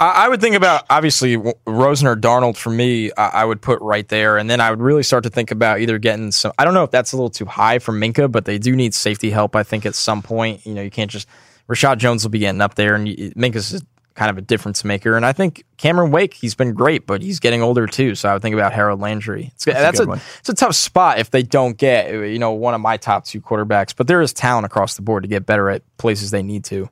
I, 0.00 0.28
would 0.28 0.40
think 0.40 0.54
about 0.54 0.86
obviously 0.88 1.36
Rosen 1.66 2.06
or 2.06 2.14
Darnold 2.14 2.56
for 2.56 2.70
me. 2.70 3.10
I 3.16 3.44
would 3.44 3.60
put 3.60 3.80
right 3.80 4.06
there, 4.06 4.38
and 4.38 4.48
then 4.48 4.60
I 4.60 4.70
would 4.70 4.80
really 4.80 5.02
start 5.02 5.24
to 5.24 5.30
think 5.30 5.50
about 5.50 5.80
either 5.80 5.98
getting 5.98 6.30
some. 6.30 6.52
I 6.56 6.64
don't 6.64 6.72
know 6.72 6.84
if 6.84 6.92
that's 6.92 7.12
a 7.12 7.16
little 7.16 7.30
too 7.30 7.46
high 7.46 7.80
for 7.80 7.92
Minkah, 7.92 8.30
but 8.30 8.44
they 8.44 8.58
do 8.58 8.76
need 8.76 8.94
safety 8.94 9.30
help. 9.30 9.56
I 9.56 9.64
think 9.64 9.84
at 9.84 9.96
some 9.96 10.22
point, 10.22 10.64
you 10.64 10.72
know, 10.72 10.82
you 10.82 10.90
can't 10.90 11.10
just 11.10 11.26
Reshad 11.68 11.98
Jones 11.98 12.24
will 12.24 12.30
be 12.30 12.38
getting 12.38 12.60
up 12.60 12.74
there, 12.74 12.94
and 12.94 13.08
you, 13.08 13.30
Minkah's 13.32 13.72
is 13.72 13.82
kind 14.18 14.30
of 14.30 14.36
a 14.36 14.42
difference 14.42 14.84
maker. 14.84 15.16
And 15.16 15.24
I 15.24 15.32
think 15.32 15.64
Cameron 15.76 16.10
Wake, 16.10 16.34
he's 16.34 16.54
been 16.54 16.74
great, 16.74 17.06
but 17.06 17.22
he's 17.22 17.38
getting 17.38 17.62
older 17.62 17.86
too. 17.86 18.14
So 18.16 18.28
I 18.28 18.32
would 18.32 18.42
think 18.42 18.54
about 18.54 18.72
Harold 18.72 19.00
Landry. 19.00 19.52
It's, 19.54 19.64
that's, 19.64 20.00
a 20.00 20.02
a, 20.02 20.04
good 20.04 20.08
one. 20.08 20.20
it's 20.40 20.48
a 20.48 20.54
tough 20.54 20.74
spot 20.74 21.18
if 21.18 21.30
they 21.30 21.42
don't 21.42 21.78
get 21.78 22.10
you 22.10 22.38
know 22.38 22.52
one 22.52 22.74
of 22.74 22.80
my 22.80 22.96
top 22.96 23.24
two 23.24 23.40
quarterbacks. 23.40 23.94
But 23.96 24.08
there 24.08 24.20
is 24.20 24.32
talent 24.32 24.66
across 24.66 24.96
the 24.96 25.02
board 25.02 25.22
to 25.22 25.28
get 25.28 25.46
better 25.46 25.70
at 25.70 25.82
places 25.96 26.30
they 26.30 26.42
need 26.42 26.64
to. 26.64 26.90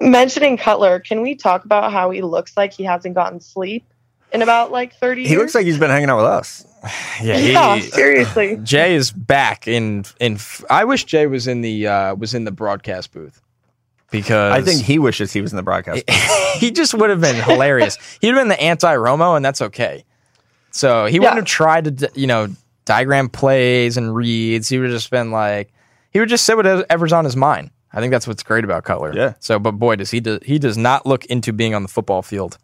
Mentioning 0.00 0.56
Cutler, 0.56 1.00
can 1.00 1.22
we 1.22 1.34
talk 1.34 1.64
about 1.64 1.90
how 1.92 2.10
he 2.10 2.22
looks 2.22 2.56
like 2.56 2.72
he 2.72 2.84
hasn't 2.84 3.16
gotten 3.16 3.40
sleep 3.40 3.84
in 4.32 4.42
about 4.42 4.70
like 4.70 4.94
30 4.94 5.22
years? 5.22 5.30
He 5.30 5.36
looks 5.36 5.56
like 5.56 5.66
he's 5.66 5.78
been 5.78 5.90
hanging 5.90 6.08
out 6.08 6.18
with 6.18 6.26
us. 6.26 6.64
Yeah, 7.20 7.36
yeah, 7.38 7.76
he- 7.76 7.82
seriously. 7.82 8.58
Jay 8.62 8.94
is 8.94 9.10
back 9.10 9.66
in 9.66 10.04
in. 10.20 10.38
I 10.70 10.84
wish 10.84 11.04
Jay 11.04 11.26
was 11.26 11.48
in 11.48 11.62
the 11.62 11.88
uh, 11.88 12.14
was 12.14 12.32
in 12.32 12.44
the 12.44 12.52
broadcast 12.52 13.10
booth. 13.10 13.42
Because 14.10 14.52
I 14.52 14.62
think 14.62 14.82
he 14.82 14.98
wishes 14.98 15.32
he 15.32 15.40
was 15.42 15.52
in 15.52 15.56
the 15.56 15.62
broadcast. 15.62 16.08
he 16.56 16.70
just 16.70 16.94
would 16.94 17.10
have 17.10 17.20
been 17.20 17.36
hilarious. 17.36 17.96
He'd 18.20 18.28
have 18.28 18.36
been 18.36 18.48
the 18.48 18.60
anti 18.60 18.94
Romo, 18.94 19.36
and 19.36 19.44
that's 19.44 19.60
okay. 19.60 20.04
So 20.70 21.06
he 21.06 21.14
Yeah. 21.16 21.20
wouldn't 21.20 21.36
have 21.38 21.44
tried 21.46 21.98
to, 21.98 22.10
you 22.14 22.26
know, 22.26 22.48
diagram 22.86 23.28
plays 23.28 23.96
and 23.98 24.14
reads. 24.14 24.68
He 24.68 24.78
would 24.78 24.88
have 24.90 24.96
just 24.96 25.10
been 25.10 25.30
like, 25.30 25.72
he 26.10 26.20
would 26.20 26.28
just 26.30 26.46
say 26.46 26.54
whatever's 26.54 27.12
on 27.12 27.24
his 27.24 27.36
mind. 27.36 27.70
I 27.92 28.00
think 28.00 28.10
that's 28.10 28.26
what's 28.26 28.42
great 28.42 28.64
about 28.64 28.84
Cutler. 28.84 29.14
Yeah. 29.14 29.34
So, 29.40 29.58
but 29.58 29.72
boy, 29.72 29.96
does 29.96 30.10
he 30.10 30.20
do, 30.20 30.38
he 30.42 30.58
does 30.58 30.76
not 30.78 31.04
look 31.06 31.24
into 31.26 31.52
being 31.52 31.74
on 31.74 31.82
the 31.82 31.88
football 31.88 32.22
field. 32.22 32.56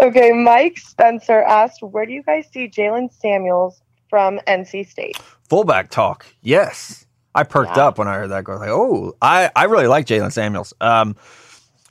Okay, 0.00 0.30
Mike 0.32 0.78
Spencer 0.78 1.42
asked, 1.42 1.82
"Where 1.82 2.06
do 2.06 2.12
you 2.12 2.22
guys 2.22 2.46
see 2.52 2.68
Jaylen 2.68 3.12
Samuels 3.12 3.82
from 4.08 4.38
NC 4.46 4.86
State?" 4.88 5.16
Fullback 5.48 5.90
talk. 5.90 6.24
Yes. 6.42 7.04
I 7.38 7.44
perked 7.44 7.76
Yeah. 7.76 7.86
up 7.86 7.98
when 7.98 8.08
I 8.08 8.14
heard 8.14 8.30
that. 8.30 8.44
Go 8.44 8.56
like, 8.56 8.68
oh, 8.70 9.16
I, 9.22 9.50
I 9.54 9.64
really 9.64 9.86
like 9.86 10.06
Jaylen 10.06 10.32
Samuels. 10.32 10.72
Um, 10.80 11.16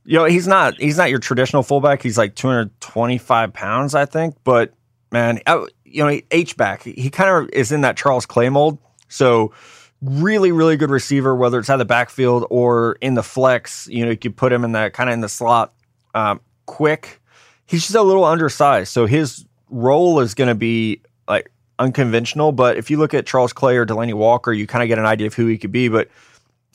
you 0.05 0.17
know, 0.17 0.25
he's 0.25 0.47
not 0.47 0.75
he's 0.79 0.97
not 0.97 1.09
your 1.09 1.19
traditional 1.19 1.63
fullback. 1.63 2.01
He's 2.01 2.17
like 2.17 2.35
225 2.35 3.53
pounds, 3.53 3.95
I 3.95 4.05
think. 4.05 4.35
But 4.43 4.73
man, 5.11 5.39
I, 5.47 5.65
you 5.85 6.05
know, 6.05 6.19
H 6.31 6.55
back. 6.57 6.83
He 6.83 7.09
kind 7.09 7.29
of 7.29 7.49
is 7.51 7.71
in 7.71 7.81
that 7.81 7.97
Charles 7.97 8.25
Clay 8.25 8.49
mold. 8.49 8.77
So 9.09 9.53
really, 10.01 10.51
really 10.51 10.77
good 10.77 10.89
receiver, 10.91 11.35
whether 11.35 11.59
it's 11.59 11.69
out 11.69 11.73
of 11.75 11.79
the 11.79 11.85
backfield 11.85 12.45
or 12.49 12.97
in 13.01 13.15
the 13.15 13.23
flex. 13.23 13.87
You 13.87 14.05
know, 14.05 14.11
you 14.11 14.17
could 14.17 14.35
put 14.37 14.53
him 14.53 14.63
in 14.63 14.73
that 14.73 14.93
kind 14.93 15.09
of 15.09 15.13
in 15.13 15.21
the 15.21 15.29
slot. 15.29 15.73
Um, 16.13 16.39
quick. 16.65 17.21
He's 17.65 17.81
just 17.83 17.95
a 17.95 18.01
little 18.01 18.23
undersized, 18.23 18.91
so 18.93 19.05
his 19.07 19.45
role 19.69 20.21
is 20.21 20.33
going 20.35 20.47
to 20.47 20.55
be 20.55 21.01
like 21.27 21.51
unconventional. 21.79 22.51
But 22.51 22.77
if 22.77 22.89
you 22.89 22.97
look 22.97 23.13
at 23.13 23.25
Charles 23.25 23.53
Clay 23.53 23.77
or 23.77 23.85
Delanie 23.85 24.13
Walker, 24.13 24.51
you 24.51 24.67
kind 24.67 24.83
of 24.83 24.87
get 24.87 24.99
an 24.99 25.05
idea 25.05 25.27
of 25.27 25.33
who 25.33 25.47
he 25.47 25.57
could 25.57 25.71
be. 25.71 25.87
But 25.89 26.09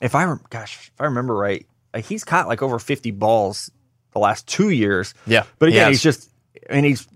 if 0.00 0.14
I, 0.14 0.34
gosh, 0.50 0.90
if 0.94 1.00
I 1.00 1.04
remember 1.04 1.34
right, 1.34 1.66
like 1.94 2.04
he's 2.04 2.24
caught 2.24 2.48
like 2.48 2.62
over 2.62 2.78
50 2.78 3.10
balls 3.12 3.70
the 4.12 4.18
last 4.18 4.46
two 4.46 4.70
years. 4.70 5.14
Yeah. 5.26 5.44
But 5.58 5.70
again, 5.70 5.86
He 5.86 5.92
he's 5.92 6.02
just, 6.02 6.30
I 6.70 6.74
mean, 6.74 6.84
he's, 6.84 7.06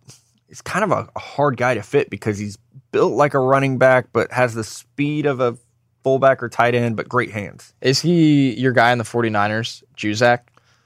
he's 0.48 0.62
kind 0.62 0.84
of 0.84 0.90
a, 0.90 1.08
a 1.14 1.20
hard 1.20 1.56
guy 1.56 1.74
to 1.74 1.82
fit 1.82 2.10
because 2.10 2.38
he's 2.38 2.58
built 2.92 3.12
like 3.12 3.34
a 3.34 3.38
running 3.38 3.78
back, 3.78 4.08
but 4.12 4.32
has 4.32 4.54
the 4.54 4.64
speed 4.64 5.26
of 5.26 5.40
a 5.40 5.56
fullback 6.02 6.42
or 6.42 6.48
tight 6.48 6.74
end, 6.74 6.96
but 6.96 7.08
great 7.08 7.30
hands. 7.30 7.74
Is 7.80 8.00
he 8.00 8.54
your 8.54 8.72
guy 8.72 8.92
in 8.92 8.98
the 8.98 9.04
49ers, 9.04 9.82
Juszczyk? 9.96 10.40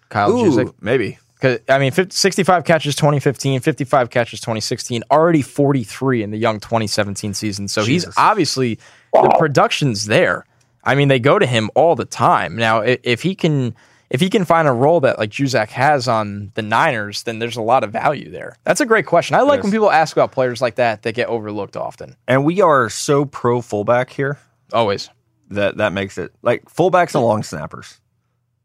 Kyle 0.08 0.32
Juszczyk? 0.32 0.74
maybe. 0.80 1.18
Because 1.40 1.60
I 1.68 1.78
mean, 1.78 1.90
50, 1.92 2.14
65 2.14 2.64
catches 2.64 2.94
2015, 2.96 3.60
55 3.60 4.10
catches 4.10 4.40
2016, 4.40 5.02
already 5.10 5.42
43 5.42 6.22
in 6.22 6.30
the 6.30 6.36
young 6.38 6.60
2017 6.60 7.32
season. 7.34 7.66
So 7.68 7.82
Jesus. 7.84 8.08
he's 8.08 8.14
obviously 8.18 8.78
the 9.14 9.34
production's 9.38 10.06
there. 10.06 10.44
I 10.84 10.94
mean, 10.94 11.08
they 11.08 11.18
go 11.18 11.38
to 11.38 11.46
him 11.46 11.70
all 11.74 11.94
the 11.96 12.04
time. 12.04 12.56
Now, 12.56 12.82
i- 12.82 12.98
if 13.02 13.22
he 13.22 13.34
can, 13.34 13.74
if 14.10 14.20
he 14.20 14.28
can 14.28 14.44
find 14.44 14.66
a 14.68 14.72
role 14.72 15.00
that 15.00 15.18
like 15.18 15.30
Juszczyk 15.30 15.68
has 15.70 16.08
on 16.08 16.52
the 16.54 16.62
Niners, 16.62 17.22
then 17.22 17.38
there's 17.38 17.56
a 17.56 17.62
lot 17.62 17.84
of 17.84 17.90
value 17.92 18.30
there. 18.30 18.56
That's 18.64 18.80
a 18.80 18.86
great 18.86 19.06
question. 19.06 19.36
I 19.36 19.40
like 19.42 19.62
when 19.62 19.72
people 19.72 19.90
ask 19.90 20.16
about 20.16 20.32
players 20.32 20.60
like 20.60 20.74
that 20.76 21.02
that 21.02 21.14
get 21.14 21.28
overlooked 21.28 21.76
often. 21.76 22.16
And 22.28 22.44
we 22.44 22.60
are 22.60 22.88
so 22.90 23.24
pro 23.24 23.60
fullback 23.62 24.10
here 24.10 24.38
Always. 24.72 25.08
that 25.50 25.76
that 25.78 25.92
makes 25.92 26.18
it 26.18 26.32
like 26.42 26.64
fullbacks 26.66 27.14
and 27.14 27.24
long 27.24 27.42
snappers. 27.42 27.98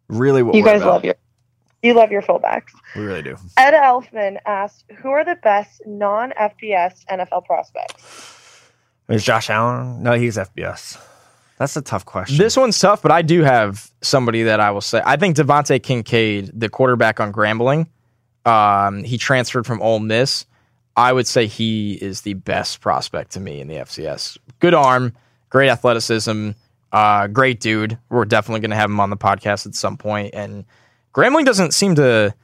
Really, 0.08 0.44
what 0.44 0.56
You 0.56 0.62
we're 0.64 0.70
guys 0.72 0.82
about. 0.82 0.94
love 0.94 1.06
your 1.06 1.16
you 1.86 1.94
love 1.94 2.12
your 2.12 2.22
fullbacks. 2.22 2.72
We 2.96 3.04
really 3.04 3.22
do. 3.22 3.38
Ed 3.58 3.74
Elfman 3.74 4.38
asked, 4.46 4.86
"Who 4.98 5.10
are 5.10 5.24
the 5.24 5.36
best 5.36 5.82
non-FBS 5.86 7.06
NFL 7.10 7.46
prospects?" 7.46 8.72
Is 9.08 9.24
Josh 9.24 9.50
Allen? 9.50 10.02
No, 10.02 10.14
he's 10.14 10.38
FBS. 10.38 10.98
That's 11.58 11.78
a 11.78 11.82
tough 11.82 12.06
question. 12.06 12.38
This 12.38 12.58
one's 12.58 12.78
tough, 12.78 13.02
but 13.02 13.12
I 13.12 13.22
do 13.22 13.44
have 13.44 13.90
somebody 14.02 14.44
that 14.44 14.60
I 14.60 14.72
will 14.72 14.82
say. 14.82 15.02
I 15.06 15.16
think 15.16 15.38
DeVante 15.38 15.80
Kincade, 15.80 16.52
the 16.54 16.70
quarterback 16.70 17.20
on 17.20 17.32
Grambling, 17.32 17.88
um, 18.46 19.04
he 19.04 19.18
transferred 19.18 19.66
from 19.66 19.82
Ole 19.82 20.00
Miss. 20.00 20.46
I 20.98 21.14
would 21.14 21.28
say 21.28 21.48
he 21.48 21.94
is 21.94 22.22
the 22.22 22.34
best 22.34 22.82
prospect 22.82 23.32
to 23.32 23.40
me 23.40 23.62
in 23.62 23.68
the 23.68 23.76
FCS. 23.76 24.38
Good 24.60 24.74
arm, 24.74 25.14
great 25.50 25.70
athleticism, 25.70 26.52
uh, 26.92 27.28
great 27.28 27.60
dude. 27.60 27.98
We're 28.10 28.26
definitely 28.26 28.62
going 28.62 28.72
to 28.72 28.78
have 28.78 28.90
him 28.90 29.00
on 29.00 29.10
the 29.10 29.18
podcast 29.18 29.66
at 29.66 29.76
some. 29.76 29.98
And 30.34 30.66
Grambling 31.16 31.46
doesn't 31.46 31.74
seem 31.74 31.96
to. 31.96 32.36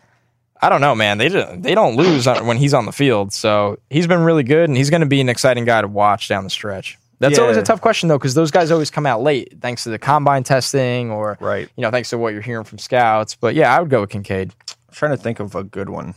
I 0.63 0.69
don't 0.69 0.81
know, 0.81 0.93
man. 0.93 1.17
They 1.17 1.27
don't, 1.27 1.61
they 1.63 1.73
don't 1.73 1.95
lose 1.95 2.27
when 2.27 2.55
he's 2.55 2.73
on 2.73 2.85
the 2.85 2.91
field. 2.91 3.33
So 3.33 3.79
he's 3.89 4.05
been 4.05 4.21
really 4.21 4.43
good, 4.43 4.69
and 4.69 4.77
he's 4.77 4.91
going 4.91 5.01
to 5.01 5.07
be 5.07 5.19
an 5.19 5.27
exciting 5.27 5.65
guy 5.65 5.81
to 5.81 5.87
watch 5.87 6.27
down 6.27 6.43
the 6.43 6.51
stretch. 6.51 6.99
That's 7.17 7.37
always 7.37 7.57
a 7.57 7.61
tough 7.61 7.81
question 7.81 8.09
though, 8.09 8.17
because 8.17 8.33
those 8.33 8.49
guys 8.49 8.71
always 8.71 8.89
come 8.89 9.05
out 9.05 9.21
late, 9.21 9.59
thanks 9.61 9.83
to 9.83 9.89
the 9.89 9.99
combine 9.99 10.43
testing, 10.43 11.11
or 11.11 11.37
right. 11.39 11.69
you 11.75 11.83
know, 11.83 11.91
thanks 11.91 12.09
to 12.09 12.17
what 12.17 12.33
you're 12.33 12.41
hearing 12.41 12.63
from 12.63 12.79
scouts. 12.79 13.35
But 13.35 13.53
yeah, 13.53 13.75
I 13.75 13.79
would 13.79 13.91
go 13.91 14.01
with 14.01 14.09
Kincade. 14.09 14.51
I'm 14.51 14.93
trying 14.93 15.11
to 15.11 15.17
think 15.17 15.39
of 15.39 15.53
a 15.53 15.63
good 15.63 15.89
one. 15.89 16.15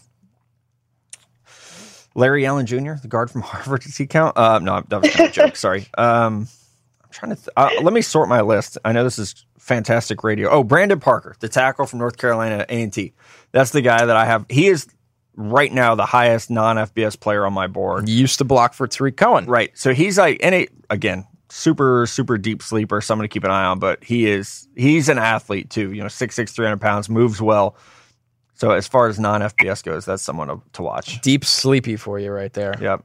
Larry 2.15 2.47
Allen 2.47 2.65
Jr., 2.65 2.95
the 3.03 3.09
guard 3.09 3.31
from 3.31 3.41
Harvard. 3.43 3.83
Does 3.83 3.97
he 3.97 4.07
count? 4.07 4.39
Uh, 4.39 4.61
no, 4.61 4.83
that 4.89 5.03
was 5.03 5.11
kind 5.11 5.29
of 5.29 5.33
a 5.33 5.35
joke. 5.35 5.57
Sorry. 5.57 5.87
Um, 5.99 6.49
trying 7.15 7.35
to. 7.35 7.37
Th- 7.37 7.49
uh, 7.57 7.71
let 7.83 7.93
me 7.93 8.03
sort 8.03 8.29
my 8.29 8.41
list. 8.41 8.77
I 8.85 8.93
know 8.93 9.05
this 9.05 9.19
is 9.19 9.47
fantastic 9.59 10.23
radio. 10.23 10.51
Oh, 10.51 10.65
Brandon 10.65 11.01
Parker, 11.01 11.37
the 11.41 11.49
tackle 11.49 11.87
from 11.87 11.99
North 12.01 12.19
Carolina 12.19 12.67
A 12.69 12.83
and 12.83 12.93
T. 12.93 13.15
That's 13.53 13.71
the 13.71 13.81
guy 13.81 14.05
that 14.05 14.17
I 14.17 14.25
have. 14.27 14.45
He 14.49 14.67
is 14.67 14.87
right 15.37 15.73
now 15.73 15.95
the 15.95 16.07
highest 16.07 16.51
non 16.51 16.77
FBS 16.77 17.19
player 17.19 17.47
on 17.47 17.53
my 17.53 17.67
board. 17.67 18.09
He 18.09 18.15
used 18.15 18.39
to 18.39 18.45
block 18.45 18.75
for 18.75 18.87
Tarik 18.87 19.17
Cohen. 19.17 19.47
Right. 19.47 19.77
So 19.77 19.95
he's 19.95 20.19
like, 20.19 20.41
and 20.43 20.55
it, 20.55 20.71
again, 20.91 21.27
super, 21.51 22.07
super 22.07 22.39
deep 22.39 22.63
sleeper, 22.63 23.01
someone 23.01 23.25
to 23.25 23.33
keep 23.33 23.45
an 23.45 23.51
eye 23.51 23.65
on, 23.65 23.79
but 23.79 24.03
he 24.03 24.27
is, 24.27 24.69
he's 24.77 25.09
an 25.09 25.19
athlete 25.19 25.71
too, 25.71 25.93
you 25.93 26.01
know, 26.01 26.09
6'6, 26.09 26.51
300 26.51 26.81
pounds, 26.81 27.09
moves 27.09 27.41
well. 27.41 27.77
So 28.55 28.71
as 28.71 28.87
far 28.87 29.09
as 29.09 29.19
non 29.19 29.41
FBS 29.41 29.83
goes, 29.83 30.05
that's 30.05 30.23
someone 30.23 30.49
to, 30.49 30.63
to 30.75 30.83
watch. 30.83 31.21
Deep 31.21 31.45
sleepy 31.45 31.97
for 31.97 32.19
you 32.19 32.31
right 32.31 32.53
there. 32.53 32.75
Yep. 32.81 33.05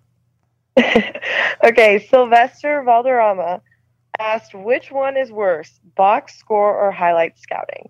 okay, 1.64 2.08
Sylvester 2.10 2.84
Valderrama 2.84 3.62
asked, 4.18 4.54
"Which 4.54 4.92
one 4.92 5.18
is 5.18 5.32
worse, 5.32 5.80
box 5.96 6.36
score 6.36 6.76
or 6.76 6.92
highlight 6.92 7.38
scouting?" 7.38 7.90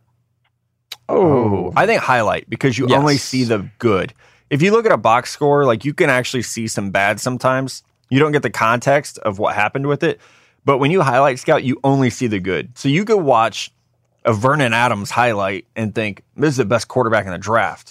Oh, 1.08 1.72
I 1.76 1.86
think 1.86 2.02
highlight 2.02 2.50
because 2.50 2.78
you 2.78 2.86
Yes. 2.88 3.00
only 3.00 3.18
see 3.18 3.44
the 3.44 3.70
good. 3.80 4.14
If 4.50 4.62
you 4.62 4.72
look 4.72 4.86
at 4.86 4.92
a 4.92 4.98
box 4.98 5.32
score, 5.32 5.66
like 5.66 5.86
you 5.86 5.94
can 5.94 6.10
actually 6.10 6.44
see 6.44 6.68
some 6.68 6.92
bad 6.92 7.20
sometimes. 7.20 7.84
You 8.10 8.20
don't 8.20 8.32
get 8.32 8.44
the 8.44 8.50
context 8.50 9.18
of 9.20 9.40
what 9.40 9.56
happened 9.56 9.88
with 9.88 10.04
it. 10.04 10.20
But 10.66 10.78
when 10.80 10.92
you 10.92 11.02
highlight 11.02 11.40
scout, 11.40 11.64
you 11.64 11.80
only 11.84 12.10
see 12.10 12.28
the 12.28 12.40
good. 12.40 12.78
So 12.78 12.90
you 12.90 13.06
could 13.06 13.18
watch 13.22 13.72
a 14.26 14.34
Vernon 14.34 14.74
Adams 14.74 15.12
highlight 15.12 15.66
and 15.76 15.96
think, 15.96 16.24
this 16.36 16.50
is 16.50 16.58
the 16.58 16.66
best 16.66 16.88
quarterback 16.90 17.26
in 17.26 17.32
the 17.32 17.38
draft. 17.38 17.90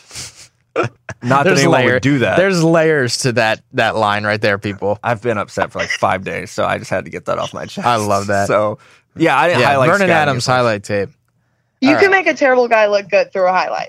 Not 1.22 1.45
that 1.45 1.59
anyone 1.59 1.81
layer- 1.81 1.95
would 1.95 2.03
do 2.03 2.18
that. 2.20 2.37
There's 2.37 2.62
layers 2.62 3.18
to 3.18 3.33
that 3.33 3.61
that 3.72 3.97
line 3.97 4.24
right 4.24 4.41
there, 4.41 4.59
people. 4.59 4.99
I've 5.03 5.20
been 5.22 5.39
upset 5.39 5.72
for 5.72 5.79
like 5.81 5.91
five 5.91 6.24
days, 6.24 6.51
so 6.51 6.64
I 6.64 6.79
just 6.79 6.91
had 6.91 7.05
to 7.05 7.11
get 7.11 7.24
that 7.26 7.39
off 7.39 7.53
my 7.55 7.66
chest. 7.66 7.87
I 7.87 7.97
love 7.97 8.29
that. 8.29 8.47
So 8.49 8.79
yeah, 9.16 9.37
I 9.39 9.49
didn't 9.49 9.61
Yeah, 9.61 9.66
highlight 9.68 9.87
Vernon 9.89 9.99
scouting 10.09 10.12
Adams 10.14 10.47
highlight 10.47 10.85
tape. 10.85 11.09
You 11.81 11.91
All 11.91 11.97
can 12.01 12.11
right. 12.11 12.24
make 12.24 12.33
a 12.33 12.37
terrible 12.37 12.68
guy 12.68 12.87
look 12.87 13.09
good 13.09 13.33
through 13.33 13.47
a 13.49 13.53
highlight. 13.53 13.89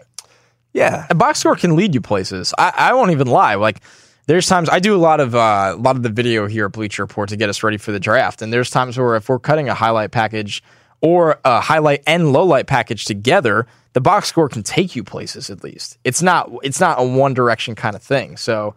Yeah, 0.73 1.07
A 1.09 1.15
box 1.15 1.39
score 1.39 1.55
can 1.55 1.75
lead 1.75 1.95
you 1.95 2.01
places. 2.01 2.53
I, 2.57 2.71
I 2.77 2.93
won't 2.93 3.09
even 3.11 3.27
lie. 3.27 3.55
Like 3.55 3.81
there's 4.27 4.47
times 4.47 4.69
I 4.69 4.79
do 4.79 4.95
a 4.95 4.97
lot 5.01 5.19
of 5.19 5.33
uh, 5.35 5.73
a 5.75 5.79
lot 5.79 5.95
of 5.95 6.03
the 6.03 6.09
video 6.09 6.47
here 6.47 6.65
at 6.65 6.71
Bleacher 6.71 7.03
Report 7.03 7.29
to 7.29 7.37
get 7.37 7.49
us 7.49 7.63
ready 7.63 7.77
for 7.77 7.91
the 7.91 7.99
draft, 7.99 8.41
and 8.41 8.53
there's 8.53 8.69
times 8.69 8.97
where 8.97 9.15
if 9.15 9.27
we're 9.29 9.39
cutting 9.39 9.67
a 9.69 9.73
highlight 9.73 10.11
package 10.11 10.61
or 11.01 11.39
a 11.45 11.59
highlight 11.61 12.03
and 12.05 12.31
low 12.33 12.43
light 12.43 12.67
package 12.67 13.05
together, 13.05 13.65
the 13.93 14.01
box 14.01 14.27
score 14.27 14.49
can 14.49 14.63
take 14.63 14.95
you 14.95 15.03
places. 15.03 15.49
At 15.49 15.63
least 15.63 15.97
it's 16.03 16.21
not 16.21 16.51
it's 16.63 16.79
not 16.79 16.99
a 16.99 17.03
one 17.03 17.33
direction 17.33 17.75
kind 17.75 17.95
of 17.95 18.01
thing. 18.03 18.37
So 18.37 18.75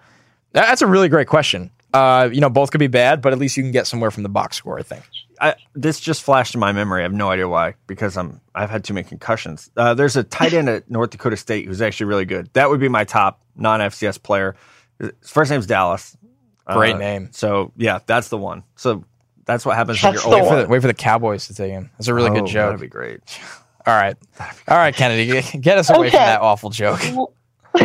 that's 0.53 0.83
a 0.83 0.87
really 0.87 1.09
great 1.09 1.29
question. 1.29 1.71
Uh, 1.95 2.31
you 2.33 2.41
know, 2.41 2.49
both 2.49 2.71
could 2.71 2.79
be 2.79 2.87
bad, 2.87 3.21
but 3.21 3.33
at 3.35 3.39
least 3.39 3.57
you 3.57 3.63
can 3.63 3.71
get 3.73 3.87
somewhere 3.87 4.11
from 4.11 4.23
the 4.23 4.29
box 4.31 4.57
score. 4.57 4.79
I 4.79 4.83
think. 4.83 5.03
I, 5.41 5.57
this 5.75 5.99
just 5.99 6.23
flashed 6.23 6.55
in 6.55 6.61
my 6.61 6.71
memory. 6.73 7.01
I 7.01 7.03
have 7.03 7.13
no 7.13 7.29
idea 7.31 7.49
why 7.49 7.75
because 7.87 8.17
I'm 8.17 8.41
I've 8.55 8.71
had 8.71 8.85
too 8.85 8.95
many 8.95 9.07
concussions. 9.07 9.71
Uh, 9.77 9.93
there's 9.93 10.17
a 10.17 10.23
tight 10.25 10.53
end 10.55 10.69
at 10.69 10.89
North 10.91 11.11
Dakota 11.11 11.37
State 11.37 11.67
who's 11.67 11.83
actually 11.83 12.07
really 12.07 12.25
good. 12.25 12.49
That 12.53 12.71
would 12.71 12.81
be 12.81 12.89
my 12.89 13.05
top 13.05 13.41
non 13.57 13.81
FCS 13.81 14.23
player. 14.23 14.55
His 14.99 15.11
first 15.25 15.51
name's 15.51 15.67
Dallas. 15.67 16.17
Great 16.67 16.95
Uh, 16.95 16.99
name. 16.99 17.29
So 17.33 17.73
yeah, 17.77 17.99
that's 18.07 18.29
the 18.29 18.39
one. 18.39 18.63
So 18.77 19.05
that's 19.45 19.67
what 19.67 19.77
happens 19.77 20.01
when 20.03 20.13
you're 20.15 20.23
the 20.23 20.29
old. 20.29 20.35
Wait 20.43 20.49
for 20.49 20.63
the, 20.63 20.69
wait 20.69 20.81
for 20.81 20.87
the 20.87 20.95
Cowboys 20.95 21.49
to 21.49 21.55
take 21.55 21.73
him. 21.73 21.91
That's 21.99 22.07
a 22.09 22.15
really 22.15 22.31
Oh, 22.31 22.35
good 22.35 22.47
joke. 22.47 22.69
That'd 22.69 22.81
be 22.81 22.87
great. 22.87 23.21
All 23.87 23.95
right, 23.95 24.17
all 24.69 24.77
right, 24.77 24.95
Kennedy, 24.95 25.43
get- 25.59 25.79
us 25.79 25.91
away 25.91 26.11
from 26.11 26.19
that 26.21 26.41
awful 26.41 26.71
joke. 26.71 27.01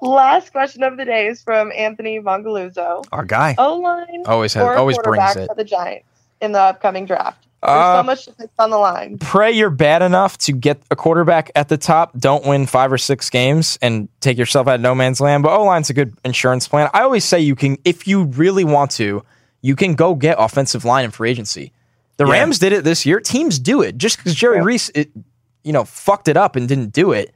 Last 0.00 0.52
question 0.52 0.82
of 0.82 0.96
the 0.98 1.04
day 1.06 1.28
is 1.28 1.42
from 1.42 1.72
Anthony 1.72 2.20
Mongaluzzo. 2.20 3.04
Our 3.12 3.24
guy. 3.24 3.54
O 3.56 3.76
line 3.76 4.24
Always 4.26 4.52
has, 4.54 4.62
always 4.76 4.98
brings 4.98 5.36
it. 5.36 5.46
for 5.48 5.54
the 5.54 5.64
Giants 5.64 6.06
in 6.42 6.52
the 6.52 6.60
upcoming 6.60 7.06
draft. 7.06 7.46
There's 7.62 7.72
Uh, 7.74 8.00
so 8.00 8.02
much 8.02 8.24
to 8.26 8.50
on 8.58 8.68
the 8.68 8.76
line. 8.76 9.16
pray 9.18 9.50
you're 9.52 9.70
bad 9.70 10.02
enough 10.02 10.36
to 10.38 10.52
get 10.52 10.82
a 10.90 10.96
quarterback 10.96 11.50
at 11.54 11.70
the 11.70 11.78
top. 11.78 12.18
Don't 12.18 12.44
win 12.44 12.66
five 12.66 12.92
or 12.92 12.98
six 12.98 13.30
games 13.30 13.78
and 13.80 14.10
take 14.20 14.36
yourself 14.36 14.68
out 14.68 14.74
of 14.74 14.80
no 14.82 14.94
man's 14.94 15.18
land. 15.22 15.42
But 15.42 15.58
O 15.58 15.64
line's 15.64 15.88
a 15.88 15.94
good 15.94 16.14
insurance 16.26 16.68
plan. 16.68 16.90
I 16.92 17.00
always 17.00 17.24
say 17.24 17.40
you 17.40 17.54
can, 17.56 17.78
if 17.86 18.06
you 18.06 18.24
really 18.24 18.64
want 18.64 18.90
to, 18.92 19.24
you 19.62 19.76
can 19.76 19.94
go 19.94 20.14
get 20.14 20.36
offensive 20.38 20.84
line 20.84 21.06
in 21.06 21.10
free 21.10 21.30
agency. 21.30 21.72
The 22.16 22.26
Yeah. 22.26 22.32
Rams 22.32 22.58
did 22.58 22.72
it 22.72 22.84
this 22.84 23.04
year. 23.06 23.20
Teams 23.20 23.58
do 23.58 23.82
it 23.82 23.98
just 23.98 24.16
because 24.18 24.34
Jerry 24.34 24.56
Yeah. 24.58 24.64
Reese 24.64 24.90
it, 24.94 25.10
you 25.62 25.72
know, 25.72 25.84
fucked 25.84 26.28
it 26.28 26.36
up 26.36 26.56
and 26.56 26.68
didn't 26.68 26.92
do 26.92 27.12
it, 27.12 27.34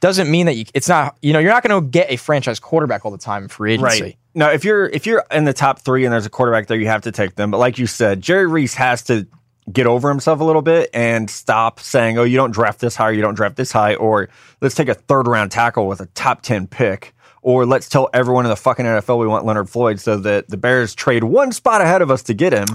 doesn't 0.00 0.30
mean 0.30 0.46
that 0.46 0.54
you, 0.54 0.64
it's 0.74 0.88
not, 0.88 1.16
you 1.22 1.32
know, 1.32 1.38
you're 1.38 1.52
not 1.52 1.62
going 1.62 1.82
to 1.82 1.88
get 1.88 2.10
a 2.10 2.16
franchise 2.16 2.60
quarterback 2.60 3.04
all 3.04 3.10
the 3.10 3.18
time 3.18 3.42
in 3.44 3.48
free 3.48 3.74
agency. 3.74 4.02
Right. 4.02 4.18
No, 4.34 4.50
if 4.50 4.64
you're 4.64 4.86
if 4.86 5.06
you're 5.06 5.24
in 5.30 5.44
the 5.44 5.52
top 5.52 5.80
three 5.80 6.04
and 6.04 6.12
there's 6.12 6.26
a 6.26 6.30
quarterback 6.30 6.66
there, 6.66 6.78
you 6.78 6.86
have 6.88 7.02
to 7.02 7.12
take 7.12 7.36
them. 7.36 7.50
But 7.50 7.58
like 7.58 7.78
you 7.78 7.86
said, 7.86 8.20
Jerry 8.20 8.46
Reese 8.46 8.74
has 8.74 9.02
to 9.04 9.26
get 9.72 9.86
over 9.86 10.08
himself 10.08 10.40
a 10.40 10.44
little 10.44 10.60
bit 10.60 10.90
and 10.92 11.30
stop 11.30 11.78
saying, 11.80 12.18
"Oh, 12.18 12.24
you 12.24 12.36
don't 12.36 12.50
draft 12.50 12.80
this 12.80 12.96
high, 12.96 13.10
or 13.10 13.12
you 13.12 13.22
don't 13.22 13.34
draft 13.34 13.56
this 13.56 13.70
high," 13.72 13.94
or 13.94 14.28
let's 14.60 14.74
take 14.74 14.88
a 14.88 14.94
third 14.94 15.28
round 15.28 15.52
tackle 15.52 15.86
with 15.86 16.00
a 16.00 16.06
top 16.06 16.42
ten 16.42 16.66
pick, 16.66 17.14
or 17.42 17.64
let's 17.64 17.88
tell 17.88 18.10
everyone 18.12 18.44
in 18.44 18.50
the 18.50 18.56
fucking 18.56 18.84
NFL 18.84 19.18
we 19.20 19.26
want 19.28 19.44
Leonard 19.46 19.70
Floyd, 19.70 20.00
so 20.00 20.16
that 20.16 20.48
the 20.48 20.56
Bears 20.56 20.94
trade 20.96 21.22
one 21.24 21.52
spot 21.52 21.80
ahead 21.80 22.02
of 22.02 22.10
us 22.10 22.22
to 22.24 22.34
get 22.34 22.52
him. 22.52 22.66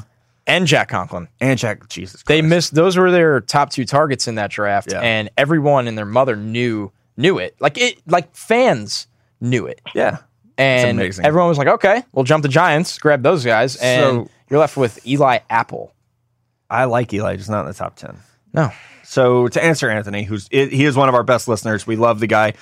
And 0.50 0.68
Jack 0.68 0.90
Conklin. 0.90 1.28
And 1.40 1.58
Jack, 1.60 1.88
Jesus, 1.90 2.24
They 2.24 2.42
missed 2.42 2.74
those 2.74 2.98
were 2.98 3.12
their 3.12 3.40
top 3.42 3.70
two 3.70 3.86
targets 3.86 4.28
in 4.28 4.36
that 4.36 4.52
draft, 4.52 4.92
Yeah. 4.92 5.00
and 5.02 5.30
everyone 5.38 5.88
and 5.88 5.98
their 5.98 6.06
mother 6.06 6.36
knew 6.36 6.92
knew 7.16 7.38
it. 7.38 7.56
Like 7.60 7.78
it 7.78 8.02
like 8.08 8.36
fans 8.36 9.08
knew 9.42 9.66
it. 9.68 9.82
yeah. 9.94 10.18
And 10.58 11.00
everyone 11.00 11.48
was 11.48 11.58
like, 11.58 11.68
okay, 11.70 12.04
we'll 12.12 12.26
jump 12.26 12.42
the 12.44 12.50
Giants, 12.50 12.98
grab 13.00 13.24
those 13.24 13.46
guys, 13.46 13.78
and 13.78 14.02
So- 14.02 14.30
you're 14.50 14.60
left 14.60 14.76
with 14.76 15.06
Eli 15.08 15.40
Apple. 15.50 15.94
I 16.70 16.84
like 16.86 17.14
Eli, 17.14 17.36
just 17.38 17.50
not 17.50 17.62
in 17.62 17.68
the 17.68 17.74
top 17.74 17.96
ten. 17.96 18.18
No. 18.54 18.72
So 19.04 19.48
to 19.48 19.64
answer 19.64 19.90
Anthony, 19.90 20.24
who's 20.24 20.48
he 20.52 20.84
is 20.86 20.96
one 20.96 21.08
of 21.10 21.16
our 21.16 21.24
best 21.24 21.48
listeners. 21.48 21.88
We 21.88 21.96
love 21.96 22.20
the 22.20 22.28
guy. 22.28 22.54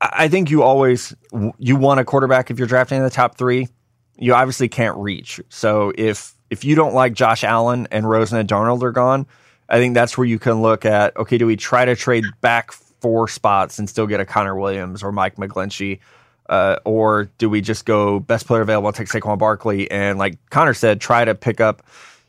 I 0.00 0.08
I 0.24 0.28
think 0.28 0.50
you 0.50 0.62
always 0.62 1.14
you 1.58 1.76
want 1.76 2.00
a 2.00 2.04
quarterback 2.04 2.50
if 2.50 2.58
you're 2.58 2.68
drafting 2.68 2.98
in 2.98 3.04
the 3.04 3.10
top 3.10 3.36
three. 3.36 3.68
You 4.16 4.34
obviously 4.34 4.68
can't 4.68 4.96
reach. 4.96 5.40
So 5.48 5.92
if 5.96 6.34
if 6.50 6.64
you 6.64 6.74
don't 6.74 6.94
like 6.94 7.14
Josh 7.14 7.44
Allen 7.44 7.88
and 7.90 8.08
Rosen 8.08 8.38
and 8.38 8.48
Darnold 8.48 8.82
are 8.82 8.92
gone, 8.92 9.26
I 9.68 9.78
think 9.78 9.94
that's 9.94 10.18
where 10.18 10.26
you 10.26 10.38
can 10.38 10.60
look 10.62 10.84
at. 10.84 11.16
Okay, 11.16 11.38
do 11.38 11.46
we 11.46 11.56
try 11.56 11.84
to 11.84 11.96
trade 11.96 12.24
back 12.40 12.72
four 12.72 13.28
spots 13.28 13.78
and 13.78 13.88
still 13.88 14.06
get 14.06 14.20
a 14.20 14.26
Connor 14.26 14.56
Williams 14.56 15.02
or 15.02 15.12
Mike 15.12 15.36
McGlinchey? 15.36 16.00
Uh, 16.48 16.76
or 16.84 17.30
do 17.38 17.48
we 17.48 17.60
just 17.60 17.84
go 17.86 18.18
best 18.18 18.46
player 18.48 18.60
available, 18.60 18.90
take 18.92 19.06
Saquon 19.06 19.38
Barkley, 19.38 19.88
and 19.88 20.18
like 20.18 20.36
Connor 20.50 20.74
said, 20.74 21.00
try 21.00 21.24
to 21.24 21.32
pick 21.32 21.60
up, 21.60 21.82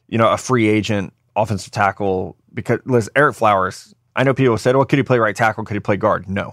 you 0.09 0.19
know, 0.19 0.31
a 0.31 0.37
free 0.37 0.69
agent 0.69 1.11
offensive 1.35 1.71
tackle 1.71 2.35
because 2.53 2.79
Liz 2.85 3.09
Ereck 3.15 3.35
Flowers. 3.35 3.95
I 4.15 4.23
know 4.23 4.35
people 4.35 4.57
said, 4.59 4.75
"Well, 4.75 4.85
could 4.85 4.99
he 4.99 5.03
play 5.03 5.17
right 5.17 5.35
tackle? 5.35 5.63
Could 5.63 5.73
he 5.73 5.79
play 5.79 5.97
guard?" 5.97 6.29
No, 6.29 6.51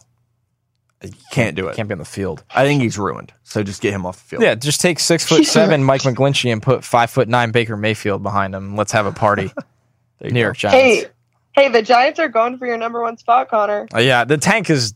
you 1.03 1.13
can't 1.33 1.55
do 1.57 1.69
it. 1.69 1.77
Can't 1.77 1.89
be 1.89 1.93
on 1.93 1.99
the 1.99 2.05
field. 2.05 2.43
I 2.55 2.65
think 2.65 2.83
he's 2.83 2.99
ruined. 2.99 3.33
So 3.45 3.63
just 3.63 3.81
get 3.81 3.93
him 3.93 4.05
off 4.05 4.19
the 4.23 4.25
field. 4.29 4.43
Yeah, 4.43 4.55
just 4.55 4.81
take 4.81 4.99
six 4.99 5.25
foot 5.27 5.45
seven 5.47 5.85
Mike 5.85 6.03
McGlinchey 6.03 6.53
and 6.53 6.63
put 6.63 6.85
five 6.85 7.11
foot 7.11 7.29
nine 7.29 7.51
Baker 7.51 7.77
Mayfield 7.77 8.23
behind 8.23 8.55
him. 8.55 8.77
Let's 8.77 8.93
have 8.93 9.07
a 9.07 9.13
party. 9.13 9.53
New 10.21 10.31
go. 10.31 10.39
York 10.41 10.57
Giants. 10.57 11.07
Hey, 11.55 11.63
hey, 11.63 11.69
the 11.69 11.83
Giants 11.83 12.19
are 12.19 12.29
going 12.29 12.59
for 12.59 12.67
your 12.67 12.77
number 12.79 13.01
one 13.03 13.17
spot, 13.17 13.49
Connor. 13.49 13.87
Uh, 13.95 13.99
yeah, 14.01 14.25
the 14.25 14.39
tank 14.39 14.69
is 14.71 14.95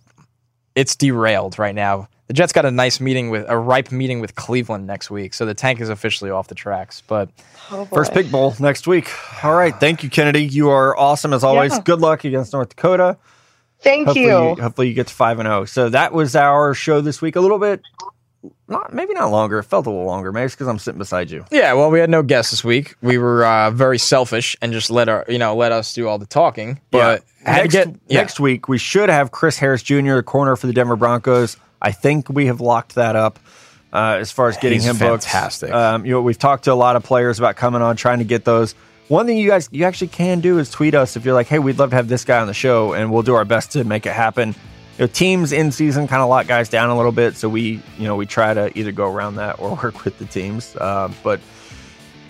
it's 0.75 0.97
derailed 0.97 1.59
right 1.59 1.75
now. 1.75 2.09
The 2.29 2.35
Jets 2.35 2.53
got 2.53 2.65
a 2.65 2.71
nice 2.71 2.99
meeting 2.99 3.31
with 3.31 3.45
a 3.49 3.59
ripe 3.59 3.93
meeting 3.93 4.21
with 4.21 4.35
Cleveland 4.35 4.87
next 4.87 5.11
week, 5.11 5.35
so 5.35 5.45
the 5.45 5.55
tank 5.55 5.81
is 5.81 5.89
officially 5.89 6.31
off 6.31 6.49
the 6.49 6.55
tracks. 6.55 7.03
But 7.07 7.29
Oh. 7.71 7.85
First 7.87 8.13
pick 8.13 8.31
bowl 8.31 8.55
next 8.59 8.87
week. 8.87 9.09
All 9.43 9.55
right. 9.55 9.75
Thank 9.75 10.03
you, 10.03 10.11
Kennedy. 10.11 10.45
You 10.45 10.69
are 10.71 10.97
awesome 10.99 11.33
as 11.33 11.43
always. 11.43 11.73
Yeah. 11.73 11.81
Good 11.81 12.01
luck 12.01 12.25
against 12.25 12.53
North 12.53 12.71
Dakota. 12.71 13.17
Thank 13.83 14.07
Hopefully 14.07 14.26
you. 14.26 14.49
you, 14.51 14.55
hopefully 14.62 14.89
you 14.89 14.95
get 14.95 15.09
to 15.09 15.14
five 15.14 15.39
and 15.39 15.47
zero. 15.47 15.64
So 15.64 15.89
that 15.89 16.12
was 16.12 16.37
our 16.37 16.74
show 16.74 17.01
this 17.01 17.20
week. 17.20 17.37
A 17.37 17.41
little 17.41 17.59
bit, 17.59 17.83
not 18.68 18.93
maybe 18.93 19.12
not 19.14 19.30
longer. 19.30 19.59
It 19.59 19.64
felt 19.64 19.87
a 19.87 19.91
little 19.91 20.05
longer. 20.07 20.33
Maybe 20.33 20.47
it's 20.47 20.55
because 20.55 20.68
I'm 20.68 20.78
sitting 20.78 20.99
beside 20.99 21.30
you. 21.30 21.45
yeah, 21.51 21.72
well, 21.74 21.91
we 21.91 21.99
had 21.99 22.11
no 22.11 22.22
guests 22.22 22.53
this 22.53 22.64
week. 22.64 22.95
We 23.03 23.18
were 23.18 23.45
uh, 23.45 23.70
very 23.70 23.99
selfish 23.99 24.57
and 24.62 24.72
just 24.72 24.91
let 24.91 25.09
our 25.09 25.24
you 25.28 25.39
know 25.39 25.57
let 25.57 25.72
us 25.72 25.93
do 25.95 26.09
all 26.09 26.18
the 26.18 26.26
talking. 26.26 26.80
But 26.91 27.24
had 27.45 27.62
next, 27.62 27.72
get 27.72 27.89
yeah. 28.07 28.18
next 28.20 28.41
week 28.41 28.68
we 28.68 28.78
should 28.78 29.09
have 29.09 29.30
Chris 29.33 29.59
Harris 29.59 29.83
Jr. 29.83 30.20
corner 30.20 30.55
for 30.57 30.66
the 30.68 30.72
Denver 30.72 30.97
Broncos. 30.97 31.57
I 31.80 31.91
think 31.91 32.28
we 32.28 32.47
have 32.47 32.61
locked 32.61 32.95
that 32.95 33.16
up 33.16 33.41
uh, 33.93 34.16
as 34.20 34.30
far 34.30 34.49
as 34.49 34.57
getting 34.57 34.78
He's 34.78 34.87
him 34.87 34.97
booked. 34.97 35.24
fantastic. 35.24 35.72
Um, 35.72 36.07
you 36.07 36.12
know, 36.12 36.22
we've 36.22 36.39
talked 36.39 36.64
to 36.64 36.72
a 36.72 36.74
lot 36.74 36.95
of 36.95 37.03
players 37.03 37.39
about 37.41 37.57
coming 37.57 37.83
on, 37.83 37.97
trying 37.97 38.18
to 38.18 38.24
get 38.24 38.45
those. 38.45 38.74
One 39.13 39.27
thing 39.27 39.37
you 39.37 39.51
guys 39.51 39.69
you 39.71 39.85
actually 39.85 40.09
can 40.09 40.41
do 40.41 40.59
is 40.59 40.71
tweet 40.71 40.95
us 40.95 41.17
if 41.19 41.27
you're 41.27 41.35
like, 41.35 41.47
hey, 41.47 41.59
we'd 41.59 41.79
love 41.79 41.91
to 41.91 41.97
have 41.97 42.09
this 42.09 42.25
guy 42.25 42.41
on 42.41 42.47
the 42.47 42.55
show, 42.55 42.95
and 42.95 43.13
we'll 43.13 43.23
do 43.23 43.35
our 43.35 43.45
best 43.45 43.73
to 43.73 43.85
make 43.85 44.07
it 44.07 44.15
happen. 44.15 44.55
You 44.97 45.01
know, 45.01 45.07
teams 45.07 45.53
in 45.53 45.71
season 45.71 46.09
kind 46.09 46.23
of 46.23 46.31
lock 46.31 46.47
guys 46.47 46.71
down 46.71 46.89
a 46.89 46.97
little 46.97 47.13
bit, 47.13 47.37
so 47.37 47.47
we 47.47 47.83
you 47.99 48.05
know 48.05 48.17
we 48.17 48.25
try 48.25 48.55
to 48.55 48.77
either 48.79 48.91
go 48.91 49.13
around 49.13 49.35
that 49.35 49.59
or 49.59 49.75
work 49.83 50.07
with 50.07 50.19
the 50.19 50.25
teams. 50.25 50.75
Um, 50.81 51.15
but 51.23 51.41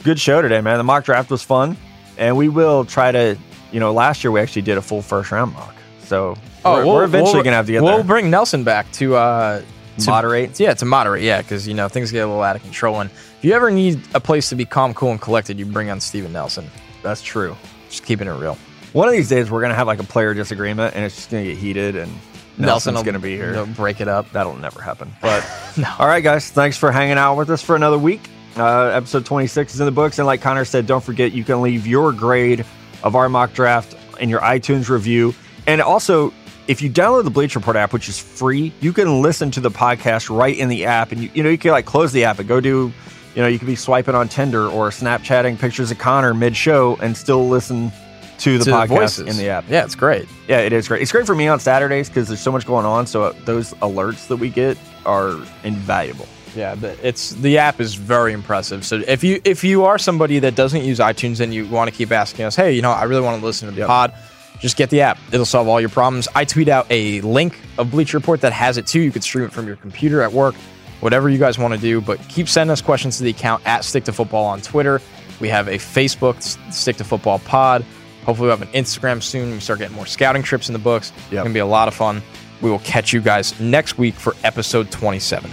good 0.03 0.19
show 0.19 0.43
today, 0.43 0.61
man. 0.61 0.79
The 0.79 0.83
mock 0.83 1.05
draft 1.05 1.31
was 1.31 1.45
fun, 1.45 1.77
and 2.19 2.37
we 2.37 2.49
will 2.49 2.85
try 2.85 3.13
to. 3.13 3.39
You 3.71 3.79
know, 3.79 3.93
last 3.93 4.25
year 4.25 4.33
we 4.33 4.41
actually 4.41 4.63
did 4.63 4.77
a 4.77 4.83
full 4.83 5.03
first 5.03 5.31
round 5.31 5.53
mock, 5.53 5.77
so 6.01 6.37
we're, 6.65 6.85
we're 6.85 7.05
eventually 7.05 7.35
we'll- 7.35 7.45
gonna 7.45 7.55
have 7.55 7.67
to 7.67 7.73
get 7.73 7.85
We'll 7.85 7.99
there. 7.99 8.05
bring 8.05 8.29
Nelson 8.29 8.65
back 8.65 8.91
to 8.95 9.15
uh, 9.15 9.63
to 9.99 10.11
Moderate. 10.11 10.59
Yeah, 10.59 10.75
to 10.75 10.85
moderate. 10.85 11.23
Yeah, 11.23 11.43
because 11.43 11.69
you 11.69 11.75
know 11.75 11.87
things 11.87 12.11
get 12.11 12.25
a 12.25 12.27
little 12.27 12.43
out 12.43 12.57
of 12.57 12.63
control. 12.63 13.01
And 13.01 13.09
if 13.43 13.47
you 13.47 13.55
ever 13.55 13.73
need 13.73 14.01
a 14.15 14.21
place 14.21 14.51
to 14.51 14.55
be 14.55 14.65
calm, 14.65 14.95
cool, 14.95 15.11
and 15.11 15.21
collected, 15.21 15.59
you 15.59 15.67
bring 15.67 15.91
on 15.91 15.99
Steven 15.99 16.33
Nelson. 16.33 16.71
That's 17.03 17.21
true. 17.21 17.57
Just 17.89 18.07
keeping 18.07 18.29
it 18.29 18.31
real. 18.31 18.57
One 18.93 19.09
of 19.09 19.13
these 19.15 19.29
days 19.29 19.51
we're 19.51 19.61
gonna 19.61 19.75
have 19.75 19.89
like 19.89 19.99
a 19.99 20.05
player 20.05 20.33
disagreement, 20.33 20.95
and 20.95 21.05
it's 21.05 21.17
just 21.17 21.29
gonna 21.29 21.43
get 21.43 21.59
heated, 21.59 21.97
and 21.97 22.13
Nelson's 22.57 22.99
will 22.99 23.03
gonna 23.03 23.19
be 23.19 23.35
here. 23.35 23.51
know, 23.51 23.67
break 23.67 24.01
it 24.01 24.07
up. 24.07 24.31
That'll 24.31 24.55
never 24.55 24.81
happen. 24.81 25.11
But 25.21 25.45
all 25.99 26.07
right, 26.07 26.23
guys, 26.23 26.51
thanks 26.51 26.77
for 26.77 26.93
hanging 26.93 27.19
out 27.19 27.35
with 27.35 27.51
us 27.51 27.63
for 27.63 27.75
another 27.75 27.99
week. 27.99 28.21
Uh, 28.57 28.91
episode 28.91 29.27
26 29.27 29.75
is 29.75 29.81
in 29.81 29.87
the 29.87 29.91
books, 29.91 30.21
and 30.21 30.27
like 30.27 30.41
Connor 30.41 30.65
said, 30.65 30.87
don't 30.87 31.03
forget 31.03 31.33
you 31.33 31.43
can 31.43 31.63
leave 31.63 31.85
your 31.85 32.13
grade 32.13 32.65
of 33.03 33.17
our 33.17 33.29
mock 33.29 33.55
draft 33.55 33.97
in 34.21 34.29
your 34.29 34.41
iTunes 34.41 34.89
review, 34.89 35.35
and 35.67 35.83
also. 35.83 36.33
If 36.69 36.81
you 36.81 36.89
download 36.89 37.25
the 37.25 37.31
Bleacher 37.31 37.59
Report 37.59 37.75
app, 37.75 37.93
which 37.93 38.09
is 38.09 38.21
free, 38.21 38.73
you 38.81 38.93
can 38.93 39.21
listen 39.21 39.51
to 39.51 39.61
the 39.61 39.69
podcast 39.69 40.35
right 40.35 40.57
in 40.57 40.69
the 40.69 40.85
app, 40.85 41.11
and 41.11 41.21
you, 41.21 41.29
you 41.35 41.43
know 41.43 41.51
you 41.51 41.59
can 41.59 41.73
like 41.73 41.87
close 41.87 42.13
the 42.13 42.23
app 42.23 42.39
and 42.39 42.49
go 42.49 42.61
do, 42.61 42.93
you 43.35 43.43
know, 43.43 43.49
you 43.49 43.59
could 43.59 43.67
be 43.69 43.77
swiping 43.77 44.15
on 44.15 44.29
Tinder 44.29 44.67
or 44.69 44.91
Snapchatting 44.91 45.59
pictures 45.59 45.91
of 45.91 45.99
Connor 45.99 46.35
mid-show 46.35 46.97
and 47.01 47.17
still 47.17 47.49
listen 47.49 47.91
to 48.39 48.59
the 48.59 48.65
To 48.65 48.71
podcast 48.71 48.89
voices 48.89 49.29
in 49.29 49.37
the 49.37 49.49
app. 49.51 49.65
Yeah, 49.69 49.85
it's 49.85 49.95
great. 49.95 50.29
Yeah, 50.49 50.59
it 50.59 50.73
is 50.73 50.89
great. 50.89 51.03
It's 51.03 51.13
great 51.13 51.27
for 51.27 51.35
me 51.35 51.47
on 51.49 51.61
Saturdays 51.61 52.09
because 52.09 52.29
there's 52.29 52.41
so 52.41 52.51
much 52.53 52.67
going 52.67 52.85
on. 52.85 53.07
So 53.07 53.23
uh, 53.25 53.35
those 53.45 53.73
alerts 53.75 54.27
that 54.29 54.37
we 54.37 54.49
get 54.51 54.77
are 55.07 55.37
invaluable. 55.65 56.27
Yeah, 56.57 56.75
the, 56.75 56.95
it's 57.07 57.31
the 57.31 57.57
app 57.59 57.81
is 57.81 57.95
very 57.95 58.33
impressive. 58.35 58.85
So 58.85 59.03
if 59.07 59.25
you 59.25 59.41
if 59.45 59.65
you 59.65 59.85
are 59.85 59.97
somebody 59.97 60.39
that 60.41 60.55
doesn't 60.55 60.85
use 60.85 60.99
iTunes 60.99 61.41
and 61.41 61.55
you 61.55 61.67
want 61.67 61.91
to 61.91 61.97
keep 61.97 62.13
asking 62.13 62.45
us, 62.45 62.55
hey, 62.57 62.73
you 62.73 62.83
know, 62.83 62.91
I 62.91 63.05
really 63.05 63.23
want 63.23 63.41
to 63.41 63.47
listen 63.47 63.69
to 63.69 63.75
the 63.75 63.79
Yep. 63.81 63.87
pod, 63.89 64.15
just 64.59 64.77
get 64.77 64.91
the 64.91 65.01
app. 65.01 65.19
It'll 65.33 65.47
solve 65.47 65.67
all 65.69 65.81
your 65.81 65.89
problems. 65.89 66.29
I 66.35 66.45
tweet 66.45 66.69
out 66.69 66.87
a 66.91 67.21
link 67.23 67.59
of 67.79 67.91
Bleacher 67.91 68.19
Report 68.19 68.43
that 68.43 68.53
has 68.53 68.77
it 68.77 68.87
too. 68.87 69.01
You 69.01 69.11
could 69.13 69.23
stream 69.25 69.45
it 69.47 69.53
from 69.53 69.67
your 69.67 69.77
computer 69.77 70.21
at 70.21 70.33
work, 70.33 70.55
whatever 71.03 71.29
you 71.29 71.39
guys 71.39 71.59
want 71.59 71.75
to 71.75 71.81
do. 71.81 72.01
But 72.01 72.19
keep 72.29 72.49
sending 72.49 72.73
us 72.73 72.81
questions 72.81 73.19
to 73.19 73.25
the 73.25 73.31
account 73.31 73.67
at 73.67 73.85
Stick 73.85 74.05
to 74.05 74.13
Football 74.13 74.47
on 74.47 74.61
Twitter. 74.63 75.01
We 75.41 75.49
have 75.49 75.69
a 75.69 75.75
Facebook 75.75 76.41
Stick 76.73 76.97
to 76.97 77.05
Football 77.05 77.41
Pod. 77.41 77.85
Hopefully, 78.25 78.47
we 78.47 78.51
have 78.51 78.63
an 78.63 78.69
Instagram 78.69 79.23
soon. 79.23 79.51
We 79.51 79.61
start 79.61 79.81
getting 79.81 79.97
more 79.97 80.07
scouting 80.07 80.43
trips 80.43 80.69
in 80.69 80.73
the 80.73 80.79
books. 80.79 81.13
It's 81.25 81.31
gonna 81.35 81.51
be 81.51 81.59
a 81.59 81.67
lot 81.67 81.89
of 81.89 81.95
fun. 81.95 82.23
We 82.61 82.71
will 82.71 82.79
catch 82.81 83.13
you 83.13 83.21
guys 83.21 83.59
next 83.61 83.99
week 83.99 84.15
for 84.15 84.37
episode 84.45 84.91
27. 84.93 85.51